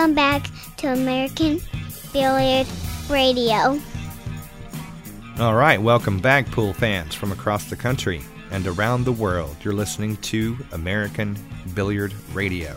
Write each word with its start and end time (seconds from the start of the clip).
Welcome 0.00 0.14
back 0.14 0.46
to 0.78 0.94
American 0.94 1.60
Billiard 2.10 2.66
Radio. 3.10 3.78
All 5.38 5.54
right, 5.54 5.76
welcome 5.78 6.20
back, 6.20 6.50
pool 6.50 6.72
fans 6.72 7.14
from 7.14 7.32
across 7.32 7.68
the 7.68 7.76
country 7.76 8.22
and 8.50 8.66
around 8.66 9.04
the 9.04 9.12
world. 9.12 9.54
You're 9.62 9.74
listening 9.74 10.16
to 10.16 10.56
American 10.72 11.36
Billiard 11.74 12.14
Radio. 12.32 12.74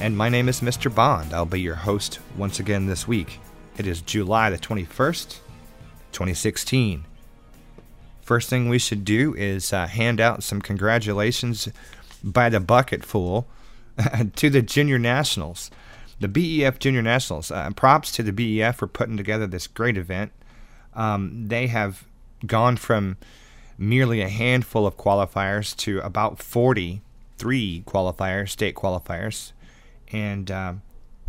And 0.00 0.16
my 0.16 0.30
name 0.30 0.48
is 0.48 0.62
Mr. 0.62 0.92
Bond. 0.92 1.34
I'll 1.34 1.44
be 1.44 1.60
your 1.60 1.74
host 1.74 2.20
once 2.38 2.58
again 2.58 2.86
this 2.86 3.06
week. 3.06 3.38
It 3.76 3.86
is 3.86 4.00
July 4.00 4.48
the 4.48 4.56
21st, 4.56 5.40
2016. 6.12 7.04
First 8.22 8.48
thing 8.48 8.70
we 8.70 8.78
should 8.78 9.04
do 9.04 9.34
is 9.34 9.74
uh, 9.74 9.86
hand 9.86 10.22
out 10.22 10.42
some 10.42 10.62
congratulations 10.62 11.68
by 12.24 12.48
the 12.48 12.60
bucketful 12.60 13.46
to 14.36 14.48
the 14.48 14.62
Junior 14.62 14.98
Nationals. 14.98 15.70
The 16.20 16.28
BEF 16.28 16.78
Junior 16.78 17.00
Nationals. 17.00 17.50
Uh, 17.50 17.70
props 17.70 18.12
to 18.12 18.22
the 18.22 18.32
BEF 18.32 18.76
for 18.76 18.86
putting 18.86 19.16
together 19.16 19.46
this 19.46 19.66
great 19.66 19.96
event. 19.96 20.32
Um, 20.94 21.48
they 21.48 21.66
have 21.68 22.06
gone 22.46 22.76
from 22.76 23.16
merely 23.78 24.20
a 24.20 24.28
handful 24.28 24.86
of 24.86 24.98
qualifiers 24.98 25.74
to 25.78 25.98
about 26.00 26.38
43 26.38 27.84
qualifiers, 27.86 28.50
state 28.50 28.74
qualifiers, 28.74 29.52
and 30.12 30.50
uh, 30.50 30.74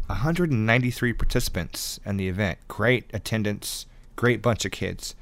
193 0.07 1.13
participants 1.13 1.99
in 2.05 2.17
the 2.17 2.27
event. 2.27 2.59
Great 2.67 3.09
attendance, 3.13 3.85
great 4.17 4.41
bunch 4.41 4.65
of 4.65 4.71
kids. 4.71 5.15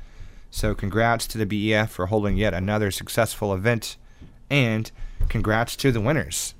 So, 0.49 0.73
congrats 0.73 1.27
to 1.27 1.37
the 1.37 1.45
BEF 1.45 1.91
for 1.91 2.07
holding 2.07 2.35
yet 2.35 2.55
another 2.55 2.89
successful 2.89 3.53
event, 3.53 3.97
and 4.49 4.89
congrats 5.27 5.75
to 5.75 5.91
the 5.91 6.01
winners. 6.01 6.55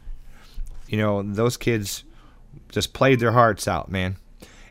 You 0.88 1.00
know, 1.00 1.24
those 1.24 1.58
kids 1.58 2.04
just 2.70 2.94
played 2.94 3.20
their 3.20 3.32
hearts 3.32 3.68
out, 3.68 3.92
man. 3.92 4.18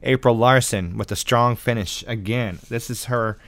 April 0.03 0.37
Larson 0.37 0.97
with 0.97 1.11
a 1.11 1.17
strong 1.17 1.57
finish 1.57 2.05
again. 2.07 2.59
This 2.69 2.91
is 2.91 3.07
her, 3.07 3.39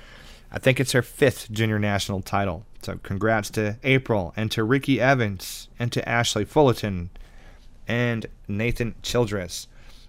I 0.50 0.58
think 0.58 0.80
it's 0.80 0.92
her 0.92 1.02
fifth 1.02 1.50
junior 1.50 1.78
national 1.78 2.22
title. 2.22 2.64
So 2.82 2.98
congrats 3.02 3.50
to 3.50 3.78
April 3.84 4.32
and 4.36 4.50
to 4.52 4.64
Ricky 4.64 5.00
Evans 5.00 5.68
and 5.78 5.92
to 5.92 6.08
Ashley 6.08 6.44
Fullerton 6.44 7.10
and 7.86 8.26
Nathan 8.48 8.94
Childress. 9.02 9.66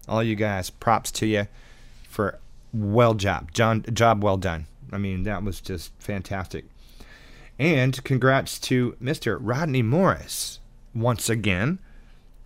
All 0.07 0.23
you 0.23 0.35
guys, 0.35 0.69
props 0.69 1.11
to 1.13 1.25
you 1.25 1.47
for 2.03 2.39
well 2.73 3.13
job, 3.13 3.51
John, 3.53 3.83
job 3.93 4.23
well 4.23 4.37
done. 4.37 4.67
I 4.91 4.97
mean, 4.97 5.23
that 5.23 5.43
was 5.43 5.61
just 5.61 5.91
fantastic. 5.99 6.65
And 7.59 8.03
congrats 8.03 8.59
to 8.61 8.95
Mr. 9.01 9.37
Rodney 9.39 9.81
Morris 9.81 10.59
once 10.95 11.29
again 11.29 11.79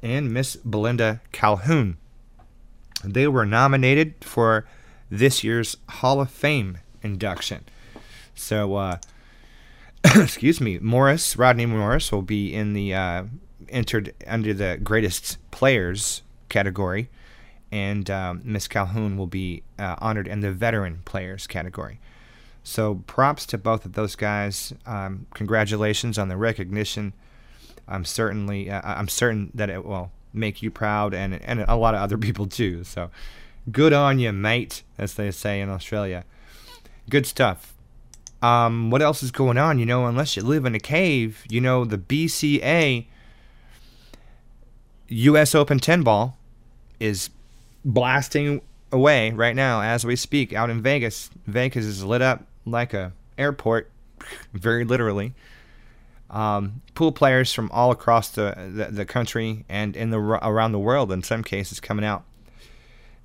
and 0.06 0.31
Miss 0.31 0.56
Belinda 0.58 1.20
Calhoun. 1.31 1.98
They 3.03 3.28
were 3.28 3.45
nominated 3.45 4.14
for 4.22 4.67
this 5.09 5.44
year's 5.44 5.78
Hall 5.89 6.22
of 6.22 6.30
Fame 6.30 6.78
induction. 7.02 7.66
So, 8.36 8.76
uh, 8.76 8.98
excuse 10.16 10.61
me, 10.61 10.78
Morris, 10.78 11.36
Rodney 11.38 11.66
Morris, 11.66 12.11
will 12.11 12.22
be 12.22 12.53
in 12.53 12.73
the 12.73 12.94
uh, 12.94 13.23
entered 13.70 14.14
under 14.28 14.53
the 14.53 14.80
greatest 14.83 15.39
players 15.50 16.22
category, 16.50 17.09
and 17.72 18.08
um, 18.11 18.42
Miss 18.44 18.67
Calhoun 18.67 19.17
will 19.17 19.26
be 19.26 19.64
uh, 19.80 19.95
honored 19.98 20.27
in 20.27 20.42
the 20.42 20.52
veteran 20.52 21.02
players 21.05 21.48
category. 21.48 21.99
So, 22.64 23.02
props 23.08 23.48
to 23.48 23.58
both 23.58 23.86
of 23.86 23.93
those 23.93 24.16
guys. 24.16 24.72
Um, 24.86 25.26
congratulations 25.33 26.20
on 26.20 26.27
the 26.30 26.37
recognition. 26.37 27.14
I'm 27.88 28.06
certainly, 28.06 28.70
uh, 28.70 28.82
I'm 28.84 29.08
certain 29.08 29.52
that 29.54 29.70
it 29.70 29.86
will 29.86 30.12
make 30.34 30.62
you 30.62 30.70
proud 30.70 31.14
and 31.14 31.42
and 31.44 31.62
a 31.68 31.76
lot 31.76 31.96
of 31.96 32.02
other 32.02 32.18
people 32.28 32.48
too. 32.48 32.84
So, 32.84 33.10
good 33.72 33.94
on 33.94 34.20
you, 34.20 34.32
mate, 34.32 34.84
as 34.98 35.16
they 35.16 35.32
say 35.32 35.62
in 35.62 35.70
Australia. 35.70 36.26
Good 37.10 37.26
stuff. 37.26 37.73
Um, 38.42 38.92
what 38.92 39.02
else 39.02 39.23
is 39.23 39.32
going 39.32 39.58
on? 39.58 39.80
You 39.80 39.86
know, 39.86 40.06
unless 40.06 40.36
you 40.36 40.44
live 40.44 40.66
in 40.66 40.76
a 40.76 40.80
cave, 40.80 41.44
you 41.50 41.62
know, 41.62 41.86
the 41.86 41.98
BCA 41.98 43.06
U.S. 45.08 45.56
Open 45.56 45.80
10 45.80 46.04
ball 46.04 46.38
is 47.00 47.30
blasting 47.84 48.62
away 48.92 49.32
right 49.32 49.56
now 49.56 49.82
as 49.82 50.06
we 50.06 50.16
speak 50.16 50.54
out 50.54 50.70
in 50.70 50.82
Vegas. 50.82 51.30
Vegas 51.48 51.86
is 51.86 52.04
lit 52.04 52.22
up 52.22 52.46
like 52.66 52.94
a 52.94 53.14
airport, 53.38 53.90
very 54.54 54.84
literally. 54.84 55.34
Um, 56.36 56.82
pool 56.96 57.14
players 57.14 57.54
from 57.54 57.72
all 57.72 57.92
across 57.92 58.28
the, 58.28 58.54
the, 58.76 58.92
the 58.92 59.06
country 59.06 59.64
and 59.70 59.96
in 59.96 60.10
the 60.10 60.20
around 60.20 60.73
the 60.73 60.80
world 60.80 61.10
in 61.14 61.23
some 61.23 61.46
cases 61.46 61.80
coming 61.80 62.04
out. 62.04 62.26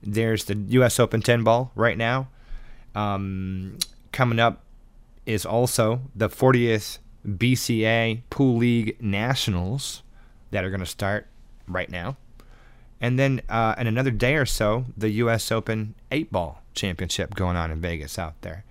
There's 0.01 0.45
the 0.45 0.55
U.S. 0.55 1.01
Open 1.01 1.21
10 1.21 1.43
ball 1.43 1.73
right 1.75 1.99
now. 1.99 2.29
Um, 2.95 3.79
coming 4.13 4.39
up 4.39 4.63
is 5.27 5.45
also 5.45 6.03
the 6.15 6.29
40th 6.29 6.99
BCA 7.27 8.23
Pool 8.31 8.57
League 8.57 8.97
Nationals 9.03 10.05
that 10.53 10.65
are 10.65 10.71
going 10.71 10.79
to 10.79 10.87
start 10.87 11.27
right 11.67 11.91
now. 11.91 12.17
And 13.01 13.19
then 13.19 13.43
uh, 13.49 13.75
in 13.77 13.89
another 13.89 14.13
day 14.13 14.37
or 14.37 14.47
so, 14.47 14.85
the 14.97 15.11
U.S. 15.11 15.51
Open 15.51 15.97
8 16.13 16.31
Ball 16.31 16.63
Championship 16.75 17.35
going 17.35 17.57
on 17.57 17.73
in 17.73 17.81
Vegas 17.81 18.21
out 18.21 18.41
there. 18.43 18.65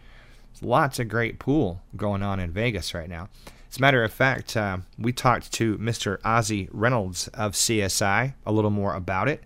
Lots 0.62 0.98
of 0.98 1.10
great 1.10 1.40
pool 1.40 1.82
going 1.98 2.24
on 2.24 2.40
in 2.40 2.52
Vegas 2.52 2.94
right 2.94 3.10
now. 3.10 3.28
As 3.70 3.78
a 3.78 3.82
matter 3.82 4.04
of 4.04 4.12
fact, 4.12 4.58
uh, 4.58 4.80
we 4.98 5.14
talked 5.14 5.52
to 5.54 5.78
Mr. 5.78 6.18
Ozzie 6.26 6.70
Reynolds 6.72 7.28
of 7.30 7.54
CSI 7.54 8.34
a 8.46 8.52
little 8.52 8.72
more 8.72 8.96
about 8.96 9.30
it. 9.30 9.44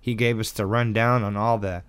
He 0.00 0.14
gave 0.14 0.40
us 0.40 0.50
the 0.50 0.66
rundown 0.66 1.22
on 1.22 1.36
all 1.36 1.58
the 1.58 1.84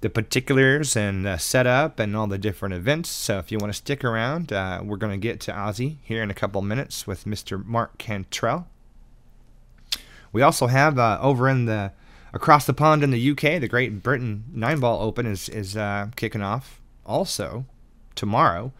the 0.00 0.10
particulars 0.10 0.96
and 0.96 1.26
uh, 1.26 1.38
setup 1.38 1.98
and 1.98 2.14
all 2.14 2.26
the 2.26 2.36
different 2.36 2.74
events. 2.74 3.08
So 3.08 3.38
if 3.38 3.50
you 3.50 3.56
want 3.56 3.72
to 3.72 3.76
stick 3.76 4.04
around, 4.04 4.52
uh, 4.52 4.82
we're 4.84 4.98
going 4.98 5.18
to 5.18 5.18
get 5.18 5.40
to 5.40 5.58
Ozzie 5.58 5.98
here 6.02 6.22
in 6.22 6.30
a 6.30 6.34
couple 6.34 6.60
minutes 6.60 7.06
with 7.06 7.24
Mr. 7.24 7.64
Mark 7.64 7.96
Cantrell. 7.96 8.66
We 10.30 10.42
also 10.42 10.66
have 10.66 10.98
uh, 10.98 11.18
over 11.22 11.48
in 11.48 11.64
the 11.64 11.92
across 12.34 12.66
the 12.66 12.74
pond 12.74 13.02
in 13.02 13.12
the 13.12 13.30
UK, 13.30 13.60
the 13.60 13.68
Great 13.68 14.02
Britain 14.02 14.44
Nine 14.52 14.80
Ball 14.80 15.00
Open 15.00 15.26
is 15.26 15.48
is 15.48 15.76
uh, 15.76 16.08
kicking 16.16 16.42
off 16.42 16.80
also 17.06 17.64
tomorrow. 18.14 18.72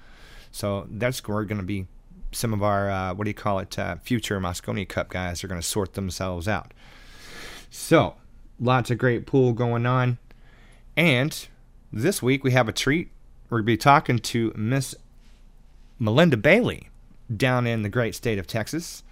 So 0.50 0.86
that's 0.90 1.26
we're 1.26 1.44
going 1.44 1.60
to 1.60 1.66
be. 1.66 1.86
Some 2.34 2.52
of 2.52 2.62
our 2.62 2.90
uh, 2.90 3.14
what 3.14 3.24
do 3.24 3.30
you 3.30 3.34
call 3.34 3.58
it? 3.58 3.78
Uh, 3.78 3.96
future 3.96 4.40
Mosconi 4.40 4.88
Cup 4.88 5.08
guys 5.08 5.44
are 5.44 5.48
going 5.48 5.60
to 5.60 5.66
sort 5.66 5.94
themselves 5.94 6.48
out. 6.48 6.72
So 7.70 8.16
lots 8.60 8.90
of 8.90 8.98
great 8.98 9.26
pool 9.26 9.52
going 9.52 9.86
on. 9.86 10.18
And 10.96 11.46
this 11.92 12.22
week 12.22 12.44
we 12.44 12.52
have 12.52 12.68
a 12.68 12.72
treat. 12.72 13.10
We're 13.50 13.58
going 13.58 13.66
to 13.66 13.72
be 13.72 13.76
talking 13.76 14.18
to 14.18 14.52
Miss 14.56 14.94
Melinda 15.98 16.36
Bailey 16.36 16.88
down 17.34 17.66
in 17.66 17.82
the 17.82 17.88
great 17.88 18.14
state 18.14 18.38
of 18.38 18.46
Texas. 18.46 19.02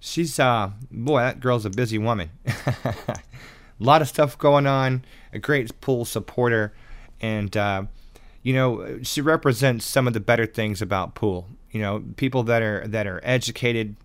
She's, 0.00 0.38
uh, 0.38 0.70
boy, 0.90 1.20
that 1.20 1.40
girl's 1.40 1.64
a 1.64 1.70
busy 1.70 1.98
woman. 1.98 2.30
a 2.44 2.94
lot 3.78 4.02
of 4.02 4.08
stuff 4.08 4.36
going 4.36 4.66
on, 4.66 5.04
a 5.32 5.38
great 5.38 5.80
pool 5.80 6.04
supporter, 6.04 6.72
and, 7.20 7.56
uh, 7.56 7.84
you 8.42 8.52
know, 8.52 8.98
she 9.02 9.20
represents 9.20 9.84
some 9.84 10.08
of 10.08 10.12
the 10.12 10.20
better 10.20 10.46
things 10.46 10.82
about 10.82 11.14
pool. 11.14 11.48
You 11.72 11.80
know, 11.80 12.04
people 12.16 12.42
that 12.44 12.62
are 12.62 12.86
that 12.86 13.06
are 13.06 13.20
educated, 13.24 13.96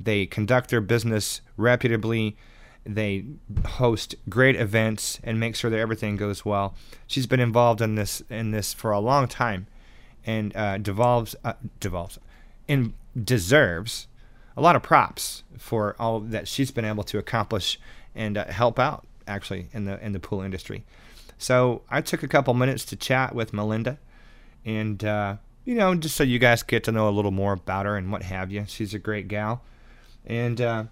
they 0.00 0.24
conduct 0.24 0.70
their 0.70 0.80
business 0.80 1.40
reputably, 1.56 2.36
they 2.84 3.24
host 3.66 4.14
great 4.28 4.56
events 4.56 5.20
and 5.22 5.38
make 5.38 5.54
sure 5.54 5.70
that 5.70 5.78
everything 5.78 6.16
goes 6.16 6.44
well. 6.44 6.74
She's 7.06 7.26
been 7.26 7.40
involved 7.40 7.80
in 7.80 7.96
this 7.96 8.22
in 8.30 8.52
this 8.52 8.72
for 8.72 8.92
a 8.92 9.00
long 9.00 9.28
time, 9.28 9.66
and 10.24 10.56
uh, 10.56 10.78
devolves 10.78 11.36
uh, 11.44 11.54
devolves, 11.80 12.18
and 12.68 12.94
deserves 13.22 14.06
a 14.56 14.62
lot 14.62 14.76
of 14.76 14.82
props 14.82 15.42
for 15.58 15.94
all 15.98 16.20
that 16.20 16.48
she's 16.48 16.70
been 16.70 16.84
able 16.84 17.04
to 17.04 17.18
accomplish 17.18 17.78
and 18.14 18.38
uh, 18.38 18.46
help 18.46 18.78
out 18.78 19.06
actually 19.26 19.68
in 19.72 19.84
the 19.84 20.02
in 20.04 20.12
the 20.12 20.20
pool 20.20 20.40
industry. 20.40 20.84
So 21.36 21.82
I 21.90 22.00
took 22.00 22.22
a 22.22 22.28
couple 22.28 22.54
minutes 22.54 22.84
to 22.86 22.96
chat 22.96 23.34
with 23.34 23.52
Melinda, 23.52 23.98
and 24.64 25.04
uh, 25.04 25.36
you 25.68 25.74
know 25.74 25.94
just 25.94 26.16
so 26.16 26.24
you 26.24 26.38
guys 26.38 26.62
get 26.62 26.82
to 26.84 26.92
know 26.92 27.10
a 27.10 27.12
little 27.12 27.30
more 27.30 27.52
about 27.52 27.84
her 27.84 27.98
and 27.98 28.10
what 28.10 28.22
have 28.22 28.50
you. 28.50 28.64
She's 28.66 28.94
a 28.94 28.98
great 28.98 29.28
gal, 29.28 29.62
and 30.24 30.58
uh, 30.58 30.84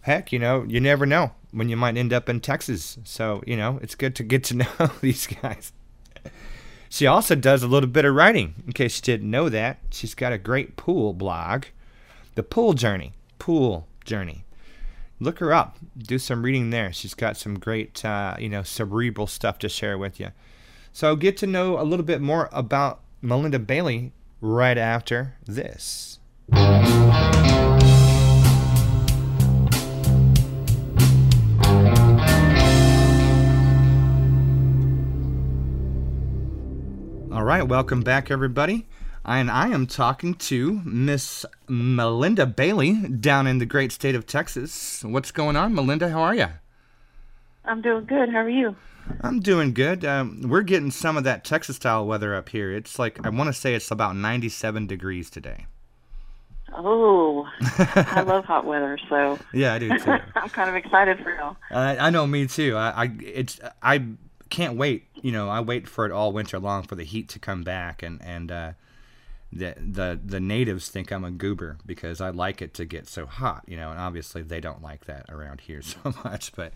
heck, 0.00 0.32
you 0.32 0.40
know, 0.40 0.64
you 0.64 0.80
never 0.80 1.06
know 1.06 1.30
when 1.52 1.68
you 1.68 1.76
might 1.76 1.96
end 1.96 2.12
up 2.12 2.28
in 2.28 2.40
Texas. 2.40 2.98
So, 3.04 3.40
you 3.46 3.56
know, 3.56 3.78
it's 3.80 3.94
good 3.94 4.16
to 4.16 4.24
get 4.24 4.42
to 4.44 4.56
know 4.78 4.90
these 5.00 5.28
guys. 5.28 5.72
She 6.88 7.06
also 7.06 7.36
does 7.36 7.62
a 7.62 7.68
little 7.68 7.88
bit 7.88 8.04
of 8.04 8.16
writing, 8.16 8.54
in 8.66 8.72
case 8.72 8.96
you 8.98 9.02
didn't 9.02 9.30
know 9.30 9.48
that. 9.48 9.78
She's 9.92 10.14
got 10.14 10.32
a 10.32 10.38
great 10.38 10.76
pool 10.76 11.12
blog, 11.12 11.66
The 12.34 12.42
Pool 12.42 12.72
Journey. 12.72 13.12
Pool 13.38 13.86
Journey. 14.04 14.44
Look 15.20 15.38
her 15.38 15.52
up. 15.52 15.78
Do 15.96 16.18
some 16.18 16.42
reading 16.42 16.70
there. 16.70 16.92
She's 16.92 17.14
got 17.14 17.36
some 17.36 17.60
great, 17.60 18.04
uh, 18.04 18.34
you 18.40 18.48
know, 18.48 18.64
cerebral 18.64 19.28
stuff 19.28 19.60
to 19.60 19.68
share 19.68 19.98
with 19.98 20.18
you. 20.18 20.30
So 20.92 21.14
get 21.14 21.36
to 21.36 21.46
know 21.46 21.78
a 21.78 21.84
little 21.84 22.04
bit 22.04 22.20
more 22.20 22.48
about 22.50 23.02
Melinda 23.20 23.58
Bailey 23.58 24.12
right 24.40 24.78
after 24.78 25.34
this. 25.44 26.20
All 37.30 37.44
right, 37.44 37.66
welcome 37.66 38.02
back, 38.02 38.30
everybody. 38.30 38.86
And 39.24 39.50
I 39.50 39.68
am 39.68 39.86
talking 39.86 40.34
to 40.34 40.80
Miss 40.84 41.44
Melinda 41.68 42.46
Bailey 42.46 42.94
down 43.08 43.46
in 43.46 43.58
the 43.58 43.66
great 43.66 43.92
state 43.92 44.14
of 44.14 44.26
Texas. 44.26 45.02
What's 45.04 45.32
going 45.32 45.56
on, 45.56 45.74
Melinda? 45.74 46.08
How 46.08 46.22
are 46.22 46.34
you? 46.34 46.46
I'm 47.68 47.80
doing 47.82 48.04
good. 48.06 48.30
How 48.30 48.38
are 48.38 48.48
you? 48.48 48.74
I'm 49.20 49.40
doing 49.40 49.72
good. 49.72 50.04
Um, 50.04 50.42
we're 50.42 50.62
getting 50.62 50.90
some 50.90 51.16
of 51.16 51.24
that 51.24 51.44
Texas 51.44 51.76
style 51.76 52.06
weather 52.06 52.34
up 52.34 52.48
here. 52.48 52.72
It's 52.72 52.98
like, 52.98 53.24
I 53.24 53.30
want 53.30 53.48
to 53.48 53.52
say 53.52 53.74
it's 53.74 53.90
about 53.90 54.16
97 54.16 54.86
degrees 54.86 55.30
today. 55.30 55.66
Oh, 56.74 57.46
I 57.60 58.22
love 58.26 58.44
hot 58.44 58.66
weather, 58.66 58.98
so 59.08 59.38
Yeah, 59.52 59.74
I 59.74 59.78
do 59.78 59.98
too. 59.98 60.10
I'm 60.34 60.50
kind 60.50 60.68
of 60.68 60.76
excited 60.76 61.18
for 61.22 61.34
y'all. 61.34 61.56
Uh, 61.70 61.96
I 61.98 62.10
know, 62.10 62.26
me 62.26 62.46
too. 62.46 62.76
I, 62.76 63.04
I, 63.04 63.10
it's, 63.22 63.58
I 63.82 64.04
can't 64.50 64.76
wait. 64.76 65.06
You 65.14 65.32
know, 65.32 65.48
I 65.48 65.60
wait 65.60 65.88
for 65.88 66.04
it 66.06 66.12
all 66.12 66.32
winter 66.32 66.58
long 66.58 66.82
for 66.82 66.94
the 66.94 67.04
heat 67.04 67.28
to 67.30 67.38
come 67.38 67.62
back, 67.62 68.02
and 68.02 68.20
and 68.22 68.50
uh, 68.52 68.72
the 69.52 69.74
the 69.78 70.20
the 70.24 70.40
natives 70.40 70.88
think 70.88 71.10
I'm 71.10 71.24
a 71.24 71.30
goober 71.30 71.78
because 71.86 72.20
I 72.20 72.30
like 72.30 72.60
it 72.62 72.74
to 72.74 72.84
get 72.84 73.08
so 73.08 73.26
hot. 73.26 73.64
You 73.66 73.76
know, 73.76 73.90
and 73.90 73.98
obviously 73.98 74.42
they 74.42 74.60
don't 74.60 74.82
like 74.82 75.06
that 75.06 75.26
around 75.28 75.62
here 75.62 75.82
so 75.82 76.14
much. 76.24 76.52
But, 76.54 76.72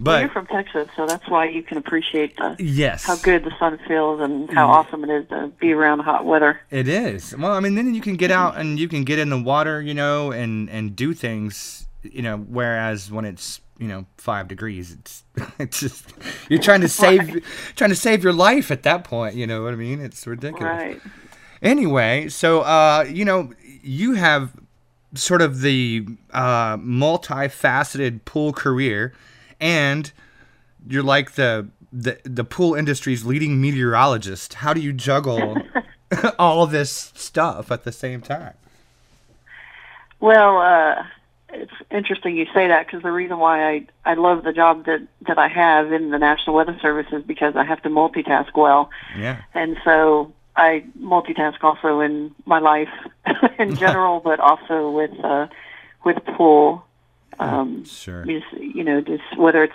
Well, 0.00 0.16
but 0.16 0.20
you're 0.20 0.30
from 0.30 0.46
Texas, 0.46 0.88
so 0.94 1.06
that's 1.06 1.28
why 1.28 1.48
you 1.48 1.62
can 1.62 1.76
appreciate 1.76 2.36
the, 2.36 2.54
yes, 2.58 3.04
how 3.04 3.16
good 3.16 3.44
the 3.44 3.52
sun 3.58 3.78
feels 3.88 4.20
and 4.20 4.48
how 4.52 4.68
awesome 4.68 5.02
it 5.04 5.10
is 5.10 5.28
to 5.30 5.52
be 5.58 5.72
around 5.72 6.00
hot 6.00 6.24
weather. 6.24 6.60
It 6.70 6.86
is. 6.86 7.36
Well, 7.36 7.52
I 7.52 7.60
mean, 7.60 7.74
then 7.74 7.94
you 7.94 8.00
can 8.00 8.14
get 8.14 8.30
out 8.30 8.56
and 8.56 8.78
you 8.78 8.86
can 8.86 9.02
get 9.02 9.18
in 9.18 9.28
the 9.28 9.40
water, 9.40 9.82
you 9.82 9.94
know, 9.94 10.30
and 10.30 10.70
and 10.70 10.94
do 10.94 11.14
things, 11.14 11.88
you 12.02 12.22
know. 12.22 12.36
Whereas 12.36 13.10
when 13.10 13.24
it's 13.24 13.60
you 13.78 13.88
know 13.88 14.06
five 14.18 14.46
degrees, 14.46 14.92
it's 14.92 15.24
it's 15.58 15.80
just 15.80 16.14
you're 16.48 16.60
trying 16.60 16.82
to 16.82 16.88
save 16.88 17.44
trying 17.74 17.90
to 17.90 17.96
save 17.96 18.22
your 18.22 18.32
life 18.32 18.70
at 18.70 18.84
that 18.84 19.02
point. 19.02 19.34
You 19.34 19.48
know 19.48 19.64
what 19.64 19.72
I 19.72 19.76
mean? 19.76 20.00
It's 20.00 20.26
ridiculous. 20.26 20.62
Right. 20.62 21.00
Anyway, 21.60 22.28
so 22.28 22.60
uh, 22.60 23.04
you 23.08 23.24
know, 23.24 23.52
you 23.82 24.14
have 24.14 24.52
sort 25.14 25.42
of 25.42 25.60
the 25.60 26.06
uh, 26.32 26.76
multifaceted 26.76 28.24
pool 28.24 28.52
career, 28.52 29.12
and 29.60 30.12
you're 30.88 31.02
like 31.02 31.32
the 31.32 31.68
the 31.92 32.18
the 32.24 32.44
pool 32.44 32.74
industry's 32.74 33.24
leading 33.24 33.60
meteorologist. 33.60 34.54
How 34.54 34.72
do 34.74 34.80
you 34.80 34.92
juggle 34.92 35.56
all 36.38 36.66
this 36.66 37.12
stuff 37.14 37.70
at 37.70 37.84
the 37.84 37.92
same 37.92 38.20
time? 38.20 38.54
Well, 40.20 40.58
uh, 40.58 41.04
it's 41.50 41.72
interesting 41.90 42.36
you 42.36 42.46
say 42.52 42.68
that 42.68 42.86
because 42.86 43.02
the 43.02 43.12
reason 43.12 43.38
why 43.38 43.68
I 43.70 43.86
I 44.04 44.14
love 44.14 44.44
the 44.44 44.52
job 44.52 44.84
that 44.86 45.00
that 45.26 45.38
I 45.38 45.48
have 45.48 45.92
in 45.92 46.10
the 46.10 46.18
National 46.18 46.56
Weather 46.56 46.76
Service 46.80 47.06
is 47.12 47.22
because 47.22 47.56
I 47.56 47.64
have 47.64 47.82
to 47.82 47.88
multitask 47.88 48.56
well, 48.56 48.90
Yeah. 49.16 49.38
and 49.54 49.76
so 49.84 50.32
I 50.56 50.84
multitask 51.00 51.62
also 51.62 52.00
in 52.00 52.34
my 52.46 52.58
life 52.58 52.90
in 53.58 53.76
general, 53.84 54.20
but 54.20 54.40
also 54.40 54.90
with 54.90 55.12
uh, 55.24 55.46
with 56.04 56.16
pool. 56.36 56.84
Um, 57.40 57.84
Sure. 57.84 58.24
just 58.24 58.46
you 58.60 58.82
know 58.84 59.00
just 59.00 59.22
whether 59.36 59.62
it's 59.64 59.74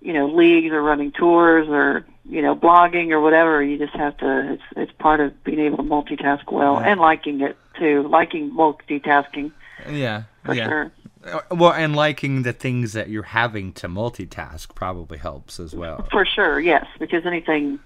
you 0.00 0.12
know 0.12 0.26
leagues 0.26 0.70
or 0.72 0.82
running 0.82 1.12
tours 1.12 1.66
or 1.68 2.04
you 2.28 2.42
know 2.42 2.54
blogging 2.54 3.10
or 3.10 3.20
whatever 3.20 3.62
you 3.62 3.78
just 3.78 3.94
have 3.94 4.16
to 4.18 4.52
it's 4.54 4.62
it's 4.76 4.92
part 4.98 5.20
of 5.20 5.42
being 5.44 5.60
able 5.60 5.78
to 5.78 5.82
multitask 5.82 6.50
well 6.52 6.74
Right. 6.76 6.88
and 6.90 7.00
liking 7.00 7.40
it 7.40 7.56
too 7.78 8.06
liking 8.08 8.50
multitasking 8.50 9.52
Yeah. 9.90 10.24
for 10.44 10.54
yeah. 10.54 10.68
sure 10.68 10.92
Uh, 11.24 11.40
Well, 11.50 11.72
and 11.72 11.96
liking 11.96 12.42
the 12.42 12.52
things 12.52 12.92
that 12.92 13.08
you're 13.08 13.22
having 13.22 13.72
to 13.74 13.88
multitask 13.88 14.74
probably 14.74 15.16
helps 15.16 15.58
as 15.58 15.74
well. 15.74 16.06
for 16.10 16.26
sure 16.26 16.60
yes 16.60 16.84
because 16.98 17.24
anything 17.24 17.78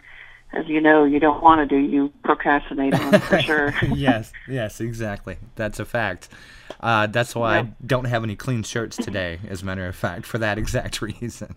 as 0.52 0.66
you 0.66 0.80
know 0.80 1.04
you 1.04 1.20
don't 1.20 1.42
want 1.42 1.60
to 1.60 1.66
do 1.66 1.76
you 1.80 2.12
procrastinate 2.24 2.94
on 2.94 3.20
for 3.20 3.38
sure 3.42 3.74
yes, 3.94 4.32
yes, 4.48 4.80
exactly. 4.80 5.36
That's 5.56 5.78
a 5.80 5.84
fact. 5.84 6.28
Uh, 6.80 7.06
that's 7.06 7.34
why 7.34 7.58
I 7.58 7.72
don't 7.84 8.04
have 8.04 8.22
any 8.22 8.36
clean 8.36 8.62
shirts 8.62 8.96
today, 8.96 9.40
as 9.48 9.62
a 9.62 9.64
matter 9.64 9.86
of 9.86 9.96
fact, 9.96 10.26
for 10.26 10.38
that 10.38 10.58
exact 10.58 11.00
reason. 11.02 11.54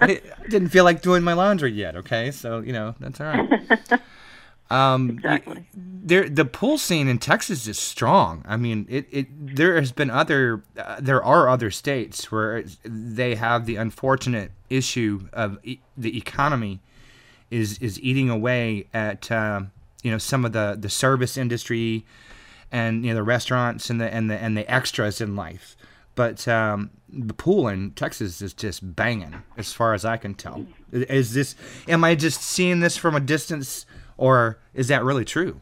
I 0.00 0.06
di- 0.06 0.20
I 0.44 0.48
didn't 0.48 0.68
feel 0.68 0.84
like 0.84 1.02
doing 1.02 1.22
my 1.22 1.32
laundry 1.34 1.72
yet. 1.72 1.96
Okay, 1.96 2.30
so 2.30 2.60
you 2.60 2.72
know 2.72 2.94
that's 3.00 3.20
all 3.20 3.26
right. 3.26 4.00
Um, 4.68 5.10
Exactly. 5.10 5.64
there, 5.74 6.28
the 6.28 6.44
pool 6.44 6.76
scene 6.76 7.06
in 7.06 7.18
Texas 7.18 7.68
is 7.68 7.78
strong. 7.78 8.44
I 8.48 8.56
mean, 8.56 8.84
it, 8.88 9.06
it 9.12 9.26
there 9.56 9.76
has 9.76 9.92
been 9.92 10.10
other, 10.10 10.64
uh, 10.76 10.96
there 11.00 11.22
are 11.22 11.48
other 11.48 11.70
states 11.70 12.32
where 12.32 12.64
they 12.84 13.36
have 13.36 13.66
the 13.66 13.76
unfortunate 13.76 14.50
issue 14.68 15.28
of 15.32 15.58
e- 15.62 15.78
the 15.96 16.18
economy 16.18 16.80
is 17.50 17.78
is 17.78 18.00
eating 18.00 18.28
away 18.30 18.88
at 18.92 19.30
um, 19.30 19.70
you 20.02 20.10
know 20.10 20.18
some 20.18 20.44
of 20.44 20.52
the 20.52 20.76
the 20.78 20.88
service 20.88 21.36
industry 21.36 22.04
and 22.72 23.04
you 23.04 23.10
know 23.10 23.16
the 23.16 23.22
restaurants 23.22 23.90
and 23.90 24.00
the 24.00 24.12
and 24.12 24.30
the 24.30 24.36
and 24.36 24.56
the 24.56 24.70
extras 24.72 25.20
in 25.20 25.36
life. 25.36 25.76
But 26.14 26.48
um, 26.48 26.90
the 27.10 27.34
pool 27.34 27.68
in 27.68 27.90
Texas 27.90 28.40
is 28.40 28.54
just 28.54 28.96
banging, 28.96 29.42
as 29.58 29.74
far 29.74 29.92
as 29.92 30.04
I 30.04 30.16
can 30.16 30.34
tell. 30.34 30.66
Is 30.90 31.34
this? 31.34 31.54
Am 31.88 32.04
I 32.04 32.14
just 32.14 32.40
seeing 32.40 32.80
this 32.80 32.96
from 32.96 33.14
a 33.14 33.20
distance, 33.20 33.84
or 34.16 34.58
is 34.72 34.88
that 34.88 35.04
really 35.04 35.26
true? 35.26 35.60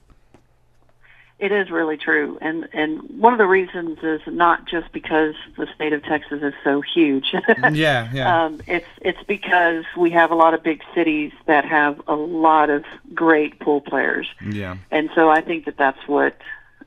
It 1.45 1.53
is 1.53 1.71
really 1.71 1.99
true, 1.99 2.39
and 2.41 2.67
and 2.73 3.03
one 3.21 3.35
of 3.35 3.39
the 3.39 3.47
reasons 3.47 3.99
is 4.03 4.23
not 4.27 4.67
just 4.67 4.91
because 4.93 5.35
the 5.59 5.67
state 5.75 5.93
of 5.93 6.03
Texas 6.03 6.41
is 6.43 6.55
so 6.65 6.81
huge. 6.81 7.35
Yeah, 7.73 8.09
yeah. 8.15 8.45
um, 8.45 8.63
it's 8.67 8.87
it's 9.03 9.23
because 9.25 9.85
we 9.95 10.09
have 10.13 10.31
a 10.31 10.35
lot 10.35 10.55
of 10.55 10.63
big 10.63 10.81
cities 10.95 11.33
that 11.45 11.67
have 11.67 12.01
a 12.07 12.15
lot 12.15 12.71
of 12.71 12.85
great 13.13 13.61
pool 13.61 13.83
players, 13.83 14.27
yeah. 14.43 14.79
and 14.91 15.11
so 15.15 15.29
I 15.29 15.43
think 15.43 15.67
that 15.67 15.77
that's 15.77 16.09
what 16.09 16.39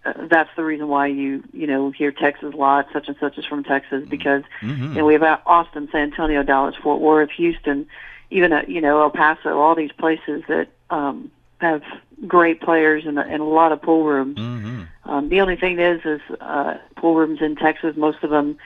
uh, 0.04 0.14
that's 0.28 0.50
the 0.56 0.64
reason 0.64 0.88
why 0.88 1.06
you 1.06 1.44
you 1.54 1.68
know 1.68 1.92
hear 1.92 2.12
Texas 2.12 2.52
a 2.56 2.58
lot. 2.58 2.88
Such 2.94 3.08
and 3.10 3.18
such 3.20 3.38
is 3.38 3.46
from 3.46 3.64
Texas 3.64 4.08
because 4.10 4.44
Mm-hmm. 4.62 4.94
you 4.94 4.98
know 5.00 5.06
we 5.06 5.14
have 5.14 5.42
Austin, 5.46 5.88
San 5.92 6.02
Antonio, 6.02 6.42
Dallas, 6.42 6.76
Fort 6.82 7.00
Worth, 7.00 7.30
Houston, 7.38 7.86
even 8.32 8.52
uh, 8.54 8.64
you 8.68 8.82
know 8.82 9.02
El 9.02 9.12
Paso, 9.12 9.60
all 9.60 9.76
these 9.76 9.92
places 9.92 10.42
that 10.48 10.70
um, 10.90 11.30
have 11.60 11.84
great 12.26 12.62
players 12.62 13.06
and, 13.06 13.20
a- 13.20 13.26
and 13.26 13.42
a 13.42 13.46
lot 13.46 13.72
of 13.72 13.82
pool 13.82 14.04
rooms. 14.04 14.38
Mm-hmm. 14.38 14.84
Um, 15.10 15.30
the 15.30 15.42
only 15.42 15.56
thing 15.56 15.80
is, 15.80 16.02
is 16.06 16.22
uh, 16.42 16.78
pool 16.96 17.16
rooms 17.16 17.42
in 17.42 17.56
Texas, 17.56 17.96
most 17.96 18.24
of 18.24 18.30
them 18.30 18.58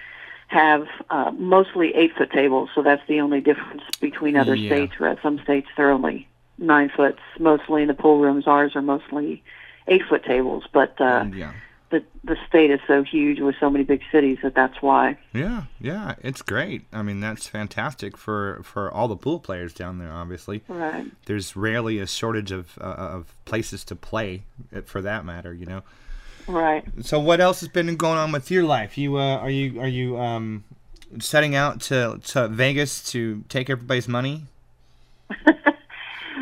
have 0.48 0.88
uh, 1.10 1.32
mostly 1.32 1.94
eight 1.96 2.16
foot 2.18 2.32
tables, 2.32 2.70
so 2.76 2.82
that's 2.82 3.06
the 3.08 3.20
only 3.22 3.40
difference 3.42 3.84
between 4.00 4.36
other 4.36 4.56
Yeah. 4.56 4.70
states. 4.70 5.00
Where 5.00 5.10
at 5.10 5.22
some 5.22 5.40
states 5.44 5.68
they're 5.78 5.92
only 5.92 6.28
nine 6.58 6.90
foot, 6.96 7.18
mostly 7.40 7.82
in 7.84 7.88
the 7.88 7.94
pool 7.94 8.20
rooms. 8.20 8.48
Ours 8.48 8.76
are 8.76 8.82
mostly 8.82 9.44
eight 9.88 10.02
foot 10.10 10.24
tables, 10.24 10.66
but 10.72 11.00
uh, 11.00 11.26
yeah. 11.34 11.54
The 11.92 12.04
the 12.24 12.38
state 12.48 12.72
is 12.72 12.80
so 12.88 13.04
huge 13.04 13.40
with 13.40 13.56
so 13.60 13.70
many 13.70 13.84
big 13.84 14.02
cities 14.12 14.40
that 14.42 14.56
that's 14.56 14.82
why. 14.82 15.18
Yeah, 15.34 15.64
yeah, 15.80 16.16
it's 16.24 16.42
great. 16.42 16.84
I 16.92 17.02
mean, 17.04 17.20
that's 17.20 17.48
fantastic 17.48 18.18
for 18.18 18.62
for 18.64 18.90
all 18.92 19.08
the 19.08 19.16
pool 19.16 19.40
players 19.40 19.74
down 19.74 20.00
there. 20.00 20.12
Obviously, 20.12 20.62
Right. 20.68 21.06
there's 21.26 21.56
rarely 21.56 22.00
a 22.00 22.08
shortage 22.08 22.52
of 22.52 22.78
uh, 22.82 22.86
of 23.18 23.34
places 23.46 23.84
to 23.86 23.96
play, 23.96 24.44
uh, 24.76 24.82
for 24.82 25.02
that 25.04 25.24
matter. 25.26 25.54
You 25.54 25.66
know. 25.68 25.84
Right. 26.48 26.84
So, 27.02 27.20
what 27.20 27.40
else 27.40 27.60
has 27.60 27.70
been 27.70 27.96
going 27.98 28.18
on 28.18 28.32
with 28.32 28.50
your 28.50 28.64
life? 28.64 28.98
You 28.98 29.18
uh, 29.18 29.38
are 29.38 29.50
you 29.52 29.80
are 29.80 29.88
you 29.88 30.18
um, 30.18 30.64
setting 31.20 31.54
out 31.56 31.82
to 31.82 32.20
to 32.28 32.48
Vegas 32.48 33.04
to 33.12 33.44
take 33.50 33.70
everybody's 33.70 34.08
money? 34.08 34.44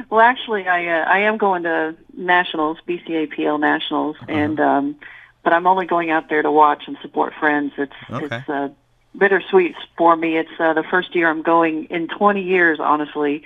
Well, 0.09 0.21
actually, 0.21 0.67
I 0.67 0.87
uh, 0.87 1.05
I 1.05 1.19
am 1.19 1.37
going 1.37 1.63
to 1.63 1.95
nationals, 2.15 2.77
BCAPL 2.87 3.59
nationals, 3.59 4.15
Uh-huh. 4.21 4.31
and 4.31 4.59
um, 4.59 4.95
but 5.43 5.53
I'm 5.53 5.67
only 5.67 5.85
going 5.85 6.11
out 6.11 6.29
there 6.29 6.41
to 6.41 6.51
watch 6.51 6.83
and 6.87 6.97
support 7.01 7.33
friends. 7.39 7.73
It's 7.77 7.91
Okay. 8.09 8.35
it's 8.37 8.49
uh, 8.49 8.69
bittersweet 9.17 9.75
for 9.97 10.15
me. 10.15 10.37
It's 10.37 10.49
uh, 10.59 10.73
the 10.73 10.83
first 10.83 11.15
year 11.15 11.29
I'm 11.29 11.41
going 11.41 11.85
in 11.85 12.07
20 12.07 12.41
years, 12.41 12.79
honestly, 12.79 13.43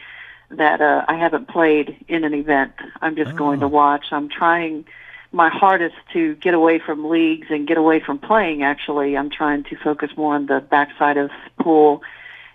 that 0.50 0.82
uh, 0.82 1.06
I 1.08 1.16
haven't 1.16 1.48
played 1.48 2.04
in 2.08 2.24
an 2.24 2.34
event. 2.34 2.74
I'm 3.02 3.16
just 3.16 3.36
going 3.36 3.60
to 3.62 3.66
Oh. 3.66 3.70
watch. 3.70 4.06
I'm 4.12 4.30
trying 4.30 4.86
my 5.32 5.50
hardest 5.50 5.96
to 6.14 6.36
get 6.36 6.54
away 6.54 6.78
from 6.80 7.10
leagues 7.10 7.48
and 7.50 7.68
get 7.68 7.78
away 7.78 8.00
from 8.00 8.20
playing. 8.20 8.62
Actually, 8.64 9.18
I'm 9.18 9.30
trying 9.32 9.64
to 9.66 9.76
focus 9.78 10.12
more 10.16 10.36
on 10.36 10.46
the 10.46 10.60
backside 10.60 11.18
of 11.18 11.32
pool, 11.60 12.04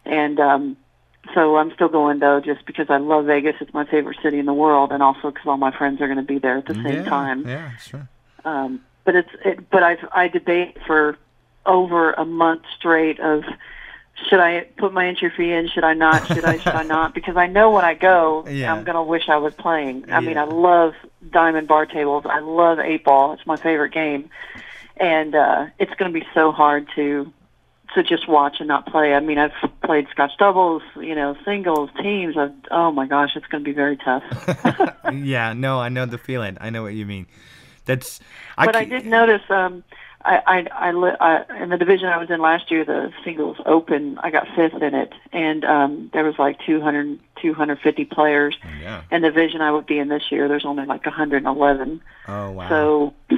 and 0.05 0.39
um, 0.39 0.77
so 1.35 1.57
I'm 1.57 1.73
still 1.75 1.89
going 1.89 2.21
though, 2.21 2.41
just 2.41 2.65
because 2.67 2.89
I 2.89 2.99
love 2.99 3.25
Vegas. 3.27 3.57
It's 3.61 3.75
my 3.75 3.85
favorite 3.85 4.19
city 4.23 4.39
in 4.39 4.47
the 4.47 4.55
world, 4.55 4.93
and 4.93 5.03
also 5.03 5.31
because 5.33 5.47
all 5.47 5.57
my 5.57 5.77
friends 5.77 6.01
are 6.01 6.07
going 6.07 6.19
to 6.19 6.23
be 6.23 6.39
there 6.39 6.59
at 6.59 6.67
the 6.67 6.75
same 6.75 6.85
yeah, 7.03 7.05
time. 7.05 7.49
Yeah, 7.49 7.77
sure. 7.79 8.09
Um, 8.45 8.81
but 9.09 9.17
it's 9.17 9.31
it, 9.43 9.71
but 9.71 9.83
I've 9.83 10.07
I 10.13 10.29
debate 10.29 10.77
for 10.87 11.17
over 11.65 12.13
a 12.13 12.27
month 12.27 12.65
straight 12.77 13.19
of 13.21 13.43
should 14.29 14.39
I 14.39 14.67
put 14.77 14.93
my 14.93 15.07
entry 15.07 15.33
fee 15.35 15.51
in? 15.51 15.67
Should 15.69 15.83
I 15.83 15.95
not? 15.95 16.27
Should 16.27 16.45
I? 16.45 16.59
Should 16.59 16.75
I 16.75 16.83
not? 16.97 17.15
Because 17.15 17.35
I 17.35 17.47
know 17.47 17.71
when 17.71 17.87
I 17.87 17.95
go, 17.95 18.45
Yeah. 18.47 18.71
I'm 18.71 18.85
gonna 18.85 19.03
wish 19.03 19.31
I 19.31 19.39
was 19.39 19.55
playing. 19.55 20.13
I 20.13 20.21
mean, 20.21 20.37
I 20.37 20.45
love 20.45 20.93
diamond 21.31 21.69
bar 21.69 21.87
tables. 21.87 22.25
I 22.29 22.41
love 22.41 22.81
eight 22.81 23.03
ball. 23.03 23.33
It's 23.33 23.47
my 23.47 23.57
favorite 23.57 23.95
game, 23.95 24.29
and 24.99 25.35
uh, 25.35 25.69
it's 25.79 25.95
gonna 25.95 26.13
be 26.13 26.27
so 26.35 26.53
hard 26.53 26.87
to 26.97 27.33
to 27.95 28.03
just 28.03 28.29
watch 28.29 28.57
and 28.59 28.69
not 28.69 28.85
play. 28.85 29.15
I 29.15 29.21
mean, 29.21 29.39
I've 29.39 29.55
played 29.83 30.07
scotch 30.11 30.33
doubles, 30.39 30.83
you 30.97 31.15
know, 31.15 31.35
singles, 31.47 31.89
teams. 32.03 32.37
I've, 32.37 32.53
oh 32.71 32.93
my 32.93 33.07
gosh, 33.07 33.31
it's 33.37 33.47
going 33.47 33.65
to 33.65 33.71
be 33.71 33.75
very 33.75 33.97
tough. 33.97 34.23
yeah, 35.15 35.55
no, 35.55 35.81
I 35.81 35.89
know 35.89 36.05
the 36.05 36.19
feeling. 36.19 36.59
I 36.61 36.69
know 36.69 36.83
what 36.83 36.93
you 36.93 37.07
mean. 37.07 37.27
That's. 37.89 38.21
but 38.57 38.77
I, 38.77 38.81
I 38.81 38.85
did 38.85 39.07
notice. 39.07 39.43
um 39.51 39.83
I, 40.25 40.43
I, 40.47 40.89
I, 40.89 40.93
li- 40.93 41.17
I, 41.21 41.63
in 41.63 41.69
the 41.69 41.79
division 41.79 42.09
I 42.09 42.19
was 42.19 42.29
in 42.29 42.41
last 42.41 42.71
year, 42.73 42.85
the 42.85 43.13
singles 43.25 43.57
open, 43.65 44.19
I 44.19 44.31
got 44.31 44.49
fifth 44.57 44.83
in 44.83 44.95
it, 44.95 45.13
and 45.33 45.65
um, 45.65 46.11
there 46.13 46.25
was 46.25 46.37
like 46.39 46.59
200, 46.67 47.21
250 47.41 48.05
players. 48.07 48.57
Yeah. 48.81 49.03
And 49.13 49.23
the 49.23 49.29
division 49.29 49.61
I 49.61 49.71
would 49.71 49.87
be 49.87 49.99
in 49.99 50.09
this 50.09 50.25
year, 50.31 50.49
there's 50.49 50.67
only 50.67 50.87
like 50.87 51.07
111. 51.07 52.01
Oh 52.27 52.51
wow. 52.51 52.69
So 52.69 53.15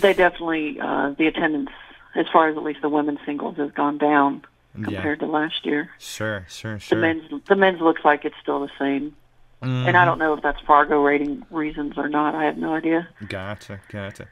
they 0.00 0.14
definitely 0.14 0.80
uh, 0.80 1.10
the 1.18 1.26
attendance, 1.26 1.70
as 2.14 2.26
far 2.32 2.48
as 2.48 2.56
at 2.56 2.62
least 2.62 2.80
the 2.80 2.88
women's 2.88 3.20
singles, 3.26 3.58
has 3.58 3.70
gone 3.72 3.98
down 3.98 4.42
compared 4.74 5.20
to 5.20 5.26
last 5.26 5.66
year. 5.66 5.90
Sure, 5.98 6.46
sure, 6.48 6.78
sure. 6.78 6.96
The 6.96 7.00
men's 7.02 7.44
the 7.46 7.56
men's 7.56 7.80
looks 7.82 8.02
like 8.04 8.24
it's 8.24 8.36
still 8.40 8.60
the 8.60 8.72
same, 8.78 9.14
and 9.62 9.86
Mm-hmm. 9.86 9.96
I 9.96 10.04
don't 10.04 10.18
know 10.18 10.34
if 10.34 10.42
that's 10.42 10.60
Fargo 10.66 11.00
rating 11.02 11.46
reasons 11.50 11.94
or 11.96 12.08
not. 12.08 12.34
I 12.34 12.44
have 12.44 12.56
no 12.58 12.74
idea. 12.74 13.08
Gotcha, 13.28 13.80
gotcha. 13.88 14.28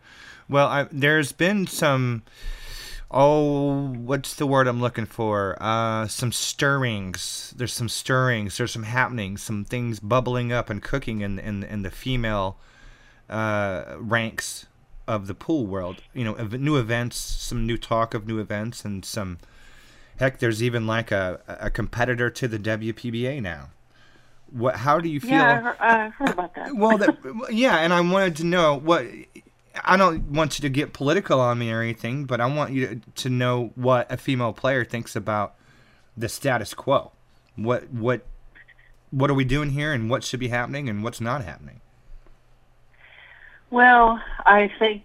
Well, 0.48 0.66
I, 0.66 0.88
there's 0.90 1.32
been 1.32 1.66
some. 1.66 2.24
Oh, 3.12 3.88
what's 3.88 4.34
the 4.34 4.46
word 4.46 4.66
I'm 4.68 4.80
looking 4.80 5.06
for? 5.06 5.56
Uh, 5.60 6.06
some 6.08 6.32
stirrings. 6.32 7.52
There's 7.56 7.72
some 7.72 7.88
stirrings. 7.88 8.56
There's 8.56 8.72
some 8.72 8.84
happenings. 8.84 9.42
Some 9.42 9.64
things 9.64 10.00
bubbling 10.00 10.52
up 10.52 10.68
and 10.68 10.82
cooking 10.82 11.20
in 11.20 11.38
in, 11.38 11.62
in 11.62 11.82
the 11.82 11.90
female 11.90 12.58
uh, 13.28 13.96
ranks 13.98 14.66
of 15.06 15.28
the 15.28 15.34
pool 15.34 15.66
world. 15.66 16.02
You 16.12 16.24
know, 16.24 16.34
new 16.34 16.76
events, 16.76 17.16
some 17.16 17.66
new 17.66 17.78
talk 17.78 18.14
of 18.14 18.26
new 18.26 18.40
events, 18.40 18.84
and 18.84 19.04
some. 19.04 19.38
Heck, 20.18 20.38
there's 20.38 20.62
even 20.62 20.86
like 20.86 21.10
a, 21.10 21.40
a 21.46 21.70
competitor 21.70 22.28
to 22.30 22.46
the 22.46 22.58
WPBA 22.58 23.40
now. 23.40 23.70
What? 24.52 24.76
How 24.76 25.00
do 25.00 25.08
you 25.08 25.20
feel? 25.20 25.30
Yeah, 25.30 25.52
I 25.52 25.54
heard, 25.56 25.76
I 25.80 26.08
heard 26.08 26.30
about 26.30 26.54
that. 26.54 26.76
well, 26.76 26.98
that, 26.98 27.16
yeah, 27.50 27.76
and 27.76 27.92
I 27.92 28.00
wanted 28.00 28.36
to 28.36 28.44
know 28.44 28.78
what. 28.78 29.06
I 29.84 29.96
don't 29.96 30.32
want 30.32 30.58
you 30.58 30.62
to 30.62 30.68
get 30.68 30.92
political 30.92 31.40
on 31.40 31.58
me 31.58 31.70
or 31.70 31.80
anything, 31.80 32.24
but 32.24 32.40
I 32.40 32.46
want 32.46 32.72
you 32.72 32.86
to, 32.86 33.00
to 33.22 33.30
know 33.30 33.70
what 33.76 34.10
a 34.10 34.16
female 34.16 34.52
player 34.52 34.84
thinks 34.84 35.14
about 35.14 35.54
the 36.16 36.28
status 36.28 36.74
quo. 36.74 37.12
What 37.56 37.90
what 37.90 38.26
what 39.10 39.30
are 39.30 39.34
we 39.34 39.44
doing 39.44 39.70
here, 39.70 39.92
and 39.92 40.10
what 40.10 40.24
should 40.24 40.40
be 40.40 40.48
happening, 40.48 40.88
and 40.88 41.02
what's 41.04 41.20
not 41.20 41.44
happening? 41.44 41.80
Well, 43.70 44.20
I 44.44 44.70
think 44.78 45.04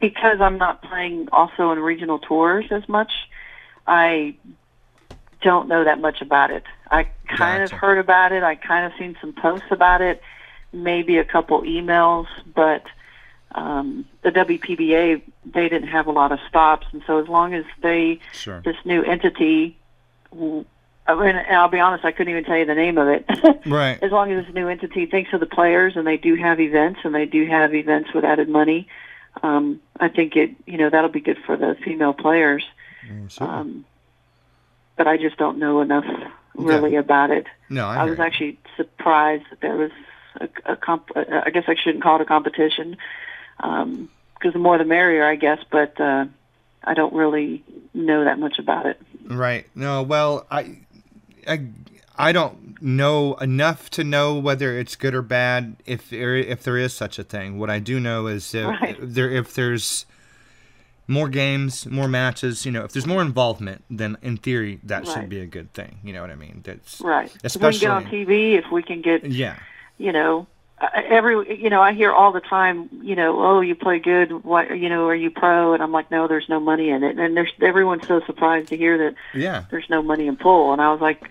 because 0.00 0.40
I'm 0.40 0.58
not 0.58 0.82
playing 0.82 1.28
also 1.32 1.72
in 1.72 1.78
regional 1.78 2.18
tours 2.18 2.66
as 2.70 2.88
much, 2.88 3.12
I 3.86 4.36
don't 5.42 5.68
know 5.68 5.84
that 5.84 6.00
much 6.00 6.20
about 6.20 6.50
it. 6.50 6.64
I 6.90 7.08
kind 7.28 7.62
Gotcha. 7.62 7.74
of 7.74 7.80
heard 7.80 7.98
about 7.98 8.32
it. 8.32 8.42
I 8.42 8.54
kind 8.54 8.86
of 8.86 8.92
seen 8.98 9.16
some 9.20 9.32
posts 9.32 9.66
about 9.70 10.00
it, 10.00 10.22
maybe 10.72 11.18
a 11.18 11.24
couple 11.24 11.62
emails, 11.62 12.26
but 12.54 12.84
um, 13.54 14.04
the 14.22 14.30
WPBA 14.30 15.22
they 15.44 15.68
didn't 15.68 15.88
have 15.88 16.06
a 16.06 16.12
lot 16.12 16.32
of 16.32 16.38
stops, 16.48 16.86
and 16.92 17.02
so 17.06 17.18
as 17.22 17.28
long 17.28 17.54
as 17.54 17.64
they 17.82 18.18
Sure. 18.32 18.60
this 18.64 18.76
new 18.84 19.02
entity. 19.02 19.76
I 21.08 21.14
mean, 21.14 21.36
and 21.36 21.56
I'll 21.56 21.68
be 21.68 21.78
honest, 21.78 22.04
I 22.04 22.10
couldn't 22.10 22.32
even 22.32 22.44
tell 22.44 22.56
you 22.56 22.64
the 22.66 22.74
name 22.74 22.98
of 22.98 23.06
it. 23.08 23.24
Right. 23.66 24.00
as 24.02 24.10
long 24.12 24.30
as 24.32 24.44
this 24.44 24.54
new 24.54 24.68
entity 24.68 25.06
thinks 25.06 25.32
of 25.32 25.40
the 25.40 25.46
players 25.46 25.96
and 25.96 26.06
they 26.06 26.16
do 26.16 26.34
have 26.36 26.60
events 26.60 27.00
and 27.04 27.14
they 27.14 27.26
do 27.26 27.46
have 27.46 27.74
events 27.74 28.12
with 28.12 28.24
added 28.24 28.48
money, 28.48 28.88
um, 29.42 29.80
I 30.00 30.08
think 30.08 30.36
it 30.36 30.50
you 30.66 30.76
know 30.78 30.90
that'll 30.90 31.10
be 31.10 31.20
good 31.20 31.38
for 31.46 31.56
the 31.56 31.76
female 31.84 32.12
players. 32.12 32.64
Um, 33.40 33.84
but 34.96 35.06
I 35.06 35.16
just 35.16 35.36
don't 35.36 35.58
know 35.58 35.80
enough 35.80 36.04
really 36.56 36.96
about 36.96 37.30
it. 37.30 37.46
no, 37.70 37.86
I, 37.86 37.98
I 37.98 38.04
was 38.04 38.18
you. 38.18 38.24
actually 38.24 38.58
surprised 38.76 39.44
that 39.50 39.60
there 39.60 39.76
was 39.76 39.90
a, 40.40 40.48
a 40.72 40.76
comp. 40.76 41.10
uh, 41.14 41.24
I 41.44 41.50
guess 41.50 41.64
I 41.68 41.74
shouldn't 41.74 42.02
call 42.02 42.16
it 42.16 42.22
a 42.22 42.24
competition 42.26 42.96
because 43.58 44.52
the 44.52 44.58
more 44.58 44.78
the 44.78 44.84
merrier, 44.84 45.24
I 45.26 45.36
guess. 45.36 45.58
But 45.70 46.00
uh, 46.00 46.26
I 46.84 46.94
don't 46.94 47.14
really 47.14 47.64
know 47.94 48.24
that 48.24 48.38
much 48.38 48.58
about 48.58 48.86
it. 48.86 49.00
Right. 49.24 49.66
No. 49.74 50.02
Well, 50.02 50.46
I, 50.50 50.78
I, 51.48 51.66
I 52.16 52.32
don't 52.32 52.80
know 52.82 53.34
enough 53.36 53.88
to 53.90 54.04
know 54.04 54.38
whether 54.38 54.78
it's 54.78 54.94
good 54.96 55.14
or 55.14 55.22
bad. 55.22 55.76
If 55.86 56.10
there, 56.10 56.36
if 56.36 56.62
there 56.62 56.76
is 56.76 56.92
such 56.92 57.18
a 57.18 57.24
thing, 57.24 57.58
what 57.58 57.70
I 57.70 57.78
do 57.78 57.98
know 57.98 58.26
is 58.26 58.54
if 58.54 58.66
Right. 58.66 58.96
there, 59.00 59.30
if 59.30 59.54
there's 59.54 60.06
more 61.08 61.28
games, 61.28 61.86
more 61.86 62.08
matches, 62.08 62.66
you 62.66 62.72
know, 62.72 62.84
if 62.84 62.92
there's 62.92 63.06
more 63.06 63.22
involvement, 63.22 63.84
then 63.90 64.16
in 64.22 64.36
theory 64.36 64.80
that 64.84 65.06
should 65.06 65.28
be 65.28 65.40
a 65.40 65.46
good 65.46 65.72
thing. 65.72 65.98
You 66.02 66.12
know 66.12 66.20
what 66.20 66.30
I 66.30 66.34
mean? 66.36 66.62
That's 66.64 67.00
Right. 67.00 67.30
if 67.44 67.54
we 67.56 67.60
can 67.60 67.80
get 67.80 67.90
on 67.90 68.04
TV, 68.06 68.58
if 68.58 68.70
we 68.72 68.82
can 68.82 69.02
get 69.02 69.24
yeah. 69.24 69.58
you 69.98 70.12
know 70.12 70.46
uh, 70.78 70.88
every 70.94 71.58
you 71.58 71.70
know 71.70 71.80
I 71.80 71.92
hear 71.94 72.12
all 72.12 72.32
the 72.32 72.40
time 72.40 72.90
you 73.02 73.16
know 73.16 73.40
oh 73.40 73.60
you 73.60 73.74
play 73.74 73.98
good 73.98 74.44
what 74.44 74.76
you 74.78 74.88
know 74.90 75.06
are 75.06 75.14
you 75.14 75.30
pro 75.30 75.72
and 75.72 75.82
I'm 75.82 75.90
like 75.92 76.10
no 76.10 76.28
there's 76.28 76.48
no 76.50 76.60
money 76.60 76.90
in 76.90 77.02
it 77.02 77.18
and 77.18 77.34
there's 77.36 77.52
everyone's 77.62 78.06
so 78.06 78.20
surprised 78.26 78.68
to 78.68 78.76
hear 78.76 78.98
that 78.98 79.14
Yeah. 79.32 79.64
there's 79.70 79.88
no 79.88 80.02
money 80.02 80.26
in 80.26 80.36
pool 80.36 80.72
and 80.74 80.82
I 80.82 80.92
was 80.92 81.00
like 81.00 81.30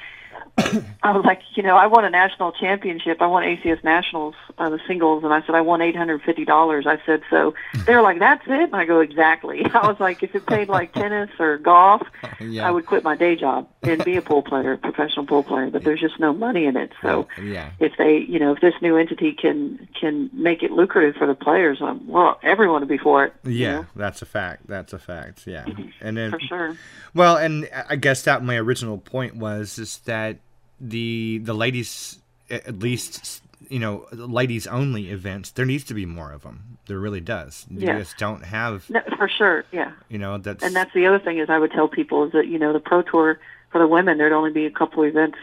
I 0.58 1.12
was 1.12 1.26
like 1.26 1.42
you 1.56 1.64
know 1.64 1.76
I 1.76 1.88
won 1.88 2.06
a 2.06 2.10
national 2.10 2.52
championship 2.54 3.22
I 3.22 3.28
won 3.28 3.44
ACS 3.44 3.84
nationals 3.84 4.36
uh, 4.58 4.70
the 4.70 4.80
singles 4.88 5.24
and 5.24 5.34
I 5.34 5.42
said 5.46 5.54
I 5.54 5.62
won 5.62 5.82
eight 5.82 5.96
hundred 5.96 6.22
fifty 6.22 6.46
dollars 6.46 6.86
I 6.88 6.98
said 7.06 7.22
so 7.30 7.54
They're 7.86 8.02
like 8.02 8.20
that's 8.20 8.44
it 8.48 8.52
and 8.64 8.76
I 8.76 8.86
go 8.86 9.00
exactly 9.02 9.66
I 9.74 9.86
was 9.88 10.00
like 10.00 10.24
if 10.24 10.34
it 10.34 10.46
paid 10.48 10.70
like 10.70 10.94
tennis 10.94 11.30
or 11.40 11.58
golf 11.58 12.02
Yeah. 12.40 12.68
I 12.68 12.72
would 12.72 12.86
quit 12.86 13.04
my 13.04 13.16
day 13.16 13.36
job 13.36 13.68
and 13.84 14.04
be 14.04 14.16
a 14.16 14.22
pool 14.22 14.42
player 14.44 14.74
a 14.74 14.78
professional 14.78 15.26
pool 15.26 15.44
player 15.44 15.70
but 15.70 15.84
there's 15.84 16.00
just 16.02 16.20
no 16.20 16.34
money 16.34 16.66
in 16.66 16.78
it 16.78 16.92
so 17.02 17.28
Yeah. 17.42 17.72
if 17.80 17.94
they, 17.98 18.18
you 18.20 18.40
know, 18.40 18.54
if 18.54 18.62
this 18.62 18.74
new 18.82 18.98
entity 18.98 19.34
can 19.34 19.88
can 20.00 20.30
make 20.34 20.64
it 20.64 20.72
lucrative 20.72 21.16
for 21.16 21.28
the 21.28 21.36
players, 21.36 21.80
um, 21.82 22.06
well, 22.08 22.40
everyone 22.44 22.82
would 22.82 22.90
be 22.90 22.98
for 22.98 23.26
it. 23.26 23.34
you 23.44 23.52
Yeah, 23.52 23.72
know, 23.76 23.86
that's 23.96 24.22
a 24.22 24.26
fact. 24.26 24.68
That's 24.68 24.94
a 24.94 25.00
fact. 25.00 25.46
Yeah, 25.48 25.66
and 26.02 26.18
then 26.18 26.32
for 26.32 26.40
sure. 26.40 26.78
Well, 27.14 27.38
and 27.38 27.70
I 27.90 27.96
guess 27.96 28.24
that 28.24 28.44
my 28.44 28.58
original 28.58 28.98
point 28.98 29.36
was 29.36 29.78
is 29.80 29.98
that 30.00 30.38
the 30.80 31.40
the 31.44 31.54
ladies, 31.54 32.20
at 32.50 32.80
least 32.80 33.42
you 33.70 33.80
know, 33.80 34.06
ladies 34.12 34.68
only 34.68 35.10
events. 35.10 35.52
There 35.52 35.66
needs 35.66 35.84
to 35.86 35.94
be 35.94 36.06
more 36.06 36.32
of 36.32 36.44
them. 36.44 36.78
There 36.88 37.00
really 37.00 37.22
does. 37.22 37.66
You 37.70 37.88
Yeah. 37.88 38.00
just 38.00 38.18
don't 38.18 38.44
have. 38.44 38.88
No, 38.90 39.02
for 39.18 39.28
sure, 39.28 39.66
yeah. 39.72 39.92
You 40.10 40.20
know, 40.20 40.38
that's 40.38 40.64
And 40.64 40.76
that's 40.76 40.94
the 40.94 41.08
other 41.08 41.18
thing 41.20 41.40
is 41.40 41.50
I 41.50 41.58
would 41.58 41.72
tell 41.72 41.88
people 41.88 42.26
is 42.26 42.32
that 42.34 42.48
you 42.48 42.60
know 42.60 42.74
the 42.74 42.80
pro 42.80 43.02
tour 43.02 43.40
for 43.72 43.80
the 43.80 43.88
women 43.88 44.18
there'd 44.18 44.34
only 44.34 44.52
be 44.52 44.66
a 44.66 44.72
couple 44.72 45.04
events, 45.04 45.38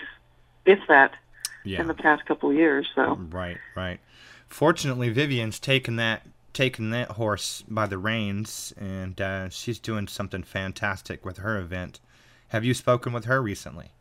if 0.66 0.78
that, 0.88 1.14
yeah. 1.64 1.80
in 1.80 1.88
the 1.88 1.94
past 1.94 2.24
couple 2.26 2.50
of 2.50 2.54
years. 2.56 2.86
So 2.94 3.16
Right, 3.30 3.58
right. 3.74 3.98
Fortunately, 4.48 5.08
Vivian's 5.08 5.58
taken 5.58 5.96
that 5.96 6.22
taken 6.52 6.90
that 6.90 7.12
horse 7.12 7.64
by 7.66 7.86
the 7.86 7.96
reins, 7.98 8.74
and 8.78 9.18
uh, 9.20 9.48
she's 9.48 9.78
doing 9.78 10.06
something 10.06 10.42
fantastic 10.42 11.24
with 11.24 11.38
her 11.38 11.58
event. 11.58 11.98
Have 12.48 12.62
you 12.64 12.74
spoken 12.74 13.12
with 13.14 13.24
her 13.24 13.40
recently? 13.42 13.92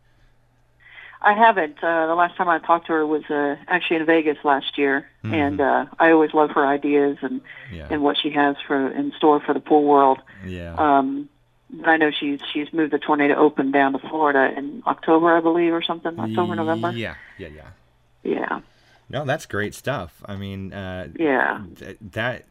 I 1.24 1.34
haven't. 1.34 1.78
Uh, 1.84 2.08
the 2.08 2.16
last 2.16 2.36
time 2.36 2.50
I 2.50 2.58
talked 2.60 2.88
to 2.88 2.94
her 2.94 3.06
was 3.06 3.24
uh, 3.30 3.56
actually 3.68 3.98
in 3.98 4.06
Vegas 4.06 4.38
last 4.44 4.78
year, 4.78 5.08
and 5.24 5.62
uh, 5.62 5.86
I 6.00 6.12
always 6.12 6.34
love 6.34 6.50
her 6.51 6.66
ideas 6.66 7.18
and 7.22 7.42
Yeah, 7.72 7.88
and 7.92 8.01
what 8.01 8.18
she 8.22 8.32
has 8.32 8.56
for 8.66 8.90
in 8.92 9.12
store 9.18 9.40
for 9.40 9.54
the 9.54 9.60
pool 9.60 9.84
world. 9.84 10.20
yeah, 10.46 10.74
Um, 10.75 11.30
but 11.70 11.88
I 11.90 11.98
know 11.98 12.10
she's 12.12 12.40
she's 12.51 12.74
moved 12.74 12.92
the 12.92 12.98
Tornado 13.00 13.36
Open 13.36 13.72
down 13.72 13.94
to 13.94 14.00
Florida 14.00 14.51
in 14.58 14.82
October, 14.88 15.38
I 15.38 15.42
believe, 15.42 15.74
or 15.74 15.82
something. 15.84 16.20
October, 16.20 16.56
November. 16.56 16.92
Yeah, 16.92 17.16
yeah, 17.38 17.48
yeah. 17.50 17.70
Yeah, 18.24 18.62
No, 19.10 19.24
that's 19.25 19.46
great 19.46 19.74
stuff. 19.75 20.24
I 20.25 20.36
mean, 20.36 20.74
uh, 20.74 21.08
yeah, 21.20 21.62
th- 21.75 21.98
that, 22.12 22.46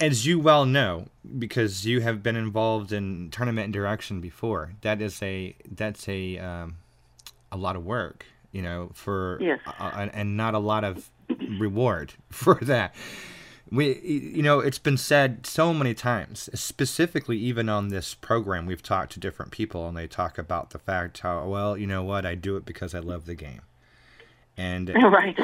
as 0.00 0.26
you 0.26 0.38
well 0.40 0.64
know, 0.64 1.08
because 1.38 1.84
you 1.86 2.00
have 2.00 2.22
been 2.22 2.36
involved 2.36 2.92
in 2.92 3.30
tournament 3.30 3.72
direction 3.72 4.20
before, 4.20 4.72
that 4.82 5.00
is 5.02 5.22
a 5.22 5.54
that's 5.70 6.08
a 6.08 6.38
um, 6.38 6.76
a 7.54 7.56
lot 7.56 7.76
of 7.76 7.84
work, 7.86 8.26
you 8.52 8.60
know, 8.60 8.90
for 8.92 9.38
Yes. 9.40 9.60
uh, 9.78 9.90
and- 9.94 10.14
and 10.14 10.36
not 10.36 10.52
a 10.54 10.58
lot 10.58 10.84
of 10.84 11.10
reward 11.58 12.12
for 12.28 12.56
that. 12.56 12.94
We, 13.70 13.98
you 14.00 14.42
know, 14.42 14.60
it's 14.60 14.78
been 14.78 14.98
said 14.98 15.46
so 15.46 15.72
many 15.72 15.94
times, 15.94 16.50
specifically 16.54 17.38
even 17.38 17.68
on 17.68 17.88
this 17.88 18.14
program, 18.14 18.66
we've 18.66 18.82
talked 18.82 19.12
to 19.12 19.20
different 19.20 19.52
people 19.52 19.88
and 19.88 19.96
they 19.96 20.06
talk 20.06 20.36
about 20.36 20.70
the 20.70 20.78
fact 20.78 21.20
how, 21.20 21.46
well, 21.48 21.76
you 21.78 21.86
know 21.86 22.02
what, 22.04 22.26
I 22.26 22.34
do 22.34 22.56
it 22.56 22.64
because 22.66 22.94
I 22.94 22.98
love 22.98 23.24
the 23.26 23.34
game. 23.34 23.62
And 24.56 24.88
right. 24.94 25.36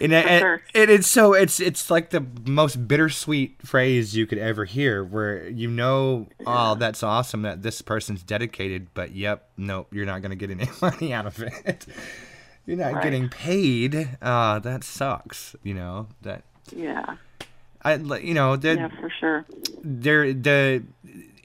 and, 0.00 0.12
and, 0.12 0.40
sure. 0.40 0.62
and 0.74 0.90
it's 0.90 1.06
so 1.06 1.34
it's 1.34 1.60
it's 1.60 1.88
like 1.90 2.10
the 2.10 2.24
most 2.46 2.88
bittersweet 2.88 3.62
phrase 3.64 4.16
you 4.16 4.26
could 4.26 4.38
ever 4.38 4.64
hear, 4.64 5.04
where 5.04 5.48
you 5.48 5.68
know, 5.70 6.26
oh, 6.46 6.74
that's 6.74 7.02
awesome 7.04 7.42
that 7.42 7.62
this 7.62 7.80
person's 7.80 8.22
dedicated, 8.24 8.88
but 8.92 9.12
yep, 9.14 9.48
nope, 9.56 9.86
you're 9.92 10.04
not 10.06 10.20
gonna 10.22 10.34
get 10.34 10.50
any 10.50 10.68
money 10.82 11.12
out 11.12 11.26
of 11.26 11.40
it. 11.40 11.86
You're 12.66 12.76
not 12.76 12.94
Right. 12.94 13.02
getting 13.04 13.28
paid. 13.28 14.16
Uh, 14.20 14.58
that 14.58 14.82
sucks. 14.82 15.54
You 15.62 15.74
know 15.74 16.08
that 16.22 16.42
Yeah, 16.74 17.14
I 17.82 17.94
you 17.94 18.34
know 18.34 18.56
that 18.56 18.76
yeah, 18.78 18.88
for 19.00 19.10
sure. 19.20 19.44
there 19.84 20.32
the 20.32 20.82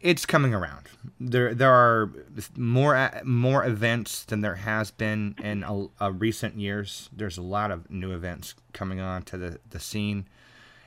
it's 0.01 0.25
coming 0.25 0.53
around. 0.53 0.87
There 1.19 1.53
there 1.53 1.71
are 1.71 2.11
more 2.55 3.11
more 3.23 3.65
events 3.65 4.23
than 4.23 4.41
there 4.41 4.55
has 4.55 4.91
been 4.91 5.35
in 5.43 5.63
a, 5.63 5.87
a 5.99 6.11
recent 6.11 6.57
years. 6.57 7.09
There's 7.13 7.37
a 7.37 7.41
lot 7.41 7.71
of 7.71 7.89
new 7.89 8.11
events 8.11 8.55
coming 8.73 8.99
on 8.99 9.23
to 9.23 9.37
the, 9.37 9.59
the 9.69 9.79
scene, 9.79 10.27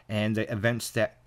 and 0.09 0.37
the 0.37 0.51
events 0.53 0.91
that 0.91 1.19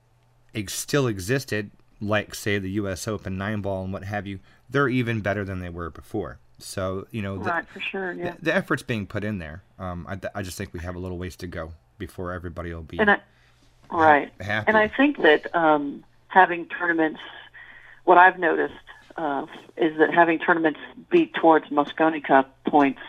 ex- 0.53 0.73
still 0.73 1.07
existed, 1.07 1.71
like 2.01 2.35
say 2.35 2.59
the 2.59 2.71
U.S. 2.71 3.07
Open 3.07 3.37
nine 3.37 3.61
ball 3.61 3.83
and 3.83 3.93
what 3.93 4.03
have 4.03 4.27
you, 4.27 4.39
they're 4.69 4.89
even 4.89 5.21
better 5.21 5.43
than 5.43 5.59
they 5.59 5.69
were 5.69 5.89
before. 5.89 6.39
So 6.59 7.07
you 7.11 7.21
know, 7.21 7.37
the, 7.37 7.49
right 7.49 7.67
for 7.67 7.79
sure. 7.79 8.13
Yeah. 8.13 8.35
the, 8.39 8.45
the 8.45 8.55
effort's 8.55 8.83
being 8.83 9.07
put 9.07 9.23
in 9.23 9.39
there. 9.39 9.63
Um, 9.79 10.05
I, 10.09 10.19
I 10.35 10.41
just 10.41 10.57
think 10.57 10.73
we 10.73 10.79
have 10.81 10.95
a 10.95 10.99
little 10.99 11.17
ways 11.17 11.35
to 11.37 11.47
go 11.47 11.73
before 11.97 12.31
everybody 12.31 12.73
will 12.73 12.83
be 12.83 12.99
And 12.99 13.11
I, 13.11 13.19
right. 13.91 14.31
happy. 14.39 14.67
And 14.67 14.77
I 14.77 14.87
think 14.87 15.17
that 15.21 15.53
um, 15.55 16.03
having 16.27 16.65
tournaments, 16.67 17.19
what 18.07 18.17
I've 18.17 18.39
noticed 18.39 18.73
uh, 19.17 19.45
is 19.75 19.97
that 19.99 20.13
having 20.13 20.39
tournaments 20.39 20.79
beat 21.09 21.33
towards 21.33 21.67
Mosconi 21.67 22.23
Cup 22.23 22.55
points, 22.65 23.01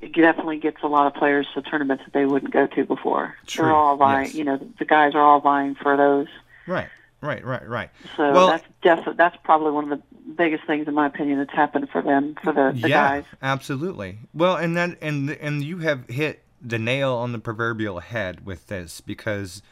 it 0.00 0.12
definitely 0.12 0.58
gets 0.58 0.82
a 0.82 0.86
lot 0.86 1.06
of 1.06 1.14
players 1.14 1.46
to 1.54 1.62
tournaments 1.62 2.04
that 2.04 2.12
they 2.12 2.26
wouldn't 2.26 2.52
go 2.52 2.66
to 2.66 2.84
before. 2.84 3.34
True, 3.46 3.64
They're 3.64 3.74
all 3.74 3.96
vying. 3.96 4.26
yes. 4.26 4.34
You 4.34 4.44
know, 4.44 4.60
the 4.78 4.84
guys 4.84 5.14
are 5.14 5.20
all 5.22 5.40
vying 5.40 5.74
for 5.74 5.96
those. 5.96 6.26
right, 6.66 6.88
right, 7.22 7.44
right, 7.44 7.66
right. 7.68 7.90
So 8.16 8.32
Well- 8.32 8.48
that's 8.48 8.64
definitely 8.82 9.14
that's 9.14 9.36
probably 9.42 9.72
one 9.72 9.90
of 9.90 9.98
the 9.98 10.04
biggest 10.36 10.64
things, 10.66 10.86
in 10.86 10.94
my 10.94 11.06
opinion, 11.06 11.38
that's 11.38 11.52
happened 11.52 11.88
for 11.90 12.02
them 12.02 12.34
for 12.42 12.52
the, 12.52 12.72
the 12.78 12.88
yeah, 12.88 13.08
guys. 13.08 13.24
absolutely. 13.42 14.18
Well, 14.34 14.56
and 14.56 14.76
then 14.76 14.96
and 15.00 15.30
and 15.30 15.64
you 15.64 15.78
have 15.78 16.08
hit 16.08 16.44
the 16.62 16.78
nail 16.78 17.14
on 17.14 17.32
the 17.32 17.38
proverbial 17.38 18.00
head 18.00 18.44
with 18.44 18.66
this 18.66 19.00
because 19.00 19.62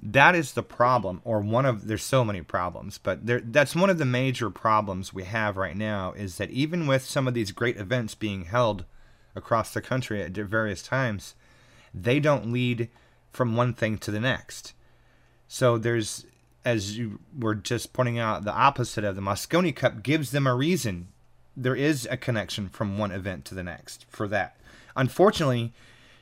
that 0.00 0.34
is 0.34 0.52
the 0.52 0.62
problem, 0.62 1.20
or 1.24 1.40
one 1.40 1.66
of 1.66 1.88
there's 1.88 2.04
so 2.04 2.24
many 2.24 2.40
problems, 2.42 2.98
but 2.98 3.26
there 3.26 3.40
that's 3.40 3.74
one 3.74 3.90
of 3.90 3.98
the 3.98 4.04
major 4.04 4.48
problems 4.48 5.12
we 5.12 5.24
have 5.24 5.56
right 5.56 5.76
now 5.76 6.12
is 6.12 6.36
that 6.36 6.50
even 6.50 6.86
with 6.86 7.04
some 7.04 7.26
of 7.26 7.34
these 7.34 7.50
great 7.50 7.76
events 7.76 8.14
being 8.14 8.44
held 8.44 8.84
across 9.34 9.72
the 9.72 9.80
country 9.80 10.22
at 10.22 10.32
various 10.32 10.82
times, 10.82 11.34
they 11.92 12.20
don't 12.20 12.52
lead 12.52 12.88
from 13.32 13.56
one 13.56 13.74
thing 13.74 13.98
to 13.98 14.10
the 14.10 14.20
next. 14.20 14.72
So 15.48 15.78
there's, 15.78 16.26
as 16.64 16.96
you 16.98 17.20
were 17.36 17.54
just 17.54 17.92
pointing 17.92 18.18
out, 18.18 18.44
the 18.44 18.52
opposite 18.52 19.04
of 19.04 19.16
the 19.16 19.22
Mosconi 19.22 19.74
Cup 19.74 20.02
gives 20.02 20.30
them 20.30 20.46
a 20.46 20.54
reason. 20.54 21.08
There 21.56 21.76
is 21.76 22.06
a 22.10 22.16
connection 22.16 22.68
from 22.68 22.98
one 22.98 23.10
event 23.10 23.44
to 23.46 23.54
the 23.54 23.64
next 23.64 24.06
for 24.08 24.28
that. 24.28 24.56
Unfortunately, 24.94 25.72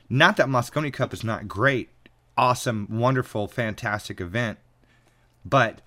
not 0.09 0.37
that 0.37 0.47
Mosconi 0.47 0.91
Cup 0.91 1.13
is 1.13 1.23
not 1.23 1.47
great, 1.47 1.89
awesome, 2.37 2.87
wonderful, 2.89 3.47
fantastic 3.47 4.21
event, 4.21 4.59
but 5.45 5.81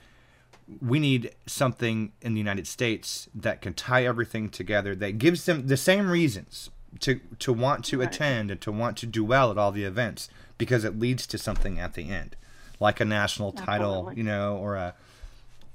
we 0.81 0.99
need 0.99 1.35
something 1.47 2.13
in 2.23 2.35
the 2.35 2.39
United 2.39 2.67
States 2.67 3.29
that 3.35 3.61
can 3.61 3.75
tie 3.75 4.05
everything 4.05 4.49
together 4.49 4.95
that 4.95 5.19
gives 5.19 5.45
them 5.47 5.67
the 5.67 5.77
same 5.77 6.09
reasons 6.09 6.71
to 7.01 7.21
to 7.39 7.53
want 7.53 7.85
to 7.85 8.01
attend 8.03 8.51
and 8.51 8.61
to 8.61 8.71
want 8.73 8.97
to 8.97 9.07
do 9.07 9.25
well 9.25 9.51
at 9.51 9.59
all 9.59 9.73
the 9.73 9.85
events 9.85 10.29
because 10.59 10.85
it 10.85 10.99
leads 10.99 11.27
to 11.27 11.39
something 11.39 11.79
at 11.79 11.95
the 11.95 12.09
end 12.11 12.37
like 12.81 13.01
a 13.01 13.05
national 13.05 13.53
title 13.53 13.93
Absolutely. 14.09 14.17
you 14.17 14.23
know 14.25 14.57
or 14.57 14.75
a 14.77 14.95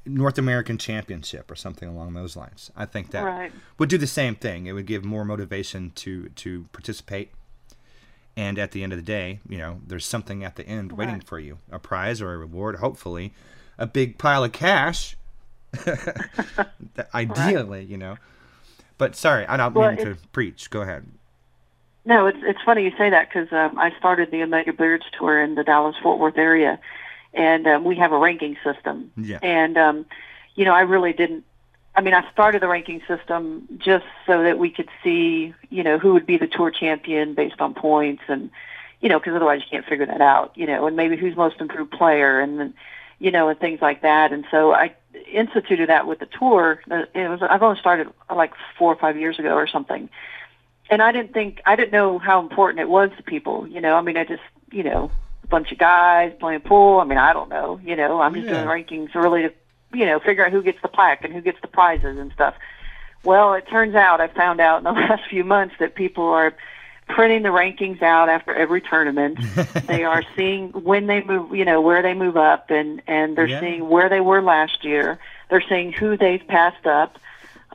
North 0.05 0.38
American 0.38 0.77
championship 0.77 1.50
or 1.50 1.55
something 1.55 1.88
along 1.89 2.13
those 2.13 2.36
lines 2.36 2.70
I 2.75 2.86
think 2.86 3.12
that 3.12 3.24
Right. 3.24 3.51
would 3.77 3.90
do 3.90 3.98
the 3.98 4.07
same 4.07 4.35
thing 4.35 4.66
it 4.68 4.74
would 4.74 4.85
give 4.85 5.03
more 5.05 5.25
motivation 5.25 5.92
to 5.96 6.29
to 6.29 6.66
participate 6.74 7.31
and 8.37 8.59
at 8.59 8.71
the 8.71 8.83
end 8.83 8.91
of 8.93 8.98
the 8.98 9.03
day 9.03 9.39
you 9.48 9.57
know 9.57 9.79
there's 9.85 10.05
something 10.05 10.43
at 10.43 10.55
the 10.55 10.67
end 10.67 10.91
waiting 10.91 11.21
for 11.21 11.39
you. 11.39 11.57
A 11.71 11.79
prize 11.79 12.21
or 12.21 12.33
a 12.33 12.37
reward 12.37 12.77
hopefully. 12.77 13.33
A 13.77 13.87
big 13.87 14.17
pile 14.17 14.43
of 14.43 14.51
cash. 14.51 15.17
Ideally 17.13 17.83
you 17.83 17.98
know. 17.98 18.17
But 18.98 19.15
sorry 19.15 19.45
i 19.48 19.57
don't 19.57 19.74
Well, 19.74 19.91
mean 19.91 20.05
to 20.05 20.17
preach. 20.31 20.69
Go 20.69 20.81
ahead. 20.81 21.05
No, 22.05 22.27
it's 22.27 22.37
it's 22.43 22.61
funny 22.63 22.83
you 22.83 22.91
say 22.98 23.09
that 23.09 23.29
because 23.29 23.51
um, 23.51 23.79
I 23.79 23.91
started 23.98 24.29
the 24.29 24.43
Omega 24.43 24.74
Billiards 24.74 25.05
tour 25.17 25.41
in 25.41 25.55
the 25.55 25.63
Dallas 25.63 25.95
Fort 26.03 26.19
Worth 26.19 26.37
area, 26.37 26.79
and 27.33 27.65
um, 27.65 27.83
we 27.83 27.95
have 27.95 28.11
a 28.11 28.17
ranking 28.17 28.57
system. 28.63 29.11
Yeah. 29.17 29.39
And 29.41 29.75
um, 29.75 30.05
you 30.53 30.65
know, 30.65 30.74
I 30.74 30.81
really 30.81 31.13
didn't. 31.13 31.45
I 31.96 32.01
mean, 32.01 32.14
I 32.14 32.29
started 32.31 32.62
the 32.62 32.68
ranking 32.68 33.01
system 33.08 33.68
just 33.77 34.05
so 34.27 34.44
that 34.44 34.58
we 34.58 34.70
could 34.70 34.90
see, 35.03 35.53
you 35.70 35.84
know, 35.84 35.98
who 35.98 36.14
would 36.14 36.25
be 36.25 36.38
the 36.38 36.48
tour 36.48 36.72
champion 36.72 37.34
based 37.34 37.60
on 37.62 37.74
points, 37.74 38.24
and 38.27 38.50
you 39.01 39.10
know, 39.10 39.20
because 39.20 39.34
otherwise 39.36 39.62
you 39.62 39.68
can't 39.70 39.86
figure 39.86 40.05
that 40.05 40.22
out, 40.22 40.51
you 40.55 40.66
know, 40.68 40.88
and 40.88 40.96
maybe 40.96 41.16
who's 41.16 41.36
most 41.36 41.60
improved 41.62 41.92
player, 41.92 42.40
and 42.40 42.60
then, 42.60 42.74
you 43.20 43.31
know, 43.31 43.48
and 43.50 43.60
things 43.60 43.81
like 43.81 44.01
that. 44.01 44.34
And 44.34 44.46
so 44.51 44.74
I 44.74 44.94
instituted 45.31 45.90
that 45.90 46.08
with 46.08 46.20
the 46.20 46.25
tour. 46.27 46.81
Uh, 46.90 47.03
It 47.14 47.29
was 47.29 47.42
I've 47.42 47.64
only 47.64 47.79
started 47.79 48.10
like 48.34 48.53
four 48.77 48.92
or 48.92 48.98
five 48.98 49.18
years 49.18 49.40
ago 49.40 49.53
or 49.55 49.68
something 49.68 50.10
and 50.90 51.01
I 51.01 51.12
didn't 51.12 51.34
think 51.34 51.62
I 51.66 51.75
didn't 51.75 51.92
know 51.92 52.20
how 52.20 52.40
important 52.40 52.79
it 52.79 52.90
was 52.90 53.10
to 53.18 53.24
people. 53.24 53.68
You 53.68 53.81
know, 53.81 53.96
I 53.96 54.01
mean, 54.01 54.18
I 54.18 54.24
just 54.24 54.44
you 54.72 54.84
know 54.84 55.12
a 55.44 55.48
bunch 55.48 55.72
of 55.72 55.77
guys 55.77 56.34
playing 56.40 56.62
pool. 56.62 57.00
I 57.00 57.05
mean, 57.05 57.18
I 57.18 57.34
don't 57.34 57.50
know. 57.50 57.79
You 57.84 57.96
know, 57.96 58.22
I'm 58.22 58.34
just 58.36 58.48
Yeah. 58.48 58.64
doing 58.64 58.66
rankings 58.68 59.16
really 59.16 59.44
to 59.44 59.53
you 59.96 60.05
know 60.05 60.20
figure 60.20 60.46
out 60.46 60.51
who 60.51 60.62
gets 60.62 60.81
the 60.81 60.88
plaque 60.88 61.24
and 61.24 61.34
who 61.34 61.42
gets 61.42 61.60
the 61.62 61.68
prizes 61.68 62.18
and 62.18 62.31
stuff. 62.34 62.55
Well, 63.24 63.53
it 63.55 63.68
turns 63.68 63.96
out 63.96 64.22
I 64.22 64.27
found 64.27 64.60
out 64.60 64.77
in 64.79 64.84
the 64.84 64.92
last 65.01 65.24
few 65.29 65.44
months 65.44 65.75
that 65.79 65.96
people 65.96 66.25
are 66.25 66.53
printing 67.08 67.44
the 67.44 67.50
rankings 67.50 68.01
out 68.01 68.29
after 68.29 68.53
every 68.53 68.81
tournament. 68.81 69.40
they 69.88 70.03
are 70.03 70.24
seeing 70.36 70.70
when 70.72 71.08
they 71.08 71.22
move, 71.24 71.55
you 71.55 71.66
know, 71.66 71.81
where 71.81 72.01
they 72.01 72.14
move 72.14 72.38
up, 72.38 72.70
and 72.70 73.01
and 73.08 73.36
they're 73.38 73.48
Yeah. 73.48 73.60
seeing 73.62 73.90
where 73.90 74.10
they 74.10 74.22
were 74.22 74.42
last 74.42 74.84
year. 74.84 75.20
They're 75.50 75.64
seeing 75.70 75.92
who 75.94 76.18
they've 76.18 76.46
passed 76.48 76.86
up 76.88 77.18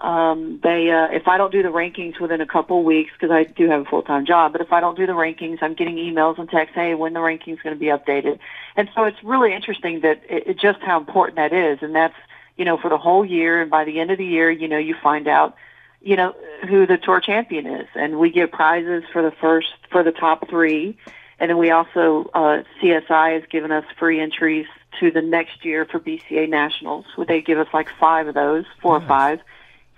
um, 0.01 0.61
they 0.63 0.91
uh, 0.91 1.09
if 1.13 1.29
I 1.29 1.37
don't 1.37 1.53
do 1.53 1.63
the 1.63 1.69
rankings 1.69 2.19
within 2.19 2.41
a 2.41 2.47
couple 2.47 2.83
weeks 2.85 3.13
because 3.13 3.31
I 3.31 3.45
do 3.45 3.69
have 3.69 3.83
a 3.83 3.85
full 3.85 4.03
time 4.03 4.25
job, 4.25 4.53
but 4.53 4.61
if 4.61 4.73
I 4.73 4.81
don't 4.81 4.97
do 4.97 5.07
the 5.07 5.13
rankings, 5.13 5.59
I'm 5.61 5.75
getting 5.75 5.97
emails 5.97 6.39
and 6.39 6.49
texts, 6.49 6.75
hey, 6.75 6.95
when 6.95 7.13
the 7.13 7.21
rankings 7.21 7.63
going 7.63 7.75
to 7.75 7.81
be 7.81 7.87
updated, 7.87 8.39
and 8.77 8.89
so 8.95 9.05
it's 9.05 9.23
really 9.23 9.53
interesting 9.53 10.01
that 10.01 10.23
it, 10.29 10.47
it 10.47 10.59
just 10.59 10.81
how 10.81 10.99
important 10.99 11.37
that 11.37 11.53
is, 11.53 11.81
and 11.83 11.95
that's 11.95 12.15
you 12.57 12.65
know 12.65 12.79
for 12.79 12.89
the 12.89 12.97
whole 12.97 13.25
year, 13.25 13.61
and 13.61 13.71
by 13.71 13.85
the 13.85 14.01
end 14.01 14.11
of 14.11 14.17
the 14.17 14.25
year, 14.25 14.51
you 14.51 14.69
know 14.69 14.79
you 14.79 14.95
find 15.03 15.29
out 15.29 15.55
you 16.01 16.17
know 16.17 16.35
who 16.67 16.87
the 16.87 16.97
tour 16.97 17.21
champion 17.21 17.67
is, 17.67 17.89
and 17.95 18.19
we 18.19 18.31
give 18.31 18.51
prizes 18.51 19.05
for 19.13 19.23
the 19.23 19.33
first 19.33 19.69
for 19.91 20.03
the 20.03 20.13
top 20.13 20.49
three, 20.49 20.97
and 21.39 21.51
then 21.51 21.59
we 21.59 21.71
also 21.71 22.31
uh, 22.33 22.63
CSI 22.83 23.35
has 23.39 23.43
given 23.51 23.71
us 23.71 23.85
free 23.99 24.19
entries 24.19 24.67
to 24.99 25.11
the 25.11 25.21
next 25.21 25.63
year 25.63 25.85
for 25.85 26.01
BCA 26.01 26.49
Nationals. 26.49 27.05
Would 27.19 27.29
they 27.29 27.43
give 27.43 27.59
us 27.59 27.69
like 27.75 27.89
five 28.01 28.29
of 28.29 28.35
those, 28.35 28.65
four 28.81 28.97
or 28.97 29.01
five? 29.03 29.41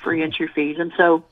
Free 0.03 0.23
entry 0.23 0.49
fees. 0.49 0.77
And 0.79 0.93
so 0.97 1.25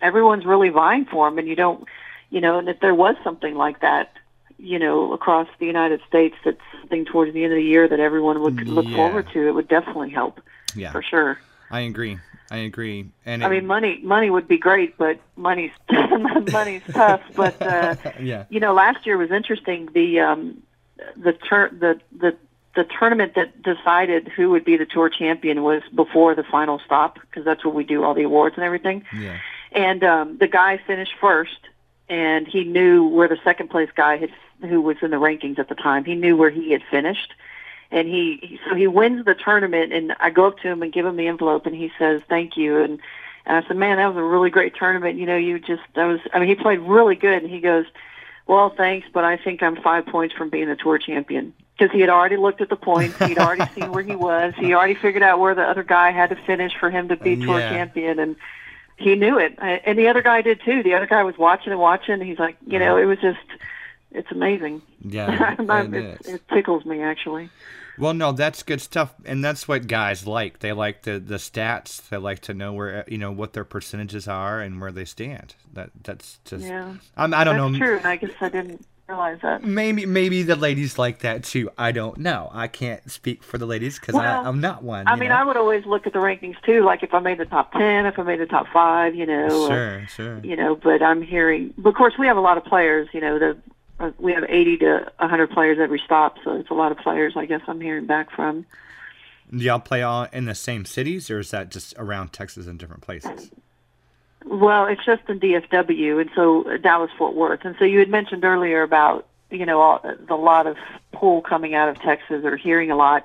everyone's 0.00 0.44
really 0.44 0.68
vying 0.70 1.04
for 1.06 1.28
them. 1.28 1.38
And 1.38 1.48
you 1.48 1.56
don't, 1.56 1.84
you 2.30 2.40
know, 2.40 2.58
and 2.58 2.68
if 2.68 2.80
there 2.80 2.94
was 2.94 3.16
something 3.24 3.54
like 3.54 3.80
that, 3.80 4.12
you 4.58 4.78
know, 4.78 5.12
across 5.12 5.48
the 5.58 5.66
United 5.66 6.00
States, 6.08 6.34
that's 6.44 6.60
something 6.80 7.04
towards 7.04 7.32
the 7.34 7.44
end 7.44 7.52
of 7.52 7.56
the 7.56 7.62
year 7.64 7.86
that 7.88 8.00
everyone 8.00 8.40
would 8.40 8.66
look 8.66 8.86
Yeah. 8.86 8.96
forward 8.96 9.28
to, 9.32 9.46
it 9.48 9.52
would 9.52 9.68
definitely 9.68 10.10
help 10.10 10.40
yeah 10.74 10.92
for 10.92 11.02
sure. 11.02 11.38
i 11.70 11.80
agree 11.80 12.18
i 12.50 12.58
agree 12.58 13.06
and 13.24 13.42
I 13.42 13.46
it- 13.46 13.50
mean, 13.50 13.66
money, 13.66 14.00
money 14.02 14.30
would 14.30 14.46
be 14.48 14.58
great, 14.58 14.96
but 14.98 15.18
money's 15.36 15.72
money's 15.90 16.82
tough. 16.92 17.22
But 17.34 17.60
uh, 17.62 17.96
yeah 18.20 18.44
you 18.50 18.60
know, 18.60 18.72
last 18.72 19.04
year 19.06 19.16
was 19.18 19.30
interesting. 19.30 19.88
The 19.92 20.20
um, 20.20 20.62
the 21.16 21.32
tur- 21.34 21.70
the 21.78 22.00
the 22.16 22.36
the 22.76 22.84
tournament 22.84 23.34
that 23.34 23.62
decided 23.62 24.28
who 24.28 24.50
would 24.50 24.64
be 24.64 24.76
the 24.76 24.86
tour 24.86 25.08
champion 25.08 25.62
was 25.62 25.82
before 25.94 26.34
the 26.34 26.44
final 26.44 26.78
stop 26.84 27.18
because 27.22 27.44
that's 27.44 27.64
what 27.64 27.74
we 27.74 27.82
do 27.82 28.04
all 28.04 28.14
the 28.14 28.22
awards 28.22 28.54
and 28.56 28.64
everything. 28.64 29.04
yeah 29.18 29.38
And 29.72 30.04
um, 30.04 30.38
the 30.38 30.46
guy 30.46 30.78
finished 30.86 31.14
first, 31.20 31.58
and 32.08 32.46
he 32.46 32.64
knew 32.64 33.06
where 33.06 33.28
the 33.28 33.38
second 33.42 33.70
place 33.70 33.88
guy 33.96 34.18
had, 34.18 34.30
who 34.60 34.80
was 34.80 34.98
in 35.02 35.10
the 35.10 35.16
rankings 35.16 35.58
at 35.58 35.68
the 35.68 35.74
time. 35.74 36.04
He 36.04 36.14
knew 36.14 36.36
where 36.36 36.50
he 36.50 36.70
had 36.70 36.82
finished, 36.90 37.34
and 37.90 38.06
he, 38.06 38.60
so 38.68 38.74
he 38.74 38.86
wins 38.86 39.24
the 39.24 39.34
tournament. 39.34 39.92
And 39.92 40.14
I 40.20 40.30
go 40.30 40.46
up 40.46 40.58
to 40.58 40.68
him 40.68 40.82
and 40.82 40.92
give 40.92 41.04
him 41.04 41.16
the 41.16 41.26
envelope, 41.26 41.66
and 41.66 41.74
he 41.74 41.90
says, 41.98 42.22
"Thank 42.28 42.56
you." 42.56 42.78
And, 42.78 43.00
and 43.44 43.56
I 43.56 43.66
said, 43.66 43.76
"Man, 43.76 43.96
that 43.96 44.06
was 44.06 44.16
a 44.16 44.22
really 44.22 44.50
great 44.50 44.74
tournament. 44.76 45.18
You 45.18 45.26
know, 45.26 45.36
you 45.36 45.58
just 45.58 45.82
that 45.94 46.04
was. 46.04 46.20
I 46.32 46.38
mean, 46.38 46.48
he 46.48 46.54
played 46.54 46.80
really 46.80 47.16
good." 47.16 47.42
And 47.42 47.50
he 47.50 47.60
goes, 47.60 47.86
"Well, 48.46 48.70
thanks, 48.70 49.08
but 49.12 49.24
I 49.24 49.36
think 49.36 49.62
I'm 49.62 49.76
five 49.76 50.06
points 50.06 50.34
from 50.34 50.50
being 50.50 50.68
the 50.68 50.76
tour 50.76 50.98
champion." 50.98 51.54
Because 51.78 51.92
he 51.92 52.00
had 52.00 52.08
already 52.08 52.36
looked 52.38 52.60
at 52.62 52.70
the 52.70 52.76
points, 52.76 53.18
he'd 53.18 53.38
already 53.38 53.64
seen 53.74 53.90
where 53.92 54.02
he 54.02 54.16
was, 54.16 54.54
he 54.56 54.72
already 54.72 54.94
figured 54.94 55.22
out 55.22 55.38
where 55.40 55.54
the 55.54 55.62
other 55.62 55.82
guy 55.82 56.10
had 56.10 56.30
to 56.30 56.36
finish 56.36 56.72
for 56.78 56.88
him 56.90 57.08
to 57.08 57.16
be 57.16 57.36
tour 57.36 57.58
Yeah. 57.58 57.68
champion, 57.70 58.18
and 58.18 58.36
he 58.96 59.14
knew 59.14 59.38
it, 59.38 59.58
Uh, 59.60 59.78
and 59.84 59.98
the 59.98 60.08
other 60.08 60.22
guy 60.22 60.40
did 60.40 60.60
too. 60.64 60.82
The 60.82 60.94
other 60.94 61.06
guy 61.06 61.22
was 61.22 61.36
watching 61.36 61.72
and 61.72 61.80
watching. 61.80 62.14
And 62.14 62.22
he's 62.22 62.38
like, 62.38 62.56
you 62.66 62.78
know, 62.78 62.96
it 62.96 63.04
was 63.04 63.18
just, 63.18 63.38
it's 64.10 64.30
amazing. 64.32 64.80
yeah 65.02 65.54
it 65.58 65.94
it, 65.94 66.20
it 66.26 66.48
tickles 66.48 66.86
me 66.86 67.02
actually. 67.02 67.50
Well, 67.98 68.12
no, 68.14 68.32
that's 68.32 68.62
good 68.62 68.80
stuff, 68.82 69.14
and 69.24 69.42
that's 69.44 69.66
what 69.68 69.86
guys 69.86 70.26
like. 70.26 70.58
They 70.58 70.72
like 70.74 71.02
the 71.04 71.18
the 71.18 71.36
stats. 71.36 72.06
They 72.10 72.18
like 72.18 72.40
to 72.40 72.52
know 72.52 72.74
where 72.74 73.04
you 73.08 73.16
know 73.16 73.32
what 73.32 73.54
their 73.54 73.64
percentages 73.64 74.28
are 74.28 74.60
and 74.60 74.80
where 74.82 74.92
they 74.92 75.06
stand. 75.06 75.54
That 75.72 75.90
that's 76.04 76.38
just. 76.44 76.64
Yeah, 76.66 76.94
I'm, 77.16 77.32
I 77.32 77.42
don't 77.44 77.56
that's 77.56 77.72
know. 77.80 77.86
true. 77.86 77.96
And 77.96 78.06
I 78.06 78.16
guess 78.16 78.32
I 78.42 78.50
didn't. 78.50 78.86
Realize 79.08 79.38
that. 79.42 79.62
Maybe 79.64 80.06
maybe 80.06 80.42
the 80.42 80.56
ladies 80.56 80.98
like 80.98 81.20
that 81.20 81.44
too. 81.44 81.70
I 81.78 81.92
don't 81.92 82.18
know. 82.18 82.50
I 82.52 82.66
can't 82.68 83.08
speak 83.10 83.42
for 83.42 83.58
the 83.58 83.66
ladies 83.66 83.98
because 83.98 84.14
Well, 84.14 84.46
I'm 84.46 84.60
not 84.60 84.82
one. 84.82 85.06
I 85.06 85.16
mean, 85.16 85.28
know? 85.28 85.36
I 85.36 85.44
would 85.44 85.56
always 85.56 85.84
look 85.86 86.06
at 86.06 86.12
the 86.12 86.18
rankings 86.18 86.60
too, 86.64 86.82
like 86.84 87.02
if 87.02 87.14
I 87.14 87.20
made 87.20 87.38
the 87.38 87.44
top 87.46 87.72
ten, 87.72 88.06
if 88.06 88.18
I 88.18 88.22
made 88.22 88.40
the 88.40 88.46
top 88.46 88.66
five, 88.72 89.14
you 89.14 89.26
know. 89.26 89.46
or- 89.64 89.68
Sure, 89.68 90.06
sure. 90.08 90.40
you 90.42 90.56
know, 90.56 90.74
but 90.74 91.02
I'm 91.02 91.22
hearing. 91.22 91.72
But 91.78 91.90
of 91.90 91.94
course, 91.94 92.14
we 92.18 92.26
have 92.26 92.36
a 92.36 92.40
lot 92.40 92.56
of 92.56 92.64
players. 92.64 93.08
You 93.12 93.20
know, 93.20 93.38
the 93.38 93.56
uh, 93.98 94.10
we 94.18 94.32
have 94.32 94.44
80 94.46 94.76
to 94.78 95.12
100 95.20 95.50
players 95.50 95.78
every 95.80 96.00
stop, 96.04 96.36
so 96.44 96.52
it's 96.56 96.68
a 96.70 96.74
lot 96.74 96.92
of 96.92 96.98
players. 96.98 97.32
I 97.36 97.46
guess 97.46 97.62
I'm 97.66 97.80
hearing 97.80 98.06
back 98.06 98.30
from. 98.30 98.66
Do 99.50 99.58
y'all 99.64 99.78
play 99.78 100.02
all 100.02 100.24
in 100.32 100.44
the 100.46 100.54
same 100.56 100.84
cities, 100.84 101.30
or 101.30 101.38
is 101.38 101.50
that 101.52 101.70
just 101.70 101.94
around 101.96 102.32
Texas 102.32 102.66
in 102.66 102.76
different 102.76 103.02
places? 103.02 103.50
Well, 104.48 104.86
it's 104.86 105.04
just 105.04 105.22
in 105.28 105.40
DFW, 105.40 106.20
and 106.20 106.30
so 106.34 106.62
uh, 106.70 106.76
Dallas 106.76 107.10
Fort 107.18 107.34
Worth, 107.34 107.64
and 107.64 107.74
so 107.78 107.84
you 107.84 107.98
had 107.98 108.08
mentioned 108.08 108.44
earlier 108.44 108.82
about 108.82 109.26
you 109.50 109.66
know 109.66 109.80
all, 109.80 110.00
the 110.28 110.34
lot 110.36 110.66
of 110.66 110.76
pool 111.12 111.42
coming 111.42 111.74
out 111.74 111.88
of 111.88 112.00
Texas 112.00 112.44
or 112.44 112.56
hearing 112.56 112.90
a 112.90 112.96
lot. 112.96 113.24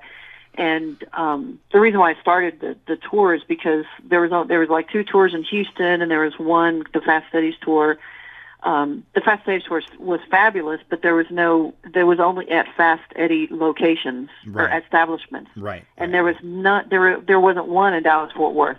And 0.56 1.02
um, 1.14 1.60
the 1.72 1.80
reason 1.80 2.00
why 2.00 2.12
I 2.12 2.22
started 2.22 2.60
the, 2.60 2.76
the 2.88 2.98
tour 3.10 3.34
is 3.34 3.42
because 3.48 3.86
there 4.04 4.20
was 4.22 4.32
o- 4.34 4.44
there 4.46 4.60
was 4.60 4.70
like 4.70 4.90
two 4.90 5.04
tours 5.04 5.34
in 5.34 5.44
Houston, 5.44 6.02
and 6.02 6.10
there 6.12 6.22
was 6.22 6.38
one 6.40 6.84
the 6.94 7.02
Fast 7.02 7.34
Eddie's 7.34 7.56
tour. 7.62 7.98
Um, 8.64 9.04
the 9.16 9.22
Fast 9.22 9.48
Eddie's 9.48 9.64
tour 9.64 9.78
was, 9.78 10.00
was 10.00 10.20
fabulous, 10.30 10.82
but 10.90 11.02
there 11.04 11.16
was 11.16 11.28
no 11.30 11.74
there 11.94 12.06
was 12.06 12.20
only 12.20 12.50
at 12.52 12.68
Fast 12.76 13.04
Eddie 13.16 13.48
locations 13.50 14.30
or 14.54 14.68
establishments 14.70 15.50
Right. 15.56 15.84
and 15.98 16.14
there 16.14 16.24
was 16.24 16.36
not 16.44 16.90
there 16.90 17.20
there 17.22 17.40
wasn't 17.40 17.68
one 17.68 17.94
in 17.94 18.04
Dallas 18.04 18.32
Fort 18.36 18.54
Worth. 18.54 18.78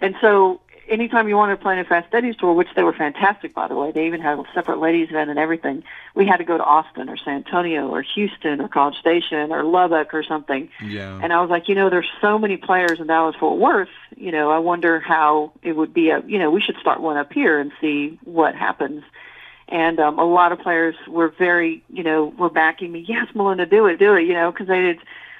And 0.00 0.14
so 0.20 0.60
anytime 0.88 1.28
you 1.28 1.36
wanted 1.36 1.56
to 1.56 1.62
play 1.62 1.78
a 1.78 1.84
Fast 1.84 2.12
Eddie's 2.12 2.36
tour, 2.36 2.52
which 2.52 2.68
they 2.74 2.82
were 2.82 2.92
fantastic 2.92 3.54
by 3.54 3.68
the 3.68 3.74
way, 3.74 3.92
they 3.92 4.06
even 4.06 4.20
had 4.20 4.38
a 4.38 4.44
separate 4.54 4.78
ladies 4.78 5.08
event 5.10 5.30
and 5.30 5.38
everything. 5.38 5.84
We 6.14 6.26
had 6.26 6.38
to 6.38 6.44
go 6.44 6.56
to 6.56 6.64
Austin 6.64 7.08
or 7.08 7.16
San 7.16 7.36
Antonio 7.36 7.88
or 7.88 8.02
Houston 8.02 8.60
or 8.60 8.68
College 8.68 8.96
Station 8.98 9.52
or 9.52 9.64
Lubbock 9.64 10.14
or 10.14 10.22
something. 10.22 10.68
Yeah. 10.82 11.20
And 11.22 11.32
I 11.32 11.40
was 11.40 11.50
like, 11.50 11.68
you 11.68 11.74
know, 11.74 11.90
there's 11.90 12.08
so 12.20 12.38
many 12.38 12.56
players 12.56 13.00
in 13.00 13.06
Dallas 13.06 13.36
Fort 13.38 13.58
Worth. 13.58 13.88
You 14.16 14.32
know, 14.32 14.50
I 14.50 14.58
wonder 14.58 15.00
how 15.00 15.52
it 15.62 15.72
would 15.72 15.94
be. 15.94 16.10
A, 16.10 16.20
you 16.26 16.38
know, 16.38 16.50
we 16.50 16.60
should 16.60 16.76
start 16.80 17.00
one 17.00 17.16
up 17.16 17.32
here 17.32 17.58
and 17.58 17.72
see 17.80 18.18
what 18.24 18.54
happens. 18.54 19.04
And 19.68 20.00
um, 20.00 20.18
a 20.18 20.24
lot 20.24 20.52
of 20.52 20.60
players 20.60 20.94
were 21.06 21.28
very, 21.28 21.84
you 21.90 22.02
know, 22.02 22.26
were 22.38 22.50
backing 22.50 22.90
me. 22.90 23.04
Yes, 23.06 23.26
Melinda, 23.34 23.66
do 23.66 23.86
it, 23.86 23.98
do 23.98 24.14
it. 24.14 24.22
You 24.22 24.32
know, 24.32 24.50
because 24.50 24.66
they 24.66 24.80
did 24.80 24.98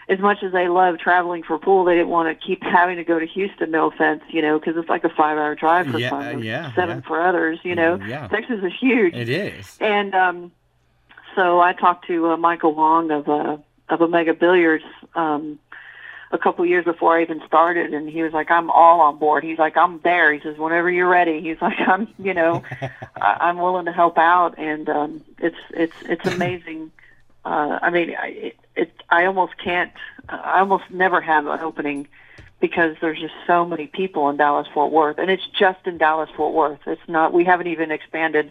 as 0.09 0.19
much 0.19 0.43
as 0.43 0.53
they 0.53 0.69
love 0.69 0.99
traveling 0.99 1.43
for 1.43 1.59
pool, 1.59 1.85
they 1.85 1.95
didn't 1.95 2.09
want 2.09 2.29
to 2.29 2.47
keep 2.47 2.63
having 2.63 2.97
to 2.97 3.05
go 3.05 3.19
to 3.19 3.27
Houston. 3.27 3.71
No 3.71 3.91
offense, 3.91 4.23
you 4.31 4.41
know, 4.41 4.59
because 4.59 4.77
it's 4.77 4.89
like 4.89 5.05
a 5.05 5.11
five-hour 5.11 5.55
drive 5.57 5.87
for 5.89 5.99
Yeah, 5.99 6.09
some, 6.11 6.21
uh, 6.21 6.31
yeah, 6.39 6.75
seven 6.75 6.99
yeah. 6.99 7.09
for 7.09 7.21
others. 7.21 7.59
You 7.63 7.75
know, 7.75 7.97
Yeah. 7.97 8.27
Texas 8.29 8.61
is 8.63 8.73
huge. 8.81 9.15
It 9.15 9.29
is. 9.29 9.77
And 9.81 10.15
um, 10.15 10.53
so 11.35 11.61
I 11.61 11.73
talked 11.75 12.07
to 12.07 12.29
uh, 12.31 12.37
Michael 12.37 12.75
Wong 12.75 13.11
of 13.11 13.29
uh, 13.29 13.59
of 13.91 14.01
Omega 14.03 14.35
Billiards 14.35 14.85
um, 15.15 15.59
a 16.31 16.39
couple 16.39 16.65
years 16.67 16.85
before 16.85 17.19
I 17.19 17.23
even 17.23 17.41
started, 17.47 17.93
and 17.95 18.09
he 18.09 18.23
was 18.23 18.33
like, 18.33 18.51
"I'm 18.51 18.71
all 18.71 19.01
on 19.01 19.19
board." 19.19 19.45
He's 19.45 19.59
like, 19.59 19.77
"I'm 19.77 20.01
there." 20.01 20.33
He 20.33 20.41
says, 20.41 20.57
"Whenever 20.59 20.91
you're 20.91 21.09
ready." 21.09 21.41
He's 21.41 21.57
like, 21.63 21.79
"I'm, 21.87 22.09
you 22.19 22.35
know, 22.35 22.63
I, 23.21 23.37
I'm 23.41 23.59
willing 23.59 23.85
to 23.87 23.93
help 23.93 24.17
out," 24.19 24.59
and 24.59 24.89
um, 24.89 25.25
it's 25.39 25.57
it's 25.71 25.95
it's 26.07 26.27
amazing. 26.27 26.91
Uh, 27.45 27.79
I 27.81 27.91
mean, 27.91 28.15
I, 28.19 28.27
it, 28.29 28.57
it 28.79 28.93
I 29.11 29.25
almost 29.27 29.55
can't. 29.63 29.93
I 30.29 30.61
almost 30.61 30.85
never 30.91 31.21
have 31.21 31.47
an 31.47 31.61
opening 31.61 32.07
because 32.61 32.97
there's 33.01 33.21
just 33.21 33.35
so 33.47 33.65
many 33.65 33.87
people 33.87 34.29
in 34.31 34.37
Dallas 34.37 34.67
Fort 34.75 34.93
Worth, 34.93 35.19
and 35.19 35.31
it's 35.31 35.47
just 35.59 35.87
in 35.87 35.99
Dallas 35.99 36.31
Fort 36.37 36.55
Worth. 36.55 36.81
It's 36.87 37.01
not. 37.09 37.33
We 37.33 37.45
haven't 37.45 37.69
even 37.69 37.91
expanded 37.91 38.51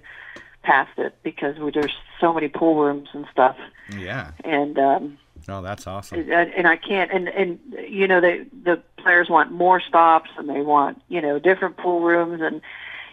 past 0.64 0.98
it 0.98 1.16
because 1.24 1.58
we, 1.60 1.72
there's 1.72 1.96
so 2.20 2.34
many 2.34 2.48
pool 2.48 2.76
rooms 2.76 3.10
and 3.14 3.26
stuff, 3.32 3.58
Yeah. 3.98 4.32
and 4.44 4.78
um, 4.80 5.18
Oh, 5.50 5.62
that's 5.62 5.88
awesome. 5.88 6.20
and, 6.20 6.32
and 6.54 6.68
I 6.68 6.76
can't. 6.78 7.12
And 7.12 7.28
and 7.30 7.60
you 7.88 8.08
know, 8.08 8.20
they 8.20 8.46
the 8.64 8.82
players 8.98 9.30
want 9.30 9.52
more 9.52 9.80
stops, 9.80 10.30
and 10.38 10.50
they 10.50 10.62
want 10.62 11.02
you 11.10 11.22
know 11.22 11.40
different 11.40 11.78
pool 11.78 12.02
rooms, 12.02 12.42
and 12.42 12.62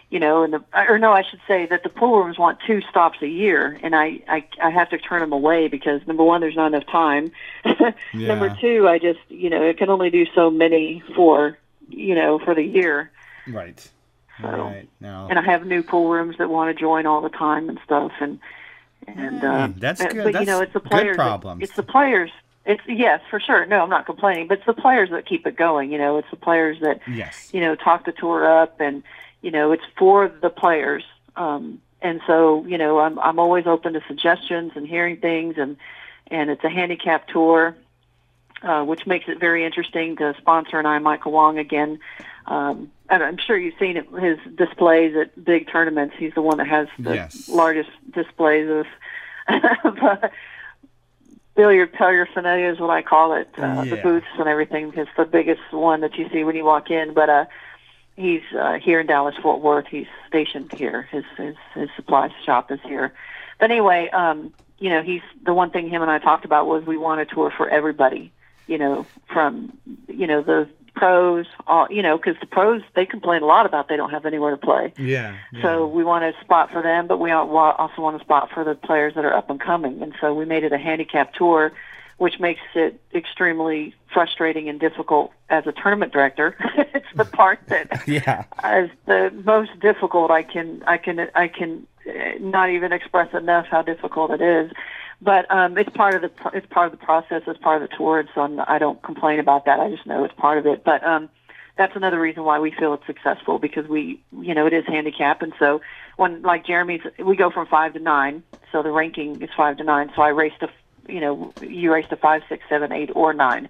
you 0.09 0.19
know, 0.19 0.43
and 0.43 0.53
the 0.53 0.63
or 0.89 0.99
no, 0.99 1.11
I 1.11 1.23
should 1.23 1.41
say 1.47 1.65
that 1.65 1.83
the 1.83 1.89
pool 1.89 2.23
rooms 2.23 2.37
want 2.37 2.59
two 2.65 2.81
stops 2.89 3.21
a 3.21 3.27
year, 3.27 3.77
and 3.81 3.95
I 3.95 4.19
I, 4.27 4.45
I 4.61 4.69
have 4.69 4.89
to 4.91 4.97
turn 4.97 5.21
them 5.21 5.33
away 5.33 5.67
because 5.67 6.05
number 6.07 6.23
one, 6.23 6.41
there's 6.41 6.55
not 6.55 6.67
enough 6.67 6.85
time. 6.87 7.31
number 8.13 8.55
two, 8.61 8.87
I 8.87 8.99
just 8.99 9.19
you 9.29 9.49
know, 9.49 9.61
it 9.63 9.77
can 9.77 9.89
only 9.89 10.09
do 10.09 10.25
so 10.35 10.49
many 10.49 11.03
for 11.15 11.57
you 11.89 12.15
know 12.15 12.39
for 12.39 12.53
the 12.55 12.63
year. 12.63 13.11
Right. 13.47 13.79
So- 13.79 13.91
Right. 14.47 14.89
Now. 14.99 15.27
and 15.29 15.39
I 15.39 15.43
have 15.43 15.65
new 15.65 15.81
pool 15.81 16.09
rooms 16.09 16.37
that 16.39 16.49
want 16.49 16.75
to 16.75 16.79
join 16.79 17.05
all 17.05 17.21
the 17.21 17.29
time 17.29 17.69
and 17.69 17.79
stuff, 17.85 18.11
and 18.19 18.39
and 19.07 19.43
uh, 19.43 19.69
that's 19.77 20.01
but, 20.03 20.11
good. 20.13 20.33
But 20.33 20.41
you 20.41 20.45
know, 20.45 20.61
it's 20.61 20.73
the 20.73 20.79
players. 20.81 21.15
that- 21.15 21.23
problems. 21.23 21.63
it's 21.63 21.75
the 21.75 21.83
players. 21.83 22.31
It's 22.65 22.81
yes, 22.87 23.21
for 23.29 23.39
sure. 23.39 23.65
No, 23.67 23.81
I'm 23.81 23.89
not 23.91 24.05
complaining, 24.07 24.47
but 24.47 24.57
it's 24.57 24.65
the 24.65 24.73
players 24.73 25.11
that 25.11 25.25
keep 25.27 25.45
it 25.45 25.55
going. 25.55 25.91
You 25.91 25.99
know, 25.99 26.17
it's 26.17 26.29
the 26.31 26.35
players 26.37 26.79
that 26.81 26.99
Yes. 27.07 27.49
you 27.53 27.61
know 27.61 27.75
talk 27.75 28.05
the 28.05 28.11
tour 28.11 28.45
up, 28.61 28.81
and 28.81 29.03
you 29.45 29.51
know, 29.51 29.71
it's 29.73 29.83
for 29.95 30.27
the 30.41 30.49
players. 30.49 31.03
Um, 31.35 31.79
and 32.01 32.19
so, 32.25 32.65
you 32.65 32.79
know, 32.79 32.99
I'm 32.99 33.19
I'm 33.19 33.37
always 33.37 33.67
open 33.67 33.93
to 33.93 34.01
suggestions 34.07 34.71
and 34.75 34.87
hearing 34.87 35.17
things, 35.17 35.53
and 35.59 35.77
and 36.31 36.49
it's 36.49 36.63
a 36.63 36.69
handicap 36.69 37.27
tour, 37.27 37.75
uh, 38.63 38.83
which 38.83 39.05
makes 39.05 39.25
it 39.27 39.39
very 39.39 39.63
interesting. 39.63 40.15
The 40.15 40.33
sponsor 40.39 40.79
and 40.79 40.87
I, 40.87 40.97
Michael 40.97 41.31
Wong, 41.31 41.59
again. 41.59 41.99
Um, 42.47 42.91
and 43.07 43.21
I'm 43.23 43.37
sure 43.37 43.55
you've 43.55 43.77
seen 43.79 43.97
it, 43.97 44.07
his 44.19 44.39
displays 44.55 45.15
at 45.15 45.29
big 45.45 45.69
tournaments. 45.71 46.15
He's 46.17 46.33
the 46.33 46.41
one 46.41 46.57
that 46.57 46.67
has 46.67 46.87
the 46.97 47.13
Yes. 47.15 47.31
largest 47.47 47.89
displays 48.11 48.67
of, 48.69 48.85
of 49.83 49.97
uh, 49.99 50.27
billiard 51.55 51.91
paraphernalia 51.93 52.71
is 52.71 52.79
what 52.79 52.89
I 52.89 53.01
call 53.03 53.33
it. 53.33 53.49
Uh, 53.57 53.85
The 53.85 53.97
booths 53.97 54.27
and 54.39 54.47
everything. 54.47 54.91
It's 54.95 55.09
the 55.17 55.25
biggest 55.25 55.61
one 55.71 56.01
that 56.01 56.15
you 56.17 56.29
see 56.29 56.43
when 56.43 56.55
you 56.55 56.65
walk 56.65 56.89
in. 56.91 57.13
But 57.13 57.29
uh, 57.29 57.45
he's 58.15 58.41
uh, 58.57 58.73
here 58.73 58.99
in 58.99 59.07
Dallas 59.07 59.35
Fort 59.41 59.61
Worth. 59.61 59.87
He's 59.87 60.07
stationed 60.27 60.71
here. 60.73 61.03
His 61.03 61.23
his 61.37 61.55
his 61.73 61.89
supply 61.95 62.29
shop 62.45 62.71
is 62.71 62.79
here. 62.83 63.13
But 63.59 63.71
anyway, 63.71 64.09
um, 64.09 64.53
you 64.79 64.89
know, 64.89 65.01
he's 65.01 65.21
the 65.45 65.53
one 65.53 65.71
thing 65.71 65.89
him 65.89 66.01
and 66.01 66.11
I 66.11 66.19
talked 66.19 66.45
about 66.45 66.67
was 66.67 66.85
we 66.85 66.97
want 66.97 67.21
a 67.21 67.25
tour 67.25 67.51
for 67.55 67.69
everybody. 67.69 68.31
You 68.67 68.77
know, 68.77 69.05
from 69.31 69.77
you 70.07 70.27
know 70.27 70.41
the 70.41 70.67
pros, 70.95 71.45
all 71.67 71.87
you 71.89 72.01
know, 72.01 72.17
because 72.17 72.35
the 72.39 72.47
pros 72.47 72.81
they 72.95 73.05
complain 73.05 73.43
a 73.43 73.45
lot 73.45 73.65
about 73.65 73.87
they 73.89 73.97
don't 73.97 74.09
have 74.09 74.25
anywhere 74.25 74.51
to 74.51 74.57
play. 74.57 74.93
Yeah. 74.97 75.37
So 75.61 75.87
we 75.87 76.03
want 76.03 76.23
a 76.23 76.33
spot 76.41 76.71
for 76.71 76.81
them, 76.81 77.07
but 77.07 77.19
we 77.19 77.31
also 77.31 78.01
want 78.01 78.19
a 78.19 78.23
spot 78.23 78.49
for 78.53 78.63
the 78.63 78.75
players 78.75 79.13
that 79.15 79.25
are 79.25 79.35
up 79.35 79.49
and 79.49 79.59
coming. 79.59 80.01
And 80.01 80.13
so 80.19 80.33
we 80.33 80.45
made 80.45 80.63
it 80.63 80.71
a 80.71 80.77
handicap 80.77 81.33
tour, 81.33 81.73
which 82.17 82.39
makes 82.39 82.61
it 82.75 82.99
extremely 83.13 83.93
frustrating 84.13 84.69
and 84.69 84.79
difficult 84.79 85.31
as 85.49 85.67
a 85.67 85.71
tournament 85.73 86.13
director. 86.13 86.55
it's 86.93 87.05
the 87.15 87.25
part 87.25 87.59
that 87.67 88.03
Yeah. 88.07 88.45
is 88.79 88.89
the 89.05 89.31
most 89.43 89.77
difficult. 89.79 90.31
I 90.31 90.43
can 90.43 90.83
I 90.87 90.97
can 90.97 91.27
I 91.35 91.47
can 91.47 91.87
not 92.39 92.69
even 92.69 92.93
express 92.93 93.33
enough 93.33 93.67
how 93.69 93.81
difficult 93.81 94.31
it 94.31 94.41
is. 94.41 94.71
But 95.21 95.49
um, 95.49 95.77
it's 95.77 95.89
part 95.89 96.13
of 96.15 96.21
the 96.21 96.31
it's 96.53 96.67
part 96.67 96.91
of 96.91 96.99
the 96.99 97.03
process. 97.03 97.43
It's 97.47 97.59
part 97.59 97.81
of 97.81 97.89
the 97.89 97.95
tour, 97.95 98.19
and 98.19 98.29
so 98.35 98.41
I'm, 98.41 98.59
I 98.67 98.77
don't 98.79 99.01
complain 99.01 99.39
about 99.39 99.65
that. 99.65 99.79
I 99.79 99.89
just 99.89 100.05
know 100.05 100.23
it's 100.23 100.33
part 100.35 100.57
of 100.57 100.65
it. 100.65 100.83
But 100.83 101.03
um, 101.05 101.29
that's 101.77 101.95
another 101.95 102.19
reason 102.19 102.43
why 102.43 102.59
we 102.59 102.71
feel 102.71 102.93
it's 102.93 103.05
successful 103.05 103.57
because 103.57 103.87
we, 103.87 104.21
you 104.41 104.53
know, 104.53 104.67
it 104.67 104.73
is 104.73 104.85
handicap, 104.85 105.41
and 105.41 105.53
so 105.57 105.81
when 106.17 106.41
like 106.41 106.65
Jeremy's, 106.65 107.01
we 107.17 107.35
go 107.35 107.49
from 107.49 107.65
five 107.67 107.93
to 107.93 107.99
nine, 107.99 108.43
so 108.71 108.83
the 108.83 108.91
ranking 108.91 109.41
is 109.41 109.49
five 109.55 109.77
to 109.77 109.83
nine. 109.83 110.11
So 110.15 110.21
I 110.21 110.29
race 110.29 110.53
to, 110.59 110.69
you 111.07 111.19
know, 111.19 111.53
you 111.61 111.91
race 111.91 112.07
to 112.09 112.15
five, 112.15 112.43
six, 112.49 112.63
seven, 112.69 112.91
eight, 112.91 113.11
or 113.15 113.33
nine. 113.33 113.69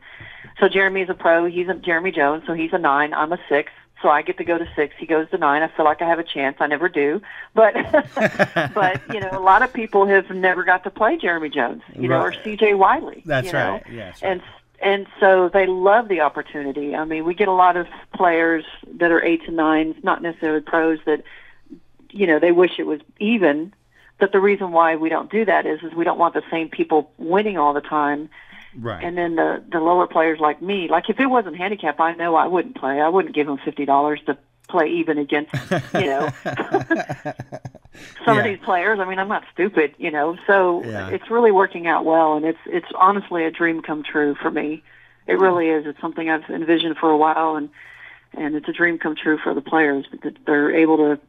So 0.60 0.70
Jeremy 0.70 1.02
is 1.02 1.10
a 1.10 1.14
pro. 1.14 1.46
He's 1.46 1.68
a 1.68 1.74
Jeremy 1.74 2.12
Jones, 2.12 2.44
so 2.48 2.54
he's 2.54 2.74
a 2.74 2.78
nine. 2.78 3.14
I'm 3.14 3.34
a 3.34 3.40
six. 3.50 3.72
So 4.02 4.10
I 4.10 4.22
get 4.22 4.38
to 4.38 4.44
go 4.44 4.58
to 4.58 4.68
six. 4.76 4.94
He 4.98 5.06
goes 5.06 5.30
to 5.32 5.38
nine. 5.38 5.64
I 5.64 5.68
feel 5.68 5.86
like 5.86 6.02
I 6.02 6.08
have 6.08 6.20
a 6.20 6.24
chance. 6.24 6.58
I 6.60 6.68
never 6.68 6.90
do, 6.90 7.22
but 7.54 7.74
but 8.74 9.02
you 9.14 9.20
know, 9.20 9.30
a 9.32 9.40
lot 9.40 9.64
of 9.64 9.74
people 9.74 10.06
have 10.06 10.30
never 10.30 10.64
got 10.64 10.84
to 10.84 10.90
play 10.90 11.18
Jeremy 11.18 11.50
Jones, 11.50 11.82
you 11.96 12.08
know, 12.08 12.22
or 12.22 12.34
C.J. 12.44 12.76
Wiley. 12.76 13.24
That's 13.26 13.48
you 13.48 13.54
know? 13.54 13.72
right. 13.72 13.84
Yeah, 13.90 14.06
that's 14.06 14.22
right. 14.22 14.32
And 14.32 14.42
and 14.82 15.08
so 15.20 15.50
they 15.50 15.66
love 15.66 16.08
the 16.08 16.22
opportunity. 16.22 16.96
I 16.96 17.06
mean, 17.06 17.26
we 17.26 17.34
get 17.34 17.48
a 17.48 17.54
lot 17.54 17.78
of 17.78 17.88
players 18.14 18.66
that 18.98 19.12
are 19.12 19.24
eights 19.24 19.46
and 19.48 19.56
nines, 19.56 19.96
not 20.04 20.22
necessarily 20.22 20.62
pros, 20.62 21.00
that 21.06 21.24
you 22.12 22.28
know 22.28 22.40
they 22.40 22.52
wish 22.52 22.78
it 22.78 22.86
was 22.86 23.00
even. 23.20 23.74
But 24.20 24.32
the 24.32 24.40
reason 24.40 24.72
why 24.72 24.96
we 24.96 25.10
don't 25.10 25.30
do 25.30 25.44
that 25.46 25.66
is, 25.66 25.82
is 25.84 25.94
we 25.94 26.06
don't 26.06 26.18
want 26.18 26.34
the 26.34 26.44
same 26.50 26.70
people 26.70 27.12
winning 27.18 27.58
all 27.58 27.74
the 27.74 27.82
time. 27.82 28.30
Right. 28.78 29.04
And 29.04 29.18
then 29.18 29.36
the 29.36 29.64
the 29.72 29.80
lower 29.80 30.08
players 30.08 30.40
like 30.40 30.62
me, 30.62 30.88
like 30.90 31.10
if 31.10 31.20
it 31.20 31.28
wasn't 31.28 31.58
handicap, 31.58 32.00
I 32.00 32.14
know 32.16 32.36
I 32.36 32.48
wouldn't 32.48 32.76
play. 32.76 33.00
I 33.02 33.08
wouldn't 33.10 33.34
give 33.36 33.48
them 33.48 33.58
fifty 33.64 33.86
dollars 33.86 34.22
to 34.26 34.38
play 34.68 34.88
even 34.88 35.18
against, 35.18 35.54
you 35.94 36.06
know, 36.08 36.30
some 38.26 38.38
of 38.38 38.44
these 38.44 38.60
players. 38.64 39.00
I 39.00 39.06
mean, 39.06 39.20
I'm 39.20 39.28
not 39.28 39.44
stupid, 39.54 39.94
you 39.98 40.12
know. 40.12 40.38
So 40.48 40.84
Yeah. 40.84 41.10
it's 41.10 41.30
really 41.30 41.52
working 41.52 41.88
out 41.88 42.06
well, 42.06 42.36
and 42.36 42.46
it's 42.46 42.60
it's 42.66 42.88
honestly 42.96 43.46
a 43.46 43.52
dream 43.52 43.82
come 43.82 44.04
true 44.04 44.36
for 44.36 44.52
me. 44.52 44.84
It 45.28 45.40
really 45.40 45.70
is. 45.70 45.86
It's 45.86 46.00
something 46.02 46.30
I've 46.30 46.50
envisioned 46.50 46.98
for 46.98 47.10
a 47.10 47.18
while, 47.18 47.56
and 47.56 47.70
and 48.34 48.56
it's 48.56 48.68
a 48.68 48.74
dream 48.74 48.98
come 48.98 49.16
true 49.16 49.38
for 49.38 49.54
the 49.54 49.62
players 49.62 50.06
that 50.24 50.36
they're 50.46 50.76
able 50.76 50.98
to 50.98 51.20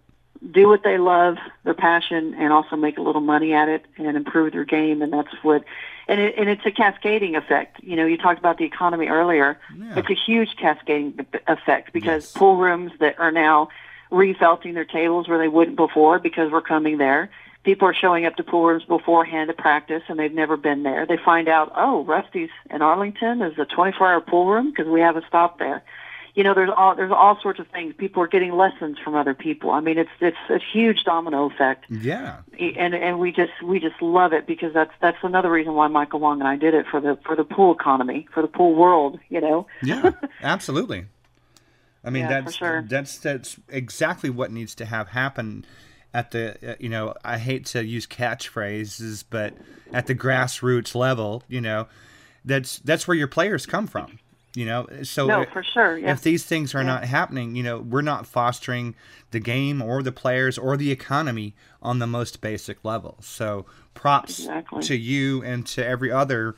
do 0.53 0.69
what 0.69 0.83
they 0.83 0.99
love, 0.99 1.37
their 1.65 1.75
passion, 1.75 2.35
and 2.35 2.53
also 2.53 2.77
make 2.77 2.99
a 2.99 3.03
little 3.03 3.21
money 3.21 3.53
at 3.55 3.69
it 3.69 3.85
and 3.97 4.17
improve 4.17 4.53
their 4.53 4.65
game. 4.65 5.03
And 5.03 5.13
that's 5.13 5.33
what, 5.43 5.65
and 6.09 6.21
it, 6.21 6.35
and 6.37 6.49
it's 6.49 6.65
a 6.67 6.71
cascading 6.71 7.37
effect. 7.37 7.83
You 7.83 7.97
know, 7.97 8.07
you 8.07 8.17
talked 8.17 8.39
about 8.39 8.59
the 8.59 8.65
economy 8.65 9.09
earlier. 9.09 9.59
Yeah. 9.77 9.99
It's 9.99 10.11
a 10.11 10.15
huge 10.15 10.57
cascading 10.57 11.27
effect 11.47 11.93
because 11.93 12.25
Yes. 12.25 12.33
pool 12.33 12.57
rooms 12.57 12.93
that 13.01 13.19
are 13.19 13.33
now 13.33 13.69
refelting 14.11 14.75
their 14.75 14.85
tables 14.85 15.29
where 15.29 15.39
they 15.39 15.49
wouldn't 15.49 15.77
before 15.77 16.19
because 16.19 16.51
we're 16.53 16.61
coming 16.61 16.99
there. 16.99 17.31
People 17.65 17.89
are 17.89 17.95
showing 17.95 18.25
up 18.25 18.37
to 18.37 18.45
pool 18.45 18.65
rooms 18.67 18.85
beforehand 18.85 19.49
to 19.49 19.55
practice 19.55 20.03
and 20.09 20.19
they've 20.19 20.33
never 20.33 20.57
been 20.57 20.85
there. 20.85 21.05
They 21.07 21.17
find 21.17 21.49
out, 21.49 21.73
oh, 21.75 22.05
Rusty's 22.05 22.51
in 22.71 22.81
Arlington 22.83 23.43
is 23.43 23.59
a 23.59 23.67
24-hour 23.67 24.21
pool 24.21 24.47
room 24.47 24.71
because 24.71 24.87
we 24.87 25.01
have 25.01 25.17
a 25.17 25.27
stop 25.27 25.59
there 25.59 25.83
you 26.37 26.45
know 26.45 26.55
there's 26.55 26.71
all 26.77 26.95
there's 26.95 27.11
all 27.11 27.37
sorts 27.43 27.59
of 27.59 27.67
things 27.69 27.93
people 27.99 28.23
are 28.23 28.29
getting 28.29 28.53
lessons 28.53 28.97
from 29.03 29.15
other 29.17 29.35
people 29.35 29.71
i 29.73 29.81
mean 29.81 29.99
it's 29.99 30.11
it's 30.21 30.37
a 30.51 30.59
huge 30.73 31.03
domino 31.05 31.47
effect 31.51 31.87
Yeah. 31.91 32.43
and 32.61 32.95
and 32.95 33.19
we 33.19 33.33
just 33.33 33.53
we 33.65 33.81
just 33.81 34.01
love 34.01 34.33
it 34.33 34.47
because 34.47 34.73
that's 34.73 34.93
that's 35.01 35.17
another 35.23 35.51
reason 35.51 35.75
why 35.75 35.89
michael 35.89 36.21
wong 36.21 36.41
and 36.41 36.47
i 36.49 36.55
did 36.57 36.75
it 36.75 36.87
for 36.91 37.01
the 37.01 37.19
for 37.27 37.35
the 37.35 37.45
pool 37.45 37.75
economy 37.75 38.29
for 38.33 38.43
the 38.43 38.49
pool 38.49 38.75
world 38.75 39.19
you 39.29 39.41
know 39.41 39.67
Yeah, 39.83 40.13
absolutely. 40.43 41.07
I 42.05 42.11
mean, 42.11 42.23
Yeah, 42.23 42.41
that's 42.43 42.55
sure. 42.55 42.85
that's 42.87 43.19
that's 43.19 43.57
exactly 43.69 44.31
what 44.31 44.53
needs 44.53 44.77
to 44.77 44.85
have 44.85 45.09
happen 45.09 45.65
at 46.15 46.31
the 46.31 46.57
uh, 46.73 46.75
you 46.79 46.89
know 46.89 47.15
I 47.25 47.39
hate 47.39 47.67
to 47.67 47.85
use 47.85 48.07
catchphrases, 48.07 49.25
but 49.29 49.55
at 49.93 50.07
the 50.07 50.15
grassroots 50.15 50.95
level, 50.95 51.43
you 51.49 51.61
know, 51.61 51.89
that's 52.45 52.79
that's 52.79 53.09
where 53.09 53.17
your 53.17 53.27
players 53.27 53.67
come 53.67 53.89
from. 53.89 54.21
You 54.57 54.65
know, 54.67 54.87
so 55.03 55.27
no 55.27 55.43
if- 55.43 55.51
for 55.51 55.63
sure 55.63 55.99
yeah 55.99 56.11
if 56.13 56.23
these 56.23 56.45
things 56.45 56.75
are 56.75 56.79
Yeah. 56.81 56.87
not 56.87 57.05
happening, 57.05 57.55
you 57.57 57.63
know, 57.63 57.79
we're 57.79 58.01
not 58.03 58.27
fostering 58.27 58.95
the 59.31 59.39
game 59.41 59.83
or 59.83 60.03
the 60.03 60.13
players 60.13 60.57
or 60.57 60.77
the 60.77 60.91
economy 60.91 61.55
on 61.83 61.99
the 61.99 62.07
most 62.07 62.41
basic 62.41 62.85
level. 62.85 63.19
So 63.21 63.67
props 63.95 64.39
Exactly. 64.41 64.83
to 64.83 64.97
you 64.97 65.43
and 65.43 65.67
to 65.67 65.85
every 65.85 66.11
other 66.11 66.55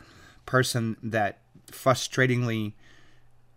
person 0.47 0.97
that 1.03 1.39
frustratingly 1.71 2.73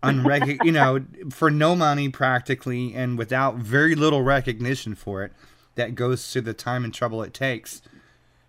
unrec 0.02 0.58
you 0.64 0.72
know 0.72 1.04
for 1.30 1.50
no 1.50 1.74
money 1.76 2.08
practically 2.08 2.92
and 2.94 3.16
without 3.16 3.56
very 3.56 3.94
little 3.94 4.22
recognition 4.22 4.94
for 4.94 5.22
it 5.22 5.32
that 5.76 5.94
goes 5.94 6.30
to 6.32 6.40
the 6.40 6.52
time 6.52 6.84
and 6.84 6.92
trouble 6.92 7.22
it 7.22 7.32
takes 7.32 7.80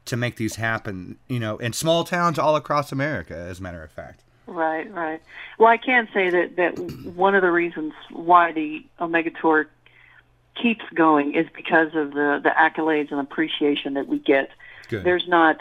to 0.06 0.18
make 0.18 0.36
these 0.38 0.56
happen 0.56 1.18
you 1.28 1.40
know 1.40 1.58
in 1.58 1.72
small 1.72 2.04
towns 2.04 2.38
all 2.40 2.56
across 2.56 2.92
america 2.92 3.36
as 3.36 3.60
a 3.60 3.64
matter 3.64 3.84
of 3.84 3.92
fact 3.92 4.23
Right, 4.46 4.92
right. 4.94 5.22
Well, 5.58 5.70
I 5.70 5.78
can 5.78 6.08
say 6.14 6.30
that 6.30 6.56
that 6.58 6.78
one 6.78 7.36
of 7.36 7.42
the 7.42 7.52
reasons 7.52 7.94
why 8.12 8.52
the 8.52 8.86
Omega 9.00 9.32
Tour 9.32 9.68
keeps 10.62 10.84
going 10.94 11.34
is 11.34 11.48
because 11.56 11.96
of 11.96 12.14
the 12.14 12.42
the 12.44 12.50
accolades 12.50 13.12
and 13.12 13.20
appreciation 13.20 13.94
that 13.94 14.08
we 14.08 14.20
get. 14.20 14.50
Good. 14.90 15.04
There's 15.04 15.28
not 15.28 15.60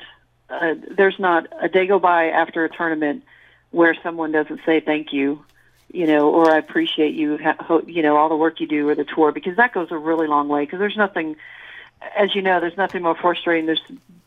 uh, 0.51 0.75
there's 0.97 1.19
not 1.19 1.47
a 1.61 1.69
day 1.69 1.87
go 1.87 1.99
by 1.99 2.27
after 2.27 2.65
a 2.65 2.69
tournament 2.69 3.23
where 3.71 3.97
someone 4.03 4.33
doesn't 4.33 4.61
say 4.67 4.81
thank 4.81 5.13
you, 5.13 5.45
you 5.91 6.07
know, 6.07 6.31
or 6.31 6.51
I 6.51 6.59
appreciate 6.59 7.15
you, 7.15 7.39
you 7.87 8.03
know, 8.03 8.17
all 8.17 8.29
the 8.29 8.37
work 8.37 8.61
you 8.61 8.67
do 8.67 8.89
or 8.89 8.95
the 8.95 9.05
tour 9.05 9.33
because 9.33 9.57
that 9.57 9.73
goes 9.73 9.91
a 9.91 9.97
really 9.97 10.27
long 10.27 10.49
way. 10.49 10.65
Because 10.65 10.79
there's 10.79 10.97
nothing, 10.97 11.37
as 12.17 12.35
you 12.35 12.43
know, 12.43 12.61
there's 12.61 12.77
nothing 12.77 13.03
more 13.03 13.15
frustrating. 13.15 13.67
There's 13.67 13.83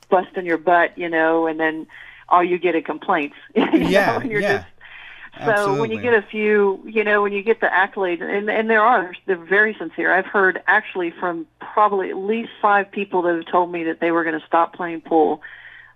busting 0.10 0.46
your 0.46 0.58
butt, 0.58 0.98
you 0.98 1.10
know, 1.10 1.46
and 1.46 1.60
then 1.60 1.88
all 2.30 2.44
you 2.44 2.58
get 2.58 2.76
are 2.76 2.82
complaints. 2.82 3.36
Yeah, 3.56 4.18
know, 4.18 4.26
you're 4.26 4.42
yeah. 4.42 4.58
just 4.60 4.68
so 5.44 5.80
when 5.80 5.92
you 5.92 6.02
get 6.02 6.14
a 6.14 6.22
few, 6.22 6.82
you 6.86 7.04
know, 7.04 7.22
when 7.22 7.34
you 7.34 7.44
get 7.44 7.60
the 7.60 7.68
accolades, 7.68 8.22
and 8.22 8.50
and 8.50 8.70
there 8.70 8.82
are, 8.82 9.14
they're 9.26 9.36
very 9.36 9.76
sincere. 9.78 10.14
I've 10.14 10.26
heard 10.26 10.62
actually 10.68 11.12
from 11.12 11.46
probably 11.60 12.10
at 12.10 12.18
least 12.18 12.52
five 12.62 12.92
people 12.92 13.22
that 13.24 13.36
have 13.36 13.46
told 13.48 13.72
me 13.72 13.84
that 13.86 14.00
they 14.00 14.12
were 14.12 14.24
going 14.24 14.40
to 14.40 14.46
stop 14.46 14.74
playing 14.74 15.02
pool 15.02 15.42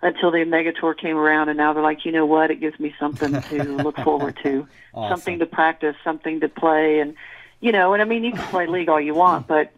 until 0.02 0.32
the 0.32 0.42
Omega 0.42 0.74
Tour 0.74 0.94
came 0.94 1.16
around, 1.16 1.50
and 1.50 1.58
now 1.58 1.74
they're 1.74 1.84
like, 1.84 2.06
you 2.06 2.12
know 2.12 2.26
what, 2.26 2.52
it 2.52 2.60
gives 2.60 2.80
me 2.80 2.94
something 3.00 3.42
to 3.44 3.64
look 3.84 3.98
forward 3.98 4.38
to, 4.44 4.68
Awesome. 4.94 5.18
something 5.18 5.40
to 5.40 5.46
practice, 5.46 5.96
something 6.04 6.42
to 6.42 6.50
play, 6.50 7.00
and 7.00 7.16
you 7.62 7.72
know, 7.72 7.94
and 7.94 8.02
I 8.02 8.06
mean, 8.06 8.24
you 8.24 8.32
can 8.34 8.46
play 8.48 8.68
league 8.68 8.90
all 8.90 9.02
you 9.02 9.14
want, 9.14 9.48
but 9.48 9.72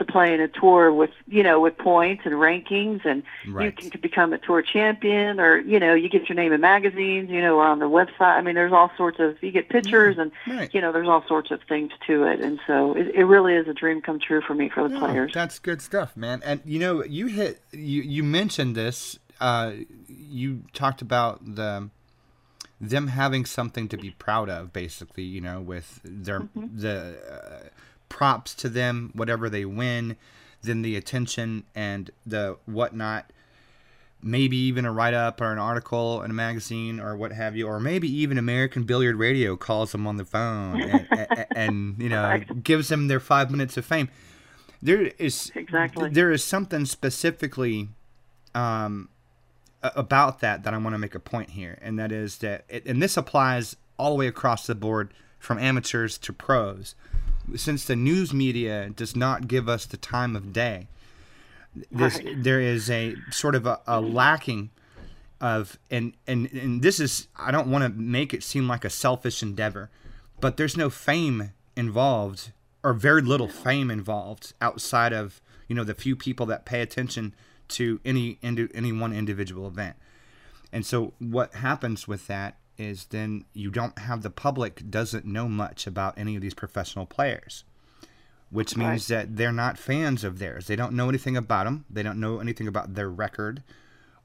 to 0.00 0.04
play 0.04 0.34
in 0.34 0.40
a 0.40 0.48
tour 0.48 0.92
with 0.92 1.10
you 1.28 1.42
know 1.42 1.60
with 1.60 1.78
points 1.78 2.22
and 2.24 2.34
rankings 2.34 3.04
and 3.04 3.22
Right. 3.46 3.66
you 3.82 3.90
can 3.90 4.00
become 4.00 4.32
a 4.32 4.38
tour 4.38 4.60
champion 4.62 5.38
or 5.38 5.58
you 5.58 5.78
know 5.78 5.94
you 5.94 6.08
get 6.08 6.28
your 6.28 6.36
name 6.36 6.52
in 6.52 6.60
magazines 6.60 7.30
you 7.30 7.40
know 7.40 7.56
or 7.56 7.64
on 7.66 7.78
the 7.78 7.88
website 7.88 8.36
i 8.38 8.40
mean 8.42 8.54
there's 8.54 8.72
all 8.72 8.90
sorts 8.96 9.18
of 9.20 9.40
you 9.42 9.52
get 9.52 9.68
pictures 9.68 10.16
and 10.18 10.32
Right. 10.48 10.68
you 10.74 10.80
know 10.80 10.90
there's 10.92 11.08
all 11.08 11.24
sorts 11.28 11.50
of 11.50 11.60
things 11.68 11.92
to 12.08 12.24
it 12.24 12.40
and 12.40 12.58
so 12.66 12.94
it, 12.96 13.14
it 13.14 13.24
really 13.24 13.54
is 13.54 13.68
a 13.68 13.74
dream 13.74 14.00
come 14.02 14.18
true 14.18 14.40
for 14.40 14.54
me 14.54 14.68
for 14.68 14.82
the 14.82 14.88
No, 14.88 14.98
players 15.00 15.30
That's 15.32 15.58
good 15.58 15.80
stuff, 15.82 16.16
man. 16.16 16.42
And 16.44 16.60
you 16.64 16.78
know, 16.78 17.04
you 17.04 17.26
hit 17.26 17.60
you 17.72 18.02
you 18.02 18.22
mentioned 18.24 18.74
this. 18.74 19.18
Uh, 19.40 19.72
you 20.08 20.62
talked 20.72 21.02
about 21.02 21.34
the 21.56 21.90
them 22.80 23.08
having 23.08 23.44
something 23.44 23.88
to 23.88 23.96
be 23.96 24.10
proud 24.10 24.48
of, 24.48 24.72
basically. 24.72 25.24
You 25.24 25.40
know, 25.40 25.60
with 25.60 26.00
their 26.04 26.48
the 26.54 27.16
uh, 27.30 27.68
props 28.10 28.54
to 28.56 28.68
them, 28.68 29.10
whatever 29.14 29.48
they 29.48 29.64
win, 29.64 30.16
then 30.62 30.82
the 30.82 30.96
attention 30.96 31.64
and 31.74 32.10
the 32.26 32.58
whatnot. 32.66 33.32
Maybe 34.22 34.58
even 34.58 34.84
a 34.84 34.92
write 34.92 35.14
up 35.14 35.40
or 35.40 35.50
an 35.50 35.58
article 35.58 36.22
in 36.22 36.30
a 36.30 36.34
magazine 36.34 37.00
or 37.00 37.16
what 37.16 37.32
have 37.32 37.56
you, 37.56 37.66
or 37.66 37.80
maybe 37.80 38.06
even 38.20 38.36
American 38.36 38.82
Billiard 38.82 39.16
Radio 39.16 39.56
calls 39.56 39.92
them 39.92 40.06
on 40.06 40.18
the 40.18 40.26
phone 40.26 40.82
and, 40.82 41.06
and, 41.30 41.46
and 41.56 41.96
you 41.98 42.10
know 42.10 42.24
Right. 42.24 42.62
gives 42.62 42.88
them 42.88 43.08
their 43.08 43.20
five 43.20 43.50
minutes 43.50 43.78
of 43.78 43.86
fame 43.86 44.10
there 44.82 45.10
is 45.18 45.50
Exactly. 45.54 46.08
there 46.10 46.30
is 46.30 46.42
something 46.44 46.84
specifically 46.86 47.88
um, 48.54 49.08
about 49.82 50.40
that 50.40 50.64
that 50.64 50.74
I 50.74 50.78
want 50.78 50.94
to 50.94 50.98
make 50.98 51.14
a 51.14 51.20
point 51.20 51.50
here, 51.50 51.78
and 51.82 51.98
that 51.98 52.12
is 52.12 52.38
that, 52.38 52.64
it, 52.68 52.84
and 52.86 53.02
this 53.02 53.16
applies 53.16 53.76
all 53.98 54.10
the 54.10 54.16
way 54.16 54.26
across 54.26 54.66
the 54.66 54.74
board 54.74 55.12
from 55.38 55.58
amateurs 55.58 56.18
to 56.18 56.32
pros. 56.32 56.94
Since 57.56 57.84
the 57.84 57.96
news 57.96 58.32
media 58.32 58.90
does 58.90 59.16
not 59.16 59.48
give 59.48 59.68
us 59.68 59.86
the 59.86 59.96
time 59.96 60.36
of 60.36 60.52
day, 60.52 60.88
this 61.90 62.16
Right. 62.16 62.42
there 62.42 62.60
is 62.60 62.90
a 62.90 63.16
sort 63.30 63.54
of 63.54 63.66
a, 63.66 63.80
a 63.86 64.00
mm-hmm. 64.00 64.14
lacking 64.14 64.70
of 65.40 65.78
and 65.90 66.12
and 66.26 66.50
and 66.52 66.82
this 66.82 67.00
is 67.00 67.28
I 67.36 67.50
don't 67.50 67.70
want 67.70 67.84
to 67.84 68.00
make 68.00 68.34
it 68.34 68.42
seem 68.42 68.68
like 68.68 68.84
a 68.84 68.90
selfish 68.90 69.42
endeavor, 69.42 69.90
but 70.40 70.56
there's 70.56 70.76
no 70.76 70.90
fame 70.90 71.52
involved 71.76 72.52
or 72.82 72.92
very 72.92 73.22
little 73.22 73.48
fame 73.48 73.90
involved 73.90 74.52
outside 74.60 75.12
of 75.12 75.40
you 75.68 75.74
know 75.74 75.84
the 75.84 75.94
few 75.94 76.16
people 76.16 76.46
that 76.46 76.64
pay 76.64 76.82
attention 76.82 77.34
to 77.68 78.00
any 78.04 78.38
indi- 78.42 78.68
any 78.74 78.92
one 78.92 79.12
individual 79.12 79.68
event. 79.68 79.96
And 80.72 80.84
so 80.84 81.14
what 81.18 81.54
happens 81.54 82.06
with 82.06 82.26
that 82.26 82.56
is 82.80 83.06
then 83.06 83.44
you 83.52 83.70
don't 83.70 83.98
have 83.98 84.22
the 84.22 84.30
public 84.30 84.90
doesn't 84.90 85.24
know 85.24 85.48
much 85.48 85.86
about 85.86 86.18
any 86.18 86.34
of 86.34 86.42
these 86.42 86.54
professional 86.54 87.06
players 87.06 87.64
which 88.50 88.76
means 88.76 89.06
that 89.06 89.36
they're 89.36 89.52
not 89.52 89.78
fans 89.78 90.24
of 90.24 90.38
theirs. 90.38 90.66
They 90.66 90.76
don't 90.76 90.92
know 90.92 91.08
anything 91.08 91.36
about 91.36 91.64
them. 91.64 91.84
They 91.88 92.02
don't 92.02 92.18
know 92.18 92.40
anything 92.40 92.66
about 92.66 92.94
their 92.94 93.08
record, 93.08 93.62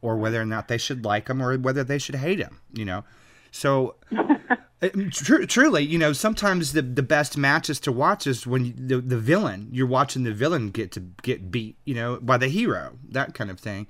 or 0.01 0.17
whether 0.17 0.41
or 0.41 0.45
not 0.45 0.67
they 0.67 0.79
should 0.79 1.05
like 1.05 1.27
them, 1.27 1.41
or 1.41 1.57
whether 1.57 1.83
they 1.83 1.99
should 1.99 2.15
hate 2.15 2.39
them. 2.39 2.59
You 2.73 2.85
know, 2.85 3.03
so 3.51 3.95
tr- 5.11 5.45
truly, 5.45 5.83
you 5.83 5.99
know, 5.99 6.11
sometimes 6.11 6.73
the 6.73 6.81
the 6.81 7.03
best 7.03 7.37
matches 7.37 7.79
to 7.81 7.91
watch 7.91 8.25
is 8.25 8.47
when 8.47 8.65
you, 8.65 8.73
the 8.75 8.97
the 8.99 9.19
villain 9.19 9.69
you're 9.71 9.85
watching 9.85 10.23
the 10.23 10.33
villain 10.33 10.71
get 10.71 10.91
to 10.93 11.01
get 11.21 11.51
beat, 11.51 11.77
you 11.85 11.93
know, 11.93 12.19
by 12.19 12.37
the 12.37 12.47
hero, 12.47 12.97
that 13.09 13.35
kind 13.35 13.51
of 13.51 13.59
thing. 13.59 13.85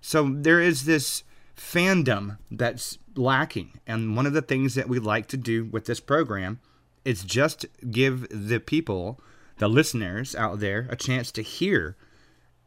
So 0.00 0.32
there 0.32 0.60
is 0.60 0.84
this 0.84 1.24
fandom 1.62 2.38
that's 2.50 2.98
lacking, 3.14 3.78
and 3.86 4.16
one 4.16 4.26
of 4.26 4.32
the 4.32 4.42
things 4.42 4.74
that 4.74 4.88
we 4.88 4.98
like 4.98 5.28
to 5.28 5.36
do 5.36 5.64
with 5.64 5.86
this 5.86 6.00
program 6.00 6.58
is 7.04 7.22
just 7.22 7.66
give 7.90 8.26
the 8.30 8.58
people, 8.58 9.20
the 9.58 9.68
listeners 9.68 10.34
out 10.34 10.60
there, 10.60 10.86
a 10.90 10.96
chance 10.96 11.30
to 11.32 11.42
hear 11.42 11.96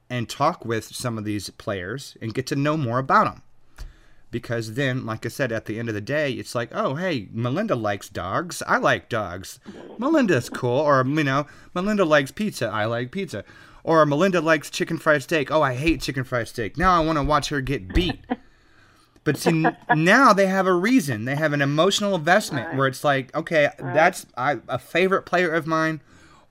and 0.10 0.30
talk 0.30 0.64
with 0.64 0.86
some 0.86 1.18
of 1.18 1.26
these 1.26 1.50
players 1.52 2.18
and 2.22 2.34
get 2.34 2.48
to 2.48 2.56
know 2.56 2.78
more 2.78 3.00
about 3.00 3.26
them. 3.26 3.42
Because 4.32 4.74
then, 4.74 5.06
like 5.06 5.26
I 5.26 5.30
said, 5.30 5.52
at 5.52 5.66
the 5.66 5.80
end 5.80 5.88
of 5.88 5.96
the 5.96 6.02
day, 6.02 6.34
it's 6.34 6.56
like, 6.56 6.70
oh, 6.74 6.96
hey, 6.96 7.30
Melinda 7.32 7.76
likes 7.76 8.10
dogs. 8.10 8.62
I 8.68 8.78
like 8.78 9.08
dogs. 9.08 9.60
Melinda's 9.98 10.50
cool. 10.50 10.80
Or, 10.80 11.06
you 11.06 11.24
know, 11.24 11.48
Melinda 11.74 12.04
likes 12.04 12.32
pizza. 12.32 12.68
I 12.68 12.86
like 12.86 13.12
pizza. 13.12 13.46
Or 13.84 14.06
Melinda 14.06 14.42
likes 14.42 14.70
chicken 14.70 14.98
fried 14.98 15.24
steak. 15.24 15.52
Oh, 15.52 15.62
I 15.62 15.76
hate 15.76 16.02
chicken 16.02 16.26
fried 16.26 16.50
steak. 16.50 16.78
Now 16.78 16.92
I 16.92 17.06
want 17.06 17.18
to 17.18 17.24
watch 17.24 17.50
her 17.50 17.62
get 17.62 17.94
beat. 17.94 18.26
But 19.26 19.38
see, 19.38 19.66
now 19.96 20.32
they 20.32 20.46
have 20.48 20.68
a 20.68 20.74
reason. 20.74 21.26
They 21.26 21.36
have 21.36 21.52
an 21.52 21.62
emotional 21.62 22.16
investment 22.16 22.78
where 22.78 22.88
it's 22.88 23.04
like, 23.04 23.36
okay, 23.36 23.70
that's 23.78 24.26
I, 24.38 24.60
a 24.70 24.80
favorite 24.80 25.24
player 25.24 25.52
of 25.52 25.68
mine, 25.68 26.00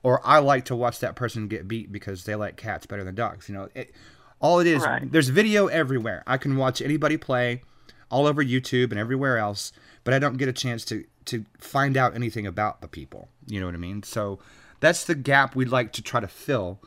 or 0.03 0.21
I 0.23 0.37
like 0.37 0.65
to 0.65 0.75
watch 0.75 0.99
that 0.99 1.15
person 1.15 1.47
get 1.47 1.67
beat 1.67 1.91
because 1.91 2.25
they 2.25 2.35
like 2.35 2.57
cats 2.57 2.85
better 2.85 3.03
than 3.03 3.15
dogs. 3.15 3.49
You 3.49 3.55
know, 3.55 3.69
it, 3.73 3.95
all 4.39 4.59
it 4.59 4.67
is. 4.67 4.83
Right. 4.83 5.11
There's 5.11 5.29
video 5.29 5.65
everywhere. 5.67 6.21
I 6.27 6.37
can 6.37 6.57
watch 6.57 6.81
anybody 6.81 7.17
play, 7.17 7.63
all 8.11 8.27
over 8.27 8.43
YouTube 8.43 8.91
and 8.91 8.99
everywhere 8.99 9.37
else, 9.37 9.71
but 10.03 10.13
I 10.13 10.19
don't 10.19 10.37
get 10.37 10.47
a 10.47 10.53
chance 10.53 10.85
to 10.85 11.05
to 11.25 11.43
find 11.57 11.97
out 11.97 12.13
anything 12.13 12.45
about 12.45 12.81
the 12.81 12.87
people. 12.87 13.29
You 13.47 13.59
know 13.59 13.65
what 13.65 13.73
I 13.73 13.79
mean? 13.79 14.03
So 14.03 14.37
that's 14.79 15.05
the 15.05 15.15
gap 15.15 15.55
we'd 15.55 15.69
like 15.69 15.91
to 15.93 16.03
try 16.03 16.19
to 16.19 16.27
fill 16.27 16.79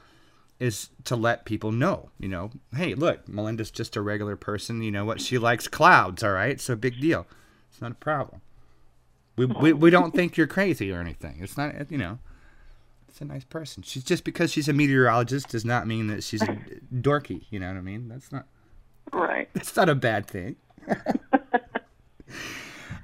is 0.61 0.91
to 1.05 1.15
let 1.17 1.45
people 1.45 1.71
know, 1.71 2.11
you 2.19 2.29
know, 2.29 2.51
hey, 2.75 2.95
look, 2.95 3.29
Melinda's 3.29 3.71
just 3.71 3.95
a 3.97 4.01
regular 4.01 4.35
person. 4.37 4.83
You 4.83 4.91
know 4.91 5.05
what? 5.05 5.21
She 5.21 5.39
likes 5.39 5.69
clouds, 5.69 6.23
all 6.25 6.33
right? 6.33 6.61
So 6.61 6.75
big 6.75 7.01
deal. 7.01 7.27
It's 7.71 7.81
not 7.81 7.93
a 7.93 7.97
problem. 7.97 8.41
We, 9.37 9.47
we, 9.47 9.73
we 9.73 9.91
don't 9.91 10.13
think 10.15 10.37
you're 10.37 10.49
crazy 10.49 10.91
or 10.93 11.01
anything. 11.01 11.37
It's 11.41 11.57
not, 11.57 11.91
you 11.93 11.99
know, 11.99 12.19
it's 13.09 13.21
a 13.21 13.25
nice 13.25 13.45
person. 13.45 13.85
She's 13.85 14.03
just 14.03 14.25
because 14.25 14.51
she's 14.51 14.69
a 14.69 14.73
meteorologist 14.73 15.49
does 15.51 15.65
not 15.65 15.87
mean 15.87 16.09
that 16.09 16.25
she's 16.25 16.43
dorky. 16.95 17.45
You 17.51 17.61
know 17.61 17.69
what 17.69 17.77
I 17.77 17.81
mean? 17.83 18.09
That's 18.09 18.33
not, 18.33 18.47
Right. 19.13 19.49
that's 19.55 19.77
not 19.77 19.89
a 19.89 19.95
bad 19.95 20.27
thing. 20.27 20.57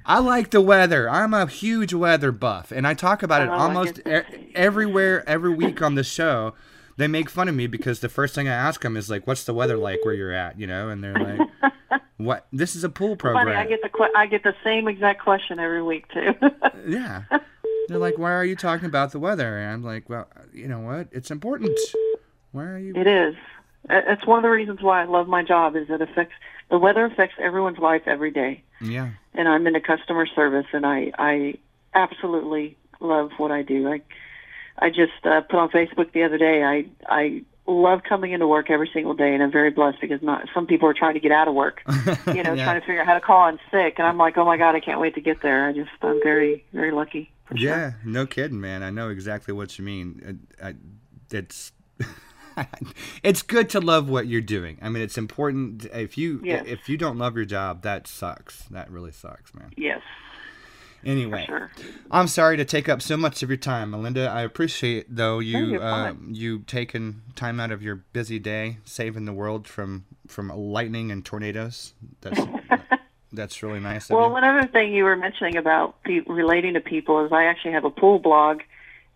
I 0.05 0.19
like 0.19 0.51
the 0.51 0.61
weather. 0.61 1.09
I'm 1.09 1.33
a 1.33 1.47
huge 1.47 1.93
weather 1.93 2.31
buff, 2.31 2.71
and 2.71 2.85
I 2.85 2.93
talk 2.93 3.23
about 3.23 3.41
it 3.41 3.47
Oh, 3.49 3.53
I 3.53 3.57
almost 3.63 3.99
e- 4.05 4.51
everywhere, 4.53 5.27
every 5.27 5.51
week 5.53 5.81
on 5.81 5.95
the 5.95 6.03
show. 6.03 6.53
They 6.97 7.07
make 7.07 7.29
fun 7.29 7.47
of 7.49 7.55
me 7.55 7.67
because 7.67 7.99
the 7.99 8.09
first 8.09 8.35
thing 8.35 8.47
I 8.47 8.53
ask 8.53 8.81
them 8.81 8.95
is 8.95 9.09
like, 9.09 9.27
"What's 9.27 9.43
the 9.43 9.53
weather 9.53 9.75
like 9.77 10.03
where 10.05 10.13
you're 10.13 10.31
at?" 10.31 10.57
You 10.59 10.67
know, 10.67 10.89
and 10.89 11.03
they're 11.03 11.13
like, 11.13 12.01
"What? 12.17 12.47
This 12.53 12.75
is 12.75 12.83
a 12.83 12.89
pool 12.89 13.15
program." 13.17 13.47
Funny, 13.47 13.57
I 13.57 13.65
get 13.67 13.81
the 13.81 13.89
que- 13.89 14.13
I 14.15 14.25
get 14.27 14.43
the 14.43 14.55
same 14.63 14.87
exact 14.87 15.21
question 15.21 15.59
every 15.59 15.83
week 15.83 16.07
too. 16.13 16.33
yeah. 16.87 17.23
They're 17.87 17.97
like, 17.97 18.17
"Why 18.17 18.31
are 18.31 18.45
you 18.45 18.55
talking 18.55 18.85
about 18.85 19.11
the 19.11 19.19
weather?" 19.19 19.57
And 19.57 19.73
I'm 19.73 19.83
like, 19.83 20.09
"Well, 20.09 20.27
you 20.53 20.67
know 20.67 20.79
what? 20.79 21.09
It's 21.11 21.31
important. 21.31 21.77
Why 22.53 22.63
are 22.63 22.79
you?" 22.79 22.93
it 22.95 23.07
is. 23.07 23.35
It's 23.89 24.25
one 24.25 24.39
of 24.39 24.43
the 24.43 24.49
reasons 24.49 24.81
why 24.81 25.01
I 25.01 25.05
love 25.05 25.27
my 25.27 25.43
job 25.43 25.75
is 25.75 25.89
it 25.89 26.01
affects 26.01 26.33
the 26.71 26.79
weather 26.79 27.05
affects 27.05 27.35
everyone's 27.39 27.77
life 27.77 28.01
every 28.07 28.31
day. 28.31 28.63
Yeah. 28.81 29.11
and 29.33 29.47
I'm 29.47 29.67
into 29.67 29.81
customer 29.81 30.25
service, 30.27 30.65
and 30.73 30.85
I 30.85 31.11
I 31.19 31.55
absolutely 31.93 32.77
love 32.99 33.31
what 33.37 33.51
I 33.51 33.61
do. 33.61 33.87
I 33.91 34.01
I 34.77 34.89
just 34.89 35.13
uh, 35.23 35.41
put 35.41 35.55
on 35.57 35.69
Facebook 35.69 36.11
the 36.11 36.23
other 36.23 36.37
day. 36.37 36.63
I 36.63 36.85
I 37.07 37.43
love 37.67 38.01
coming 38.07 38.31
into 38.31 38.47
work 38.47 38.69
every 38.69 38.89
single 38.93 39.13
day, 39.15 39.33
and 39.33 39.41
I'm 39.41 39.51
very 39.51 39.71
blessed 39.71 39.99
because 40.01 40.21
not 40.21 40.47
some 40.53 40.67
people 40.67 40.87
are 40.87 40.93
trying 40.93 41.15
to 41.15 41.19
get 41.19 41.31
out 41.31 41.47
of 41.47 41.55
work, 41.55 41.81
you 42.27 42.43
know, 42.43 42.53
Yeah. 42.53 42.63
trying 42.65 42.79
to 42.79 42.85
figure 42.85 43.01
out 43.01 43.07
how 43.07 43.15
to 43.15 43.21
call 43.21 43.47
in 43.47 43.57
sick, 43.71 43.95
and 43.97 44.07
I'm 44.07 44.17
like, 44.17 44.37
oh 44.37 44.45
my 44.45 44.57
god, 44.57 44.75
I 44.75 44.79
can't 44.79 44.99
wait 44.99 45.15
to 45.15 45.21
get 45.21 45.41
there. 45.41 45.67
I 45.67 45.73
just 45.73 45.89
I'm 46.01 46.19
very 46.23 46.63
very 46.73 46.91
lucky. 46.91 47.31
sure. 47.49 47.57
Yeah, 47.57 47.91
no 48.03 48.25
kidding, 48.27 48.59
man. 48.61 48.83
I 48.83 48.89
know 48.91 49.09
exactly 49.09 49.53
what 49.53 49.77
you 49.79 49.85
mean. 49.85 50.39
I, 50.61 50.67
I, 50.69 50.73
it's 51.31 51.71
it's 53.23 53.41
good 53.41 53.69
to 53.71 53.79
love 53.81 54.09
what 54.09 54.27
you're 54.27 54.41
doing. 54.41 54.77
I 54.81 54.89
mean, 54.89 55.01
it's 55.03 55.17
important. 55.17 55.85
If 55.85 56.17
you 56.17 56.41
Yes. 56.43 56.63
if 56.67 56.87
you 56.89 56.97
don't 56.97 57.17
love 57.17 57.35
your 57.35 57.45
job, 57.45 57.81
that 57.81 58.07
sucks. 58.07 58.63
That 58.71 58.89
really 58.91 59.11
sucks, 59.11 59.53
man. 59.53 59.71
Yes, 59.75 60.01
Anyway, 61.05 61.45
sure. 61.45 61.71
I'm 62.09 62.27
sorry 62.27 62.57
to 62.57 62.65
take 62.65 62.89
up 62.89 63.01
so 63.01 63.15
much 63.15 63.43
of 63.43 63.49
your 63.49 63.57
time, 63.57 63.91
Melinda. 63.91 64.27
I 64.27 64.41
appreciate 64.41 65.05
though 65.15 65.39
you 65.39 65.79
uh, 65.79 66.13
you 66.27 66.59
taking 66.59 67.21
time 67.35 67.59
out 67.59 67.71
of 67.71 67.83
your 67.83 67.97
busy 68.13 68.39
day, 68.39 68.77
saving 68.85 69.25
the 69.25 69.33
world 69.33 69.67
from 69.67 70.05
from 70.27 70.49
lightning 70.49 71.11
and 71.11 71.23
tornadoes. 71.23 71.93
That's 72.21 72.41
that's 73.31 73.61
really 73.61 73.79
nice. 73.79 74.09
Well, 74.09 74.31
one 74.31 74.43
other 74.43 74.67
thing 74.67 74.93
you 74.93 75.03
were 75.03 75.15
mentioning 75.15 75.57
about 75.57 76.01
pe- 76.03 76.21
relating 76.27 76.73
to 76.73 76.79
people 76.81 77.23
is 77.25 77.31
I 77.31 77.45
actually 77.45 77.73
have 77.73 77.85
a 77.85 77.91
pool 77.91 78.17
blog, 78.17 78.61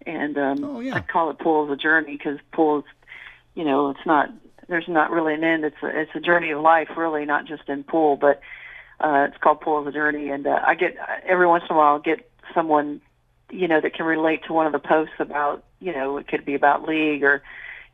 and 0.06 0.38
um, 0.38 0.64
Oh, 0.64 0.80
yeah. 0.82 0.96
I 0.96 1.02
call 1.02 1.32
it 1.32 1.40
Pool 1.40 1.66
as 1.66 1.72
a 1.72 1.78
Journey 1.78 2.18
because 2.18 2.38
pool 2.52 2.80
is, 2.80 2.86
you 3.56 3.64
know, 3.64 3.90
it's 3.90 4.06
not 4.06 4.30
there's 4.68 4.88
not 4.88 5.10
really 5.10 5.34
an 5.34 5.44
end. 5.44 5.66
It's 5.66 5.82
a, 5.82 5.88
it's 5.88 6.12
a 6.14 6.20
journey 6.20 6.52
of 6.52 6.62
life, 6.62 6.90
really, 6.96 7.26
not 7.26 7.46
just 7.46 7.68
in 7.68 7.84
pool, 7.84 8.16
but 8.16 8.40
uh, 9.00 9.28
it's 9.30 9.38
called 9.38 9.62
Pool 9.62 9.80
of 9.80 9.88
a 9.88 9.92
Journey. 9.92 10.30
And 10.30 10.48
uh, 10.48 10.60
I 10.66 10.76
get 10.76 10.98
every 11.26 11.48
once 11.48 11.64
in 11.70 11.76
a 11.76 11.78
while 11.78 11.94
I'll 11.94 12.00
get 12.00 12.30
someone, 12.54 13.02
you 13.52 13.68
know, 13.68 13.82
that 13.82 13.94
can 13.94 14.06
relate 14.06 14.44
to 14.46 14.54
one 14.54 14.66
of 14.66 14.72
the 14.72 14.80
posts 14.80 15.16
about, 15.20 15.64
you 15.80 15.94
know, 15.94 16.18
it 16.18 16.28
could 16.28 16.46
be 16.46 16.56
about 16.56 16.88
league 16.88 17.24
or 17.24 17.44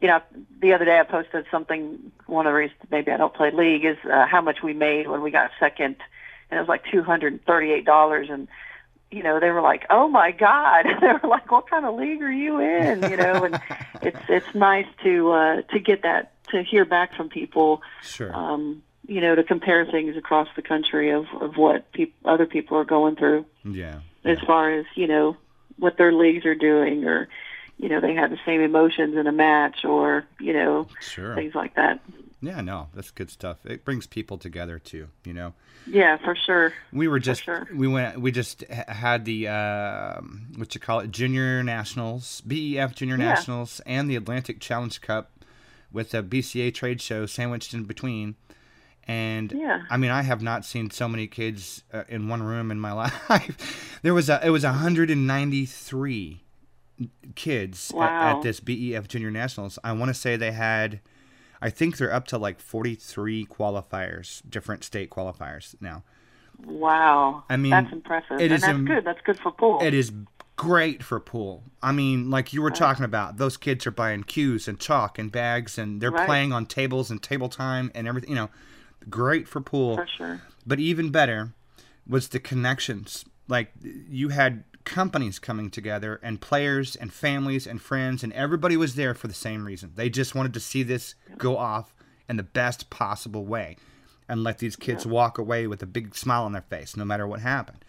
you 0.01 0.07
know, 0.07 0.21
the 0.61 0.73
other 0.73 0.85
day 0.85 0.99
I 0.99 1.03
posted 1.03 1.45
something. 1.49 2.11
One 2.27 2.45
of 2.45 2.51
the 2.51 2.55
reasons 2.55 2.79
maybe 2.91 3.11
I 3.11 3.17
don't 3.17 3.33
play 3.33 3.51
league 3.51 3.85
is 3.85 3.97
uh, 4.05 4.25
how 4.27 4.41
much 4.41 4.61
we 4.61 4.73
made 4.73 5.07
when 5.07 5.21
we 5.21 5.31
got 5.31 5.51
second, 5.59 5.95
and 6.49 6.57
it 6.57 6.61
was 6.61 6.67
like 6.67 6.83
two 6.91 7.01
hundred 7.01 7.33
and 7.33 7.45
thirty-eight 7.45 7.85
dollars. 7.85 8.27
And 8.29 8.47
you 9.09 9.23
know, 9.23 9.39
they 9.39 9.51
were 9.51 9.61
like, 9.61 9.85
"Oh 9.89 10.07
my 10.07 10.31
God!" 10.31 10.85
they 11.01 11.07
were 11.07 11.29
like, 11.29 11.49
"What 11.51 11.69
kind 11.69 11.85
of 11.85 11.95
league 11.95 12.21
are 12.21 12.31
you 12.31 12.59
in?" 12.59 13.09
You 13.09 13.17
know, 13.17 13.45
and 13.45 13.59
it's 14.01 14.19
it's 14.27 14.53
nice 14.53 14.87
to 15.03 15.31
uh, 15.31 15.61
to 15.61 15.79
get 15.79 16.03
that 16.03 16.33
to 16.49 16.61
hear 16.61 16.85
back 16.85 17.15
from 17.15 17.29
people. 17.29 17.81
sure. 18.03 18.35
Um, 18.35 18.83
you 19.07 19.21
know, 19.21 19.35
to 19.35 19.43
compare 19.43 19.85
things 19.85 20.17
across 20.17 20.47
the 20.55 20.61
country 20.61 21.11
of 21.11 21.25
of 21.41 21.57
what 21.57 21.91
peop- 21.91 22.15
other 22.25 22.45
people 22.45 22.77
are 22.77 22.85
going 22.85 23.15
through 23.15 23.45
yeah. 23.63 23.99
as 24.23 24.39
far 24.39 24.71
as 24.71 24.85
you 24.95 25.07
know 25.07 25.37
what 25.77 25.97
their 25.97 26.13
leagues 26.13 26.45
are 26.45 26.55
doing 26.55 27.05
or 27.05 27.27
you 27.77 27.89
know 27.89 27.99
they 27.99 28.13
have 28.15 28.29
the 28.31 28.39
same 28.45 28.61
emotions 28.61 29.15
in 29.15 29.27
a 29.27 29.31
match 29.31 29.83
or 29.85 30.23
you 30.39 30.53
know 30.53 30.87
Sure. 31.01 31.35
things 31.35 31.53
like 31.53 31.75
that 31.75 31.99
Yeah, 32.41 32.61
no, 32.61 32.87
that's 32.93 33.11
good 33.11 33.29
stuff. 33.29 33.57
It 33.65 33.83
brings 33.83 34.07
people 34.07 34.37
together 34.37 34.79
too. 34.79 35.07
You 35.25 35.33
know, 35.33 35.53
yeah 35.87 36.17
for 36.17 36.35
sure 36.35 36.73
we 36.93 37.07
were 37.07 37.19
just 37.19 37.43
sure. 37.43 37.67
we 37.75 37.87
went 37.87 38.19
we 38.21 38.31
just 38.31 38.61
had 38.71 39.25
the 39.25 39.47
um, 39.49 40.47
what 40.57 40.73
you 40.73 40.81
call 40.81 40.99
it 41.01 41.11
junior 41.11 41.63
nationals, 41.63 42.41
BEF 42.41 42.95
junior 42.95 43.17
Yeah. 43.17 43.25
nationals, 43.33 43.81
and 43.85 44.09
the 44.09 44.15
Atlantic 44.15 44.59
Challenge 44.59 44.99
Cup 45.01 45.31
with 45.91 46.13
a 46.13 46.21
BCA 46.23 46.73
trade 46.73 47.01
show 47.01 47.25
sandwiched 47.25 47.73
in 47.73 47.83
between. 47.83 48.35
And 49.07 49.51
Yeah. 49.51 49.83
I 49.89 49.97
mean, 49.97 50.11
I 50.11 50.23
have 50.23 50.41
not 50.41 50.65
seen 50.65 50.89
so 50.89 51.07
many 51.07 51.27
kids 51.27 51.83
uh, 51.93 52.03
in 52.09 52.27
one 52.27 52.41
room 52.43 52.71
in 52.71 52.79
my 52.79 52.91
life. 53.29 53.99
there 54.01 54.13
was 54.13 54.29
a 54.29 54.39
it 54.45 54.49
was 54.49 54.63
193 54.63 56.41
kids 57.35 57.91
at, 57.91 57.97
Wow. 57.97 58.37
at 58.37 58.41
this 58.43 58.59
BEF 58.59 59.07
Junior 59.07 59.31
Nationals. 59.31 59.77
I 59.83 59.91
want 59.93 60.09
to 60.09 60.13
say 60.13 60.35
they 60.35 60.51
had, 60.53 61.01
I 61.61 61.69
think 61.69 61.97
they're 61.97 62.13
up 62.13 62.25
to 62.27 62.37
like 62.37 62.59
43 62.59 63.45
qualifiers, 63.47 64.41
different 64.49 64.83
state 64.83 65.09
qualifiers 65.09 65.75
now. 65.81 66.03
wow 66.65 67.43
I 67.49 67.57
mean, 67.57 67.71
that's 67.71 67.91
impressive 67.91 68.39
it 68.39 68.43
and 68.45 68.53
is 68.53 68.61
that's 68.61 68.71
im- 68.73 68.85
good 68.85 69.03
that's 69.03 69.19
good 69.25 69.37
for 69.39 69.51
pool 69.51 69.79
It 69.81 69.93
is 69.93 70.11
great 70.55 71.03
for 71.03 71.19
pool. 71.19 71.63
I 71.83 71.91
mean, 71.91 72.29
like 72.31 72.53
you 72.53 72.61
were 72.61 72.71
talking 72.71 73.03
about, 73.03 73.35
those 73.37 73.57
kids 73.57 73.85
are 73.85 73.91
buying 73.91 74.23
cues 74.23 74.69
and 74.69 74.79
chalk 74.79 75.19
and 75.19 75.29
bags, 75.29 75.77
and 75.77 75.99
they're 75.99 76.11
Right. 76.11 76.25
playing 76.25 76.53
on 76.53 76.65
tables 76.65 77.11
and 77.11 77.21
table 77.21 77.49
time 77.49 77.91
and 77.93 78.07
everything. 78.07 78.29
You 78.29 78.35
know, 78.37 78.49
great 79.09 79.47
for 79.47 79.61
pool. 79.61 79.95
for 79.95 80.07
sure 80.07 80.41
But 80.65 80.79
even 80.79 81.09
better 81.09 81.53
was 82.07 82.29
the 82.29 82.39
connections. 82.39 83.25
Like 83.47 83.71
you 83.81 84.29
had 84.29 84.63
companies 84.83 85.39
coming 85.39 85.69
together 85.69 86.19
and 86.21 86.39
players 86.39 86.95
and 86.95 87.11
families 87.11 87.65
and 87.65 87.81
friends 87.81 88.23
and 88.23 88.31
everybody 88.33 88.77
was 88.77 88.95
there 88.95 89.13
for 89.13 89.27
the 89.27 89.33
same 89.33 89.65
reason. 89.65 89.91
They 89.95 90.09
just 90.09 90.35
wanted 90.35 90.53
to 90.53 90.59
see 90.59 90.83
this 90.83 91.15
go 91.37 91.57
off 91.57 91.93
in 92.29 92.37
the 92.37 92.43
best 92.43 92.89
possible 92.89 93.45
way 93.45 93.77
and 94.27 94.43
let 94.43 94.59
these 94.59 94.75
kids 94.75 95.05
walk 95.05 95.37
away 95.37 95.67
with 95.67 95.81
a 95.83 95.85
big 95.85 96.15
smile 96.15 96.43
on 96.43 96.51
their 96.51 96.61
face 96.61 96.95
no 96.95 97.05
matter 97.05 97.27
what 97.27 97.41
happened. 97.41 97.83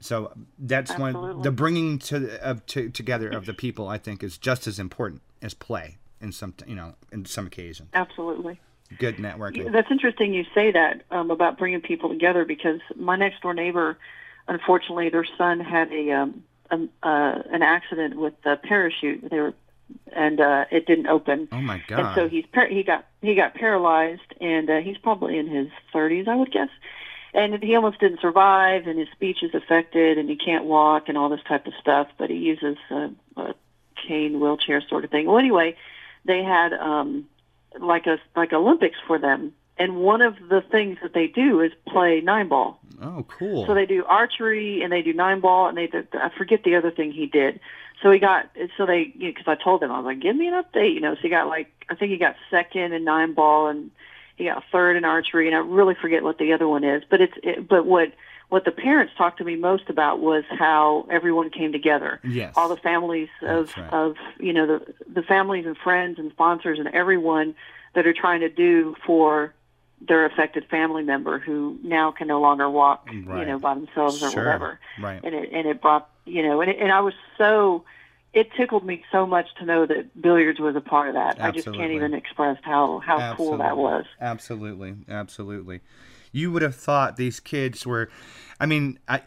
So 0.00 0.32
that's 0.58 0.96
when 0.96 1.42
the 1.42 1.50
bringing 1.50 1.98
to 2.00 2.40
of 2.40 2.64
to, 2.66 2.88
together 2.90 3.28
of 3.30 3.46
the 3.46 3.54
people 3.54 3.88
I 3.88 3.98
think 3.98 4.22
is 4.22 4.38
just 4.38 4.66
as 4.66 4.78
important 4.78 5.22
as 5.42 5.54
play 5.54 5.98
in 6.20 6.30
some 6.32 6.54
you 6.66 6.76
know 6.76 6.94
in 7.10 7.24
some 7.24 7.46
occasion. 7.46 7.88
absolutely 7.94 8.60
Good 8.98 9.16
networking. 9.16 9.70
that's 9.72 9.90
interesting 9.90 10.32
you 10.32 10.44
say 10.54 10.70
that 10.72 11.02
um, 11.10 11.30
about 11.30 11.58
bringing 11.58 11.80
people 11.80 12.08
together 12.08 12.44
because 12.44 12.80
my 12.96 13.16
next 13.16 13.42
door 13.42 13.52
neighbor 13.54 13.98
unfortunately 14.46 15.10
their 15.10 15.26
son 15.36 15.60
had 15.60 15.92
a 15.92 16.10
um 16.12 16.42
an, 16.70 16.88
uh, 17.02 17.42
an 17.50 17.62
accident 17.62 18.16
with 18.16 18.34
the 18.44 18.58
parachute 18.62 19.28
they 19.30 19.38
were 19.40 19.54
and 20.12 20.40
uh 20.40 20.64
it 20.70 20.86
didn't 20.86 21.06
open 21.06 21.48
Oh 21.52 21.60
my 21.60 21.82
god. 21.86 21.98
and 22.00 22.14
so 22.14 22.28
he's 22.28 22.46
par- 22.52 22.66
he 22.68 22.82
got 22.82 23.06
he 23.20 23.34
got 23.34 23.54
paralyzed, 23.54 24.34
and 24.40 24.70
uh, 24.70 24.78
he's 24.78 24.96
probably 24.98 25.38
in 25.38 25.48
his 25.48 25.68
30s, 25.92 26.28
I 26.28 26.36
would 26.36 26.52
guess. 26.52 26.68
And 27.34 27.62
he 27.62 27.74
almost 27.74 27.98
didn't 28.00 28.20
survive, 28.20 28.86
and 28.86 28.98
his 28.98 29.08
speech 29.10 29.42
is 29.42 29.54
affected, 29.54 30.18
and 30.18 30.30
he 30.30 30.36
can't 30.36 30.64
walk, 30.64 31.08
and 31.08 31.18
all 31.18 31.28
this 31.28 31.42
type 31.48 31.66
of 31.66 31.72
stuff. 31.80 32.06
But 32.16 32.30
he 32.30 32.36
uses 32.36 32.76
a, 32.90 33.10
a 33.36 33.54
cane 34.06 34.38
wheelchair 34.40 34.80
sort 34.88 35.04
of 35.04 35.10
thing. 35.10 35.26
Well, 35.26 35.38
anyway, 35.38 35.76
they 36.24 36.42
had 36.44 36.72
um, 36.72 37.26
like 37.80 38.06
a 38.06 38.18
like 38.36 38.52
Olympics 38.52 38.96
for 39.06 39.18
them, 39.18 39.52
and 39.78 39.96
one 39.96 40.22
of 40.22 40.36
the 40.48 40.60
things 40.60 40.98
that 41.02 41.14
they 41.14 41.26
do 41.26 41.60
is 41.60 41.72
play 41.86 42.20
nine 42.20 42.48
ball. 42.48 42.80
oh 43.02 43.24
cool. 43.28 43.66
So 43.66 43.74
they 43.74 43.86
do 43.86 44.04
archery 44.04 44.82
and 44.82 44.92
they 44.92 45.02
do 45.02 45.12
nine 45.12 45.40
ball 45.40 45.68
and 45.68 45.78
they 45.78 45.88
I 46.14 46.30
forget 46.36 46.64
the 46.64 46.76
other 46.76 46.90
thing 46.90 47.12
he 47.12 47.26
did. 47.26 47.60
So 48.02 48.10
he 48.10 48.18
got 48.18 48.50
so 48.76 48.86
they 48.86 49.12
you 49.16 49.28
know, 49.28 49.34
because 49.34 49.48
I 49.48 49.62
told 49.62 49.82
him 49.82 49.90
I 49.90 49.98
was 49.98 50.06
like 50.06 50.20
give 50.20 50.36
me 50.36 50.48
an 50.48 50.54
update 50.54 50.94
you 50.94 51.00
know 51.00 51.14
so 51.14 51.20
he 51.20 51.28
got 51.28 51.48
like 51.48 51.70
I 51.88 51.94
think 51.94 52.10
he 52.10 52.16
got 52.16 52.36
second 52.50 52.92
in 52.92 53.04
nine 53.04 53.34
ball 53.34 53.68
and 53.68 53.90
he 54.36 54.44
got 54.44 54.62
third 54.70 54.96
in 54.96 55.04
archery 55.04 55.48
and 55.48 55.56
I 55.56 55.60
really 55.60 55.94
forget 55.94 56.22
what 56.22 56.38
the 56.38 56.52
other 56.52 56.68
one 56.68 56.84
is 56.84 57.02
but 57.08 57.20
it's 57.20 57.34
it, 57.42 57.68
but 57.68 57.86
what 57.86 58.12
what 58.48 58.64
the 58.64 58.70
parents 58.70 59.12
talked 59.18 59.38
to 59.38 59.44
me 59.44 59.56
most 59.56 59.90
about 59.90 60.20
was 60.20 60.44
how 60.48 61.06
everyone 61.10 61.50
came 61.50 61.72
together 61.72 62.20
Yes. 62.24 62.54
all 62.56 62.68
the 62.68 62.76
families 62.76 63.28
of 63.42 63.70
right. 63.76 63.92
of 63.92 64.16
you 64.38 64.52
know 64.52 64.66
the 64.66 64.94
the 65.12 65.22
families 65.22 65.66
and 65.66 65.76
friends 65.76 66.18
and 66.18 66.30
sponsors 66.32 66.78
and 66.78 66.88
everyone 66.88 67.54
that 67.94 68.06
are 68.06 68.12
trying 68.14 68.40
to 68.40 68.48
do 68.48 68.94
for 69.06 69.54
their 70.00 70.24
affected 70.24 70.64
family 70.70 71.02
member 71.02 71.38
who 71.38 71.78
now 71.82 72.10
can 72.12 72.28
no 72.28 72.40
longer 72.40 72.70
walk 72.70 73.08
you 73.40 73.46
know 73.46 73.58
by 73.58 73.74
themselves 73.74 74.22
or 74.22 74.30
whatever 74.30 74.78
Right. 75.00 75.20
and 75.22 75.34
it 75.34 75.50
and 75.52 75.66
it 75.66 75.80
brought 75.82 76.08
you 76.24 76.42
know 76.42 76.60
and 76.60 76.70
it, 76.70 76.78
and 76.78 76.92
I 76.92 77.00
was 77.00 77.14
so 77.36 77.84
it 78.34 78.52
tickled 78.56 78.84
me 78.84 79.04
so 79.10 79.26
much 79.26 79.46
to 79.58 79.64
know 79.64 79.86
that 79.86 80.20
billiards 80.20 80.60
was 80.60 80.76
a 80.76 80.82
part 80.82 81.08
of 81.08 81.14
that. 81.14 81.40
I 81.40 81.50
just 81.50 81.66
can't 81.66 81.92
even 81.92 82.12
express 82.14 82.58
how 82.62 82.98
how 82.98 83.34
cool 83.34 83.58
that 83.58 83.76
was. 83.76 84.04
Absolutely, 84.20 84.96
absolutely. 85.08 85.80
You 86.32 86.52
would 86.52 86.62
have 86.62 86.74
thought 86.76 87.16
these 87.16 87.40
kids 87.40 87.86
were, 87.86 88.10
I 88.60 88.66
mean, 88.66 88.98
I. 89.08 89.22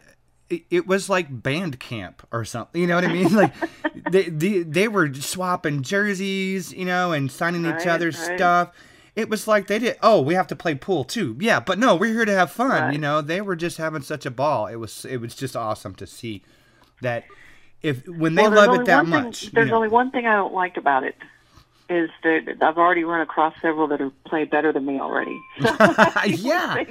It, 0.70 0.86
was 0.86 1.10
like 1.10 1.28
band 1.30 1.80
camp 1.80 2.28
or 2.30 2.44
something. 2.44 2.82
You 2.82 2.86
know 2.86 2.96
what 2.96 3.06
I 3.06 3.14
mean? 3.14 3.34
Like 3.34 3.54
they, 4.12 4.24
they 4.24 4.64
they 4.64 4.88
were 4.90 5.14
swapping 5.14 5.82
jerseys, 5.82 6.74
you 6.74 6.84
know, 6.84 7.14
and 7.14 7.32
signing 7.32 7.62
each 7.66 7.72
Right, 7.72 7.88
other's 7.88 8.20
right. 8.20 8.38
stuff. 8.38 8.72
It 9.16 9.30
was 9.30 9.48
like 9.48 9.68
they 9.68 9.80
did. 9.80 9.98
Oh, 10.04 10.20
we 10.22 10.34
have 10.34 10.48
to 10.48 10.56
play 10.58 10.76
pool 10.76 11.06
too. 11.06 11.38
Yeah, 11.40 11.62
but 11.62 11.80
no, 11.80 11.96
we're 11.96 12.12
here 12.14 12.26
to 12.26 12.34
have 12.34 12.52
fun. 12.52 12.70
Right. 12.70 12.92
You 12.92 13.00
know, 13.00 13.22
they 13.22 13.40
were 13.40 13.56
just 13.56 13.78
having 13.78 14.02
such 14.02 14.26
a 14.26 14.32
ball. 14.32 14.68
It 14.68 14.76
was 14.76 15.06
it 15.06 15.22
was 15.22 15.36
just 15.36 15.56
awesome 15.56 15.96
to 15.96 16.06
see 16.06 16.44
that 17.02 17.24
if 17.82 18.06
when 18.06 18.36
they 18.36 18.44
Well, 18.44 18.52
love 18.68 18.82
it 18.82 18.86
that 18.88 19.04
thing- 19.04 19.10
much. 19.10 19.44
you 19.44 19.50
there's 19.54 19.70
know. 19.70 19.78
only 19.78 19.88
one 19.88 20.12
thing 20.12 20.26
I 20.26 20.36
don't 20.36 20.54
like 20.54 20.76
about 20.76 21.06
it 21.06 21.16
is 21.92 22.10
that 22.24 22.58
I've 22.62 22.78
already 22.78 23.04
run 23.04 23.22
across 23.22 23.54
several 23.62 23.88
that 23.88 24.02
are 24.02 24.12
play 24.26 24.46
better 24.46 24.72
than 24.72 24.86
me 24.86 25.00
already. 25.00 25.40
So 25.62 25.76
Yeah. 26.26 26.84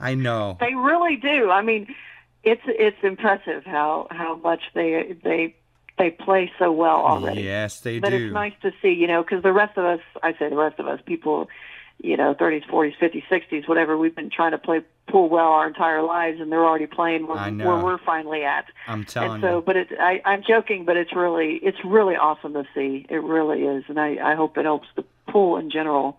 I 0.00 0.14
know. 0.14 0.56
They 0.60 0.74
really 0.74 1.16
do. 1.16 1.50
I 1.50 1.62
mean, 1.62 1.94
it's 2.42 2.62
it's 2.66 2.96
impressive 3.02 3.64
how 3.64 4.08
how 4.10 4.36
much 4.36 4.60
they 4.74 5.16
they 5.22 5.54
they 5.98 6.10
play 6.10 6.50
so 6.58 6.72
well 6.72 6.96
already. 6.96 7.42
Yes, 7.42 7.80
they 7.80 8.00
but 8.00 8.10
do. 8.10 8.16
it's 8.16 8.32
nice 8.34 8.54
to 8.62 8.72
see, 8.82 8.92
you 8.92 9.06
know, 9.06 9.22
because 9.22 9.42
the 9.42 9.52
rest 9.52 9.78
of 9.78 9.84
us, 9.84 10.00
I 10.22 10.32
say 10.32 10.48
the 10.48 10.56
rest 10.56 10.78
of 10.80 10.86
us, 10.88 11.00
people, 11.06 11.48
you 11.98 12.16
know, 12.16 12.34
30s, 12.34 12.66
40s, 12.66 12.96
50s, 12.98 13.24
60s, 13.30 13.68
whatever, 13.68 13.96
we've 13.96 14.14
been 14.14 14.30
trying 14.30 14.50
to 14.50 14.58
play 14.58 14.82
pool 15.08 15.28
well 15.28 15.46
our 15.46 15.66
entire 15.66 16.02
lives, 16.02 16.40
and 16.40 16.50
they're 16.50 16.64
already 16.64 16.86
playing 16.86 17.26
where, 17.26 17.50
where 17.52 17.84
we're 17.84 17.98
finally 17.98 18.44
at. 18.44 18.66
I'm 18.86 19.04
telling 19.04 19.32
and 19.32 19.42
so, 19.42 19.56
you. 19.56 19.62
but 19.62 19.76
it, 19.76 19.88
I, 19.98 20.20
I'm 20.24 20.42
joking, 20.46 20.84
but 20.84 20.96
it's 20.96 21.14
really 21.14 21.60
it's 21.62 21.78
really 21.84 22.16
awesome 22.16 22.54
to 22.54 22.64
see. 22.74 23.06
It 23.08 23.22
really 23.22 23.62
is, 23.62 23.84
and 23.88 23.98
I, 23.98 24.16
I 24.32 24.34
hope 24.34 24.58
it 24.58 24.64
helps 24.64 24.88
the 24.96 25.04
pool 25.28 25.56
in 25.56 25.70
general, 25.70 26.18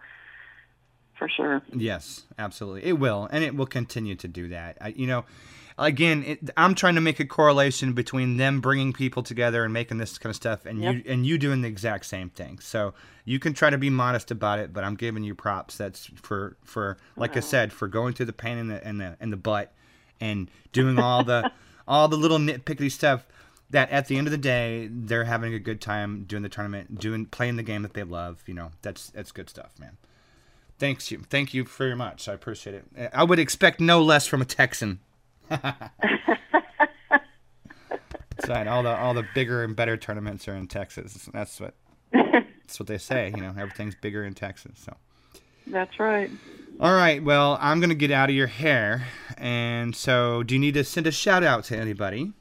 for 1.18 1.30
sure. 1.30 1.62
Yes, 1.74 2.24
absolutely. 2.40 2.86
It 2.86 3.00
will, 3.00 3.28
and 3.32 3.44
it 3.44 3.56
will 3.56 3.66
continue 3.66 4.16
to 4.16 4.28
do 4.28 4.50
that. 4.50 4.78
I, 4.82 4.90
you 4.90 5.08
know, 5.08 5.26
again, 5.78 6.24
it, 6.24 6.50
I'm 6.56 6.76
trying 6.76 6.96
to 6.96 7.02
make 7.02 7.20
a 7.20 7.26
correlation 7.26 7.94
between 7.94 8.38
them 8.38 8.62
bringing 8.62 8.94
people 8.94 9.24
together 9.24 9.64
and 9.64 9.74
making 9.74 9.98
this 9.98 10.18
kind 10.18 10.30
of 10.30 10.36
stuff, 10.36 10.66
and 10.66 10.82
you 10.82 11.04
and 11.06 11.26
you 11.26 11.38
doing 11.38 11.62
the 11.62 11.68
exact 11.68 12.06
same 12.06 12.30
thing. 12.30 12.60
So 12.60 12.94
you 13.26 13.40
can 13.40 13.54
try 13.54 13.70
to 13.70 13.78
be 13.78 13.90
modest 13.90 14.32
about 14.32 14.60
it, 14.60 14.74
but 14.74 14.84
I'm 14.84 14.96
giving 14.96 15.24
you 15.24 15.36
props. 15.36 15.78
That's 15.78 16.06
for 16.22 16.58
for 16.64 16.98
like 17.16 17.36
I 17.36 17.42
said, 17.42 17.74
for 17.74 17.88
going 17.88 18.14
through 18.14 18.28
the 18.28 18.34
pain 18.34 18.58
in 18.58 18.68
the 18.68 18.88
in 18.88 18.98
the 18.98 19.18
in 19.20 19.30
the 19.30 19.38
butt 19.38 19.74
and 20.22 20.50
doing 20.72 21.00
all 21.00 21.24
the 21.24 21.52
all 21.88 22.08
the 22.08 22.18
little 22.18 22.40
nitpicky 22.40 22.92
stuff. 22.92 23.26
That 23.72 23.90
at 23.90 24.08
the 24.08 24.18
end 24.18 24.28
of 24.28 24.32
the 24.32 24.38
day, 24.38 24.88
they're 24.92 25.24
having 25.24 25.54
a 25.56 25.60
good 25.60 25.82
time 25.82 26.26
doing 26.26 26.44
the 26.44 26.50
tournament, 26.50 27.00
doing 27.00 27.26
playing 27.26 27.56
the 27.56 27.64
game 27.64 27.82
that 27.82 27.96
they 27.96 28.04
love. 28.04 28.44
You 28.46 28.54
know, 28.54 28.72
that's 28.84 29.10
that's 29.10 29.32
good 29.32 29.50
stuff, 29.50 29.72
man. 29.80 29.98
Thanks 30.78 31.10
you. 31.10 31.24
Thank 31.30 31.54
you 31.54 31.64
very 31.64 31.96
much. 31.96 32.30
I 32.30 32.34
appreciate 32.34 32.76
it. 32.76 33.10
I 33.12 33.24
would 33.24 33.40
expect 33.40 33.80
no 33.80 34.04
less 34.04 34.28
from 34.28 34.42
a 34.42 34.46
Texan. 34.46 35.00
Right. 38.48 38.68
All 38.68 38.84
the 38.84 38.96
all 38.96 39.14
the 39.14 39.26
bigger 39.34 39.64
and 39.64 39.76
better 39.76 39.98
tournaments 39.98 40.48
are 40.48 40.56
in 40.56 40.68
Texas. 40.68 41.30
That's 41.34 41.60
what 41.60 41.74
that's 42.12 42.80
what 42.80 42.88
they 42.88 42.98
say. 42.98 43.32
You 43.36 43.42
know, 43.42 43.54
everything's 43.58 43.96
bigger 43.96 44.24
in 44.24 44.34
Texas. 44.34 44.74
So, 44.86 44.96
That's 45.68 46.00
right. 46.00 46.30
all 46.80 46.94
right. 46.94 47.24
Well, 47.24 47.58
I'm 47.62 47.80
gonna 47.80 47.96
get 47.96 48.12
out 48.12 48.30
of 48.30 48.36
your 48.36 48.48
hair, 48.48 49.08
and 49.38 49.96
so 49.96 50.44
do 50.44 50.54
you 50.56 50.60
need 50.60 50.74
to 50.76 50.84
send 50.84 51.08
a 51.08 51.12
shout 51.12 51.44
out 51.44 51.64
to 51.66 51.78
anybody? 51.78 52.34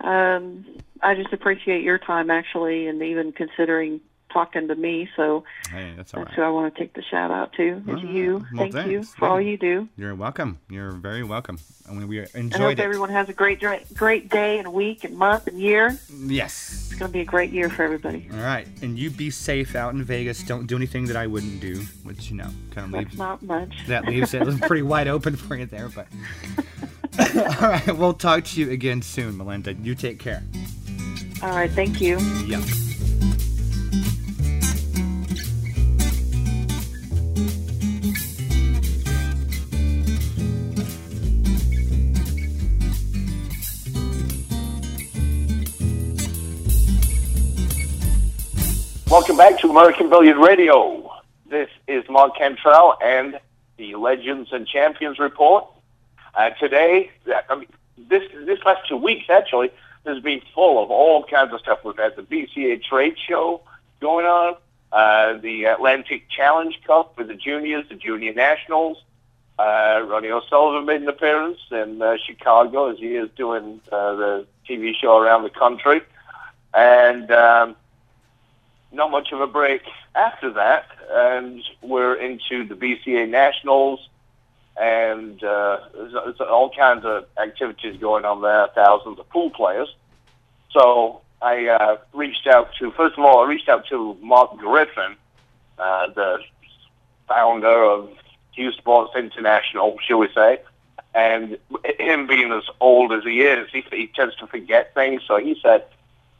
Um, 0.00 0.64
I 1.02 1.14
just 1.14 1.32
appreciate 1.32 1.82
your 1.82 1.98
time 1.98 2.30
actually, 2.30 2.88
and 2.88 3.02
even 3.02 3.32
considering 3.32 4.00
talking 4.32 4.68
to 4.68 4.74
me. 4.74 5.08
So 5.16 5.44
Hey, 5.70 5.92
that's 5.96 6.14
all 6.14 6.20
that's 6.24 6.30
right. 6.30 6.36
who 6.36 6.42
I 6.42 6.48
want 6.50 6.74
to 6.74 6.80
take 6.80 6.94
the 6.94 7.02
shout 7.02 7.30
out 7.30 7.52
to. 7.54 7.76
Is 7.78 7.86
right. 7.86 8.04
you. 8.04 8.32
Well, 8.54 8.68
Thank 8.70 8.74
you 8.88 8.98
thanks. 9.02 9.14
for 9.14 9.28
all 9.28 9.40
you 9.40 9.56
do. 9.56 9.88
You're 9.96 10.14
welcome. 10.14 10.58
You're 10.70 10.92
very 10.92 11.22
welcome. 11.22 11.58
I 11.88 11.92
mean, 11.94 12.08
we- 12.08 12.20
we 12.20 12.22
I 12.22 12.58
hope 12.58 12.72
it. 12.72 12.80
everyone 12.80 13.10
has 13.10 13.28
a 13.28 13.32
great 13.32 13.60
great 13.94 14.28
day 14.30 14.58
and 14.58 14.72
week 14.72 15.04
and 15.04 15.16
month 15.16 15.46
and 15.48 15.58
year. 15.60 15.98
Yes. 16.26 16.88
It's 16.90 16.98
going 16.98 17.10
to 17.10 17.12
be 17.12 17.20
a 17.20 17.24
great 17.24 17.50
year 17.50 17.68
for 17.70 17.82
everybody. 17.82 18.28
All 18.32 18.38
right, 18.38 18.66
and 18.82 18.98
you 18.98 19.10
be 19.10 19.30
safe 19.30 19.74
out 19.74 19.92
in 19.94 20.02
Vegas. 20.04 20.42
Don't 20.42 20.66
do 20.66 20.76
anything 20.76 21.06
that 21.06 21.16
I 21.16 21.26
wouldn't 21.26 21.60
do, 21.60 21.80
which 22.04 22.30
you 22.30 22.36
know 22.36 22.48
kind 22.70 22.86
of 22.86 22.92
That's 22.92 23.04
leaves 23.06 23.18
not 23.18 23.42
much. 23.42 23.86
that 23.88 24.04
leaves 24.06 24.32
it 24.34 24.60
pretty 24.62 24.82
wide 24.82 25.08
open 25.08 25.36
for 25.36 25.56
you 25.56 25.66
there. 25.66 25.88
But 25.88 26.06
all 27.62 27.68
right, 27.68 27.96
we'll 27.96 28.14
talk 28.14 28.44
to 28.44 28.60
you 28.60 28.70
again 28.70 29.02
soon, 29.02 29.36
Melinda. 29.36 29.74
You 29.74 29.94
take 29.94 30.18
care. 30.18 30.42
All 31.42 31.50
right. 31.50 31.70
Thank 31.70 32.00
you. 32.00 32.18
Yeah. 32.46 32.62
Welcome 49.22 49.36
back 49.36 49.60
to 49.60 49.70
American 49.70 50.10
Billiard 50.10 50.36
Radio. 50.36 51.08
This 51.48 51.68
is 51.86 52.02
Mark 52.10 52.36
Cantrell 52.36 52.98
and 53.00 53.38
the 53.76 53.94
Legends 53.94 54.52
and 54.52 54.66
Champions 54.66 55.20
Report. 55.20 55.64
Uh, 56.34 56.50
today, 56.50 57.08
I 57.48 57.54
mean, 57.54 57.68
this 57.96 58.24
this 58.44 58.58
last 58.64 58.88
two 58.88 58.96
weeks 58.96 59.30
actually 59.30 59.70
has 60.04 60.18
been 60.18 60.42
full 60.52 60.82
of 60.82 60.90
all 60.90 61.22
kinds 61.22 61.54
of 61.54 61.60
stuff. 61.60 61.84
We've 61.84 61.96
had 61.96 62.16
the 62.16 62.22
BCA 62.22 62.82
trade 62.82 63.14
show 63.16 63.60
going 64.00 64.26
on, 64.26 64.56
uh, 64.90 65.34
the 65.34 65.66
Atlantic 65.66 66.28
Challenge 66.28 66.80
Cup 66.84 67.16
with 67.16 67.28
the 67.28 67.36
juniors, 67.36 67.88
the 67.88 67.94
junior 67.94 68.34
nationals. 68.34 69.04
Uh, 69.56 70.04
Ronnie 70.04 70.32
O'Sullivan 70.32 70.84
made 70.84 71.00
an 71.00 71.08
appearance 71.08 71.60
in 71.70 72.02
uh, 72.02 72.16
Chicago 72.26 72.90
as 72.90 72.98
he 72.98 73.14
is 73.14 73.30
doing 73.36 73.80
uh, 73.92 74.16
the 74.16 74.46
TV 74.68 74.96
show 74.96 75.16
around 75.16 75.44
the 75.44 75.50
country, 75.50 76.00
and. 76.74 77.30
Um, 77.30 77.76
not 78.92 79.10
much 79.10 79.32
of 79.32 79.40
a 79.40 79.46
break 79.46 79.82
after 80.14 80.52
that, 80.52 80.86
and 81.10 81.62
we're 81.80 82.14
into 82.14 82.64
the 82.66 82.74
BCA 82.74 83.28
Nationals, 83.28 84.08
and 84.80 85.42
uh, 85.42 85.78
there's, 85.94 86.12
there's 86.12 86.40
all 86.40 86.70
kinds 86.70 87.04
of 87.04 87.26
activities 87.42 87.98
going 88.00 88.24
on 88.24 88.42
there, 88.42 88.68
thousands 88.74 89.18
of 89.18 89.28
pool 89.28 89.50
players. 89.50 89.88
So 90.70 91.20
I 91.40 91.66
uh, 91.66 91.96
reached 92.12 92.46
out 92.46 92.70
to, 92.78 92.90
first 92.92 93.18
of 93.18 93.24
all, 93.24 93.44
I 93.44 93.48
reached 93.48 93.68
out 93.68 93.86
to 93.88 94.16
Mark 94.20 94.56
Griffin, 94.56 95.16
uh, 95.78 96.08
the 96.10 96.38
founder 97.28 97.84
of 97.84 98.10
Cue 98.54 98.72
Sports 98.72 99.14
International, 99.16 99.98
shall 100.06 100.18
we 100.18 100.28
say, 100.34 100.60
and 101.14 101.58
him 101.98 102.26
being 102.26 102.52
as 102.52 102.64
old 102.80 103.12
as 103.12 103.24
he 103.24 103.42
is, 103.42 103.68
he, 103.72 103.84
he 103.90 104.06
tends 104.06 104.34
to 104.36 104.46
forget 104.46 104.94
things, 104.94 105.22
so 105.26 105.38
he 105.38 105.58
said, 105.62 105.84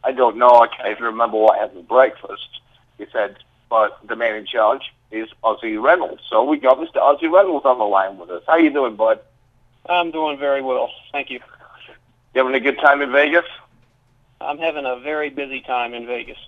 I 0.05 0.13
don't 0.13 0.37
know. 0.37 0.61
I 0.61 0.69
can't 0.69 0.89
even 0.89 1.05
remember 1.05 1.37
what 1.37 1.59
I 1.59 1.63
had 1.63 1.73
for 1.73 1.83
breakfast. 1.83 2.61
He 2.99 3.07
said, 3.13 3.37
but 3.71 3.99
the 4.07 4.17
man 4.17 4.37
in 4.37 4.47
charge 4.47 4.93
is 5.11 5.29
Ozzie 5.43 5.77
Reynolds. 5.77 6.23
So 6.29 6.45
we 6.45 6.59
got 6.59 6.79
Mr. 6.79 6.97
Ozzie 6.97 7.27
Reynolds 7.27 7.65
on 7.65 7.79
the 7.79 7.85
line 7.85 8.19
with 8.19 8.31
us. 8.31 8.43
How 8.47 8.57
you 8.57 8.71
doing, 8.71 8.97
bud? 8.97 9.21
I'm 9.89 10.11
doing 10.11 10.39
very 10.39 10.63
well. 10.63 10.91
Thank 11.13 11.31
you. 11.31 11.41
You 12.35 12.45
having 12.45 12.55
a 12.55 12.61
good 12.61 12.79
time 12.79 13.03
in 13.03 13.13
Vegas? 13.13 13.45
I'm 14.41 14.59
having 14.59 14.87
a 14.87 14.99
very 15.01 15.31
busy 15.31 15.61
time 15.61 15.95
in 15.95 16.07
Vegas. 16.07 16.39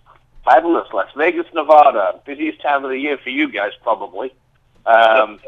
Fabulous. 0.45 0.89
Las 0.93 1.09
Vegas, 1.17 1.47
Nevada. 1.55 2.21
Busiest 2.25 2.61
time 2.61 2.85
of 2.85 2.91
the 2.91 2.99
year 2.99 3.19
for 3.19 3.31
you 3.31 3.51
guys, 3.51 3.73
probably. 3.83 4.33
Um, 4.87 5.41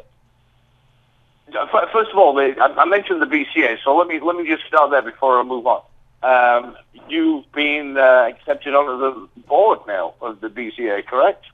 first 1.92 2.10
of 2.10 2.16
all, 2.16 2.38
I, 2.38 2.54
I 2.58 2.84
mentioned 2.84 3.20
the 3.20 3.26
BCA, 3.26 3.78
so 3.84 3.96
let 3.96 4.08
me 4.08 4.20
let 4.20 4.36
me 4.36 4.48
just 4.48 4.66
start 4.66 4.90
there 4.90 5.02
before 5.02 5.38
I 5.38 5.42
move 5.42 5.66
on. 5.66 5.82
Um, 6.22 6.76
you've 7.08 7.50
been 7.52 7.96
uh, 7.96 8.28
accepted 8.28 8.74
onto 8.74 8.98
the 8.98 9.42
board 9.42 9.80
now 9.86 10.14
of 10.20 10.40
the 10.40 10.48
BCA, 10.48 11.06
correct? 11.06 11.44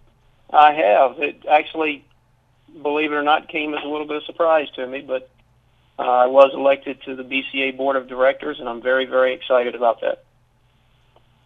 I 0.51 0.73
have. 0.73 1.19
It 1.19 1.45
actually, 1.51 2.05
believe 2.83 3.13
it 3.13 3.15
or 3.15 3.23
not, 3.23 3.49
came 3.49 3.75
as 3.75 3.83
a 3.85 3.89
little 3.89 4.07
bit 4.07 4.17
of 4.17 4.23
a 4.23 4.27
surprise 4.27 4.69
to 4.77 4.87
me, 4.87 5.01
but 5.01 5.29
uh, 5.99 6.03
I 6.03 6.27
was 6.27 6.53
elected 6.55 7.03
to 7.03 7.17
the 7.17 7.23
BCA 7.23 7.77
board 7.77 7.97
of 7.97 8.09
directors, 8.09 8.61
and 8.61 8.69
I'm 8.69 8.83
very, 8.83 9.07
very 9.07 9.35
excited 9.35 9.75
about 9.75 10.01
that. 10.01 10.25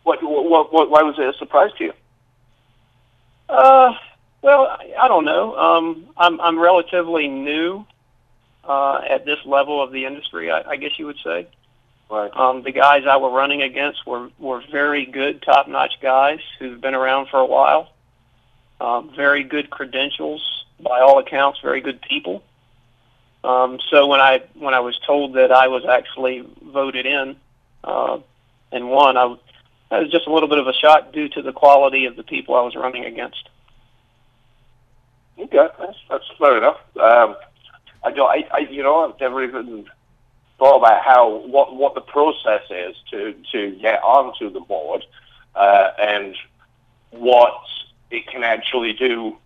What, 0.02 0.22
what, 0.22 0.72
what, 0.72 0.90
why 0.90 1.02
was 1.02 1.18
it 1.18 1.34
a 1.34 1.38
surprise 1.38 1.70
to 1.78 1.84
you? 1.84 1.92
Uh, 3.48 3.92
well, 4.42 4.66
I, 4.66 4.92
I 5.00 5.08
don't 5.08 5.24
know. 5.24 5.56
Um, 5.56 6.06
I'm 6.16 6.40
I'm 6.40 6.58
relatively 6.58 7.28
new 7.28 7.84
uh, 8.64 9.00
at 9.08 9.24
this 9.24 9.38
level 9.44 9.82
of 9.82 9.92
the 9.92 10.04
industry. 10.04 10.50
I, 10.50 10.62
I 10.62 10.76
guess 10.76 10.92
you 10.98 11.06
would 11.06 11.18
say. 11.24 11.48
Right. 12.08 12.30
Um, 12.36 12.62
the 12.62 12.70
guys 12.70 13.02
I 13.08 13.16
were 13.16 13.30
running 13.30 13.62
against 13.62 14.06
were, 14.06 14.30
were 14.38 14.62
very 14.70 15.06
good, 15.06 15.42
top-notch 15.42 15.94
guys 16.00 16.38
who've 16.58 16.80
been 16.80 16.94
around 16.94 17.28
for 17.28 17.38
a 17.38 17.46
while. 17.46 17.92
Um, 18.80 19.10
very 19.16 19.42
good 19.42 19.70
credentials, 19.70 20.64
by 20.78 21.00
all 21.00 21.18
accounts, 21.18 21.58
very 21.60 21.80
good 21.80 22.00
people. 22.02 22.44
Um, 23.42 23.78
so 23.90 24.06
when 24.06 24.20
I 24.20 24.42
when 24.54 24.74
I 24.74 24.80
was 24.80 24.98
told 25.06 25.34
that 25.34 25.50
I 25.50 25.68
was 25.68 25.84
actually 25.84 26.44
voted 26.62 27.06
in 27.06 27.36
uh, 27.84 28.18
and 28.72 28.88
won, 28.88 29.16
I 29.16 29.36
that 29.90 30.02
was 30.02 30.10
just 30.10 30.26
a 30.26 30.32
little 30.32 30.48
bit 30.48 30.58
of 30.58 30.66
a 30.66 30.72
shock 30.72 31.12
due 31.12 31.28
to 31.30 31.42
the 31.42 31.52
quality 31.52 32.06
of 32.06 32.16
the 32.16 32.24
people 32.24 32.54
I 32.54 32.62
was 32.62 32.74
running 32.74 33.04
against. 33.04 33.48
Okay, 35.38 35.68
that's, 35.78 35.98
that's 36.08 36.24
fair 36.38 36.58
enough. 36.58 36.78
Um, 37.00 37.36
I 38.02 38.10
don't, 38.10 38.28
I, 38.28 38.48
I, 38.52 38.58
you 38.70 38.82
know, 38.82 39.08
I've 39.08 39.20
never 39.20 39.44
even 39.44 39.86
thought 40.58 40.78
about 40.78 41.02
how 41.02 41.36
what 41.46 41.74
what 41.76 41.94
the 41.94 42.00
process 42.00 42.62
is 42.70 42.96
to 43.10 43.34
to 43.52 43.76
get 43.80 44.02
onto 44.02 44.50
the 44.50 44.60
board, 44.60 45.04
uh, 45.54 45.90
and 45.98 46.36
what 47.10 47.60
it 48.10 48.26
can 48.26 48.44
actually 48.44 48.92
do. 48.92 49.36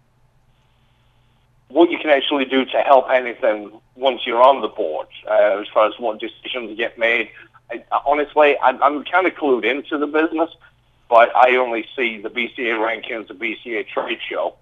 What 1.69 1.91
you 1.91 1.99
can 1.99 2.11
actually 2.11 2.47
do 2.47 2.65
to 2.65 2.81
help 2.81 3.11
anything 3.11 3.81
once 3.95 4.23
you're 4.27 4.43
on 4.43 4.61
the 4.61 4.69
board, 4.69 5.07
uh, 5.29 5.61
as 5.61 5.69
far 5.73 5.87
as 5.87 5.95
what 5.99 6.19
decisions 6.19 6.77
get 6.77 6.99
made. 6.99 7.31
I, 7.71 7.85
honestly, 8.05 8.59
I'm, 8.59 8.83
I'm 8.83 9.05
kind 9.05 9.27
of 9.29 9.35
clued 9.35 9.65
into 9.65 9.97
the 9.97 10.09
business, 10.09 10.51
but 11.09 11.35
I 11.37 11.57
only 11.57 11.87
see 11.95 12.21
the 12.21 12.29
BCA 12.29 12.75
rankings, 12.77 13.29
the 13.29 13.35
BCA 13.35 13.87
trade 13.87 14.19
show, 14.29 14.57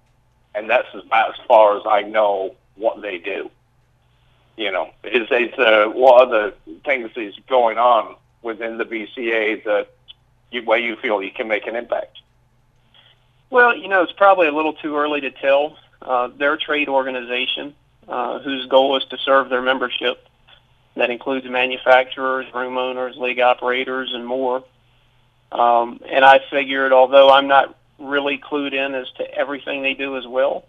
and 0.53 0.69
that's 0.69 0.87
about 0.93 1.31
as 1.31 1.45
far 1.47 1.77
as 1.77 1.83
I 1.89 2.03
know 2.03 2.55
what 2.75 3.01
they 3.01 3.17
do. 3.17 3.49
You 4.59 4.73
know, 4.73 4.89
is 5.05 5.25
is 5.31 5.57
uh, 5.57 5.85
what 5.85 6.27
other 6.27 6.53
things 6.83 7.11
is 7.15 7.33
going 7.47 7.77
on 7.77 8.17
within 8.41 8.77
the 8.77 8.83
BCA 8.83 9.63
that 9.63 9.87
you, 10.51 10.63
where 10.63 10.77
you 10.77 10.97
feel 10.97 11.23
you 11.23 11.31
can 11.31 11.47
make 11.47 11.65
an 11.65 11.77
impact? 11.77 12.17
Well, 13.49 13.73
you 13.73 13.87
know, 13.87 14.03
it's 14.03 14.11
probably 14.11 14.47
a 14.47 14.51
little 14.51 14.73
too 14.73 14.97
early 14.97 15.21
to 15.21 15.31
tell. 15.31 15.77
Uh, 16.01 16.27
they're 16.37 16.57
trade 16.57 16.89
organization 16.89 17.73
uh, 18.09 18.39
whose 18.39 18.65
goal 18.65 18.97
is 18.97 19.05
to 19.05 19.17
serve 19.19 19.47
their 19.47 19.61
membership. 19.61 20.27
That 20.97 21.09
includes 21.09 21.47
manufacturers, 21.47 22.53
room 22.53 22.77
owners, 22.77 23.15
league 23.15 23.39
operators, 23.39 24.11
and 24.13 24.27
more. 24.27 24.65
Um, 25.53 26.01
and 26.05 26.25
I 26.25 26.41
figured, 26.51 26.91
although 26.91 27.29
I'm 27.29 27.47
not 27.47 27.77
really 27.97 28.37
clued 28.37 28.73
in 28.73 28.93
as 28.93 29.09
to 29.19 29.33
everything 29.33 29.83
they 29.83 29.93
do 29.93 30.17
as 30.17 30.27
well, 30.27 30.65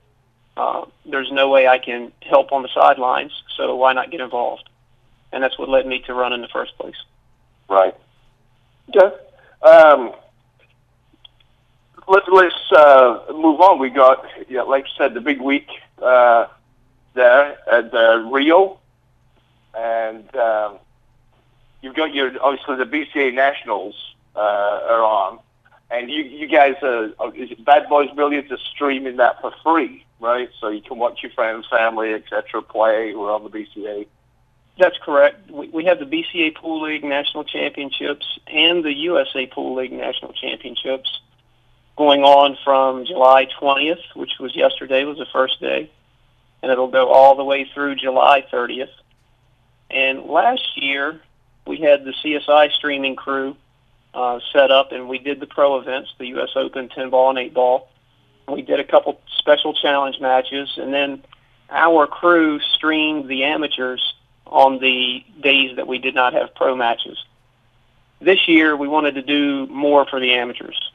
uh, 0.56 0.84
there's 1.06 1.30
no 1.32 1.48
way 1.48 1.66
I 1.66 1.78
can 1.78 2.12
help 2.22 2.52
on 2.52 2.62
the 2.62 2.68
sidelines, 2.74 3.32
so 3.56 3.74
why 3.76 3.92
not 3.92 4.10
get 4.10 4.20
involved? 4.20 4.68
And 5.32 5.42
that's 5.42 5.58
what 5.58 5.68
led 5.68 5.86
me 5.86 6.00
to 6.06 6.14
run 6.14 6.32
in 6.32 6.40
the 6.40 6.48
first 6.48 6.76
place. 6.78 6.96
Right. 7.68 7.94
Okay. 8.88 9.16
Um, 9.62 10.12
let, 12.08 12.32
let's 12.32 12.72
uh, 12.72 13.26
move 13.32 13.60
on. 13.60 13.78
We 13.78 13.90
got, 13.90 14.26
yeah, 14.48 14.62
like 14.62 14.84
I 14.84 14.98
said, 14.98 15.14
the 15.14 15.20
big 15.20 15.40
week 15.40 15.68
uh, 16.02 16.46
there 17.14 17.56
at 17.70 17.94
uh, 17.94 18.16
Rio, 18.30 18.78
and 19.78 20.34
um, 20.36 20.78
you've 21.82 21.94
got 21.94 22.12
your 22.12 22.32
obviously 22.42 22.76
the 22.76 22.84
BCA 22.84 23.32
Nationals 23.32 23.94
uh, 24.34 24.40
are 24.40 25.04
on, 25.04 25.38
and 25.90 26.10
you 26.10 26.22
you 26.22 26.46
guys 26.46 26.74
are 26.82 27.10
Bad 27.64 27.88
Boys 27.88 28.10
Billiards 28.14 28.50
is 28.50 28.60
streaming 28.74 29.16
that 29.16 29.40
for 29.40 29.52
free, 29.62 30.04
right? 30.20 30.48
So 30.60 30.68
you 30.68 30.82
can 30.82 30.98
watch 30.98 31.22
your 31.22 31.32
friends, 31.32 31.66
family, 31.70 32.14
etc. 32.14 32.62
play 32.62 33.12
who 33.12 33.24
are 33.24 33.32
on 33.32 33.44
the 33.44 33.50
BCA. 33.50 34.06
That's 34.78 34.96
correct. 35.04 35.50
We, 35.50 35.68
we 35.68 35.84
have 35.86 35.98
the 35.98 36.06
BCA 36.06 36.54
Pool 36.54 36.82
League 36.82 37.04
National 37.04 37.44
Championships 37.44 38.38
and 38.46 38.84
the 38.84 38.94
USA 38.94 39.46
Pool 39.46 39.74
League 39.76 39.92
National 39.92 40.32
Championships 40.32 41.20
going 41.96 42.22
on 42.22 42.56
from 42.64 43.04
July 43.04 43.46
20th, 43.60 44.00
which 44.14 44.32
was 44.38 44.56
yesterday, 44.56 45.04
was 45.04 45.18
the 45.18 45.26
first 45.32 45.60
day, 45.60 45.90
and 46.62 46.72
it'll 46.72 46.88
go 46.88 47.12
all 47.12 47.36
the 47.36 47.44
way 47.44 47.68
through 47.74 47.96
July 47.96 48.42
30th. 48.50 48.88
And 49.90 50.22
last 50.24 50.62
year, 50.76 51.20
we 51.66 51.78
had 51.78 52.04
the 52.04 52.14
CSI 52.24 52.72
streaming 52.72 53.16
crew 53.16 53.56
uh, 54.14 54.40
set 54.52 54.70
up, 54.70 54.92
and 54.92 55.08
we 55.08 55.18
did 55.18 55.40
the 55.40 55.46
pro 55.46 55.78
events, 55.78 56.10
the 56.18 56.26
U.S. 56.28 56.50
Open 56.56 56.88
10 56.88 57.10
ball 57.10 57.30
and 57.30 57.38
8 57.38 57.54
ball. 57.54 57.88
We 58.48 58.62
did 58.62 58.80
a 58.80 58.84
couple 58.84 59.20
special 59.38 59.74
challenge 59.74 60.20
matches, 60.20 60.70
and 60.76 60.92
then 60.92 61.22
our 61.70 62.06
crew 62.06 62.60
streamed 62.60 63.28
the 63.28 63.44
amateurs 63.44 64.14
on 64.46 64.80
the 64.80 65.24
days 65.40 65.76
that 65.76 65.86
we 65.86 65.98
did 65.98 66.14
not 66.14 66.32
have 66.32 66.54
pro 66.54 66.74
matches. 66.74 67.22
This 68.20 68.48
year, 68.48 68.76
we 68.76 68.88
wanted 68.88 69.14
to 69.14 69.22
do 69.22 69.66
more 69.68 70.04
for 70.06 70.18
the 70.18 70.32
amateurs. 70.34 70.90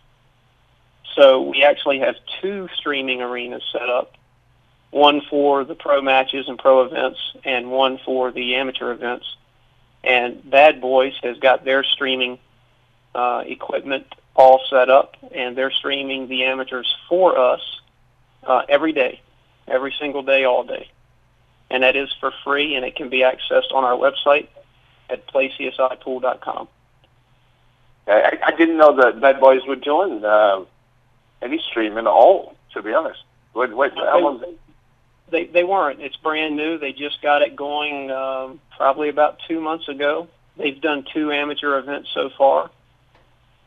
So 1.16 1.42
we 1.44 1.64
actually 1.64 2.00
have 2.00 2.16
two 2.42 2.68
streaming 2.76 3.22
arenas 3.22 3.64
set 3.72 3.90
up 3.90 4.16
one 4.96 5.20
for 5.30 5.66
the 5.66 5.76
pro 5.76 6.02
matches 6.02 6.48
and 6.48 6.58
pro 6.58 6.84
events, 6.84 7.20
and 7.44 7.70
one 7.70 8.00
for 8.06 8.32
the 8.32 8.56
amateur 8.56 8.94
events. 8.94 9.26
And 10.06 10.50
Bad 10.50 10.80
Boys 10.80 11.14
has 11.22 11.38
got 11.38 11.66
their 11.66 11.84
streaming 11.84 12.40
uh, 13.16 13.44
equipment 13.46 14.06
all 14.36 14.62
set 14.70 14.90
up, 14.90 15.16
and 15.34 15.58
they're 15.58 15.72
streaming 15.72 16.28
the 16.28 16.44
amateurs 16.44 16.94
for 17.08 17.40
us 17.40 17.62
uh, 18.44 18.64
every 18.68 18.92
day, 18.92 19.22
every 19.68 19.96
single 20.00 20.24
day, 20.24 20.44
all 20.44 20.64
day. 20.64 20.90
And 21.70 21.84
that 21.84 21.96
is 21.96 22.14
for 22.20 22.32
free, 22.44 22.76
and 22.76 22.86
it 22.86 22.96
can 22.96 23.10
be 23.10 23.22
accessed 23.22 23.74
on 23.74 23.84
our 23.84 23.98
website 23.98 24.50
at 25.10 25.26
playcsipool.com. 25.28 26.68
I, 28.08 28.38
I 28.46 28.52
didn't 28.52 28.78
know 28.78 28.96
that 28.98 29.20
Bad 29.20 29.40
Boys 29.40 29.62
were 29.68 29.76
doing 29.76 30.24
uh, 30.24 30.66
any 31.42 31.60
streaming 31.70 32.00
at 32.00 32.08
all, 32.08 32.56
to 32.74 32.84
be 32.84 32.94
honest. 32.94 33.24
Wait, 33.54 33.76
wait, 33.76 33.94
how 33.96 34.20
long? 34.20 34.44
They 35.32 35.46
they 35.46 35.64
weren't. 35.64 36.02
It's 36.02 36.16
brand 36.18 36.56
new. 36.56 36.78
They 36.78 36.92
just 36.92 37.22
got 37.22 37.42
it 37.42 37.56
going 37.56 38.12
um, 38.12 38.60
probably 38.78 39.10
about 39.10 39.40
two 39.48 39.60
months 39.60 39.88
ago. 39.88 40.28
They've 40.58 40.80
done 40.80 41.06
two 41.14 41.32
amateur 41.32 41.80
events 41.80 42.10
so 42.14 42.30
far. 42.38 42.70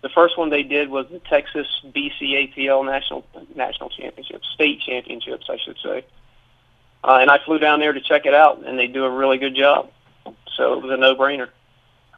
The 0.01 0.09
first 0.09 0.39
one 0.39 0.51
they 0.51 0.63
did 0.63 0.91
was 0.91 1.07
the 1.11 1.19
Texas 1.19 1.67
BCAPL 1.87 2.87
National 2.87 3.25
National 3.55 3.91
Championships, 3.91 4.49
state 4.55 4.81
championships, 4.81 5.47
I 5.49 5.59
should 5.59 5.77
say. 5.83 6.05
Uh, 7.03 7.19
and 7.21 7.31
I 7.31 7.39
flew 7.45 7.59
down 7.59 7.81
there 7.81 7.93
to 7.93 8.01
check 8.01 8.27
it 8.27 8.35
out, 8.35 8.65
and 8.65 8.79
they 8.79 8.87
do 8.87 9.05
a 9.05 9.11
really 9.11 9.39
good 9.39 9.55
job. 9.55 9.91
So 10.57 10.75
it 10.75 10.83
was 10.83 10.91
a 10.93 10.97
no-brainer. 10.97 11.49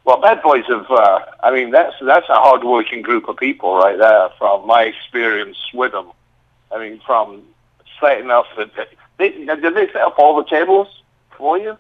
Well, 0.05 0.20
Bad 0.20 0.43
Boys 0.43 0.64
have. 0.66 0.91
Uh, 0.91 1.20
I 1.43 1.51
mean, 1.53 1.70
that's 1.70 1.95
that's 2.03 2.28
a 2.28 2.35
hard-working 2.35 3.03
group 3.03 3.28
of 3.28 3.37
people 3.37 3.76
right 3.76 3.99
there. 3.99 4.31
From 4.39 4.66
my 4.66 4.85
experience 4.85 5.59
with 5.74 5.93
them, 5.93 6.11
I 6.72 6.78
mean, 6.78 7.01
from 7.05 7.43
setting 8.01 8.31
up 8.31 8.47
the 8.57 8.70
they, 9.18 9.31
did 9.31 9.74
they 9.74 9.87
set 9.89 9.97
up 9.97 10.18
all 10.18 10.37
the 10.37 10.49
tables 10.49 10.89
for 11.37 11.59
you? 11.59 11.76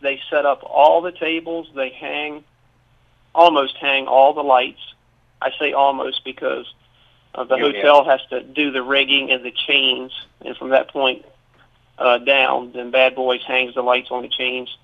They 0.00 0.20
set 0.30 0.46
up 0.46 0.62
all 0.64 1.02
the 1.02 1.12
tables. 1.12 1.68
They 1.74 1.90
hang, 1.90 2.44
almost 3.34 3.76
hang 3.76 4.06
all 4.06 4.32
the 4.32 4.42
lights. 4.42 4.80
I 5.42 5.50
say 5.58 5.72
almost 5.72 6.24
because 6.24 6.72
uh, 7.34 7.44
the 7.44 7.56
yeah, 7.56 7.62
hotel 7.62 8.04
yeah. 8.04 8.12
has 8.12 8.20
to 8.30 8.42
do 8.42 8.70
the 8.70 8.82
rigging 8.82 9.30
and 9.30 9.44
the 9.44 9.52
chains, 9.52 10.12
and 10.44 10.56
from 10.56 10.70
that 10.70 10.88
point 10.88 11.24
uh, 11.98 12.18
down, 12.18 12.72
then 12.72 12.90
Bad 12.90 13.14
Boys 13.14 13.42
hangs 13.46 13.74
the 13.74 13.82
lights 13.82 14.08
on 14.10 14.22
the 14.22 14.28
chains. 14.28 14.74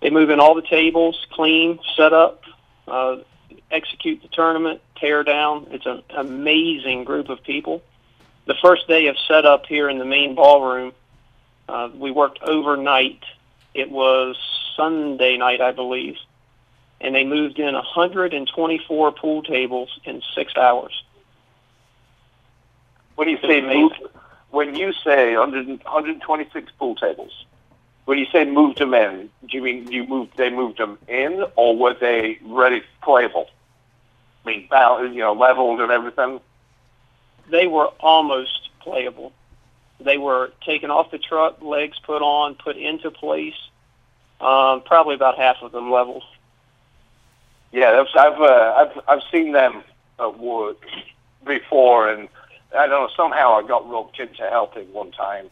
They 0.00 0.10
move 0.10 0.30
in 0.30 0.40
all 0.40 0.54
the 0.54 0.62
tables, 0.62 1.26
clean, 1.32 1.78
set 1.96 2.12
up, 2.12 2.42
uh, 2.86 3.16
execute 3.70 4.22
the 4.22 4.28
tournament, 4.28 4.80
tear 4.96 5.24
down. 5.24 5.66
It's 5.70 5.86
an 5.86 6.02
amazing 6.16 7.04
group 7.04 7.28
of 7.28 7.42
people. 7.42 7.82
The 8.46 8.54
first 8.62 8.86
day 8.86 9.06
of 9.06 9.16
setup 9.26 9.66
here 9.66 9.88
in 9.88 9.98
the 9.98 10.04
main 10.04 10.34
ballroom, 10.34 10.92
uh, 11.68 11.88
we 11.94 12.10
worked 12.10 12.40
overnight. 12.42 13.22
It 13.72 13.90
was 13.90 14.36
Sunday 14.76 15.36
night, 15.38 15.60
I 15.60 15.72
believe, 15.72 16.16
and 17.00 17.14
they 17.14 17.24
moved 17.24 17.58
in 17.58 17.74
124 17.74 19.12
pool 19.12 19.42
tables 19.42 20.00
in 20.04 20.22
six 20.34 20.56
hours. 20.56 21.02
When 23.16 23.28
you 23.28 23.38
say 23.38 23.60
move, 23.60 23.92
when 24.50 24.74
you 24.74 24.92
say 24.92 25.36
100, 25.36 25.68
126 25.84 26.72
pool 26.78 26.94
tables, 26.94 27.44
when 28.06 28.18
you 28.18 28.26
say 28.32 28.44
moved 28.44 28.78
them 28.78 28.94
in, 28.94 29.30
do 29.48 29.56
you 29.56 29.62
mean 29.62 29.90
you 29.90 30.06
moved? 30.06 30.36
They 30.36 30.50
moved 30.50 30.78
them 30.78 30.98
in, 31.08 31.44
or 31.56 31.76
were 31.76 31.94
they 31.94 32.38
ready 32.42 32.82
playable? 33.02 33.48
I 34.44 34.48
mean, 34.48 34.68
you 35.14 35.20
know, 35.20 35.32
leveled 35.32 35.80
and 35.80 35.90
everything. 35.90 36.40
They 37.50 37.66
were 37.66 37.86
almost 38.00 38.70
playable. 38.80 39.32
They 40.00 40.18
were 40.18 40.52
taken 40.66 40.90
off 40.90 41.10
the 41.10 41.18
truck, 41.18 41.62
legs 41.62 41.98
put 42.04 42.20
on, 42.20 42.56
put 42.56 42.76
into 42.76 43.10
place. 43.10 43.54
Um, 44.40 44.82
probably 44.82 45.14
about 45.14 45.38
half 45.38 45.56
of 45.62 45.72
them 45.72 45.90
leveled. 45.90 46.24
Yeah, 47.74 48.04
I've 48.14 48.40
uh, 48.40 48.74
I've 48.76 49.00
I've 49.08 49.22
seen 49.32 49.50
them 49.50 49.82
at 50.20 50.38
work 50.38 50.76
before, 51.44 52.08
and 52.08 52.28
I 52.72 52.86
don't 52.86 53.02
know 53.02 53.08
somehow 53.16 53.54
I 53.58 53.66
got 53.66 53.90
roped 53.90 54.20
into 54.20 54.48
helping 54.48 54.92
one 54.92 55.10
time. 55.10 55.50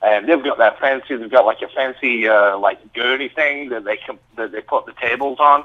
And 0.00 0.28
they've 0.28 0.44
got 0.44 0.58
that 0.58 0.78
fancy. 0.78 1.16
They've 1.16 1.28
got 1.28 1.44
like 1.44 1.62
a 1.62 1.68
fancy 1.68 2.28
uh, 2.28 2.56
like 2.56 2.92
gurney 2.92 3.28
thing 3.28 3.70
that 3.70 3.82
they 3.82 3.96
can 3.96 4.16
that 4.36 4.52
they 4.52 4.60
put 4.60 4.86
the 4.86 4.92
tables 4.92 5.40
on 5.40 5.64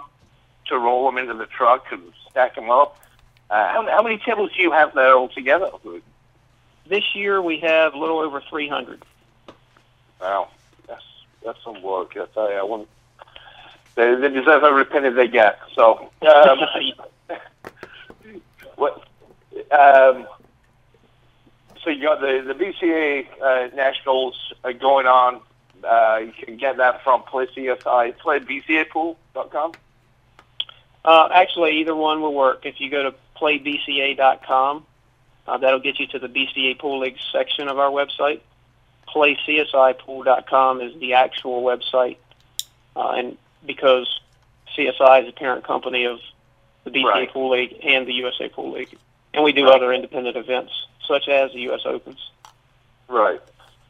to 0.65 0.79
roll 0.79 1.05
them 1.05 1.19
into 1.19 1.35
the 1.35 1.45
truck 1.45 1.85
and 1.91 2.01
stack 2.31 2.55
them 2.55 2.71
up. 2.71 2.99
Uh, 3.51 3.71
how, 3.71 3.87
how 3.87 4.01
many 4.01 4.17
tables 4.17 4.49
do 4.57 4.63
you 4.63 4.71
have 4.71 4.95
there 4.95 5.13
altogether? 5.13 5.69
This 6.87 7.13
year 7.13 7.43
we 7.43 7.59
have 7.59 7.93
a 7.93 7.97
little 7.99 8.17
over 8.17 8.41
300. 8.41 9.03
Wow, 10.19 10.47
that's 10.87 11.03
that's 11.45 11.63
some 11.63 11.79
work. 11.83 12.17
I 12.17 12.25
tell 12.33 12.49
you, 12.49 12.57
I 12.57 12.63
wouldn't. 12.63 12.89
They, 13.95 14.15
they 14.15 14.29
deserve 14.29 14.63
every 14.63 14.85
penny 14.85 15.09
they 15.09 15.27
get. 15.27 15.59
So, 15.75 16.09
um, 16.21 16.59
um, 19.71 20.27
so 21.83 21.89
you 21.89 22.01
got 22.01 22.21
the 22.21 22.43
the 22.45 22.53
BCA 22.53 23.25
uh, 23.41 23.75
nationals 23.75 24.53
uh, 24.63 24.71
going 24.71 25.07
on. 25.07 25.41
Uh, 25.83 26.21
you 26.25 26.31
can 26.31 26.57
get 26.57 26.77
that 26.77 27.03
from 27.03 27.23
PlayCSI, 27.23 28.15
playbcapool.com. 28.17 29.71
Uh, 31.03 31.29
actually, 31.33 31.79
either 31.79 31.95
one 31.95 32.21
will 32.21 32.33
work. 32.33 32.65
If 32.65 32.79
you 32.79 32.91
go 32.91 33.03
to 33.03 33.15
playbca.com, 33.35 34.85
uh, 35.47 35.57
that'll 35.57 35.79
get 35.79 35.99
you 35.99 36.05
to 36.07 36.19
the 36.19 36.27
BCA 36.27 36.77
Pool 36.77 36.99
League 36.99 37.17
section 37.31 37.67
of 37.67 37.79
our 37.79 37.89
website. 37.89 38.41
PlayCSIPool.com 39.07 40.81
is 40.81 40.97
the 40.99 41.13
actual 41.13 41.63
website, 41.63 42.17
uh, 42.95 43.09
and 43.09 43.37
because 43.65 44.19
CSI 44.75 45.23
is 45.23 45.29
a 45.29 45.31
parent 45.31 45.63
company 45.63 46.05
of 46.05 46.19
the 46.83 46.91
BCA 46.91 47.03
Right. 47.05 47.29
Pool 47.31 47.51
League 47.51 47.77
and 47.83 48.07
the 48.07 48.13
USA 48.13 48.49
Pool 48.49 48.71
League, 48.71 48.97
and 49.33 49.43
we 49.43 49.51
do 49.51 49.65
Right. 49.65 49.75
other 49.75 49.93
independent 49.93 50.35
events 50.37 50.71
such 51.07 51.27
as 51.27 51.51
the 51.53 51.59
U.S. 51.61 51.81
Opens. 51.85 52.31
Right. 53.07 53.41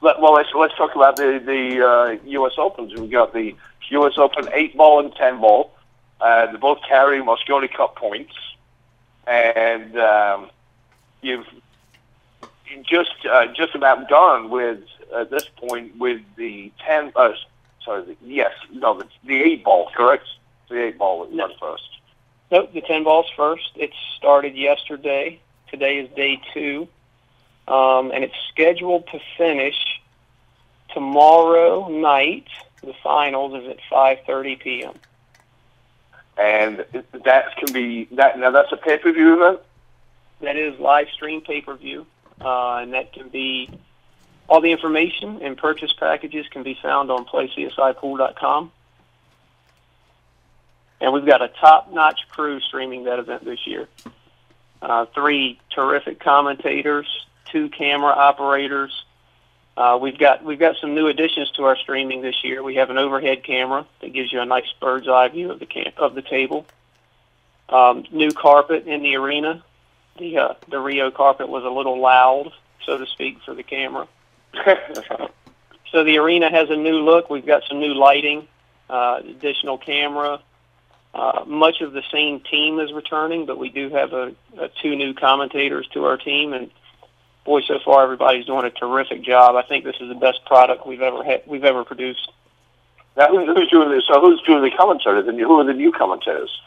Let, 0.01 0.19
well, 0.19 0.33
let's 0.33 0.49
let's 0.55 0.75
talk 0.75 0.95
about 0.95 1.15
the 1.15 1.41
the 1.45 1.87
uh, 1.87 2.17
U.S. 2.25 2.53
Opens. 2.57 2.93
We've 2.99 3.11
got 3.11 3.33
the 3.33 3.55
U.S. 3.89 4.13
Open 4.17 4.49
eight 4.53 4.75
ball 4.75 4.99
and 4.99 5.13
ten 5.15 5.39
ball. 5.39 5.73
Uh, 6.19 6.51
they 6.51 6.57
both 6.57 6.79
carry 6.87 7.21
Mosconi 7.21 7.71
Cup 7.71 7.95
points, 7.95 8.33
and 9.27 9.97
um, 9.97 10.49
you've 11.21 11.45
just 12.83 13.13
uh, 13.29 13.47
just 13.53 13.75
about 13.75 14.09
done 14.09 14.49
with 14.49 14.79
at 15.15 15.29
this 15.29 15.45
point 15.57 15.97
with 15.97 16.21
the 16.35 16.71
ten. 16.85 17.11
Uh, 17.15 17.33
sorry, 17.83 18.03
the, 18.03 18.15
yes, 18.23 18.51
no, 18.71 18.97
the, 18.97 19.07
the 19.25 19.41
eight 19.41 19.63
ball, 19.63 19.89
correct? 19.95 20.25
The 20.69 20.85
eight 20.87 20.97
ball 20.97 21.19
was 21.19 21.29
No. 21.31 21.49
first. 21.59 21.83
Nope, 22.51 22.73
the 22.73 22.81
10 22.81 23.03
balls 23.03 23.27
first. 23.35 23.71
It 23.75 23.91
started 24.17 24.55
yesterday. 24.55 25.39
Today 25.69 25.99
is 25.99 26.09
day 26.15 26.41
two. 26.53 26.87
Um, 27.67 28.11
and 28.11 28.23
it's 28.23 28.35
scheduled 28.49 29.07
to 29.07 29.19
finish 29.37 30.01
tomorrow 30.93 31.87
night. 31.87 32.47
The 32.81 32.93
finals 33.01 33.63
is 33.63 33.69
at 33.69 33.77
5.30 33.89 34.59
p.m. 34.59 34.93
And 36.37 36.85
that 37.25 37.55
can 37.57 37.73
be 37.73 38.05
that. 38.13 38.37
Now 38.39 38.51
that's 38.51 38.71
a 38.71 38.77
pay 38.77 38.97
per 38.97 39.11
view 39.13 39.35
event. 39.35 39.59
That 40.41 40.55
is 40.55 40.79
live 40.79 41.07
stream 41.09 41.41
pay-per-view. 41.41 42.05
Uh, 42.43 42.77
and 42.77 42.93
that 42.93 43.13
can 43.13 43.29
be, 43.29 43.69
all 44.51 44.59
the 44.59 44.73
information 44.73 45.39
and 45.41 45.57
purchase 45.57 45.93
packages 45.93 46.45
can 46.49 46.61
be 46.61 46.77
found 46.81 47.09
on 47.09 47.23
playcsipool.com. 47.23 48.69
And 50.99 51.13
we've 51.13 51.25
got 51.25 51.41
a 51.41 51.47
top-notch 51.47 52.27
crew 52.29 52.59
streaming 52.59 53.05
that 53.05 53.17
event 53.17 53.45
this 53.45 53.65
year. 53.65 53.87
Uh, 54.81 55.05
three 55.15 55.57
terrific 55.69 56.19
commentators, 56.19 57.07
two 57.45 57.69
camera 57.69 58.11
operators. 58.11 59.05
Uh, 59.77 59.97
we've 60.01 60.17
got 60.17 60.43
we've 60.43 60.59
got 60.59 60.75
some 60.81 60.95
new 60.95 61.07
additions 61.07 61.49
to 61.51 61.63
our 61.63 61.77
streaming 61.77 62.21
this 62.21 62.43
year. 62.43 62.61
We 62.61 62.75
have 62.75 62.89
an 62.89 62.97
overhead 62.97 63.45
camera 63.45 63.85
that 64.01 64.11
gives 64.11 64.33
you 64.33 64.41
a 64.41 64.45
nice 64.45 64.69
bird's 64.81 65.07
eye 65.07 65.29
view 65.29 65.49
of 65.49 65.59
the 65.59 65.65
camp 65.65 65.97
of 65.97 66.13
the 66.13 66.21
table. 66.21 66.65
Um, 67.69 68.03
new 68.11 68.31
carpet 68.31 68.85
in 68.85 69.01
the 69.01 69.15
arena. 69.15 69.63
The 70.17 70.37
uh, 70.37 70.53
the 70.67 70.79
Rio 70.79 71.09
carpet 71.09 71.47
was 71.47 71.63
a 71.63 71.69
little 71.69 72.01
loud, 72.01 72.51
so 72.85 72.97
to 72.97 73.05
speak, 73.05 73.37
for 73.45 73.53
the 73.53 73.63
camera. 73.63 74.09
So 75.91 76.05
the 76.05 76.17
arena 76.17 76.49
has 76.49 76.69
a 76.69 76.75
new 76.75 76.99
look. 76.99 77.29
We've 77.29 77.45
got 77.45 77.63
some 77.67 77.79
new 77.79 77.93
lighting, 77.93 78.47
uh, 78.89 79.21
additional 79.23 79.77
camera. 79.77 80.41
Uh, 81.13 81.43
much 81.45 81.81
of 81.81 81.91
the 81.91 82.03
same 82.11 82.39
team 82.39 82.79
is 82.79 82.93
returning, 82.93 83.45
but 83.45 83.57
we 83.57 83.69
do 83.69 83.89
have 83.89 84.13
a, 84.13 84.33
a 84.57 84.69
two 84.81 84.95
new 84.95 85.13
commentators 85.13 85.87
to 85.93 86.05
our 86.05 86.15
team, 86.15 86.53
and 86.53 86.71
boy, 87.43 87.59
so 87.61 87.79
far 87.83 88.03
everybody's 88.03 88.45
doing 88.45 88.65
a 88.65 88.69
terrific 88.69 89.21
job. 89.21 89.55
I 89.55 89.63
think 89.63 89.83
this 89.83 89.97
is 89.99 90.07
the 90.07 90.15
best 90.15 90.45
product 90.45 90.87
we've 90.87 91.01
ever 91.01 91.23
had, 91.23 91.43
we've 91.45 91.65
ever 91.65 91.83
produced. 91.83 92.31
Now, 93.17 93.27
who's, 93.27 93.69
doing 93.69 93.89
this? 93.89 94.05
So 94.07 94.21
who's 94.21 94.41
doing 94.43 94.63
the 94.63 94.71
commentators? 94.71 95.27
And 95.27 95.37
who 95.37 95.59
are 95.59 95.65
the 95.65 95.73
new 95.73 95.91
commentators? 95.91 96.61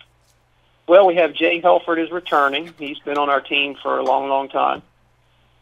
Well, 0.87 1.07
we 1.07 1.15
have 1.15 1.33
Jay 1.33 1.63
Helfert 1.63 1.99
is 1.99 2.11
returning. 2.11 2.75
He's 2.79 2.99
been 2.99 3.17
on 3.17 3.31
our 3.31 3.41
team 3.41 3.77
for 3.83 3.97
a 3.97 4.03
long, 4.03 4.29
long 4.29 4.51
time. 4.51 4.83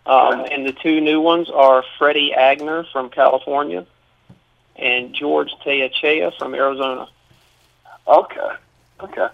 Um, 0.05 0.46
and 0.50 0.66
the 0.66 0.72
two 0.72 1.00
new 1.00 1.20
ones 1.20 1.48
are 1.48 1.84
Freddie 1.98 2.32
Agner 2.36 2.90
from 2.90 3.09
California 3.09 3.86
and 4.76 5.14
George 5.14 5.53
Teachea 5.64 6.32
from 6.38 6.55
Arizona. 6.55 7.09
Okay, 8.07 8.48
okay, 9.00 9.28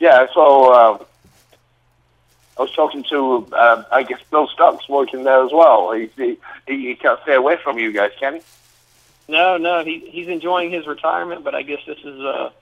yeah. 0.00 0.26
So 0.32 0.72
uh, 0.72 1.04
I 2.56 2.62
was 2.62 2.72
talking 2.72 3.04
to, 3.10 3.46
uh, 3.52 3.84
I 3.92 4.04
guess 4.04 4.20
Bill 4.30 4.48
Stuck's 4.48 4.88
working 4.88 5.24
there 5.24 5.44
as 5.44 5.52
well. 5.52 5.92
He, 5.92 6.08
he 6.16 6.38
he 6.66 6.94
can't 6.94 7.20
stay 7.22 7.34
away 7.34 7.58
from 7.62 7.78
you 7.78 7.92
guys, 7.92 8.12
can 8.18 8.36
he? 8.36 8.40
No, 9.28 9.58
no, 9.58 9.84
he 9.84 9.98
he's 10.10 10.28
enjoying 10.28 10.70
his 10.70 10.86
retirement, 10.86 11.44
but 11.44 11.54
I 11.54 11.62
guess 11.62 11.80
this 11.86 11.98
is 11.98 12.20
a, 12.20 12.52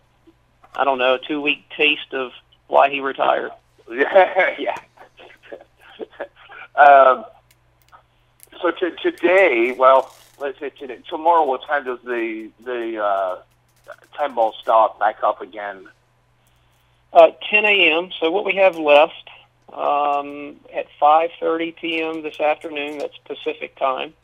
I 0.75 0.85
don't 0.85 0.99
know, 0.99 1.15
a 1.15 1.19
two 1.19 1.41
week 1.41 1.69
taste 1.77 2.15
of 2.15 2.33
why 2.69 2.91
he 2.91 3.01
retired. 3.01 3.53
Yeah, 3.91 4.55
yeah. 4.59 4.77
um, 6.77 7.25
so 8.61 8.71
to, 8.71 8.91
today, 9.03 9.73
well, 9.73 10.15
let's 10.39 10.59
say 10.59 10.71
today, 10.71 10.99
tomorrow. 11.09 11.45
What 11.45 11.65
time 11.67 11.85
does 11.85 11.99
the 12.05 12.51
the 12.65 13.03
uh, 13.03 13.39
ten 14.17 14.35
ball 14.35 14.55
start 14.61 14.99
back 14.99 15.23
up 15.23 15.41
again? 15.41 15.87
Uh, 17.13 17.31
10 17.51 17.67
a.m. 17.67 18.11
So 18.19 18.31
what 18.31 18.47
we 18.47 18.55
have 18.55 18.77
left 18.77 19.29
um, 19.73 20.57
at 20.75 20.87
5:30 21.01 21.77
p.m. 21.77 22.23
this 22.23 22.41
afternoon. 22.41 22.99
That's 22.99 23.17
Pacific 23.25 23.77
time. 23.77 24.15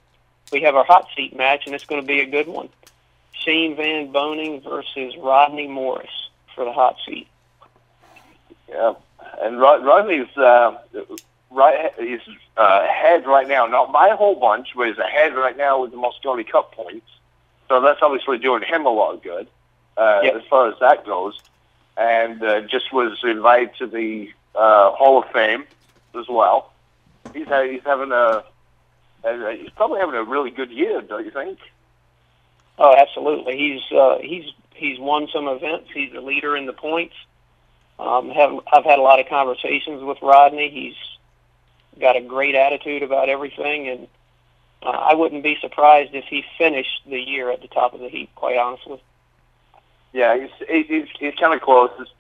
We 0.52 0.62
have 0.62 0.74
our 0.74 0.84
hot 0.84 1.08
seat 1.16 1.36
match, 1.36 1.62
and 1.66 1.74
it's 1.74 1.84
going 1.84 2.00
to 2.00 2.06
be 2.06 2.20
a 2.20 2.26
good 2.26 2.48
one. 2.48 2.68
Shane 3.32 3.76
Van 3.76 4.12
Boening 4.12 4.62
versus 4.62 5.16
Rodney 5.16 5.68
Morris 5.68 6.30
for 6.54 6.64
the 6.64 6.72
hot 6.72 6.96
seat. 7.06 7.28
Yeah, 8.68 8.94
and 9.42 9.60
Rod- 9.60 9.84
Rodney's 9.84 10.36
uh, 10.36 10.76
right 11.50 11.92
is 11.98 12.20
uh, 12.56 12.80
ahead 12.88 13.26
right 13.26 13.48
now, 13.48 13.66
not 13.66 13.92
by 13.92 14.08
a 14.08 14.16
whole 14.16 14.34
bunch, 14.36 14.68
but 14.76 14.88
he's 14.88 14.98
ahead 14.98 15.34
right 15.34 15.56
now 15.56 15.82
with 15.82 15.90
the 15.92 15.96
Mosconi 15.96 16.48
Cup 16.50 16.72
points. 16.72 17.06
So 17.68 17.80
that's 17.80 18.00
obviously 18.02 18.38
doing 18.38 18.62
him 18.62 18.86
a 18.86 18.90
lot 18.90 19.14
of 19.14 19.22
good 19.22 19.48
uh, 19.96 20.20
Yep. 20.22 20.34
as 20.36 20.42
far 20.48 20.68
as 20.68 20.74
that 20.80 21.04
goes. 21.04 21.40
And 21.96 22.42
uh, 22.42 22.60
just 22.62 22.92
was 22.92 23.18
invited 23.24 23.70
to 23.78 23.86
the 23.86 24.30
uh, 24.54 24.92
Hall 24.92 25.22
of 25.22 25.30
Fame 25.32 25.64
as 26.18 26.26
well. 26.28 26.72
He's 27.34 27.46
ha- 27.48 27.64
he's 27.64 27.82
having 27.84 28.12
a 28.12 28.44
uh, 29.24 29.48
he's 29.50 29.70
probably 29.70 29.98
having 30.00 30.14
a 30.14 30.22
really 30.22 30.50
good 30.50 30.70
year, 30.70 31.02
don't 31.02 31.24
you 31.24 31.30
think? 31.32 31.58
Oh, 32.78 32.94
absolutely. 32.96 33.58
He's 33.58 33.82
uh, 33.92 34.18
he's 34.20 34.44
he's 34.74 34.98
won 35.00 35.28
some 35.32 35.48
events. 35.48 35.88
He's 35.92 36.12
a 36.14 36.20
leader 36.20 36.56
in 36.56 36.66
the 36.66 36.72
points. 36.72 37.14
Um, 37.98 38.30
have 38.30 38.52
I've 38.72 38.84
had 38.84 39.00
a 39.00 39.02
lot 39.02 39.18
of 39.18 39.28
conversations 39.28 40.02
with 40.04 40.18
Rodney. 40.22 40.70
He's 40.70 40.94
got 42.00 42.16
a 42.16 42.20
great 42.20 42.54
attitude 42.54 43.02
about 43.02 43.28
everything, 43.28 43.88
and 43.88 44.08
uh, 44.82 44.90
I 44.90 45.14
wouldn't 45.14 45.42
be 45.42 45.56
surprised 45.60 46.14
if 46.14 46.24
he 46.24 46.44
finished 46.56 47.02
the 47.06 47.20
year 47.20 47.50
at 47.50 47.62
the 47.62 47.68
top 47.68 47.94
of 47.94 48.00
the 48.00 48.08
heap. 48.08 48.34
Quite 48.34 48.56
honestly. 48.56 49.02
Yeah, 50.12 50.38
he's 50.38 50.86
he's, 50.86 51.08
he's 51.18 51.34
kind 51.34 51.54
of 51.54 51.60
close. 51.60 51.90
It's, 51.98 52.10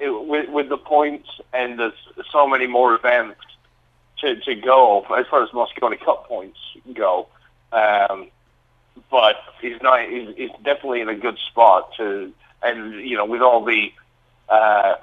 it, 0.00 0.10
with 0.10 0.48
with 0.48 0.68
the 0.68 0.76
points 0.76 1.28
and 1.52 1.78
there's 1.78 1.92
so 2.32 2.48
many 2.48 2.66
more 2.66 2.94
events 2.94 3.40
to 4.18 4.36
to 4.40 4.54
go 4.54 5.02
as 5.16 5.26
far 5.28 5.42
as 5.42 5.50
Mosconi 5.50 6.00
Cup 6.00 6.26
points 6.26 6.58
go. 6.94 7.28
Um, 7.72 8.28
but 9.10 9.36
he's 9.60 9.80
not. 9.82 10.08
He's, 10.08 10.28
he's 10.36 10.50
definitely 10.64 11.00
in 11.00 11.08
a 11.08 11.14
good 11.14 11.38
spot 11.38 11.92
to, 11.96 12.32
and 12.62 12.94
you 12.94 13.16
know, 13.16 13.24
with 13.24 13.40
all 13.40 13.64
the 13.64 13.92
uh, 14.48 14.96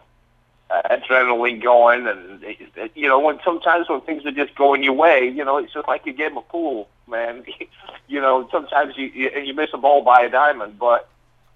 adrenaline 0.69 1.61
going, 1.61 2.07
and 2.07 2.91
you 2.95 3.07
know, 3.07 3.19
when 3.19 3.39
sometimes 3.43 3.89
when 3.89 4.01
things 4.01 4.25
are 4.25 4.31
just 4.31 4.55
going 4.55 4.83
your 4.83 4.93
way, 4.93 5.27
you 5.27 5.43
know, 5.43 5.57
it's 5.57 5.73
just 5.73 5.87
like 5.87 6.05
a 6.07 6.11
game 6.11 6.37
of 6.37 6.47
pool, 6.49 6.89
man. 7.07 7.45
you 8.07 8.21
know, 8.21 8.47
sometimes 8.51 8.97
you 8.97 9.05
you, 9.05 9.29
you 9.29 9.53
miss 9.53 9.69
a 9.73 9.77
ball 9.77 10.01
by 10.01 10.21
a 10.21 10.29
diamond, 10.29 10.77
but 10.79 11.09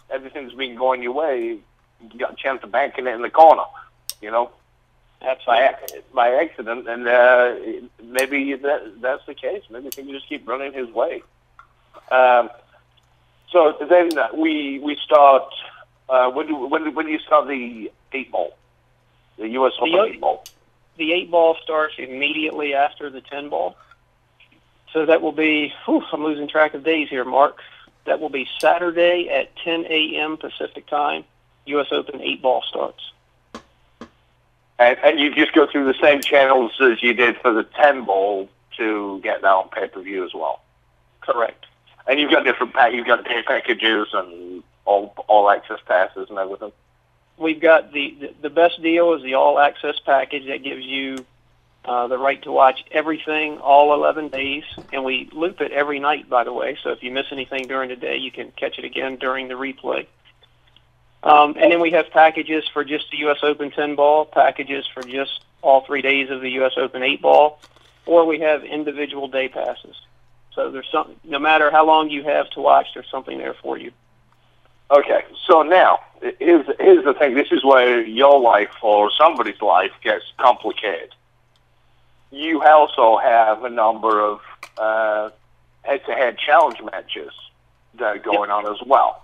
everything's 0.09 0.53
been 0.53 0.75
going 0.75 1.03
your 1.03 1.13
way. 1.13 1.59
You 2.01 2.19
got 2.19 2.33
a 2.33 2.35
chance 2.35 2.63
of 2.63 2.71
banking 2.71 3.07
it 3.07 3.13
in 3.13 3.21
the 3.21 3.29
corner, 3.29 3.63
you 4.21 4.31
know 4.31 4.51
by 5.21 5.63
Absolutely. 5.63 6.01
by 6.13 6.31
accident, 6.35 6.87
and 6.87 7.07
uh, 7.07 7.53
maybe 8.03 8.55
that 8.55 9.01
that's 9.01 9.25
the 9.25 9.35
case. 9.35 9.63
Maybe 9.69 9.89
things 9.89 10.09
just 10.09 10.27
keep 10.27 10.47
running 10.47 10.73
his 10.73 10.89
way. 10.89 11.21
Um, 12.09 12.49
so 13.51 13.75
then 13.87 14.09
we 14.35 14.79
we 14.79 14.97
start. 15.03 15.53
Uh, 16.09 16.31
when 16.31 16.47
do 16.47 16.55
when 16.55 16.93
when 16.95 17.05
do 17.05 17.11
you 17.11 17.19
start 17.19 17.47
the 17.47 17.91
eight 18.13 18.31
ball? 18.31 18.57
The 19.37 19.49
U.S. 19.49 19.73
The 19.79 19.83
Open 19.83 19.93
eight- 19.93 20.13
eight 20.15 20.21
ball. 20.21 20.43
The 20.97 21.13
eight 21.13 21.31
ball 21.31 21.57
starts 21.63 21.95
immediately 21.97 22.73
after 22.73 23.09
the 23.09 23.21
ten 23.21 23.49
ball. 23.49 23.75
So 24.93 25.05
that 25.05 25.21
will 25.21 25.31
be. 25.31 25.73
Whew, 25.85 26.03
I'm 26.11 26.23
losing 26.23 26.47
track 26.47 26.73
of 26.73 26.83
days 26.83 27.09
here, 27.09 27.23
Mark. 27.25 27.59
That 28.05 28.19
will 28.19 28.29
be 28.29 28.47
Saturday 28.59 29.29
at 29.29 29.55
10 29.63 29.85
a.m. 29.85 30.37
Pacific 30.37 30.87
time. 30.87 31.23
U.S. 31.65 31.87
Open 31.91 32.19
eight 32.21 32.41
ball 32.41 32.63
starts. 32.67 33.11
And, 34.79 34.97
and 35.03 35.19
you 35.19 35.33
just 35.35 35.53
go 35.53 35.67
through 35.71 35.85
the 35.85 35.99
same 36.01 36.21
channels 36.21 36.71
as 36.81 37.03
you 37.03 37.13
did 37.13 37.37
for 37.37 37.53
the 37.53 37.63
10 37.63 38.05
ball 38.05 38.49
to 38.77 39.19
get 39.21 39.43
that 39.43 39.47
on 39.47 39.69
pay-per-view 39.69 40.25
as 40.25 40.33
well. 40.33 40.63
Correct. 41.21 41.67
And 42.07 42.19
you've 42.19 42.31
got 42.31 42.43
different 42.43 42.73
pack. 42.73 42.93
You've 42.93 43.05
got 43.05 43.23
day 43.23 43.43
packages 43.43 44.07
and 44.13 44.63
all 44.85 45.13
all 45.27 45.49
access 45.51 45.77
passes 45.85 46.27
and 46.29 46.39
everything. 46.39 46.71
We've 47.37 47.59
got 47.59 47.91
the, 47.91 48.17
the 48.19 48.33
the 48.43 48.49
best 48.49 48.81
deal 48.81 49.13
is 49.13 49.23
the 49.23 49.33
all 49.33 49.57
access 49.57 49.95
package 50.05 50.47
that 50.47 50.63
gives 50.63 50.85
you 50.85 51.25
uh, 51.83 52.07
the 52.07 52.17
right 52.17 52.41
to 52.43 52.51
watch 52.51 52.83
everything 52.91 53.57
all 53.57 53.93
11 53.93 54.29
days, 54.29 54.63
and 54.93 55.03
we 55.03 55.29
loop 55.31 55.61
it 55.61 55.71
every 55.71 55.99
night, 55.99 56.29
by 56.29 56.43
the 56.43 56.53
way. 56.53 56.77
So 56.83 56.91
if 56.91 57.01
you 57.01 57.11
miss 57.11 57.25
anything 57.31 57.67
during 57.67 57.89
the 57.89 57.95
day, 57.95 58.17
you 58.17 58.31
can 58.31 58.51
catch 58.51 58.77
it 58.77 58.85
again 58.85 59.15
during 59.15 59.47
the 59.47 59.55
replay. 59.55 60.05
Um, 61.23 61.55
and 61.57 61.71
then 61.71 61.79
we 61.79 61.91
have 61.91 62.09
packages 62.11 62.67
for 62.71 62.83
just 62.83 63.09
the 63.11 63.17
U.S. 63.19 63.39
Open 63.43 63.71
10 63.71 63.95
ball, 63.95 64.25
packages 64.25 64.87
for 64.93 65.03
just 65.03 65.43
all 65.61 65.81
three 65.81 66.01
days 66.01 66.29
of 66.29 66.41
the 66.41 66.49
U.S. 66.51 66.73
Open 66.77 67.03
8 67.03 67.21
ball, 67.21 67.59
or 68.05 68.25
we 68.25 68.39
have 68.39 68.63
individual 68.63 69.27
day 69.27 69.47
passes. 69.47 69.95
So 70.53 70.71
there's 70.71 70.89
some, 70.91 71.15
no 71.23 71.39
matter 71.39 71.71
how 71.71 71.85
long 71.85 72.09
you 72.09 72.23
have 72.23 72.49
to 72.51 72.61
watch, 72.61 72.87
there's 72.93 73.09
something 73.09 73.37
there 73.37 73.53
for 73.53 73.77
you. 73.77 73.91
Okay, 74.91 75.23
so 75.47 75.61
now 75.63 75.99
here's 76.39 76.65
here's 76.79 77.03
the 77.05 77.13
thing. 77.13 77.33
This 77.35 77.51
is 77.51 77.63
where 77.63 78.01
your 78.05 78.39
life 78.39 78.75
or 78.81 79.09
somebody's 79.17 79.61
life 79.61 79.91
gets 80.03 80.25
complicated. 80.37 81.13
You 82.31 82.61
also 82.63 83.17
have 83.17 83.63
a 83.63 83.69
number 83.69 84.19
of 84.21 84.39
uh, 84.77 85.29
head-to-head 85.83 86.37
challenge 86.37 86.77
matches 86.91 87.31
that 87.95 88.03
are 88.15 88.19
going 88.19 88.49
on 88.51 88.65
as 88.67 88.81
well. 88.85 89.23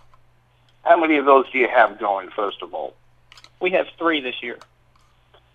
How 0.84 0.98
many 1.00 1.18
of 1.18 1.26
those 1.26 1.50
do 1.52 1.58
you 1.58 1.68
have 1.68 2.00
going? 2.00 2.30
First 2.30 2.62
of 2.62 2.74
all, 2.74 2.94
We 3.60 3.72
have 3.72 3.88
three 3.98 4.22
this 4.22 4.42
year. 4.42 4.58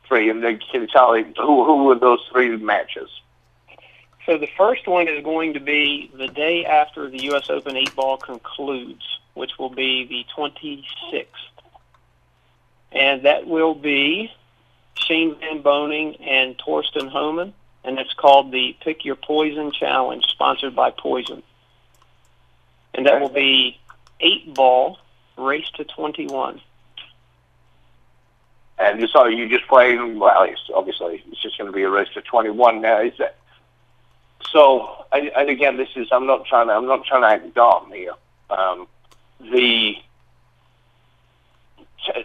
three, 0.09 0.29
and 0.29 0.43
then 0.43 0.59
can 0.59 0.83
you 0.83 0.87
tell 0.89 1.15
me 1.15 1.25
who 1.39 1.65
who 1.65 1.91
are 1.91 1.99
those 1.99 2.21
three 2.31 2.55
matches? 2.57 3.09
So 4.27 4.39
the 4.39 4.49
first 4.57 4.87
one 4.87 5.09
is 5.09 5.25
going 5.25 5.55
to 5.55 5.61
be 5.61 6.11
the 6.15 6.29
day 6.29 6.65
after 6.65 7.11
the 7.11 7.23
U.S. 7.25 7.51
Open 7.51 7.77
8 7.77 7.95
ball 7.97 8.17
concludes, 8.17 9.05
which 9.35 9.59
will 9.59 9.71
be 9.71 10.05
the 10.07 10.25
26th. 10.37 11.27
And 12.93 13.23
that 13.23 13.47
will 13.47 13.75
be 13.75 14.31
Shane 14.95 15.37
Van 15.41 15.63
Boening 15.63 16.17
and 16.21 16.57
Thorsten 16.65 17.09
Hohmann, 17.09 17.53
and 17.83 17.99
it's 17.99 18.15
called 18.15 18.53
the 18.53 18.77
Pick 18.81 19.05
Your 19.05 19.17
Poison 19.17 19.73
Challenge, 19.73 20.25
sponsored 20.27 20.77
by 20.77 20.91
Poison. 20.91 21.43
And 22.95 23.07
that 23.07 23.21
will 23.21 23.29
be 23.29 23.81
8 24.21 24.55
ball, 24.55 24.99
race 25.37 25.69
to 25.77 25.85
21. 25.85 26.61
And 28.79 29.09
saw 29.11 29.27
you 29.27 29.49
just 29.49 29.67
playing. 29.69 30.19
Well, 30.19 30.47
obviously 30.75 31.23
it's 31.31 31.43
just 31.43 31.59
going 31.59 31.71
to 31.71 31.75
be 31.75 31.83
a 31.83 31.91
race 31.91 32.09
to 32.15 32.21
21 32.23 32.81
now. 32.81 33.01
Is 33.01 33.15
that 33.19 33.37
so? 34.51 35.05
And, 35.13 35.29
and 35.37 35.49
again, 35.49 35.77
this 35.77 35.89
is 35.97 36.09
I'm 36.13 36.27
not 36.27 36.47
trying 36.47 36.69
to 36.69 36.75
I'm 36.75 36.87
not 36.87 37.05
trying 37.05 37.23
to 37.23 37.29
act 37.29 37.55
dumb 37.55 37.93
here. 37.93 38.15
Um, 38.51 38.87
the 39.41 39.97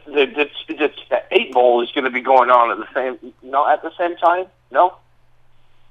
the, 0.08 0.26
the, 0.26 0.50
the, 0.68 0.92
the 1.10 1.24
eight 1.32 1.54
ball 1.54 1.82
is 1.84 1.92
going 1.92 2.06
to 2.06 2.10
be 2.10 2.22
going 2.22 2.50
on 2.50 2.72
at 2.72 2.78
the 2.78 2.94
same 2.94 3.34
not 3.44 3.72
at 3.72 3.84
the 3.84 3.92
same 3.98 4.16
time. 4.18 4.46
No, 4.72 4.96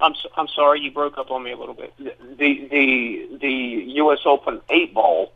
I'm, 0.01 0.13
so, 0.15 0.29
I'm 0.35 0.47
sorry, 0.47 0.81
you 0.81 0.91
broke 0.91 1.17
up 1.17 1.31
on 1.31 1.43
me 1.43 1.51
a 1.51 1.57
little 1.57 1.73
bit. 1.73 1.93
the 1.97 2.13
the 2.37 3.37
the, 3.39 3.83
U.S. 3.95 4.19
Open 4.25 4.61
eight 4.69 4.93
ball 4.93 5.31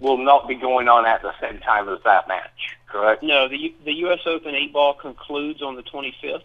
will 0.00 0.18
not 0.18 0.46
be 0.48 0.54
going 0.54 0.88
on 0.88 1.06
at 1.06 1.22
the 1.22 1.32
same 1.40 1.58
time 1.58 1.88
as 1.88 1.98
that 2.04 2.28
match. 2.28 2.76
Correct? 2.86 3.22
No, 3.22 3.48
the, 3.48 3.74
the 3.84 3.92
U.S. 3.94 4.20
Open 4.26 4.54
8 4.54 4.72
ball 4.72 4.94
concludes 4.94 5.60
on 5.62 5.76
the 5.76 5.82
25th. 5.82 6.42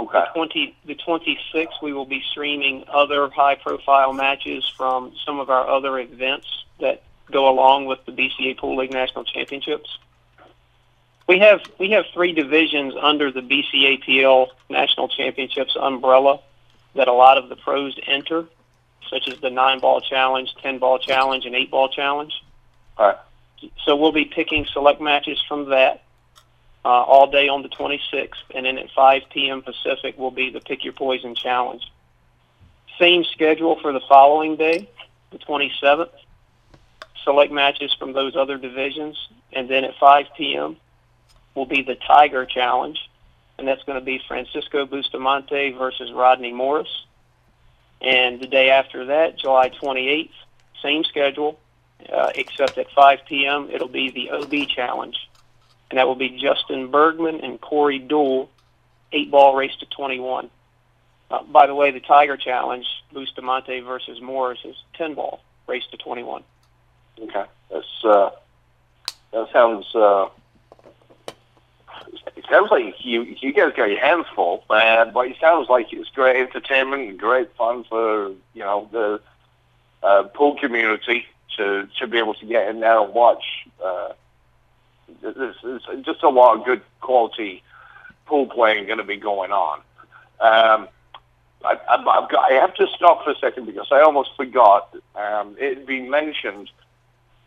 Okay. 0.00 0.18
The 0.18 0.32
20, 0.34 0.76
the 0.86 0.94
26th, 0.94 1.82
we 1.82 1.92
will 1.92 2.06
be 2.06 2.22
streaming 2.30 2.84
other 2.88 3.28
high-profile 3.28 4.14
matches 4.14 4.66
from 4.74 5.12
some 5.26 5.38
of 5.38 5.50
our 5.50 5.68
other 5.68 5.98
events 5.98 6.46
that 6.80 7.02
go 7.30 7.50
along 7.50 7.84
with 7.84 8.04
the 8.06 8.12
BCA 8.12 8.56
Pool 8.56 8.76
League 8.78 8.92
National 8.92 9.24
Championships. 9.24 9.98
We 11.28 11.38
have 11.40 11.60
we 11.78 11.90
have 11.90 12.06
three 12.12 12.32
divisions 12.32 12.94
under 13.00 13.30
the 13.30 13.42
BCAPL 13.42 14.48
National 14.70 15.08
Championships 15.08 15.76
umbrella 15.80 16.40
that 16.94 17.06
a 17.06 17.12
lot 17.12 17.38
of 17.38 17.48
the 17.48 17.56
pros 17.56 17.96
enter, 18.06 18.46
such 19.08 19.28
as 19.28 19.38
the 19.40 19.50
nine-ball 19.50 20.00
challenge, 20.00 20.54
ten-ball 20.62 20.98
challenge, 20.98 21.44
and 21.44 21.54
eight-ball 21.54 21.90
challenge. 21.90 22.32
All 22.96 23.06
right. 23.08 23.70
So 23.84 23.94
we'll 23.94 24.12
be 24.12 24.24
picking 24.24 24.66
select 24.72 25.00
matches 25.00 25.38
from 25.46 25.68
that 25.70 26.02
uh, 26.84 26.88
all 26.88 27.30
day 27.30 27.48
on 27.48 27.62
the 27.62 27.68
26th, 27.68 28.30
and 28.54 28.66
then 28.66 28.78
at 28.78 28.90
5 28.90 29.22
p.m. 29.30 29.62
Pacific 29.62 30.18
will 30.18 30.30
be 30.30 30.50
the 30.50 30.60
Pick 30.60 30.84
Your 30.84 30.92
Poison 30.92 31.34
Challenge. 31.34 31.82
Same 32.98 33.24
schedule 33.24 33.78
for 33.80 33.92
the 33.92 34.00
following 34.00 34.56
day, 34.56 34.88
the 35.30 35.38
27th. 35.38 36.10
Select 37.24 37.52
matches 37.52 37.94
from 37.98 38.12
those 38.12 38.34
other 38.34 38.56
divisions, 38.56 39.16
and 39.52 39.68
then 39.68 39.84
at 39.84 39.94
5 39.96 40.26
p.m. 40.36 40.76
will 41.54 41.66
be 41.66 41.82
the 41.82 41.96
Tiger 41.96 42.46
Challenge, 42.46 42.98
and 43.58 43.68
that's 43.68 43.82
going 43.84 43.98
to 43.98 44.04
be 44.04 44.22
Francisco 44.26 44.86
Bustamante 44.86 45.72
versus 45.72 46.12
Rodney 46.12 46.52
Morris. 46.52 47.04
And 48.00 48.40
the 48.40 48.46
day 48.46 48.70
after 48.70 49.06
that, 49.06 49.38
July 49.38 49.68
28th, 49.68 50.30
same 50.82 51.04
schedule, 51.04 51.58
uh, 52.10 52.32
except 52.34 52.78
at 52.78 52.90
5 52.92 53.18
p.m. 53.26 53.68
it'll 53.70 53.88
be 53.88 54.10
the 54.10 54.30
OB 54.30 54.68
Challenge, 54.68 55.16
and 55.90 55.98
that 55.98 56.06
will 56.06 56.14
be 56.14 56.30
Justin 56.30 56.90
Bergman 56.90 57.40
and 57.40 57.60
Corey 57.60 58.00
Deuel, 58.00 58.48
eight 59.12 59.30
ball 59.30 59.56
race 59.56 59.74
to 59.80 59.86
21. 59.86 60.50
Uh, 61.30 61.42
by 61.44 61.66
the 61.66 61.74
way, 61.74 61.90
the 61.90 62.00
Tiger 62.00 62.36
Challenge, 62.36 62.86
Bustamante 63.12 63.80
versus 63.80 64.20
Morris, 64.20 64.60
is 64.64 64.76
10 64.94 65.14
ball 65.14 65.40
race 65.66 65.84
to 65.90 65.96
21. 65.96 66.42
Okay. 67.22 67.44
That's 67.70 68.04
uh, 68.04 68.30
that 69.32 69.48
sounds. 69.52 69.86
Uh, 69.94 70.28
it 72.36 72.44
sounds 72.50 72.70
like 72.70 72.94
you 73.04 73.22
you 73.40 73.52
guys 73.52 73.72
got 73.76 73.90
your 73.90 74.00
hands 74.00 74.26
full, 74.34 74.64
man. 74.68 75.12
But 75.12 75.28
it 75.28 75.36
sounds 75.40 75.68
like 75.68 75.92
it's 75.92 76.08
great 76.10 76.36
entertainment 76.36 77.10
and 77.10 77.18
great 77.18 77.54
fun 77.56 77.84
for 77.84 78.30
you 78.54 78.62
know 78.62 78.88
the 78.90 79.20
uh, 80.02 80.24
pool 80.34 80.56
community 80.58 81.26
to 81.56 81.88
to 81.98 82.06
be 82.06 82.18
able 82.18 82.34
to 82.34 82.46
get 82.46 82.68
in 82.68 82.80
there 82.80 83.00
and 83.00 83.14
watch. 83.14 83.44
Uh, 83.84 84.12
there's, 85.20 85.56
there's 85.62 86.04
just 86.04 86.22
a 86.22 86.28
lot 86.28 86.58
of 86.58 86.64
good 86.64 86.82
quality 87.00 87.62
pool 88.26 88.46
playing 88.46 88.86
going 88.86 88.98
to 88.98 89.04
be 89.04 89.16
going 89.16 89.52
on. 89.52 89.78
Um, 90.40 90.88
I, 91.64 91.78
I've, 91.88 92.30
got, 92.30 92.50
I 92.50 92.54
have 92.54 92.74
to 92.74 92.86
stop 92.94 93.24
for 93.24 93.30
a 93.30 93.36
second 93.36 93.66
because 93.66 93.88
I 93.90 94.00
almost 94.00 94.30
forgot. 94.36 94.94
Um, 95.14 95.56
it 95.58 95.78
had 95.78 95.86
been 95.86 96.08
mentioned 96.08 96.70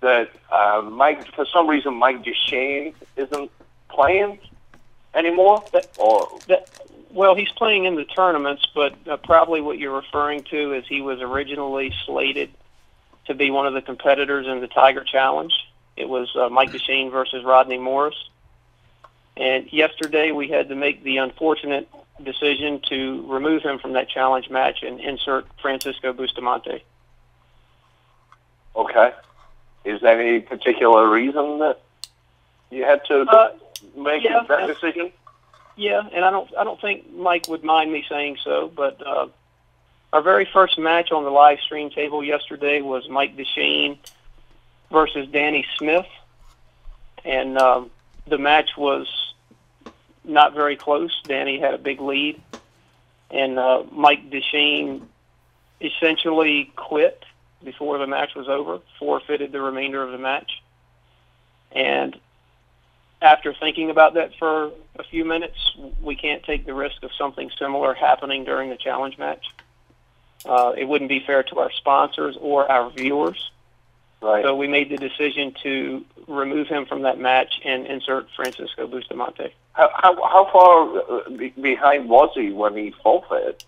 that 0.01 0.29
uh, 0.51 0.81
Mike, 0.83 1.33
for 1.33 1.45
some 1.45 1.67
reason, 1.67 1.95
Mike 1.95 2.23
Dechaine 2.23 2.93
isn't 3.15 3.51
playing 3.89 4.39
anymore. 5.15 5.63
Or 5.97 6.27
That, 6.47 6.69
well, 7.11 7.35
he's 7.35 7.49
playing 7.49 7.85
in 7.85 7.95
the 7.95 8.05
tournaments, 8.05 8.67
but 8.75 8.95
uh, 9.07 9.17
probably 9.17 9.61
what 9.61 9.79
you're 9.79 9.95
referring 9.95 10.43
to 10.45 10.73
is 10.73 10.85
he 10.87 11.01
was 11.01 11.21
originally 11.21 11.93
slated 12.05 12.49
to 13.25 13.33
be 13.33 13.49
one 13.49 13.65
of 13.65 13.73
the 13.73 13.81
competitors 13.81 14.47
in 14.47 14.59
the 14.59 14.67
Tiger 14.67 15.03
Challenge. 15.03 15.53
It 15.95 16.09
was 16.09 16.35
uh, 16.35 16.49
Mike 16.49 16.71
Dechaine 16.71 17.11
versus 17.11 17.43
Rodney 17.43 17.77
Morris. 17.77 18.15
And 19.37 19.71
yesterday 19.73 20.31
we 20.31 20.47
had 20.47 20.69
to 20.69 20.75
make 20.75 21.03
the 21.03 21.17
unfortunate 21.17 21.89
decision 22.23 22.79
to 22.89 23.25
remove 23.27 23.63
him 23.63 23.79
from 23.79 23.93
that 23.93 24.07
challenge 24.09 24.49
match 24.49 24.83
and 24.83 24.99
insert 24.99 25.45
Francisco 25.61 26.13
Bustamante. 26.13 26.83
okay, 28.75 29.13
is 29.85 30.01
there 30.01 30.19
any 30.19 30.39
particular 30.39 31.09
reason 31.09 31.59
that 31.59 31.79
you 32.71 32.83
had 32.83 33.03
to 33.05 33.21
Uh, 33.21 33.51
make 33.95 34.23
yeah, 34.23 34.43
that 34.47 34.67
decision? 34.67 35.11
Yeah, 35.75 36.07
and 36.13 36.23
I 36.23 36.29
don't 36.31 36.49
I 36.55 36.63
don't 36.63 36.79
think 36.79 37.11
Mike 37.13 37.47
would 37.49 37.63
mind 37.63 37.91
me 37.91 38.05
saying 38.07 38.37
so, 38.43 38.71
but 38.75 39.05
uh, 39.05 39.27
our 40.13 40.21
very 40.21 40.45
first 40.45 40.77
match 40.77 41.11
on 41.11 41.23
the 41.23 41.31
live 41.31 41.59
stream 41.59 41.89
table 41.89 42.23
yesterday 42.23 42.81
was 42.81 43.09
Mike 43.09 43.35
Dechaine 43.35 43.97
versus 44.93 45.27
Danny 45.29 45.65
Smith, 45.77 46.05
and 47.25 47.57
um, 47.57 47.91
the 48.27 48.37
match 48.37 48.77
was 48.77 49.07
not 50.23 50.53
very 50.53 50.77
close. 50.77 51.11
Danny 51.23 51.59
had 51.59 51.73
a 51.73 51.77
big 51.77 51.99
lead, 51.99 52.41
and 53.29 53.59
uh, 53.59 53.83
Mike 53.91 54.29
Dechaine 54.29 55.01
essentially 55.81 56.71
quit 56.77 57.25
before 57.61 57.97
the 57.97 58.07
match 58.07 58.35
was 58.35 58.47
over, 58.47 58.79
forfeited 58.99 59.51
the 59.51 59.59
remainder 59.59 60.01
of 60.01 60.11
the 60.11 60.17
match, 60.17 60.61
and 61.73 62.17
after 63.21 63.53
thinking 63.53 63.89
about 63.89 64.13
that 64.13 64.35
for 64.37 64.71
a 64.99 65.03
few 65.03 65.25
minutes, 65.25 65.57
we 66.01 66.15
can't 66.15 66.43
take 66.43 66.65
the 66.65 66.73
risk 66.73 67.01
of 67.03 67.11
something 67.17 67.49
similar 67.57 67.93
happening 67.93 68.43
during 68.43 68.69
the 68.69 68.75
challenge 68.75 69.17
match. 69.17 69.45
Uh, 70.45 70.73
it 70.77 70.85
wouldn't 70.85 71.09
be 71.09 71.23
fair 71.25 71.41
to 71.41 71.59
our 71.59 71.71
sponsors 71.71 72.37
or 72.39 72.69
our 72.69 72.89
viewers. 72.91 73.49
Right. 74.23 74.43
So 74.45 74.55
we 74.55 74.67
made 74.69 74.89
the 74.89 74.95
decision 74.95 75.53
to 75.63 76.05
remove 76.29 76.67
him 76.67 76.85
from 76.85 77.01
that 77.01 77.19
match 77.19 77.59
and 77.65 77.85
insert 77.85 78.27
Francisco 78.33 78.87
Bustamante. 78.87 79.53
How, 79.73 79.89
how, 79.93 80.15
how 80.15 80.49
far 80.49 80.97
uh, 80.97 81.29
be- 81.29 81.49
behind 81.49 82.09
was 82.09 82.31
he 82.33 82.51
when 82.51 82.77
he 82.77 82.91
forfeited? 83.03 83.65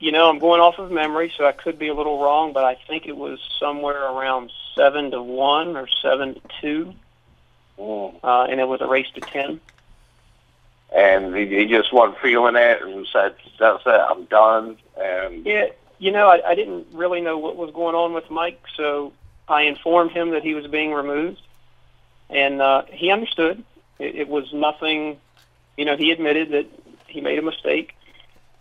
You 0.00 0.10
know, 0.10 0.30
I'm 0.30 0.38
going 0.38 0.62
off 0.62 0.78
of 0.78 0.90
memory, 0.90 1.30
so 1.36 1.46
I 1.46 1.52
could 1.52 1.78
be 1.78 1.88
a 1.88 1.94
little 1.94 2.22
wrong, 2.22 2.54
but 2.54 2.64
I 2.64 2.76
think 2.88 3.06
it 3.06 3.16
was 3.16 3.38
somewhere 3.60 4.02
around 4.02 4.50
seven 4.74 5.10
to 5.10 5.22
one 5.22 5.76
or 5.76 5.86
seven 6.02 6.34
to 6.34 6.40
two, 6.60 6.94
Mm. 7.78 8.14
uh, 8.22 8.46
and 8.48 8.60
it 8.60 8.68
was 8.68 8.80
a 8.80 8.86
race 8.86 9.10
to 9.16 9.20
ten. 9.20 9.60
And 10.94 11.34
he, 11.34 11.46
he 11.46 11.66
just 11.66 11.92
wasn't 11.92 12.20
feeling 12.20 12.54
it 12.56 12.80
and 12.82 13.06
said, 13.12 13.34
that's 13.58 13.82
it, 13.84 13.88
I'm 13.88 14.24
done. 14.26 14.76
And 14.96 15.44
Yeah, 15.44 15.66
you 15.98 16.10
know, 16.10 16.28
I, 16.28 16.50
I 16.50 16.54
didn't 16.54 16.88
really 16.92 17.20
know 17.20 17.38
what 17.38 17.56
was 17.56 17.70
going 17.72 17.94
on 17.94 18.12
with 18.12 18.30
Mike, 18.30 18.60
so 18.76 19.12
I 19.48 19.62
informed 19.62 20.12
him 20.12 20.30
that 20.30 20.42
he 20.42 20.54
was 20.54 20.66
being 20.66 20.92
removed, 20.92 21.40
and 22.30 22.60
uh, 22.60 22.82
he 22.90 23.10
understood. 23.10 23.62
It, 23.98 24.14
it 24.16 24.28
was 24.28 24.52
nothing, 24.52 25.18
you 25.76 25.84
know. 25.84 25.96
He 25.96 26.10
admitted 26.10 26.50
that 26.50 26.66
he 27.06 27.20
made 27.20 27.38
a 27.38 27.42
mistake, 27.42 27.94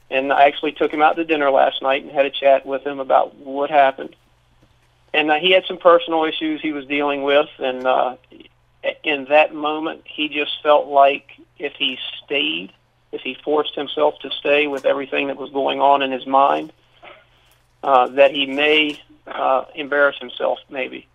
and 0.09 0.31
I 0.31 0.45
actually 0.45 0.73
took 0.73 0.91
him 0.91 1.01
out 1.01 1.15
to 1.15 1.25
dinner 1.25 1.49
last 1.49 1.81
night 1.81 2.03
and 2.03 2.11
had 2.11 2.25
a 2.25 2.29
chat 2.29 2.65
with 2.65 2.85
him 2.85 2.99
about 2.99 3.35
what 3.35 3.69
happened. 3.69 4.15
And 5.13 5.29
uh, 5.29 5.35
he 5.35 5.51
had 5.51 5.65
some 5.65 5.77
personal 5.77 6.25
issues 6.25 6.61
he 6.61 6.71
was 6.71 6.85
dealing 6.85 7.23
with, 7.23 7.49
and 7.59 7.85
uh, 7.85 8.15
in 9.03 9.25
that 9.25 9.53
moment, 9.53 10.01
he 10.05 10.27
just 10.27 10.61
felt 10.61 10.87
like 10.87 11.31
if 11.59 11.73
he 11.73 11.97
stayed, 12.23 12.73
if 13.11 13.21
he 13.21 13.37
forced 13.43 13.75
himself 13.75 14.19
to 14.19 14.31
stay 14.31 14.67
with 14.67 14.85
everything 14.85 15.27
that 15.27 15.37
was 15.37 15.51
going 15.51 15.79
on 15.79 16.01
in 16.01 16.11
his 16.11 16.25
mind, 16.25 16.73
uh, 17.83 18.07
that 18.07 18.31
he 18.31 18.45
may 18.45 18.99
uh, 19.27 19.65
embarrass 19.75 20.17
himself, 20.17 20.59
maybe. 20.69 21.07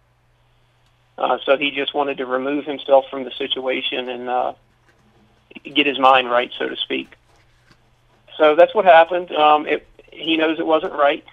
Uh, 1.16 1.38
so 1.44 1.56
he 1.56 1.70
just 1.70 1.94
wanted 1.94 2.18
to 2.18 2.26
remove 2.26 2.64
himself 2.64 3.06
from 3.10 3.24
the 3.24 3.32
situation 3.32 4.08
and 4.08 4.28
uh, 4.28 4.52
get 5.64 5.86
his 5.86 5.98
mind 5.98 6.30
right, 6.30 6.52
so 6.58 6.68
to 6.68 6.76
speak. 6.76 7.16
So 8.36 8.54
that's 8.54 8.74
what 8.74 8.84
happened. 8.84 9.32
Um, 9.32 9.66
it, 9.66 9.86
he 10.12 10.36
knows 10.36 10.60
it 10.60 10.66
wasn't 10.66 10.92
right, 10.92 11.24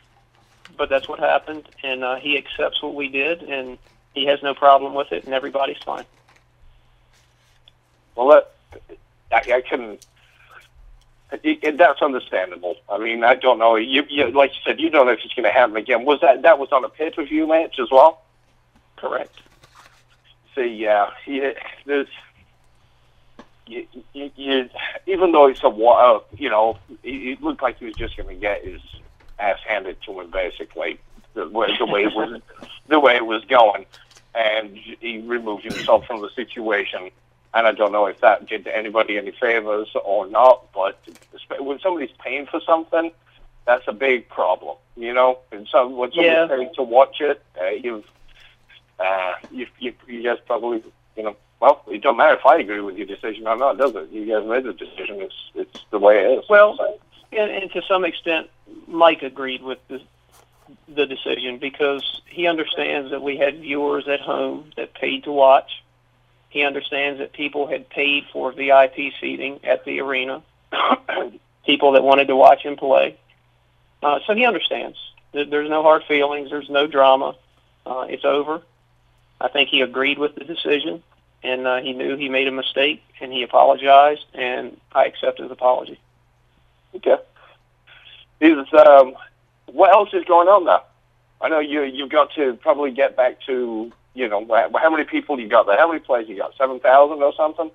but 0.78 0.90
that's 0.90 1.08
what 1.08 1.20
happened, 1.20 1.70
and 1.84 2.04
uh, 2.04 2.16
he 2.16 2.38
accepts 2.38 2.82
what 2.82 2.96
we 2.96 3.10
did, 3.10 3.44
and 3.44 3.78
he 4.14 4.26
has 4.26 4.42
no 4.42 4.56
problem 4.56 4.96
with 4.96 5.12
it, 5.12 5.26
and 5.26 5.34
everybody's 5.34 5.78
fine. 5.78 6.06
Well, 8.16 8.30
that, 8.30 8.52
I, 9.32 9.58
I 9.58 9.62
can. 9.62 9.98
It, 11.32 11.78
that's 11.78 12.02
understandable. 12.02 12.76
I 12.90 13.00
mean, 13.00 13.24
I 13.24 13.36
don't 13.36 13.58
know. 13.58 13.76
You, 13.76 14.04
you 14.10 14.30
like 14.32 14.52
you 14.52 14.60
said, 14.64 14.80
you 14.80 14.90
don't 14.90 15.08
know 15.08 15.12
if 15.12 15.20
it's 15.26 15.34
going 15.34 15.46
to 15.46 15.52
happen 15.52 15.76
again. 15.76 16.06
Was 16.06 16.22
that 16.22 16.44
that 16.44 16.60
was 16.60 16.72
on 16.72 16.86
a 16.86 16.90
pay 16.90 17.10
per 17.10 17.26
view 17.26 17.48
match 17.48 17.80
as 17.80 17.90
well? 17.92 18.22
Correct. 18.96 19.36
See, 20.54 20.68
yeah, 20.68 21.10
yeah 21.26 21.54
there's. 21.86 22.08
You, 23.68 23.88
you, 24.14 24.32
you, 24.36 24.70
even 25.08 25.32
though 25.32 25.48
it's 25.48 25.64
a 25.64 25.68
uh, 25.68 26.20
you 26.38 26.50
know, 26.50 26.78
it, 27.04 27.10
it 27.10 27.42
looked 27.42 27.64
like 27.64 27.80
he 27.80 27.86
was 27.86 27.96
just 27.96 28.16
going 28.16 28.30
to 28.30 28.36
get 28.36 28.64
his 28.64 28.80
ass 29.40 29.58
handed 29.68 29.98
to 30.06 30.22
him, 30.22 30.30
basically, 30.30 31.00
the 31.34 31.50
way 31.50 31.76
the 31.78 31.86
way 31.86 32.04
it 32.04 32.14
was, 32.14 32.40
the 32.88 33.00
way 33.00 33.16
it 33.16 33.26
was 33.26 33.44
going, 33.46 33.88
and 34.36 34.78
he 34.78 35.18
removed 35.18 35.64
himself 35.64 36.06
from 36.06 36.22
the 36.22 36.30
situation 36.36 37.10
and 37.56 37.66
I 37.66 37.72
don't 37.72 37.92
know 37.94 38.06
if 38.06 38.20
that 38.22 38.48
did 38.48 38.68
anybody 38.68 39.18
any 39.18 39.32
favors 39.32 39.88
or 40.04 40.28
not. 40.28 40.72
But 40.74 41.00
when 41.60 41.80
somebody's 41.80 42.12
paying 42.20 42.46
for 42.46 42.60
something, 42.66 43.12
that's 43.66 43.88
a 43.88 43.94
big 43.94 44.28
problem, 44.30 44.76
you 44.98 45.14
know. 45.14 45.40
And 45.52 45.68
so 45.72 45.88
when 45.88 46.12
somebody's 46.12 46.32
Yeah. 46.34 46.48
paying 46.48 46.74
to 46.76 46.84
watch 46.84 47.22
it, 47.22 47.42
uh, 47.60 47.70
you've 47.70 48.06
uh, 49.00 49.34
you, 49.52 49.68
you 49.80 49.94
you 50.08 50.22
guys 50.24 50.38
probably 50.46 50.84
you 51.16 51.24
know. 51.24 51.36
Well, 51.62 51.82
it 51.88 52.02
don't 52.02 52.18
matter 52.18 52.36
if 52.36 52.46
I 52.46 52.58
agree 52.58 52.82
with 52.82 52.98
your 52.98 53.08
decision 53.08 53.48
or 53.48 53.56
not, 53.56 53.78
does 53.78 53.96
it? 53.96 54.10
You 54.12 54.26
guys 54.26 54.48
made 54.48 54.66
the 54.66 54.74
decision. 54.74 55.22
It's 55.22 55.36
it's 55.56 55.86
the 55.90 55.98
way 56.00 56.20
it 56.20 56.40
is. 56.40 56.46
Well, 56.50 56.76
So, 56.78 57.00
and, 57.32 57.50
and 57.50 57.72
to 57.72 57.82
some 57.88 58.04
extent, 58.04 58.50
Mike 58.88 59.24
agreed 59.24 59.64
with 59.64 59.80
the 59.88 60.02
the 60.90 61.06
decision 61.06 61.58
because 61.58 62.22
he 62.28 62.48
understands 62.48 63.12
that 63.12 63.22
we 63.22 63.38
had 63.38 63.60
viewers 63.62 64.08
at 64.10 64.20
home 64.20 64.72
that 64.76 64.94
paid 64.94 65.24
to 65.24 65.32
watch. 65.32 65.84
He 66.56 66.64
understands 66.64 67.20
that 67.20 67.34
people 67.34 67.68
had 67.68 67.90
paid 67.90 68.28
for 68.32 68.50
VIP 68.54 69.12
seating 69.20 69.60
at 69.66 69.84
the 69.84 70.00
arena, 70.00 70.42
people 71.66 71.92
that 71.92 72.02
wanted 72.02 72.30
to 72.30 72.36
watch 72.38 72.62
him 72.62 72.78
play. 72.78 73.18
Uh, 74.02 74.20
so 74.26 74.34
he 74.34 74.46
understands. 74.46 74.98
There's 75.34 75.70
no 75.70 75.84
hard 75.84 76.06
feelings. 76.06 76.52
There's 76.52 76.70
no 76.70 76.88
drama. 76.88 77.36
Uh, 77.86 78.06
it's 78.08 78.24
over. 78.24 78.62
I 79.42 79.50
think 79.50 79.68
he 79.68 79.82
agreed 79.82 80.18
with 80.18 80.36
the 80.36 80.46
decision, 80.46 81.04
and 81.44 81.68
uh, 81.68 81.82
he 81.82 81.92
knew 81.92 82.16
he 82.16 82.30
made 82.30 82.48
a 82.48 82.54
mistake, 82.54 83.04
and 83.20 83.34
he 83.34 83.44
apologized, 83.44 84.24
and 84.34 84.80
I 84.94 85.08
accept 85.08 85.42
his 85.42 85.52
apology. 85.52 86.00
Okay. 86.96 87.18
Is 88.40 88.66
um, 88.88 89.18
what 89.66 89.92
else 89.92 90.14
is 90.14 90.24
going 90.24 90.48
on 90.48 90.64
now? 90.64 90.84
I 91.42 91.50
know 91.50 91.60
you 91.60 91.84
you've 91.84 92.12
got 92.12 92.32
to 92.36 92.54
probably 92.54 92.92
get 92.92 93.18
back 93.18 93.42
to 93.42 93.92
you 94.16 94.28
know 94.30 94.46
how 94.76 94.90
many 94.90 95.04
people 95.04 95.40
you 95.40 95.48
got 95.48 95.68
there? 95.68 95.78
How 95.78 95.88
many 95.88 96.00
players 96.00 96.28
you 96.28 96.38
got? 96.38 96.56
Seven 96.58 96.80
thousand 96.80 97.22
or 97.22 97.34
something? 97.36 97.70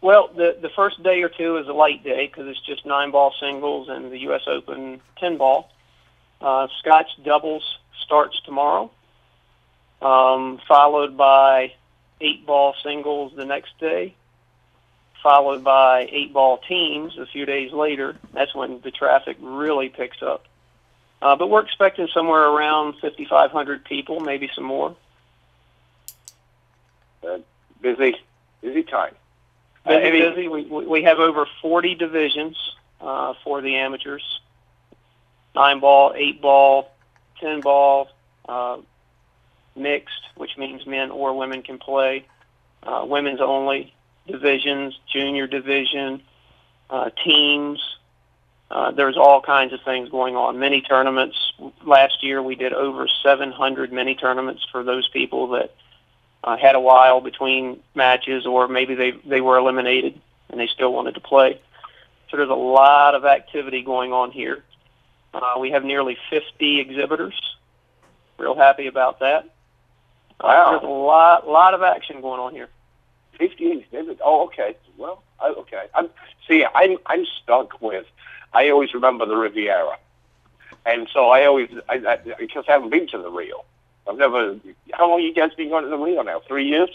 Well, 0.00 0.30
the 0.34 0.56
the 0.60 0.70
first 0.70 1.02
day 1.02 1.22
or 1.22 1.28
two 1.28 1.58
is 1.58 1.68
a 1.68 1.72
light 1.72 2.04
day 2.04 2.26
because 2.26 2.46
it's 2.48 2.64
just 2.64 2.86
nine 2.86 3.10
ball 3.10 3.34
singles 3.40 3.88
and 3.88 4.10
the 4.10 4.18
U.S. 4.20 4.42
Open 4.46 5.00
ten 5.18 5.36
ball. 5.36 5.70
Uh, 6.40 6.68
Scotch 6.78 7.08
doubles 7.24 7.78
starts 8.04 8.40
tomorrow, 8.42 8.90
um, 10.00 10.60
followed 10.68 11.16
by 11.16 11.72
eight 12.20 12.46
ball 12.46 12.74
singles 12.82 13.32
the 13.34 13.44
next 13.44 13.78
day, 13.80 14.14
followed 15.22 15.64
by 15.64 16.08
eight 16.12 16.32
ball 16.32 16.58
teams 16.58 17.18
a 17.18 17.26
few 17.26 17.44
days 17.44 17.72
later. 17.72 18.16
That's 18.32 18.54
when 18.54 18.80
the 18.82 18.90
traffic 18.90 19.36
really 19.40 19.88
picks 19.88 20.22
up. 20.22 20.44
Uh, 21.22 21.34
but 21.34 21.48
we're 21.48 21.64
expecting 21.64 22.08
somewhere 22.12 22.42
around 22.42 22.94
5,500 23.00 23.84
people, 23.84 24.20
maybe 24.20 24.50
some 24.54 24.64
more. 24.64 24.94
Busy, 27.80 28.16
busy 28.62 28.82
time. 28.82 29.14
Uh, 29.84 29.90
Busy, 29.90 30.02
any- 30.06 30.20
busy. 30.20 30.48
We, 30.48 30.64
we 30.64 30.86
we 30.86 31.02
have 31.04 31.18
over 31.18 31.46
40 31.62 31.94
divisions 31.94 32.56
uh, 33.00 33.34
for 33.44 33.60
the 33.60 33.76
amateurs. 33.76 34.40
Nine 35.54 35.80
ball, 35.80 36.12
eight 36.16 36.40
ball, 36.42 36.90
ten 37.40 37.60
ball, 37.60 38.08
uh, 38.48 38.78
mixed, 39.74 40.20
which 40.36 40.56
means 40.58 40.86
men 40.86 41.10
or 41.10 41.36
women 41.36 41.62
can 41.62 41.78
play. 41.78 42.26
Uh, 42.82 43.04
women's 43.06 43.40
only 43.40 43.94
divisions, 44.26 44.98
junior 45.12 45.46
division, 45.46 46.22
uh, 46.90 47.10
teams. 47.24 47.80
Uh, 48.70 48.90
there's 48.90 49.16
all 49.16 49.40
kinds 49.40 49.72
of 49.72 49.80
things 49.82 50.08
going 50.08 50.36
on. 50.36 50.58
Mini 50.58 50.80
tournaments. 50.82 51.52
Last 51.84 52.22
year 52.22 52.42
we 52.42 52.54
did 52.56 52.72
over 52.72 53.06
700 53.22 53.92
mini 53.92 54.14
tournaments 54.14 54.66
for 54.72 54.82
those 54.82 55.08
people 55.08 55.48
that 55.48 55.74
uh, 56.44 56.56
had 56.56 56.74
a 56.74 56.80
while 56.80 57.20
between 57.20 57.80
matches, 57.94 58.46
or 58.46 58.68
maybe 58.68 58.94
they 58.94 59.12
they 59.24 59.40
were 59.40 59.58
eliminated 59.58 60.20
and 60.50 60.60
they 60.60 60.66
still 60.68 60.92
wanted 60.92 61.14
to 61.14 61.20
play. 61.20 61.60
So 62.30 62.36
there's 62.36 62.50
a 62.50 62.54
lot 62.54 63.14
of 63.14 63.24
activity 63.24 63.82
going 63.82 64.12
on 64.12 64.30
here. 64.30 64.62
Uh, 65.34 65.54
we 65.60 65.70
have 65.70 65.84
nearly 65.84 66.16
50 66.30 66.80
exhibitors. 66.80 67.34
Real 68.38 68.54
happy 68.54 68.86
about 68.86 69.20
that. 69.20 69.44
Uh, 70.40 70.44
Wow. 70.44 70.70
There's 70.72 70.82
a 70.82 70.86
lot 70.86 71.48
lot 71.48 71.74
of 71.74 71.82
action 71.82 72.20
going 72.20 72.40
on 72.40 72.52
here. 72.52 72.68
Fifteen. 73.38 73.84
David. 73.92 74.20
Oh, 74.24 74.44
okay. 74.44 74.76
Well, 74.96 75.22
I, 75.40 75.48
okay. 75.48 75.86
I'm 75.94 76.08
see. 76.48 76.64
I'm 76.74 76.98
I'm 77.06 77.24
stuck 77.42 77.80
with. 77.80 78.06
I 78.52 78.70
always 78.70 78.94
remember 78.94 79.26
the 79.26 79.36
Riviera, 79.36 79.98
and 80.86 81.08
so 81.12 81.28
I 81.28 81.44
always 81.46 81.70
I, 81.88 81.94
I 81.94 82.16
because 82.38 82.64
I 82.68 82.72
haven't 82.72 82.90
been 82.90 83.06
to 83.08 83.18
the 83.18 83.30
Rio. 83.30 83.64
I've 84.08 84.16
never. 84.16 84.58
How 84.92 85.10
long 85.10 85.20
you 85.20 85.34
guys 85.34 85.54
been 85.54 85.68
going 85.68 85.84
to 85.84 85.90
the 85.90 85.98
Rio 85.98 86.22
now? 86.22 86.40
Three 86.46 86.68
years. 86.68 86.90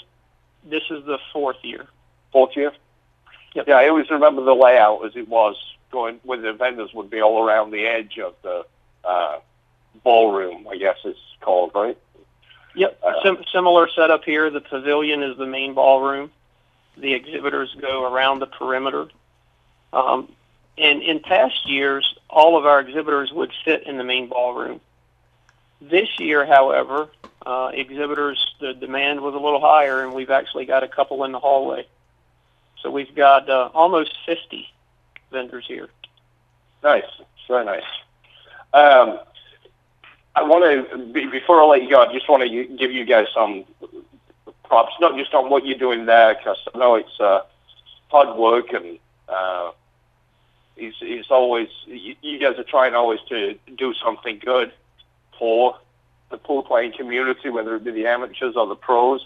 This 0.64 0.84
is 0.90 1.04
the 1.06 1.18
fourth 1.34 1.58
year. 1.64 1.88
Fourth 2.32 2.56
year. 2.56 2.72
Yep. 3.54 3.68
Yeah, 3.68 3.76
I 3.76 3.90
always 3.90 4.10
remember 4.10 4.44
the 4.44 4.56
layout 4.56 5.06
as 5.06 5.16
it 5.16 5.28
was 5.28 5.56
going 5.92 6.20
where 6.24 6.40
the 6.40 6.54
vendors 6.54 6.94
would 6.94 7.10
be 7.10 7.22
all 7.22 7.46
around 7.46 7.72
the 7.72 7.86
edge 7.86 8.18
of 8.20 8.36
the 8.44 8.66
uh, 9.04 9.40
ballroom. 10.04 10.68
I 10.70 10.78
guess 10.78 10.98
it's 11.04 11.20
called 11.42 11.72
right. 11.76 11.98
Yep. 12.76 13.00
Uh, 13.04 13.14
Sim- 13.24 13.44
similar 13.52 13.90
setup 13.90 14.24
here. 14.24 14.50
The 14.50 14.62
pavilion 14.62 15.24
is 15.24 15.38
the 15.38 15.46
main 15.46 15.74
ballroom. 15.74 16.32
The 16.98 17.14
exhibitors 17.14 17.76
go 17.82 18.12
around 18.12 18.40
the 18.40 18.48
perimeter. 18.48 19.08
Um, 19.92 20.32
and 20.78 21.02
in 21.02 21.20
past 21.20 21.70
years, 21.70 22.18
all 22.30 22.58
of 22.58 22.66
our 22.66 22.80
exhibitors 22.80 23.32
would 23.34 23.52
fit 23.66 23.86
in 23.86 23.98
the 23.98 24.04
main 24.04 24.30
ballroom. 24.30 24.80
This 25.82 26.20
year, 26.20 26.46
however, 26.46 27.10
uh, 27.46 27.72
exhibitors, 27.74 28.56
the 28.60 28.74
demand 28.74 29.22
was 29.22 29.34
a 29.34 29.40
little 29.40 29.60
higher, 29.60 30.04
and 30.04 30.14
we've 30.14 30.30
actually 30.30 30.66
got 30.66 30.84
a 30.84 30.88
couple 30.88 31.24
in 31.24 31.32
the 31.32 31.40
hallway. 31.40 31.88
So 32.82 32.92
we've 32.92 33.14
got 33.16 33.50
uh, 33.50 33.70
almost 33.74 34.16
50 34.26 34.68
vendors 35.32 35.66
here. 35.68 35.90
Nice. 36.84 37.04
It's 37.20 37.48
very 37.48 37.66
nice. 37.66 37.84
Um, 38.74 39.20
I 40.36 40.44
want 40.44 40.64
to 40.64 41.30
before 41.30 41.62
I 41.62 41.66
let 41.66 41.84
you 41.84 41.90
go. 41.90 42.02
I 42.02 42.14
just 42.14 42.30
want 42.30 42.44
to 42.44 42.66
give 42.78 42.92
you 42.92 43.04
guys 43.06 43.28
some 43.34 43.66
props, 44.64 44.94
not 45.02 45.18
just 45.18 45.34
on 45.34 45.50
what 45.50 45.66
you're 45.66 45.78
doing 45.78 46.06
there, 46.06 46.36
because 46.36 46.58
I 46.74 46.78
know 46.78 46.96
it's 46.96 47.20
uh, 47.20 47.42
hard 48.08 48.38
work 48.38 48.72
and 48.72 48.98
uh, 49.28 49.72
he's 50.76 51.30
always 51.30 51.68
you, 51.86 52.16
you 52.22 52.40
guys 52.40 52.58
are 52.58 52.64
trying 52.64 52.96
always 52.96 53.20
to 53.30 53.56
do 53.78 53.94
something 53.94 54.40
good 54.40 54.72
for 55.42 55.76
the 56.30 56.38
pool 56.38 56.62
playing 56.62 56.94
community, 56.94 57.50
whether 57.50 57.76
it 57.76 57.84
be 57.84 57.90
the 57.90 58.06
amateurs 58.06 58.56
or 58.56 58.68
the 58.68 58.76
pros. 58.76 59.26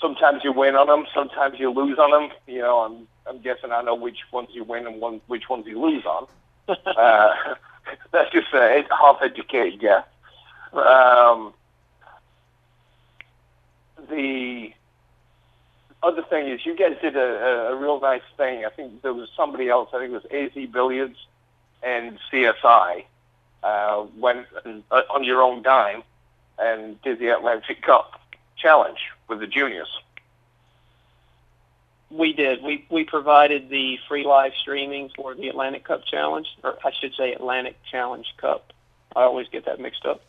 Sometimes 0.00 0.42
you 0.42 0.50
win 0.50 0.74
on 0.74 0.88
them, 0.88 1.06
sometimes 1.14 1.60
you 1.60 1.70
lose 1.70 1.96
on 1.96 2.10
them. 2.10 2.36
You 2.48 2.58
know, 2.58 2.78
I'm 2.80 3.06
I'm 3.28 3.40
guessing 3.40 3.70
I 3.70 3.82
know 3.82 3.94
which 3.94 4.18
ones 4.32 4.48
you 4.52 4.64
win 4.64 4.84
and 4.84 5.00
one, 5.00 5.20
which 5.28 5.48
ones 5.48 5.64
you 5.68 5.80
lose 5.80 6.04
on. 6.04 6.26
uh, 6.68 7.34
that's 8.12 8.32
just 8.32 8.52
a 8.52 8.84
half 8.90 9.18
educated 9.22 9.78
guess. 9.78 10.04
Um, 10.72 11.54
the 14.10 14.72
other 16.02 16.22
thing 16.22 16.48
is, 16.48 16.66
you 16.66 16.76
guys 16.76 16.96
did 17.00 17.16
a, 17.16 17.68
a, 17.70 17.76
real 17.76 18.00
nice 18.00 18.26
thing. 18.36 18.64
I 18.64 18.70
think 18.70 19.02
there 19.02 19.14
was 19.14 19.28
somebody 19.36 19.68
else. 19.68 19.88
I 19.94 20.00
think 20.00 20.12
it 20.12 20.22
was 20.22 20.26
AZ 20.32 20.68
Billiards 20.70 21.16
and 21.82 22.18
CSI 22.30 23.04
uh, 23.62 24.06
went 24.16 24.46
uh, 24.64 25.02
on 25.10 25.24
your 25.24 25.42
own 25.42 25.62
dime 25.62 26.02
and 26.58 27.00
did 27.02 27.18
the 27.18 27.28
Atlantic 27.28 27.82
Cup 27.82 28.20
Challenge 28.56 28.98
with 29.28 29.40
the 29.40 29.46
juniors. 29.46 29.88
We 32.10 32.32
did. 32.32 32.62
We 32.62 32.86
we 32.88 33.04
provided 33.04 33.68
the 33.68 33.98
free 34.08 34.24
live 34.24 34.52
streaming 34.60 35.10
for 35.14 35.34
the 35.34 35.48
Atlantic 35.48 35.84
Cup 35.84 36.04
Challenge, 36.06 36.46
or 36.62 36.78
I 36.84 36.92
should 36.92 37.14
say 37.14 37.32
Atlantic 37.32 37.76
Challenge 37.90 38.26
Cup. 38.36 38.72
I 39.14 39.22
always 39.22 39.48
get 39.48 39.66
that 39.66 39.80
mixed 39.80 40.06
up. 40.06 40.22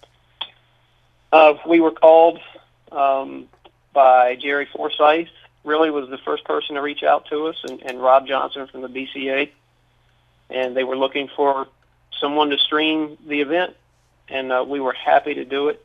Uh, 1.31 1.53
we 1.67 1.79
were 1.79 1.91
called 1.91 2.39
um, 2.91 3.47
by 3.93 4.35
Jerry 4.35 4.67
Forsyth. 4.73 5.29
Really 5.63 5.91
was 5.91 6.09
the 6.09 6.17
first 6.17 6.45
person 6.45 6.75
to 6.75 6.81
reach 6.81 7.03
out 7.03 7.27
to 7.29 7.47
us, 7.47 7.57
and, 7.63 7.81
and 7.83 8.01
Rob 8.01 8.25
Johnson 8.25 8.67
from 8.67 8.81
the 8.81 8.87
BCA, 8.87 9.49
and 10.49 10.75
they 10.75 10.83
were 10.83 10.97
looking 10.97 11.29
for 11.35 11.67
someone 12.19 12.49
to 12.49 12.57
stream 12.57 13.17
the 13.27 13.41
event, 13.41 13.75
and 14.27 14.51
uh, 14.51 14.65
we 14.67 14.79
were 14.79 14.93
happy 14.93 15.35
to 15.35 15.45
do 15.45 15.69
it. 15.69 15.83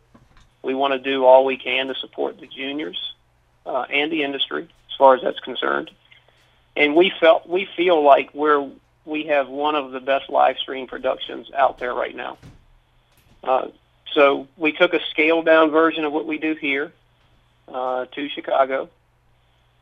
We 0.63 0.75
want 0.75 0.93
to 0.93 0.99
do 0.99 1.25
all 1.25 1.45
we 1.45 1.57
can 1.57 1.89
to 1.89 1.95
support 1.95 2.39
the 2.39 2.47
juniors 2.47 3.15
uh, 3.67 3.83
and 3.83 4.13
the 4.13 4.23
industry 4.23 4.63
as 4.63 4.97
far 4.97 5.15
as 5.15 5.23
that's 5.23 5.41
concerned. 5.41 5.91
And 6.77 6.95
we 6.95 7.13
felt 7.21 7.49
we 7.49 7.69
feel 7.77 8.03
like 8.03 8.33
we're 8.33 8.69
we 9.05 9.25
have 9.25 9.49
one 9.49 9.75
of 9.75 9.93
the 9.93 10.01
best 10.01 10.31
live 10.31 10.59
stream 10.59 10.87
productions 10.87 11.51
out 11.53 11.79
there 11.79 11.93
right 11.93 12.15
now. 12.15 12.39
Uh, 13.43 13.69
so 14.13 14.47
we 14.57 14.73
took 14.73 14.95
a 14.95 15.01
scaled 15.11 15.47
down 15.47 15.71
version 15.71 16.05
of 16.05 16.13
what 16.13 16.27
we 16.27 16.39
do 16.39 16.55
here 16.55 16.93
uh, 17.69 18.07
to 18.07 18.29
Chicago 18.29 18.89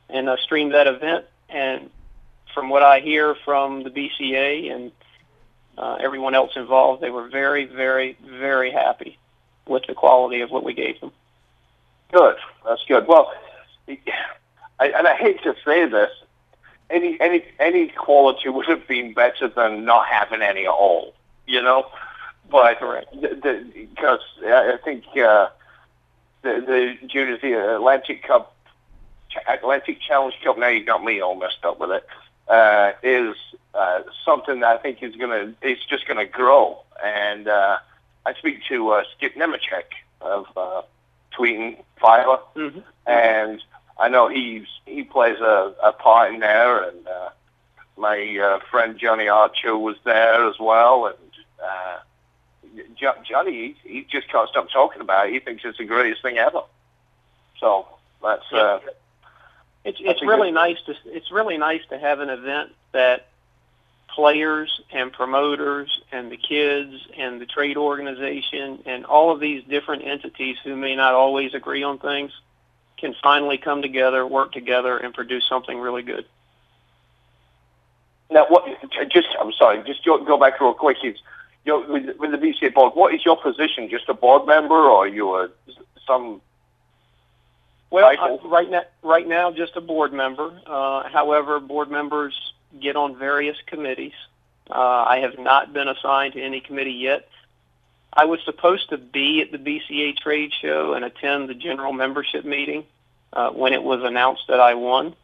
and 0.08 0.28
uh, 0.28 0.36
streamed 0.42 0.74
that 0.74 0.86
event. 0.86 1.26
And 1.48 1.90
from 2.54 2.68
what 2.68 2.82
I 2.82 3.00
hear 3.00 3.34
from 3.44 3.82
the 3.82 3.90
BCA 3.90 4.72
and 4.72 4.92
uh, 5.80 5.96
everyone 6.00 6.34
else 6.34 6.52
involved, 6.56 7.02
they 7.02 7.10
were 7.10 7.28
very, 7.28 7.64
very, 7.64 8.16
very 8.22 8.70
happy 8.70 9.18
with 9.66 9.82
the 9.86 9.94
quality 9.94 10.42
of 10.42 10.50
what 10.50 10.62
we 10.62 10.74
gave 10.74 11.00
them. 11.00 11.10
Good. 12.12 12.36
That's 12.66 12.84
good. 12.86 13.06
Well, 13.06 13.32
I, 13.88 14.88
and 14.88 15.06
I 15.08 15.14
hate 15.14 15.42
to 15.44 15.54
say 15.64 15.86
this, 15.86 16.10
any 16.90 17.18
any 17.20 17.44
any 17.58 17.88
quality 17.88 18.48
would 18.48 18.66
have 18.66 18.86
been 18.86 19.14
better 19.14 19.48
than 19.48 19.84
not 19.84 20.06
having 20.06 20.42
any 20.42 20.64
at 20.64 20.70
all. 20.70 21.14
You 21.46 21.62
know, 21.62 21.86
but 22.50 22.78
because 22.80 24.20
I 24.44 24.76
think 24.84 25.04
uh, 25.16 25.48
the 26.42 26.96
the 27.00 27.06
juniors 27.06 27.40
the 27.40 27.76
Atlantic 27.76 28.24
Cup 28.24 28.54
Atlantic 29.48 30.00
Challenge 30.00 30.34
Cup. 30.42 30.58
Now 30.58 30.68
you 30.68 30.84
got 30.84 31.02
me 31.04 31.20
all 31.20 31.36
messed 31.36 31.64
up 31.64 31.78
with 31.78 31.90
it. 31.90 32.06
Uh, 32.50 32.94
is 33.04 33.36
uh, 33.74 34.00
something 34.24 34.58
that 34.58 34.76
I 34.76 34.78
think 34.78 35.04
is 35.04 35.14
gonna 35.14 35.54
it's 35.62 35.84
just 35.86 36.08
gonna 36.08 36.26
grow. 36.26 36.82
And 37.00 37.46
uh, 37.46 37.78
I 38.26 38.34
speak 38.34 38.64
to 38.68 38.90
uh, 38.90 39.04
Skip 39.16 39.36
Nemechek 39.36 39.84
of 40.20 40.46
uh, 40.56 40.82
Tweeten 41.32 41.76
Fibre, 42.00 42.40
mm-hmm. 42.56 42.80
and 43.06 43.62
I 44.00 44.08
know 44.08 44.26
he's 44.26 44.66
he 44.84 45.04
plays 45.04 45.38
a, 45.38 45.74
a 45.80 45.92
part 45.92 46.34
in 46.34 46.40
there, 46.40 46.82
and 46.88 47.06
uh, 47.06 47.28
my 47.96 48.36
uh, 48.38 48.58
friend 48.68 48.98
Johnny 48.98 49.28
Archer 49.28 49.78
was 49.78 49.96
there 50.04 50.48
as 50.48 50.58
well, 50.58 51.06
and 51.06 51.16
uh, 51.64 51.98
Johnny 53.24 53.76
he, 53.84 53.88
he 53.88 54.06
just 54.10 54.28
can't 54.28 54.48
stop 54.48 54.70
talking 54.72 55.02
about 55.02 55.28
it. 55.28 55.34
He 55.34 55.38
thinks 55.38 55.62
it's 55.64 55.78
the 55.78 55.84
greatest 55.84 56.22
thing 56.22 56.38
ever. 56.38 56.62
So 57.60 57.86
that's 58.22 58.52
uh, 58.52 58.80
it's 59.84 59.98
it's 60.00 60.22
really 60.22 60.50
nice 60.50 60.76
to 60.86 60.94
it's 61.06 61.30
really 61.30 61.56
nice 61.56 61.80
to 61.88 61.98
have 61.98 62.20
an 62.20 62.28
event 62.28 62.72
that 62.92 63.26
players 64.08 64.80
and 64.92 65.12
promoters 65.12 66.00
and 66.12 66.30
the 66.30 66.36
kids 66.36 66.94
and 67.16 67.40
the 67.40 67.46
trade 67.46 67.76
organization 67.76 68.80
and 68.84 69.06
all 69.06 69.30
of 69.30 69.40
these 69.40 69.62
different 69.64 70.04
entities 70.04 70.56
who 70.64 70.76
may 70.76 70.96
not 70.96 71.14
always 71.14 71.54
agree 71.54 71.82
on 71.82 71.98
things 71.98 72.32
can 72.98 73.14
finally 73.22 73.56
come 73.56 73.80
together, 73.80 74.26
work 74.26 74.52
together, 74.52 74.98
and 74.98 75.14
produce 75.14 75.46
something 75.48 75.78
really 75.78 76.02
good. 76.02 76.26
Now, 78.30 78.46
what? 78.48 78.64
Just 79.10 79.28
I'm 79.40 79.52
sorry. 79.52 79.82
Just 79.84 80.04
go 80.04 80.38
back 80.38 80.60
real 80.60 80.74
quick. 80.74 80.98
Is 81.02 81.16
you 81.64 81.72
know, 81.72 81.92
with, 81.92 82.16
with 82.18 82.30
the 82.30 82.38
BCA 82.38 82.72
board, 82.74 82.92
what 82.94 83.14
is 83.14 83.24
your 83.24 83.36
position? 83.36 83.88
Just 83.88 84.08
a 84.08 84.14
board 84.14 84.46
member, 84.46 84.74
or 84.74 85.04
are 85.04 85.08
you 85.08 85.34
a 85.34 85.48
some 86.06 86.40
well, 87.90 88.06
uh, 88.06 88.48
right 88.48 88.70
now, 88.70 88.82
right 89.02 89.26
now, 89.26 89.50
just 89.50 89.76
a 89.76 89.80
board 89.80 90.12
member. 90.12 90.60
Uh, 90.66 91.08
however, 91.08 91.58
board 91.60 91.90
members 91.90 92.34
get 92.80 92.96
on 92.96 93.16
various 93.16 93.56
committees. 93.66 94.12
Uh, 94.70 95.04
I 95.08 95.18
have 95.18 95.38
not 95.38 95.72
been 95.72 95.88
assigned 95.88 96.34
to 96.34 96.42
any 96.42 96.60
committee 96.60 96.92
yet. 96.92 97.28
I 98.12 98.24
was 98.24 98.40
supposed 98.44 98.90
to 98.90 98.98
be 98.98 99.40
at 99.40 99.52
the 99.52 99.58
BCA 99.58 100.16
trade 100.16 100.52
show 100.60 100.94
and 100.94 101.04
attend 101.04 101.48
the 101.48 101.54
general 101.54 101.92
membership 101.92 102.44
meeting 102.44 102.84
uh, 103.32 103.50
when 103.50 103.72
it 103.72 103.82
was 103.82 104.02
announced 104.02 104.42
that 104.48 104.60
I 104.60 104.74
won. 104.74 105.14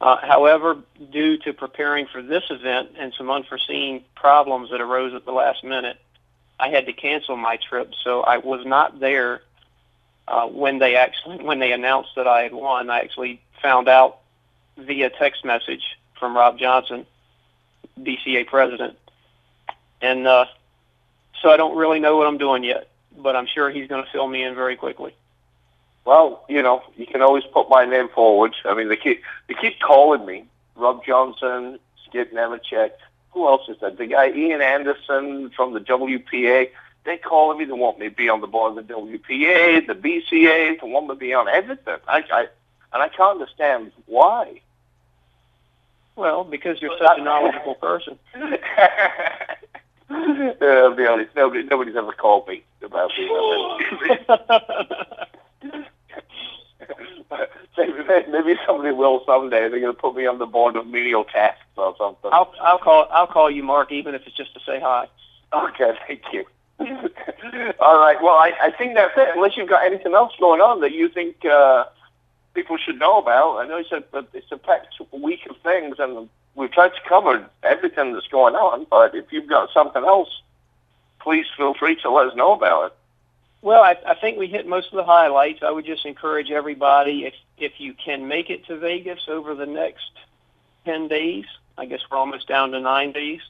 Uh, 0.00 0.16
however, 0.16 0.78
due 1.12 1.38
to 1.38 1.52
preparing 1.52 2.06
for 2.06 2.22
this 2.22 2.44
event 2.50 2.90
and 2.98 3.12
some 3.16 3.30
unforeseen 3.30 4.04
problems 4.14 4.70
that 4.70 4.80
arose 4.80 5.14
at 5.14 5.24
the 5.24 5.32
last 5.32 5.64
minute, 5.64 5.98
I 6.58 6.68
had 6.68 6.86
to 6.86 6.92
cancel 6.92 7.36
my 7.36 7.56
trip, 7.56 7.92
so 8.02 8.22
I 8.22 8.38
was 8.38 8.64
not 8.66 9.00
there 9.00 9.42
uh, 10.26 10.46
when 10.46 10.78
they 10.78 10.96
actually 10.96 11.44
when 11.44 11.58
they 11.58 11.72
announced 11.72 12.10
that 12.16 12.26
I 12.26 12.42
had 12.42 12.52
won, 12.52 12.90
I 12.90 13.00
actually 13.00 13.40
found 13.62 13.88
out 13.88 14.18
via 14.76 15.10
text 15.10 15.44
message 15.44 15.82
from 16.18 16.36
Rob 16.36 16.58
Johnson, 16.58 17.06
BCA 18.00 18.46
president, 18.46 18.98
and 20.00 20.26
uh, 20.26 20.46
so 21.42 21.50
I 21.50 21.56
don't 21.56 21.76
really 21.76 22.00
know 22.00 22.16
what 22.16 22.26
I'm 22.26 22.38
doing 22.38 22.64
yet, 22.64 22.88
but 23.16 23.36
I'm 23.36 23.46
sure 23.46 23.70
he's 23.70 23.88
going 23.88 24.04
to 24.04 24.10
fill 24.10 24.26
me 24.26 24.42
in 24.42 24.54
very 24.54 24.76
quickly. 24.76 25.14
Well, 26.04 26.44
you 26.48 26.62
know, 26.62 26.82
you 26.96 27.06
can 27.06 27.22
always 27.22 27.44
put 27.44 27.68
my 27.68 27.84
name 27.84 28.08
forward. 28.08 28.54
I 28.64 28.74
mean, 28.74 28.88
they 28.88 28.96
keep 28.96 29.22
they 29.48 29.54
keep 29.54 29.80
calling 29.80 30.24
me, 30.26 30.44
Rob 30.76 31.04
Johnson, 31.04 31.78
Skip 32.06 32.32
Nemechek. 32.32 32.90
Who 33.32 33.46
else 33.46 33.68
is 33.68 33.78
that? 33.80 33.98
The 33.98 34.06
guy 34.06 34.30
Ian 34.30 34.62
Anderson 34.62 35.50
from 35.56 35.74
the 35.74 35.80
WPA 35.80 36.70
they 37.04 37.18
calling 37.18 37.58
me. 37.58 37.64
They 37.64 37.72
want 37.72 37.98
me 37.98 38.08
to 38.08 38.14
be 38.14 38.28
on 38.28 38.40
the 38.40 38.46
board 38.46 38.76
of 38.76 38.86
the 38.86 38.94
WPA, 38.94 39.86
the 39.86 39.94
BCA. 39.94 40.80
They 40.80 40.86
want 40.88 41.06
me 41.08 41.14
to 41.14 41.18
be 41.18 41.34
on 41.34 41.48
everything. 41.48 41.96
I, 42.08 42.24
I 42.32 42.46
and 42.92 43.02
I 43.02 43.08
can't 43.08 43.40
understand 43.40 43.92
why. 44.06 44.60
Well, 46.16 46.44
because 46.44 46.80
you're 46.80 46.96
such 46.98 47.18
a 47.18 47.22
knowledgeable 47.22 47.74
person. 47.74 48.18
uh, 48.34 48.56
I'll 50.10 50.94
be 50.94 51.06
honest. 51.06 51.34
Nobody, 51.34 51.64
nobody's 51.64 51.96
ever 51.96 52.12
called 52.12 52.46
me 52.46 52.62
about 52.82 53.10
being 53.16 53.30
on 53.30 53.80
maybe, 57.76 58.30
maybe 58.30 58.54
somebody 58.64 58.92
will 58.92 59.24
someday. 59.26 59.68
They're 59.68 59.80
going 59.80 59.94
to 59.94 60.00
put 60.00 60.14
me 60.14 60.26
on 60.26 60.38
the 60.38 60.46
board 60.46 60.76
of 60.76 60.86
menial 60.86 61.24
tasks 61.24 61.64
or 61.76 61.96
something. 61.98 62.30
I'll, 62.32 62.52
I'll 62.60 62.78
call. 62.78 63.08
I'll 63.10 63.26
call 63.26 63.50
you, 63.50 63.64
Mark, 63.64 63.90
even 63.90 64.14
if 64.14 64.24
it's 64.26 64.36
just 64.36 64.54
to 64.54 64.60
say 64.60 64.78
hi. 64.80 65.08
Okay, 65.52 65.92
thank 66.06 66.22
you. 66.32 66.44
All 66.80 67.98
right. 67.98 68.16
Well, 68.20 68.34
I, 68.34 68.52
I 68.60 68.70
think 68.72 68.94
that's 68.94 69.14
it. 69.16 69.28
Unless 69.34 69.56
you've 69.56 69.68
got 69.68 69.84
anything 69.84 70.14
else 70.14 70.32
going 70.40 70.60
on 70.60 70.80
that 70.80 70.92
you 70.92 71.08
think 71.08 71.44
uh, 71.44 71.84
people 72.54 72.76
should 72.78 72.98
know 72.98 73.18
about. 73.18 73.58
I 73.58 73.66
know 73.66 73.78
it's 73.78 73.92
a 73.92 74.02
it's 74.32 74.50
a 74.50 74.58
packed 74.58 74.94
week 75.12 75.46
of 75.48 75.56
things, 75.58 75.96
and 75.98 76.28
we've 76.54 76.72
tried 76.72 76.88
to 76.88 77.08
cover 77.08 77.48
everything 77.62 78.12
that's 78.12 78.26
going 78.28 78.54
on. 78.54 78.86
But 78.90 79.14
if 79.14 79.32
you've 79.32 79.48
got 79.48 79.70
something 79.72 80.04
else, 80.04 80.42
please 81.20 81.46
feel 81.56 81.74
free 81.74 81.96
to 81.96 82.10
let 82.10 82.28
us 82.28 82.36
know 82.36 82.52
about 82.52 82.86
it. 82.86 82.92
Well, 83.62 83.82
I, 83.82 83.96
I 84.06 84.14
think 84.14 84.38
we 84.38 84.46
hit 84.46 84.66
most 84.66 84.88
of 84.92 84.96
the 84.96 85.04
highlights. 85.04 85.62
I 85.62 85.70
would 85.70 85.86
just 85.86 86.04
encourage 86.04 86.50
everybody 86.50 87.24
if 87.24 87.34
if 87.56 87.72
you 87.78 87.94
can 87.94 88.26
make 88.26 88.50
it 88.50 88.66
to 88.66 88.78
Vegas 88.78 89.20
over 89.28 89.54
the 89.54 89.66
next 89.66 90.10
ten 90.84 91.06
days. 91.06 91.44
I 91.78 91.86
guess 91.86 92.00
we're 92.10 92.18
almost 92.18 92.48
down 92.48 92.72
to 92.72 92.80
nine 92.80 93.12
days. 93.12 93.40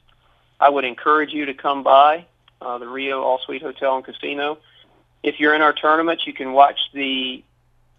I 0.59 0.69
would 0.69 0.85
encourage 0.85 1.31
you 1.33 1.45
to 1.45 1.53
come 1.53 1.83
by 1.83 2.25
uh, 2.61 2.77
the 2.77 2.87
Rio 2.87 3.21
All 3.21 3.39
Suite 3.39 3.61
Hotel 3.61 3.95
and 3.95 4.05
Casino. 4.05 4.57
If 5.23 5.39
you're 5.39 5.55
in 5.55 5.61
our 5.61 5.73
tournaments, 5.73 6.27
you 6.27 6.33
can 6.33 6.53
watch 6.53 6.79
the 6.93 7.43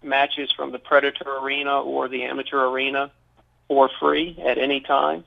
matches 0.03 0.51
from 0.51 0.71
the 0.71 0.79
Predator 0.79 1.37
Arena 1.39 1.81
or 1.81 2.07
the 2.07 2.23
Amateur 2.23 2.65
Arena 2.67 3.11
for 3.67 3.89
free 3.99 4.37
at 4.43 4.57
any 4.57 4.79
time. 4.79 5.25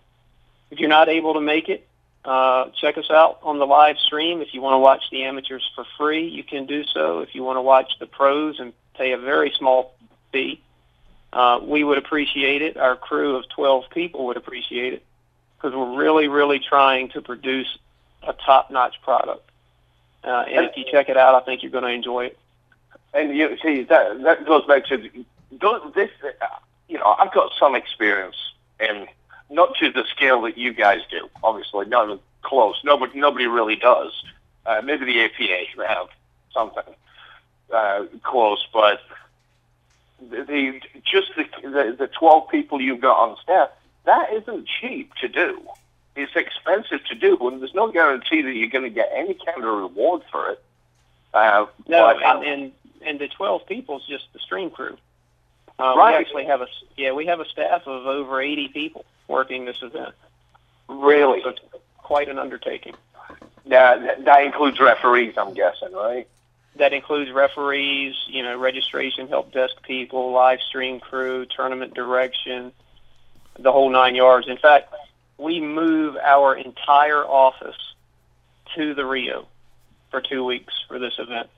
If 0.71 0.79
you're 0.79 0.89
not 0.89 1.09
able 1.09 1.35
to 1.35 1.41
make 1.41 1.69
it, 1.69 1.87
uh, 2.25 2.67
check 2.81 2.99
us 2.99 3.11
out 3.11 3.39
on 3.43 3.59
the 3.59 3.67
live 3.67 3.97
stream. 3.99 4.41
If 4.41 4.55
you 4.55 4.61
want 4.61 4.75
to 4.75 4.79
watch 4.79 5.03
the 5.11 5.25
amateurs 5.25 5.69
for 5.75 5.85
free, 5.99 6.29
you 6.29 6.45
can 6.45 6.67
do 6.67 6.85
so. 6.85 7.21
If 7.21 7.35
you 7.35 7.43
want 7.43 7.57
to 7.57 7.63
watch 7.63 7.93
the 7.99 8.07
pros 8.07 8.61
and 8.61 8.73
pay 8.95 9.13
a 9.13 9.19
very 9.19 9.53
small 9.59 9.95
fee, 10.33 10.61
uh, 11.33 11.61
we 11.63 11.85
would 11.85 11.99
appreciate 11.99 12.63
it. 12.63 12.77
Our 12.77 12.97
crew 12.97 13.37
of 13.37 13.49
12 13.49 13.85
people 13.91 14.27
would 14.27 14.37
appreciate 14.37 14.95
it 14.95 15.05
because 15.57 15.75
we're 15.75 15.97
really, 15.97 16.29
really 16.29 16.59
trying 16.59 17.11
to 17.11 17.23
produce 17.23 17.79
a 18.23 18.33
top-notch 18.33 19.01
product. 19.03 19.49
Uh, 20.23 20.45
and 20.49 20.67
if 20.67 20.77
you 20.77 20.85
check 20.91 21.09
it 21.09 21.17
out, 21.17 21.35
I 21.35 21.41
think 21.41 21.63
you're 21.63 21.73
going 21.73 21.85
to 21.85 21.91
enjoy 21.91 22.27
it. 22.27 22.39
And 23.13 23.35
you 23.35 23.57
see 23.63 23.83
that 23.85 24.23
that 24.23 24.47
goes 24.47 24.65
back 24.67 24.87
to 24.87 25.11
don't 25.59 25.95
this. 25.95 26.11
You 26.89 26.99
know, 26.99 27.17
I've 27.19 27.33
got 27.33 27.53
some 27.59 27.75
experience 27.75 28.37
in 28.79 29.09
not 29.49 29.75
to 29.79 29.91
the 29.91 30.05
scale 30.15 30.43
that 30.43 30.57
you 30.57 30.73
guys 30.73 31.01
do. 31.11 31.29
Obviously, 31.43 31.87
not 31.87 32.21
close. 32.43 32.77
Nobody 32.85 33.19
nobody 33.19 33.47
really 33.47 33.77
does. 33.77 34.13
Uh, 34.65 34.81
maybe 34.85 35.07
the 35.07 35.23
APA 35.23 35.89
have 35.89 36.09
something 36.53 36.95
uh, 37.73 38.05
close, 38.23 38.65
but 38.73 39.01
the, 40.21 40.45
the 40.45 40.81
just 41.05 41.33
the, 41.37 41.45
the 41.63 41.97
the 41.99 42.07
twelve 42.07 42.49
people 42.49 42.81
you've 42.81 43.01
got 43.01 43.17
on 43.17 43.37
staff 43.43 43.71
that 44.05 44.33
isn't 44.33 44.67
cheap 44.81 45.15
to 45.21 45.29
do. 45.29 45.61
It's 46.17 46.35
expensive 46.35 47.05
to 47.07 47.15
do, 47.15 47.37
and 47.49 47.61
there's 47.61 47.75
no 47.75 47.91
guarantee 47.91 48.43
that 48.43 48.53
you're 48.53 48.69
going 48.69 48.85
to 48.85 48.91
get 48.91 49.11
any 49.15 49.35
kind 49.35 49.65
of 49.65 49.79
reward 49.79 50.23
for 50.31 50.51
it. 50.51 50.63
Uh, 51.33 51.67
No, 51.87 52.15
but- 52.15 52.23
and, 52.23 52.45
and 52.45 52.73
and 53.03 53.19
the 53.19 53.29
12 53.29 53.65
people 53.67 53.99
is 53.99 54.05
just 54.07 54.31
the 54.35 54.39
stream 54.41 54.71
crew. 54.71 54.97
Uh, 55.79 55.95
Right. 55.97 56.11
We 56.19 56.25
actually 56.25 56.45
have 56.47 56.61
a 56.61 56.67
yeah 56.97 57.13
we 57.13 57.27
have 57.27 57.41
a 57.41 57.47
staff 57.47 57.87
of 57.87 58.07
over 58.07 58.41
80 58.43 58.69
people 58.69 59.05
working 59.29 59.65
this 59.65 59.81
event. 59.83 60.15
really, 60.89 61.41
So 61.43 61.51
it's 61.51 61.61
quite 61.99 62.29
an 62.29 62.39
undertaking. 62.39 62.95
yeah, 63.65 63.97
that, 63.97 64.25
that 64.25 64.43
includes 64.45 64.81
referees, 64.81 65.35
I'm 65.39 65.55
guessing, 65.55 65.93
right? 65.93 66.27
That 66.77 66.93
includes 66.93 67.31
referees, 67.31 68.15
you 68.27 68.43
know, 68.43 68.59
registration, 68.59 69.29
help 69.29 69.53
desk 69.53 69.81
people, 69.83 70.33
live 70.33 70.61
stream 70.61 70.99
crew, 71.01 71.47
tournament 71.47 71.95
direction, 71.95 72.73
the 73.59 73.71
whole 73.73 73.89
nine 73.91 74.15
yards. 74.17 74.49
In 74.49 74.57
fact, 74.57 74.93
we 75.41 75.61
move 75.61 76.17
our 76.23 76.55
entire 76.55 77.25
office 77.25 77.77
to 78.77 78.95
the 78.95 79.05
Rio 79.05 79.47
for 80.11 80.21
two 80.21 80.45
weeks 80.45 80.75
for 80.87 80.99
this 80.99 81.15
event. 81.19 81.49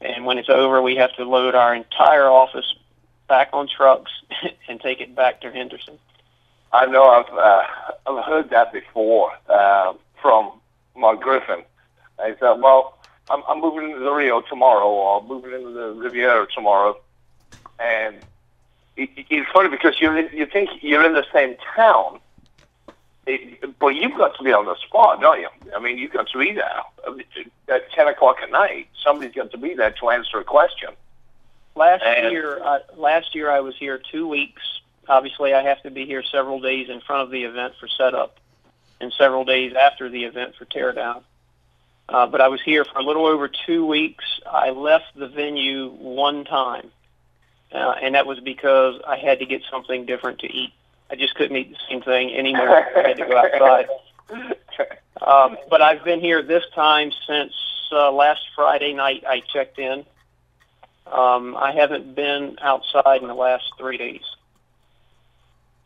And 0.00 0.24
when 0.24 0.38
it's 0.38 0.48
over, 0.48 0.80
we 0.82 0.96
have 0.96 1.14
to 1.16 1.24
load 1.24 1.54
our 1.54 1.74
entire 1.74 2.28
office 2.28 2.74
back 3.28 3.50
on 3.52 3.68
trucks 3.68 4.10
and 4.68 4.80
take 4.80 5.00
it 5.00 5.14
back 5.14 5.40
to 5.42 5.50
Henderson. 5.50 5.98
I 6.72 6.86
know 6.86 7.04
I've 7.04 7.32
uh, 7.32 7.62
I've 8.06 8.24
heard 8.24 8.50
that 8.50 8.72
before 8.72 9.32
uh, 9.48 9.92
from 10.22 10.52
Mark 10.96 11.20
Griffin. 11.20 11.62
He 12.24 12.32
said, 12.40 12.54
"Well, 12.62 12.98
I'm, 13.28 13.42
I'm 13.48 13.60
moving 13.60 13.90
into 13.90 14.00
the 14.04 14.10
Rio 14.10 14.40
tomorrow, 14.40 14.88
or 14.88 15.20
I'm 15.20 15.28
moving 15.28 15.52
into 15.52 15.70
the 15.70 15.92
Riviera 15.92 16.46
tomorrow," 16.54 16.98
and 17.78 18.16
it- 18.96 19.10
it's 19.28 19.50
funny 19.52 19.68
because 19.68 20.00
you 20.00 20.10
you 20.32 20.46
think 20.46 20.70
you're 20.82 21.04
in 21.04 21.12
the 21.12 21.26
same 21.32 21.56
town, 21.76 22.20
it, 23.26 23.78
but 23.78 23.88
you've 23.88 24.16
got 24.16 24.36
to 24.36 24.42
be 24.42 24.52
on 24.52 24.66
the 24.66 24.76
spot, 24.86 25.20
don't 25.20 25.40
you? 25.40 25.48
I 25.76 25.78
mean, 25.80 25.98
you've 25.98 26.12
got 26.12 26.28
to 26.28 26.38
be 26.38 26.52
there 26.52 26.80
at 27.68 27.90
ten 27.92 28.08
o'clock 28.08 28.36
at 28.42 28.50
night. 28.50 28.88
Somebody's 29.04 29.34
got 29.34 29.50
to 29.52 29.58
be 29.58 29.74
there 29.74 29.92
to 29.92 30.10
answer 30.10 30.38
a 30.38 30.44
question. 30.44 30.90
Last 31.74 32.02
And- 32.02 32.32
year, 32.32 32.60
uh, 32.62 32.80
last 32.96 33.34
year 33.34 33.50
I 33.50 33.60
was 33.60 33.76
here 33.76 33.98
two 34.10 34.26
weeks. 34.28 34.62
Obviously, 35.08 35.52
I 35.54 35.62
have 35.62 35.82
to 35.82 35.90
be 35.90 36.06
here 36.06 36.22
several 36.22 36.60
days 36.60 36.88
in 36.88 37.00
front 37.00 37.22
of 37.22 37.30
the 37.30 37.44
event 37.44 37.74
for 37.80 37.88
setup, 37.88 38.38
and 39.00 39.12
several 39.12 39.44
days 39.44 39.74
after 39.74 40.08
the 40.08 40.24
event 40.24 40.54
for 40.56 40.64
teardown. 40.64 41.22
Uh, 42.08 42.26
but 42.26 42.40
I 42.40 42.48
was 42.48 42.60
here 42.60 42.84
for 42.84 42.98
a 42.98 43.02
little 43.02 43.26
over 43.26 43.48
two 43.48 43.86
weeks. 43.86 44.24
I 44.50 44.70
left 44.70 45.16
the 45.16 45.28
venue 45.28 45.88
one 45.90 46.44
time, 46.44 46.90
uh, 47.72 47.94
and 48.02 48.14
that 48.16 48.26
was 48.26 48.38
because 48.40 49.00
I 49.06 49.16
had 49.16 49.38
to 49.38 49.46
get 49.46 49.62
something 49.70 50.04
different 50.04 50.40
to 50.40 50.46
eat. 50.52 50.72
I 51.12 51.14
just 51.14 51.34
couldn't 51.34 51.56
eat 51.58 51.70
the 51.70 51.76
same 51.90 52.00
thing 52.00 52.34
anymore. 52.34 52.70
I 52.96 53.08
had 53.08 53.18
to 53.18 53.26
go 53.26 53.36
outside. 53.36 53.86
Um, 55.20 55.58
but 55.68 55.82
I've 55.82 56.02
been 56.04 56.20
here 56.20 56.42
this 56.42 56.64
time 56.74 57.12
since 57.28 57.52
uh, 57.92 58.10
last 58.10 58.40
Friday 58.56 58.94
night. 58.94 59.22
I 59.28 59.40
checked 59.40 59.78
in. 59.78 60.06
Um, 61.06 61.54
I 61.56 61.72
haven't 61.72 62.14
been 62.16 62.56
outside 62.62 63.20
in 63.20 63.28
the 63.28 63.34
last 63.34 63.64
three 63.78 63.98
days. 63.98 64.22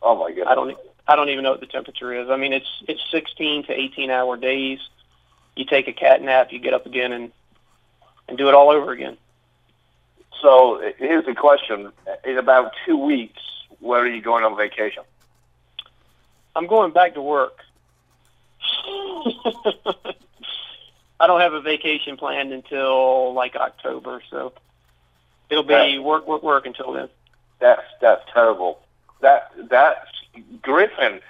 Oh 0.01 0.15
my 0.15 0.29
goodness! 0.29 0.47
I 0.49 0.55
don't. 0.55 0.77
I 1.09 1.15
don't 1.15 1.29
even 1.29 1.43
know 1.43 1.51
what 1.51 1.59
the 1.59 1.67
temperature 1.67 2.13
is. 2.13 2.29
I 2.29 2.37
mean, 2.37 2.53
it's 2.53 2.83
it's 2.87 3.01
16 3.11 3.65
to 3.65 3.73
18 3.73 4.09
hour 4.09 4.37
days. 4.37 4.79
You 5.55 5.65
take 5.65 5.87
a 5.87 5.93
cat 5.93 6.21
nap, 6.21 6.51
you 6.51 6.59
get 6.59 6.73
up 6.73 6.85
again, 6.85 7.11
and 7.11 7.31
and 8.29 8.37
do 8.37 8.47
it 8.47 8.53
all 8.53 8.69
over 8.69 8.91
again. 8.91 9.17
So 10.41 10.81
here's 10.97 11.25
the 11.25 11.35
question: 11.35 11.91
In 12.23 12.37
about 12.37 12.71
two 12.85 12.97
weeks, 12.97 13.41
where 13.79 14.01
are 14.01 14.07
you 14.07 14.21
going 14.21 14.45
on 14.45 14.55
vacation? 14.55 15.03
I'm 16.57 16.65
going 16.67 16.91
back 16.91 17.13
to 17.13 17.21
work. 17.21 17.59
I 21.19 21.27
don't 21.27 21.39
have 21.41 21.53
a 21.53 21.61
vacation 21.61 22.17
planned 22.17 22.51
until 22.51 23.33
like 23.33 23.55
October, 23.55 24.21
so 24.31 24.53
it'll 25.51 25.63
be 25.63 25.73
Right. 25.73 26.03
work, 26.03 26.27
work, 26.27 26.41
work 26.43 26.65
until 26.65 26.93
then. 26.93 27.09
That's 27.59 27.83
that's 28.01 28.23
terrible. 28.33 28.79
That 29.21 29.51
that's 29.69 30.09
Griffin 30.61 31.21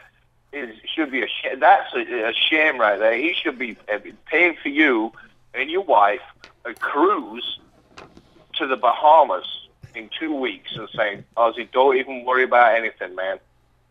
is 0.53 0.75
should 0.93 1.11
be 1.11 1.21
a 1.23 1.27
sh- 1.27 1.57
that's 1.57 1.93
a, 1.93 2.29
a 2.29 2.33
shame 2.33 2.79
right 2.79 2.97
there. 2.97 3.15
He 3.17 3.33
should 3.33 3.59
be 3.59 3.77
uh, 3.91 3.99
paying 4.27 4.55
for 4.61 4.69
you 4.69 5.11
and 5.53 5.69
your 5.69 5.83
wife 5.83 6.21
a 6.65 6.73
cruise 6.73 7.59
to 8.55 8.67
the 8.67 8.75
Bahamas 8.77 9.45
in 9.93 10.09
two 10.19 10.33
weeks 10.35 10.71
and 10.75 10.87
saying, 10.95 11.23
Ozzie, 11.35 11.69
don't 11.71 11.95
even 11.97 12.23
worry 12.25 12.43
about 12.43 12.75
anything, 12.75 13.15
man. 13.15 13.39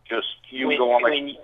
Just 0.09 0.27
you 0.49 0.67
when, 0.67 0.77
go 0.77 0.91
on. 0.93 1.03
when, 1.03 1.37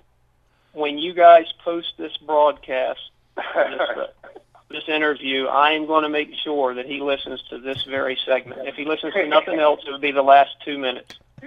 when 0.73 0.98
you 0.98 1.14
guys 1.14 1.45
post 1.64 1.94
this 1.98 2.15
broadcast, 2.18 2.99
this, 3.35 3.45
uh, 3.56 4.07
this 4.69 4.88
interview, 4.88 5.48
I 5.48 5.72
am 5.72 5.85
going 5.85 6.03
to 6.03 6.10
make 6.10 6.34
sure 6.44 6.73
that 6.73 6.85
he 6.85 7.02
listens 7.02 7.41
to 7.49 7.60
this 7.60 7.84
very 7.84 8.18
segment. 8.26 8.68
If 8.68 8.76
he 8.76 8.85
listens 8.85 9.14
to 9.14 9.27
nothing 9.27 9.60
else, 9.60 9.81
it 9.85 9.91
would 9.91 10.02
be 10.02 10.11
the 10.11 10.23
last 10.23 10.52
two 10.64 10.77
minutes. 10.77 11.15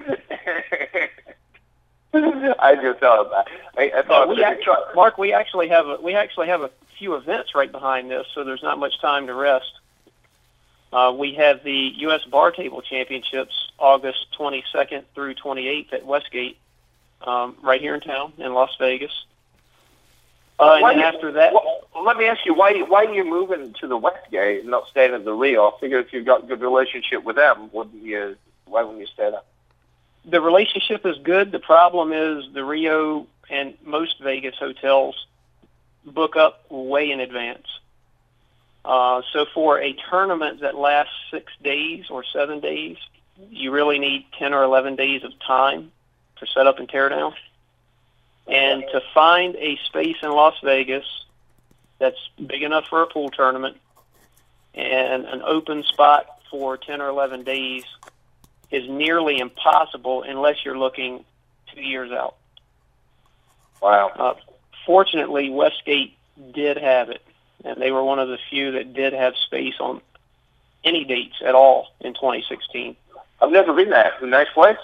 I 2.14 2.76
just 2.80 3.01
thought 3.01 3.26
about. 3.26 3.48
I, 3.76 3.93
I 3.97 4.02
thought 4.02 4.28
we 4.28 4.43
act- 4.43 4.64
Mark, 4.94 5.18
we 5.18 5.32
actually 5.32 5.68
have 5.68 5.86
a, 5.86 5.98
we 6.01 6.14
actually 6.14 6.48
have 6.48 6.62
a 6.62 6.70
few 6.98 7.14
events 7.14 7.55
right 7.55 7.70
behind 7.70 8.10
this, 8.10 8.26
so 8.34 8.44
there's 8.44 8.62
not 8.62 8.78
much 8.78 9.01
time 9.01 9.26
to 9.26 9.34
rest. 9.34 9.72
Uh, 10.93 11.12
we 11.16 11.34
have 11.34 11.62
the 11.62 11.93
U.S. 11.97 12.24
Bar 12.24 12.52
Table 12.52 12.80
Championships 12.80 13.70
August 13.78 14.26
22nd 14.38 15.05
through 15.14 15.34
28th 15.34 15.93
at 15.93 16.06
Westgate, 16.06 16.59
um, 17.22 17.56
right 17.62 17.80
here 17.80 17.94
in 17.94 18.01
town 18.01 18.32
in 18.38 18.52
Las 18.55 18.70
Vegas. 18.78 19.12
Uh, 20.59 20.78
Why 20.78 20.93
and 20.93 21.01
then 21.01 21.09
you- 21.10 21.16
after 21.16 21.32
that, 21.32 21.52
Well, 21.52 22.05
let 22.05 22.16
me 22.16 22.26
ask 22.26 22.44
you 22.47 22.55
why 22.55 22.80
why 22.80 23.05
are 23.05 23.12
you 23.14 23.24
moving 23.24 23.74
to 23.80 23.86
the 23.86 23.97
Westgate 23.97 24.60
and 24.62 24.70
not 24.70 24.88
staying 24.88 25.12
at 25.12 25.24
the 25.24 25.32
Rio? 25.34 25.70
I 25.70 25.78
figure 25.80 25.98
if 25.98 26.12
you've 26.12 26.24
got 26.24 26.44
a 26.44 26.47
good 26.47 26.60
relationship 26.62 27.24
with 27.24 27.36
them, 27.36 27.68
wouldn't 27.72 28.02
you? 28.02 28.36
Why 28.66 28.82
wouldn't 28.82 29.01
you 29.01 29.06
stay 29.06 29.30
there? 29.30 29.43
the 30.28 30.40
relationship 30.40 31.06
is 31.06 31.16
good. 31.18 31.52
The 31.52 31.60
problem 31.60 32.12
is 32.12 32.52
the 32.52 32.64
Rio 32.64 33.28
and 33.48 33.74
most 33.84 34.18
Vegas 34.20 34.56
hotels 34.59 35.14
book 36.05 36.34
up 36.34 36.68
way 36.68 37.12
in 37.12 37.20
advance. 37.20 37.66
Uh, 38.84 39.22
so 39.32 39.47
for 39.55 39.80
a 39.80 39.93
tournament 40.10 40.62
that 40.62 40.74
lasts 40.74 41.12
six 41.30 41.52
days 41.62 42.06
or 42.10 42.24
seven 42.24 42.59
days, 42.59 42.97
you 43.51 43.70
really 43.70 44.01
need 44.01 44.26
10 44.36 44.52
or 44.52 44.64
11 44.64 44.97
days 44.97 45.22
of 45.22 45.30
time 45.47 45.93
to 46.40 46.46
set 46.46 46.66
up 46.66 46.78
and 46.78 46.88
tear 46.88 47.08
down. 47.08 47.34
And 48.46 48.84
to 48.92 49.00
find 49.12 49.56
a 49.56 49.76
space 49.86 50.16
in 50.22 50.30
Las 50.30 50.54
Vegas 50.62 51.04
that's 51.98 52.18
big 52.44 52.62
enough 52.62 52.86
for 52.88 53.02
a 53.02 53.06
pool 53.06 53.30
tournament 53.30 53.76
and 54.74 55.24
an 55.24 55.42
open 55.42 55.82
spot 55.82 56.26
for 56.50 56.76
10 56.76 57.00
or 57.00 57.08
11 57.08 57.42
days 57.42 57.84
is 58.70 58.88
nearly 58.88 59.38
impossible 59.38 60.22
unless 60.22 60.64
you're 60.64 60.78
looking 60.78 61.24
two 61.74 61.82
years 61.82 62.12
out. 62.12 62.36
Wow. 63.80 64.12
Uh, 64.14 64.34
fortunately, 64.84 65.50
Westgate 65.50 66.16
did 66.52 66.76
have 66.76 67.10
it, 67.10 67.22
and 67.64 67.80
they 67.80 67.90
were 67.90 68.04
one 68.04 68.18
of 68.18 68.28
the 68.28 68.38
few 68.50 68.72
that 68.72 68.94
did 68.94 69.12
have 69.12 69.34
space 69.36 69.74
on 69.80 70.00
any 70.84 71.04
dates 71.04 71.36
at 71.44 71.54
all 71.54 71.88
in 72.00 72.14
2016. 72.14 72.96
I've 73.40 73.50
never 73.50 73.72
been 73.74 73.90
there. 73.90 74.12
Nice 74.22 74.48
place. 74.54 74.78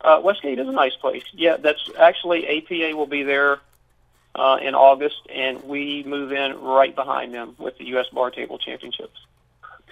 Uh, 0.00 0.20
Westgate 0.22 0.58
is 0.58 0.68
a 0.68 0.72
nice 0.72 0.96
place. 0.96 1.24
Yeah, 1.32 1.56
that's 1.56 1.90
actually 1.98 2.46
APA 2.48 2.96
will 2.96 3.06
be 3.06 3.22
there 3.22 3.58
uh, 4.34 4.58
in 4.62 4.74
August, 4.74 5.20
and 5.32 5.62
we 5.64 6.02
move 6.04 6.32
in 6.32 6.58
right 6.60 6.94
behind 6.94 7.34
them 7.34 7.54
with 7.58 7.76
the 7.78 7.84
U.S. 7.88 8.06
Bar 8.12 8.30
Table 8.30 8.58
Championships. 8.58 9.18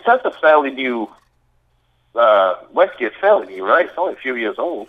That's 0.07 0.25
a 0.25 0.31
fairly 0.31 0.71
new. 0.71 1.11
Uh, 2.15 2.55
Westgate's 2.73 3.17
fairly 3.21 3.47
new, 3.49 3.67
right? 3.67 3.87
It's 3.87 3.99
only 3.99 4.15
a 4.15 4.17
few 4.17 4.35
years 4.35 4.59
old. 4.59 4.89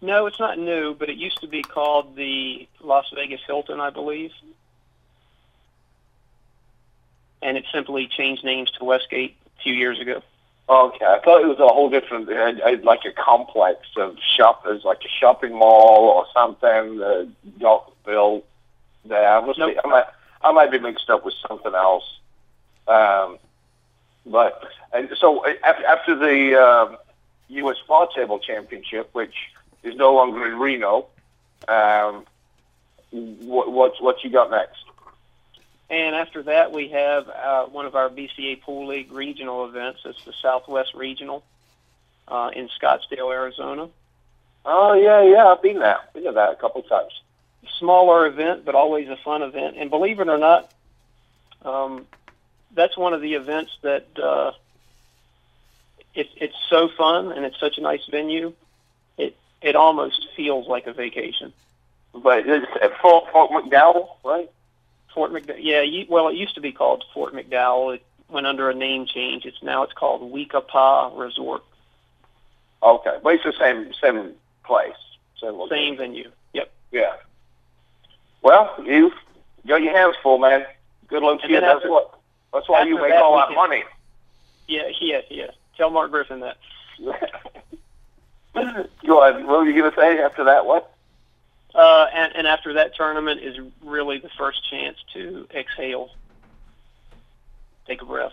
No, 0.00 0.26
it's 0.26 0.38
not 0.38 0.58
new, 0.58 0.94
but 0.94 1.08
it 1.08 1.16
used 1.16 1.40
to 1.40 1.48
be 1.48 1.62
called 1.62 2.14
the 2.14 2.68
Las 2.82 3.06
Vegas 3.14 3.40
Hilton, 3.46 3.80
I 3.80 3.90
believe. 3.90 4.32
And 7.42 7.56
it 7.56 7.64
simply 7.72 8.06
changed 8.06 8.44
names 8.44 8.70
to 8.72 8.84
Westgate 8.84 9.36
a 9.58 9.62
few 9.62 9.74
years 9.74 9.98
ago. 9.98 10.22
Okay, 10.66 11.04
I 11.04 11.20
thought 11.22 11.42
it 11.42 11.46
was 11.46 11.58
a 11.58 11.68
whole 11.68 11.90
different, 11.90 12.28
uh, 12.28 12.64
uh, 12.64 12.76
like 12.82 13.04
a 13.04 13.12
complex 13.12 13.80
of 13.96 14.16
shop, 14.36 14.64
like 14.82 15.04
a 15.04 15.08
shopping 15.08 15.52
mall 15.52 16.08
or 16.08 16.26
something 16.32 16.98
that 16.98 17.30
got 17.60 17.92
built 18.06 18.46
there. 19.04 19.28
I 19.36 19.44
must 19.44 19.58
Nope. 19.58 19.74
be, 19.74 19.80
I 19.84 19.86
might, 19.86 20.04
I 20.42 20.52
might 20.52 20.70
be 20.70 20.78
mixed 20.78 21.10
up 21.10 21.22
with 21.22 21.34
something 21.46 21.74
else. 21.74 22.18
Um, 22.88 23.38
but 24.24 24.64
and 24.94 25.10
so 25.18 25.44
uh, 25.44 25.52
after 25.64 26.14
the 26.16 26.54
um, 26.54 26.96
U.S. 27.48 27.76
Bar 27.86 28.08
Table 28.14 28.38
Championship, 28.38 29.10
which 29.12 29.34
is 29.82 29.94
no 29.96 30.14
longer 30.14 30.46
in 30.46 30.58
Reno, 30.58 31.06
um, 31.68 32.24
what 33.10 33.70
what 33.70 34.02
what 34.02 34.24
you 34.24 34.30
got 34.30 34.50
next? 34.50 34.82
And 35.90 36.14
after 36.14 36.42
that, 36.44 36.72
we 36.72 36.88
have 36.88 37.28
uh, 37.28 37.66
one 37.66 37.86
of 37.86 37.94
our 37.94 38.08
BCA 38.08 38.62
Pool 38.62 38.88
League 38.88 39.12
regional 39.12 39.66
events. 39.66 40.00
It's 40.04 40.24
the 40.24 40.32
Southwest 40.40 40.94
Regional 40.94 41.44
uh, 42.26 42.50
in 42.54 42.68
Scottsdale, 42.80 43.32
Arizona. 43.32 43.88
Oh 44.64 44.94
yeah, 44.94 45.22
yeah, 45.22 45.46
I've 45.46 45.62
been 45.62 45.78
there. 45.78 45.98
Been 46.14 46.24
to 46.24 46.32
that 46.32 46.52
a 46.52 46.56
couple 46.56 46.82
times. 46.82 47.12
Smaller 47.78 48.26
event, 48.26 48.64
but 48.64 48.74
always 48.74 49.08
a 49.08 49.16
fun 49.16 49.42
event. 49.42 49.76
And 49.78 49.90
believe 49.90 50.20
it 50.20 50.28
or 50.28 50.38
not, 50.38 50.72
um, 51.62 52.06
that's 52.74 52.96
one 52.96 53.12
of 53.12 53.20
the 53.20 53.34
events 53.34 53.72
that 53.82 54.06
uh, 54.18 54.52
it, 56.14 56.28
it's 56.36 56.56
so 56.70 56.88
fun 56.96 57.32
and 57.32 57.44
it's 57.44 57.58
such 57.60 57.78
a 57.78 57.80
nice 57.82 58.04
venue. 58.10 58.54
It 59.18 59.36
it 59.60 59.76
almost 59.76 60.28
feels 60.36 60.66
like 60.66 60.86
a 60.86 60.92
vacation. 60.92 61.52
But 62.14 62.46
it's 62.46 62.66
at 62.80 62.96
Fort, 63.00 63.30
Fort 63.32 63.50
McDowell, 63.50 64.08
right? 64.24 64.50
Fort 65.14 65.32
McDowell. 65.32 65.58
Yeah, 65.60 65.82
you, 65.82 66.06
well, 66.08 66.28
it 66.28 66.34
used 66.34 66.56
to 66.56 66.60
be 66.60 66.72
called 66.72 67.04
Fort 67.14 67.32
McDowell. 67.32 67.94
It 67.94 68.04
went 68.28 68.46
under 68.46 68.68
a 68.68 68.74
name 68.74 69.06
change. 69.06 69.46
It's 69.46 69.62
now 69.62 69.82
it's 69.84 69.92
called 69.92 70.30
We-Ko-Pa 70.30 71.12
Resort. 71.14 71.62
Okay, 72.82 73.16
but 73.22 73.34
it's 73.34 73.44
the 73.44 73.52
same 73.58 73.94
same 73.94 74.32
place, 74.64 74.92
same 75.40 75.52
location. 75.52 75.76
Same 75.76 75.96
venue. 75.96 76.30
Yep. 76.52 76.70
Yeah. 76.92 77.14
Well, 78.42 78.74
you've 78.84 79.14
got 79.66 79.82
your 79.82 79.96
hands 79.96 80.16
full, 80.22 80.38
man. 80.38 80.66
Good 81.08 81.22
luck 81.22 81.40
to 81.42 81.48
you. 81.48 81.60
That's 81.60 81.76
after- 81.76 81.90
what. 81.90 82.18
That's 82.52 82.68
why 82.68 82.84
you 82.84 83.00
make 83.00 83.14
all 83.14 83.36
that 83.38 83.52
money. 83.54 83.82
Yeah, 84.68 84.88
yeah, 85.00 85.22
yeah. 85.28 85.50
Tell 85.76 85.90
Mark 85.90 86.10
Griffin 86.12 86.40
that. 86.40 86.56
Go 87.04 87.10
ahead. 89.22 89.44
What 89.44 89.58
were 89.58 89.68
you 89.68 89.80
going 89.80 89.90
to 89.90 89.96
say 89.96 90.20
after 90.20 90.44
that? 90.44 90.64
What? 90.64 90.93
Uh, 91.74 92.06
and, 92.14 92.36
and 92.36 92.46
after 92.46 92.74
that 92.74 92.94
tournament 92.94 93.40
is 93.42 93.56
really 93.82 94.18
the 94.18 94.28
first 94.38 94.68
chance 94.70 94.96
to 95.12 95.46
exhale, 95.54 96.08
take 97.86 98.00
a 98.00 98.04
breath. 98.04 98.32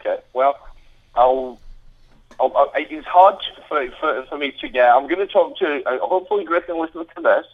Okay. 0.00 0.22
Well, 0.32 0.58
I'll. 1.14 1.60
I'll, 2.40 2.56
I'll 2.56 2.70
it's 2.76 3.06
hard 3.06 3.36
for, 3.68 3.90
for 4.00 4.24
for 4.26 4.38
me 4.38 4.52
to 4.60 4.68
get. 4.68 4.88
I'm 4.94 5.06
going 5.08 5.18
to 5.18 5.26
talk 5.26 5.58
to. 5.58 5.82
Uh, 5.84 5.98
hopefully, 5.98 6.44
Griffin 6.44 6.80
listens 6.80 7.06
to 7.16 7.22
this, 7.22 7.46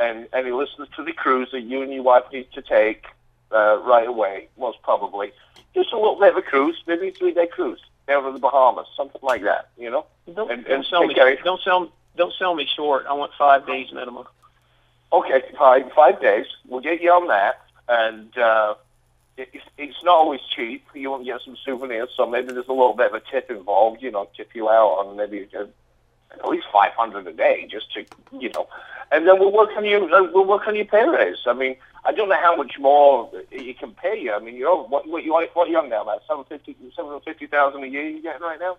and 0.00 0.26
and 0.32 0.46
he 0.46 0.52
listens 0.52 0.88
to 0.96 1.04
the 1.04 1.12
cruise 1.12 1.50
that 1.52 1.60
you 1.60 1.82
and 1.82 1.92
your 1.92 2.02
wife 2.02 2.24
need 2.32 2.50
to 2.52 2.62
take 2.62 3.04
uh, 3.52 3.76
right 3.84 4.08
away. 4.08 4.48
Most 4.58 4.80
probably, 4.82 5.32
just 5.74 5.92
a 5.92 5.96
little 5.96 6.18
bit 6.18 6.30
of 6.30 6.38
a 6.38 6.42
cruise, 6.42 6.82
maybe 6.86 7.08
a 7.08 7.12
three 7.12 7.34
day 7.34 7.46
cruise 7.46 7.80
down 8.08 8.24
to 8.24 8.32
the 8.32 8.38
Bahamas, 8.38 8.86
something 8.96 9.20
like 9.22 9.42
that. 9.42 9.68
You 9.78 9.90
know. 9.90 10.06
Don't, 10.34 10.50
And- 10.50 10.64
don't 10.64 10.86
sell 10.86 11.06
me. 11.06 11.14
care- 11.14 11.36
Don't 11.44 11.60
sell. 11.60 11.92
Don't 12.16 12.32
sell 12.38 12.54
me 12.54 12.66
short. 12.76 13.06
I 13.08 13.14
want 13.14 13.32
five 13.38 13.66
days 13.66 13.92
minimum. 13.92 14.26
Okay, 15.12 15.42
fine. 15.58 15.90
Five 15.94 16.20
days. 16.20 16.46
We'll 16.66 16.80
get 16.80 17.00
you 17.02 17.10
on 17.12 17.28
that. 17.28 17.60
And 17.88 18.36
uh, 18.38 18.74
it, 19.36 19.48
it's- 19.52 19.68
it's 19.78 20.02
not 20.04 20.14
always 20.14 20.40
cheap. 20.54 20.84
You 20.94 21.10
want 21.10 21.24
to 21.24 21.32
get 21.32 21.40
some 21.44 21.56
souvenirs, 21.64 22.10
so 22.16 22.26
maybe 22.26 22.52
there's 22.52 22.68
a 22.68 22.72
little 22.72 22.94
bit 22.94 23.08
of 23.12 23.14
a 23.14 23.20
tip 23.30 23.50
involved. 23.50 24.02
You 24.02 24.10
know, 24.10 24.28
tip 24.36 24.54
you 24.54 24.68
out 24.68 24.88
on 24.98 25.16
maybe 25.16 25.48
uh, 25.58 25.64
at 26.32 26.48
least 26.48 26.66
five 26.72 26.92
hundred 26.92 27.26
a 27.26 27.32
day, 27.32 27.66
just 27.70 27.92
to 27.94 28.04
you 28.38 28.50
know. 28.54 28.68
And 29.10 29.26
then 29.26 29.38
we'll 29.38 29.52
work 29.52 29.70
on 29.76 29.84
you. 29.84 30.04
Uh, 30.06 30.28
we'll 30.32 30.46
work 30.46 30.66
on 30.66 30.76
your 30.76 30.84
pay 30.86 31.06
raise. 31.06 31.38
I 31.46 31.52
mean, 31.52 31.76
I 32.04 32.12
don't 32.12 32.28
know 32.28 32.40
how 32.40 32.56
much 32.56 32.78
more 32.78 33.30
you 33.50 33.74
can 33.74 33.92
pay 33.92 34.18
you. 34.20 34.32
I 34.32 34.38
mean, 34.38 34.54
you 34.54 34.64
know, 34.64 34.84
what 34.84 35.06
what 35.08 35.24
you 35.24 35.32
what 35.54 35.68
you're 35.68 35.80
on 35.82 35.88
now? 35.88 36.02
About 36.02 36.22
seven 36.28 36.44
fifty, 36.44 36.76
seven 36.94 37.18
fifty 37.20 37.46
thousand 37.46 37.82
a 37.82 37.86
year 37.88 38.08
you 38.08 38.22
getting 38.22 38.42
right 38.42 38.60
now. 38.60 38.76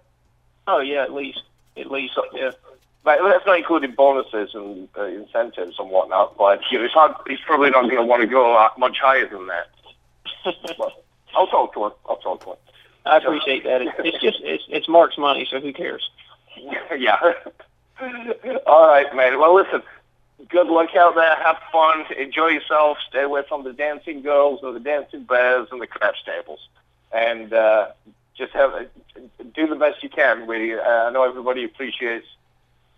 Oh 0.68 0.80
yeah, 0.80 1.04
at 1.04 1.14
least, 1.14 1.42
at 1.78 1.92
least. 1.92 2.18
Yeah. 2.34 2.52
But 3.04 3.20
that's 3.22 3.46
not 3.46 3.58
including 3.58 3.96
bonuses 3.96 4.52
and 4.54 4.88
uh, 4.98 5.04
incentives 5.04 5.76
and 5.78 5.90
whatnot. 5.90 6.38
But 6.38 6.62
you 6.72 6.80
know, 6.80 6.86
it's 6.86 6.94
hard, 6.94 7.16
he's 7.28 7.40
probably 7.46 7.70
not 7.70 7.84
going 7.84 7.98
to 7.98 8.04
want 8.04 8.22
to 8.22 8.28
go 8.28 8.56
uh, 8.56 8.70
much 8.78 8.98
higher 9.00 9.28
than 9.28 9.48
that. 9.48 9.68
I'll 11.36 11.48
talk 11.48 11.74
to 11.74 11.86
him. 11.86 11.92
I'll 12.08 12.18
talk 12.18 12.44
to 12.44 12.52
him. 12.52 12.58
I 13.06 13.18
appreciate 13.18 13.64
that. 13.66 13.82
It's 14.00 14.22
just 14.22 14.38
it's 14.42 14.64
it's 14.70 14.88
Mark's 14.88 15.18
money, 15.18 15.46
so 15.50 15.60
who 15.60 15.74
cares? 15.74 16.10
yeah. 16.98 17.34
All 18.66 18.88
right, 18.88 19.14
man. 19.16 19.40
Well, 19.40 19.56
listen. 19.56 19.82
Good 20.50 20.68
luck 20.68 20.90
out 20.96 21.16
there. 21.16 21.36
Have 21.36 21.58
fun. 21.72 22.06
Enjoy 22.18 22.48
yourself. 22.48 22.98
Stay 23.08 23.22
away 23.22 23.44
from 23.48 23.64
the 23.64 23.72
dancing 23.72 24.22
girls 24.22 24.60
or 24.62 24.74
the 24.74 24.80
dancing 24.80 25.24
bears 25.24 25.70
and 25.72 25.82
the 25.82 25.88
craps 25.88 26.22
tables. 26.26 26.60
And 27.14 27.54
uh, 27.54 27.92
just 28.38 28.52
have 28.54 28.88
do 29.54 29.68
the 29.68 29.76
best 29.76 30.04
you 30.04 30.10
can. 30.10 30.48
We 30.48 30.78
uh, 30.78 30.82
I 30.82 31.12
know 31.12 31.24
everybody 31.24 31.64
appreciates 31.64 32.28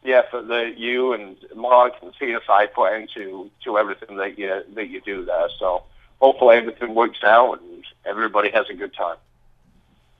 the 0.05 0.13
effort 0.13 0.47
that 0.47 0.77
you 0.77 1.13
and 1.13 1.35
Mark 1.55 1.93
and 2.01 2.13
CSI 2.15 2.71
put 2.73 2.93
into 2.93 3.49
to 3.63 3.77
everything 3.77 4.17
that 4.17 4.37
you 4.37 4.63
that 4.75 4.89
you 4.89 5.01
do 5.01 5.25
there. 5.25 5.49
So 5.59 5.83
hopefully 6.21 6.57
everything 6.57 6.95
works 6.95 7.23
out 7.23 7.61
and 7.61 7.83
everybody 8.05 8.51
has 8.51 8.69
a 8.69 8.73
good 8.73 8.93
time. 8.93 9.17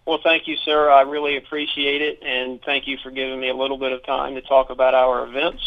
Well, 0.06 0.20
thank 0.24 0.48
you, 0.48 0.57
sir. 0.57 0.90
I 0.91 1.02
really 1.02 1.36
appreciate 1.36 2.02
it, 2.02 2.22
and 2.22 2.62
thank 2.62 2.88
you 2.88 2.98
for 3.02 3.10
giving 3.10 3.40
me 3.40 3.49
a 3.49 3.56
little 3.56 3.78
bit 3.78 3.91
of 3.91 4.03
time 4.06 4.36
to 4.36 4.41
talk 4.41 4.70
about 4.70 4.94
our 4.94 5.26
events. 5.26 5.64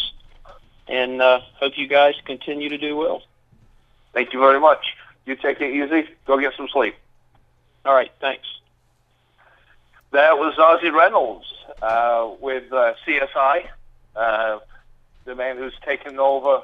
And 0.87 1.21
uh, 1.21 1.41
hope 1.59 1.77
you 1.77 1.87
guys 1.87 2.15
continue 2.25 2.69
to 2.69 2.77
do 2.77 2.95
well. 2.95 3.21
Thank 4.13 4.33
you 4.33 4.39
very 4.39 4.59
much. 4.59 4.95
You 5.25 5.35
take 5.35 5.59
it 5.61 5.71
easy. 5.71 6.09
Go 6.25 6.39
get 6.39 6.53
some 6.55 6.69
sleep. 6.71 6.95
All 7.85 7.93
right, 7.93 8.11
thanks. 8.21 8.47
That 10.11 10.37
was 10.37 10.57
Ozzie 10.57 10.89
Reynolds 10.89 11.45
uh, 11.81 12.29
with 12.39 12.71
uh, 12.71 12.93
CSI, 13.05 13.67
uh, 14.19 14.59
the 15.23 15.33
man 15.33 15.57
who's 15.57 15.73
taken 15.85 16.19
over, 16.19 16.61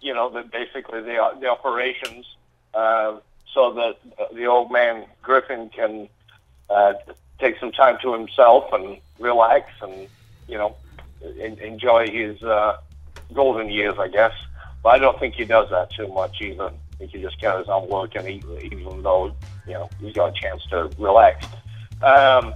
you 0.00 0.14
know, 0.14 0.30
the, 0.30 0.42
basically 0.42 1.00
the 1.02 1.18
the 1.40 1.48
operations, 1.48 2.26
uh, 2.74 3.16
so 3.52 3.72
that 3.72 3.96
the 4.32 4.46
old 4.46 4.70
man 4.70 5.06
Griffin 5.20 5.68
can 5.70 6.08
uh, 6.68 6.94
take 7.40 7.58
some 7.58 7.72
time 7.72 7.98
to 8.02 8.12
himself 8.12 8.72
and 8.72 8.98
relax 9.18 9.70
and 9.82 10.08
you 10.46 10.56
know 10.56 10.76
en- 11.40 11.58
enjoy 11.58 12.08
his 12.08 12.40
uh, 12.42 12.76
golden 13.34 13.68
years, 13.68 13.96
I 13.98 14.08
guess. 14.08 14.34
But 14.82 14.90
I 14.90 14.98
don't 14.98 15.18
think 15.18 15.34
he 15.34 15.44
does 15.44 15.68
that 15.70 15.90
too 15.90 16.08
much 16.08 16.40
either. 16.40 16.68
I 16.68 16.96
think 16.98 17.10
he 17.10 17.20
just 17.20 17.40
carries 17.40 17.68
on 17.68 17.88
working, 17.88 18.26
even 18.62 19.02
though 19.02 19.34
you 19.66 19.72
know 19.72 19.90
he's 20.00 20.14
got 20.14 20.36
a 20.36 20.40
chance 20.40 20.64
to 20.66 20.90
relax. 20.98 21.44
Um, 22.02 22.54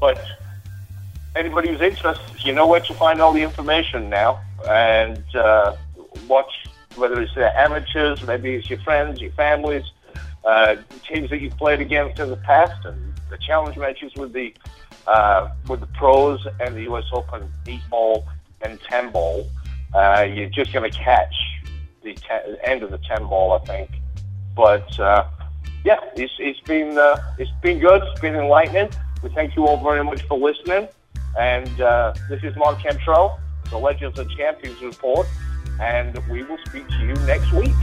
but 0.00 0.24
anybody 1.36 1.68
who's 1.68 1.80
interested, 1.80 2.44
you 2.44 2.52
know 2.52 2.66
where 2.66 2.80
to 2.80 2.94
find 2.94 3.20
all 3.20 3.32
the 3.32 3.42
information 3.42 4.08
now, 4.08 4.40
and 4.68 5.24
uh, 5.34 5.76
watch 6.28 6.52
whether 6.96 7.20
it's 7.20 7.34
the 7.34 7.60
amateurs, 7.60 8.22
maybe 8.22 8.54
it's 8.54 8.70
your 8.70 8.78
friends, 8.80 9.20
your 9.20 9.32
families, 9.32 9.84
uh, 10.44 10.76
teams 11.08 11.30
that 11.30 11.40
you've 11.40 11.56
played 11.56 11.80
against 11.80 12.20
in 12.20 12.30
the 12.30 12.36
past, 12.36 12.84
and 12.84 13.14
the 13.30 13.38
challenge 13.38 13.76
matches 13.76 14.14
with 14.14 14.32
the 14.32 14.54
uh, 15.06 15.48
with 15.68 15.80
the 15.80 15.86
pros 15.86 16.46
and 16.60 16.76
the 16.76 16.82
U.S. 16.82 17.04
Open 17.12 17.50
eight 17.66 17.88
ball 17.90 18.26
and 18.60 18.80
ten 18.82 19.10
ball. 19.10 19.48
Uh, 19.92 20.26
you're 20.28 20.48
just 20.48 20.72
going 20.72 20.90
to 20.90 20.98
catch 20.98 21.34
the 22.02 22.14
te- 22.14 22.56
end 22.62 22.82
of 22.82 22.90
the 22.90 22.98
ten 22.98 23.26
ball, 23.26 23.52
I 23.52 23.58
think. 23.66 23.90
But 24.54 24.98
uh, 25.00 25.24
yeah, 25.84 25.98
it's, 26.16 26.32
it's 26.38 26.60
been 26.60 26.96
uh, 26.96 27.20
it's 27.38 27.50
been 27.62 27.80
good. 27.80 28.02
It's 28.04 28.20
been 28.20 28.36
enlightening. 28.36 28.90
We 29.22 29.30
thank 29.30 29.56
you 29.56 29.66
all 29.66 29.82
very 29.82 30.04
much 30.04 30.22
for 30.22 30.38
listening. 30.38 30.88
And 31.38 31.80
uh, 31.80 32.14
this 32.28 32.42
is 32.42 32.54
Mark 32.56 32.80
Cantrell, 32.80 33.40
the 33.70 33.78
Legends 33.78 34.18
and 34.18 34.30
Champions 34.30 34.80
Report, 34.80 35.26
and 35.80 36.16
we 36.28 36.42
will 36.42 36.58
speak 36.66 36.86
to 36.88 36.98
you 36.98 37.14
next 37.26 37.52
week. 37.52 37.74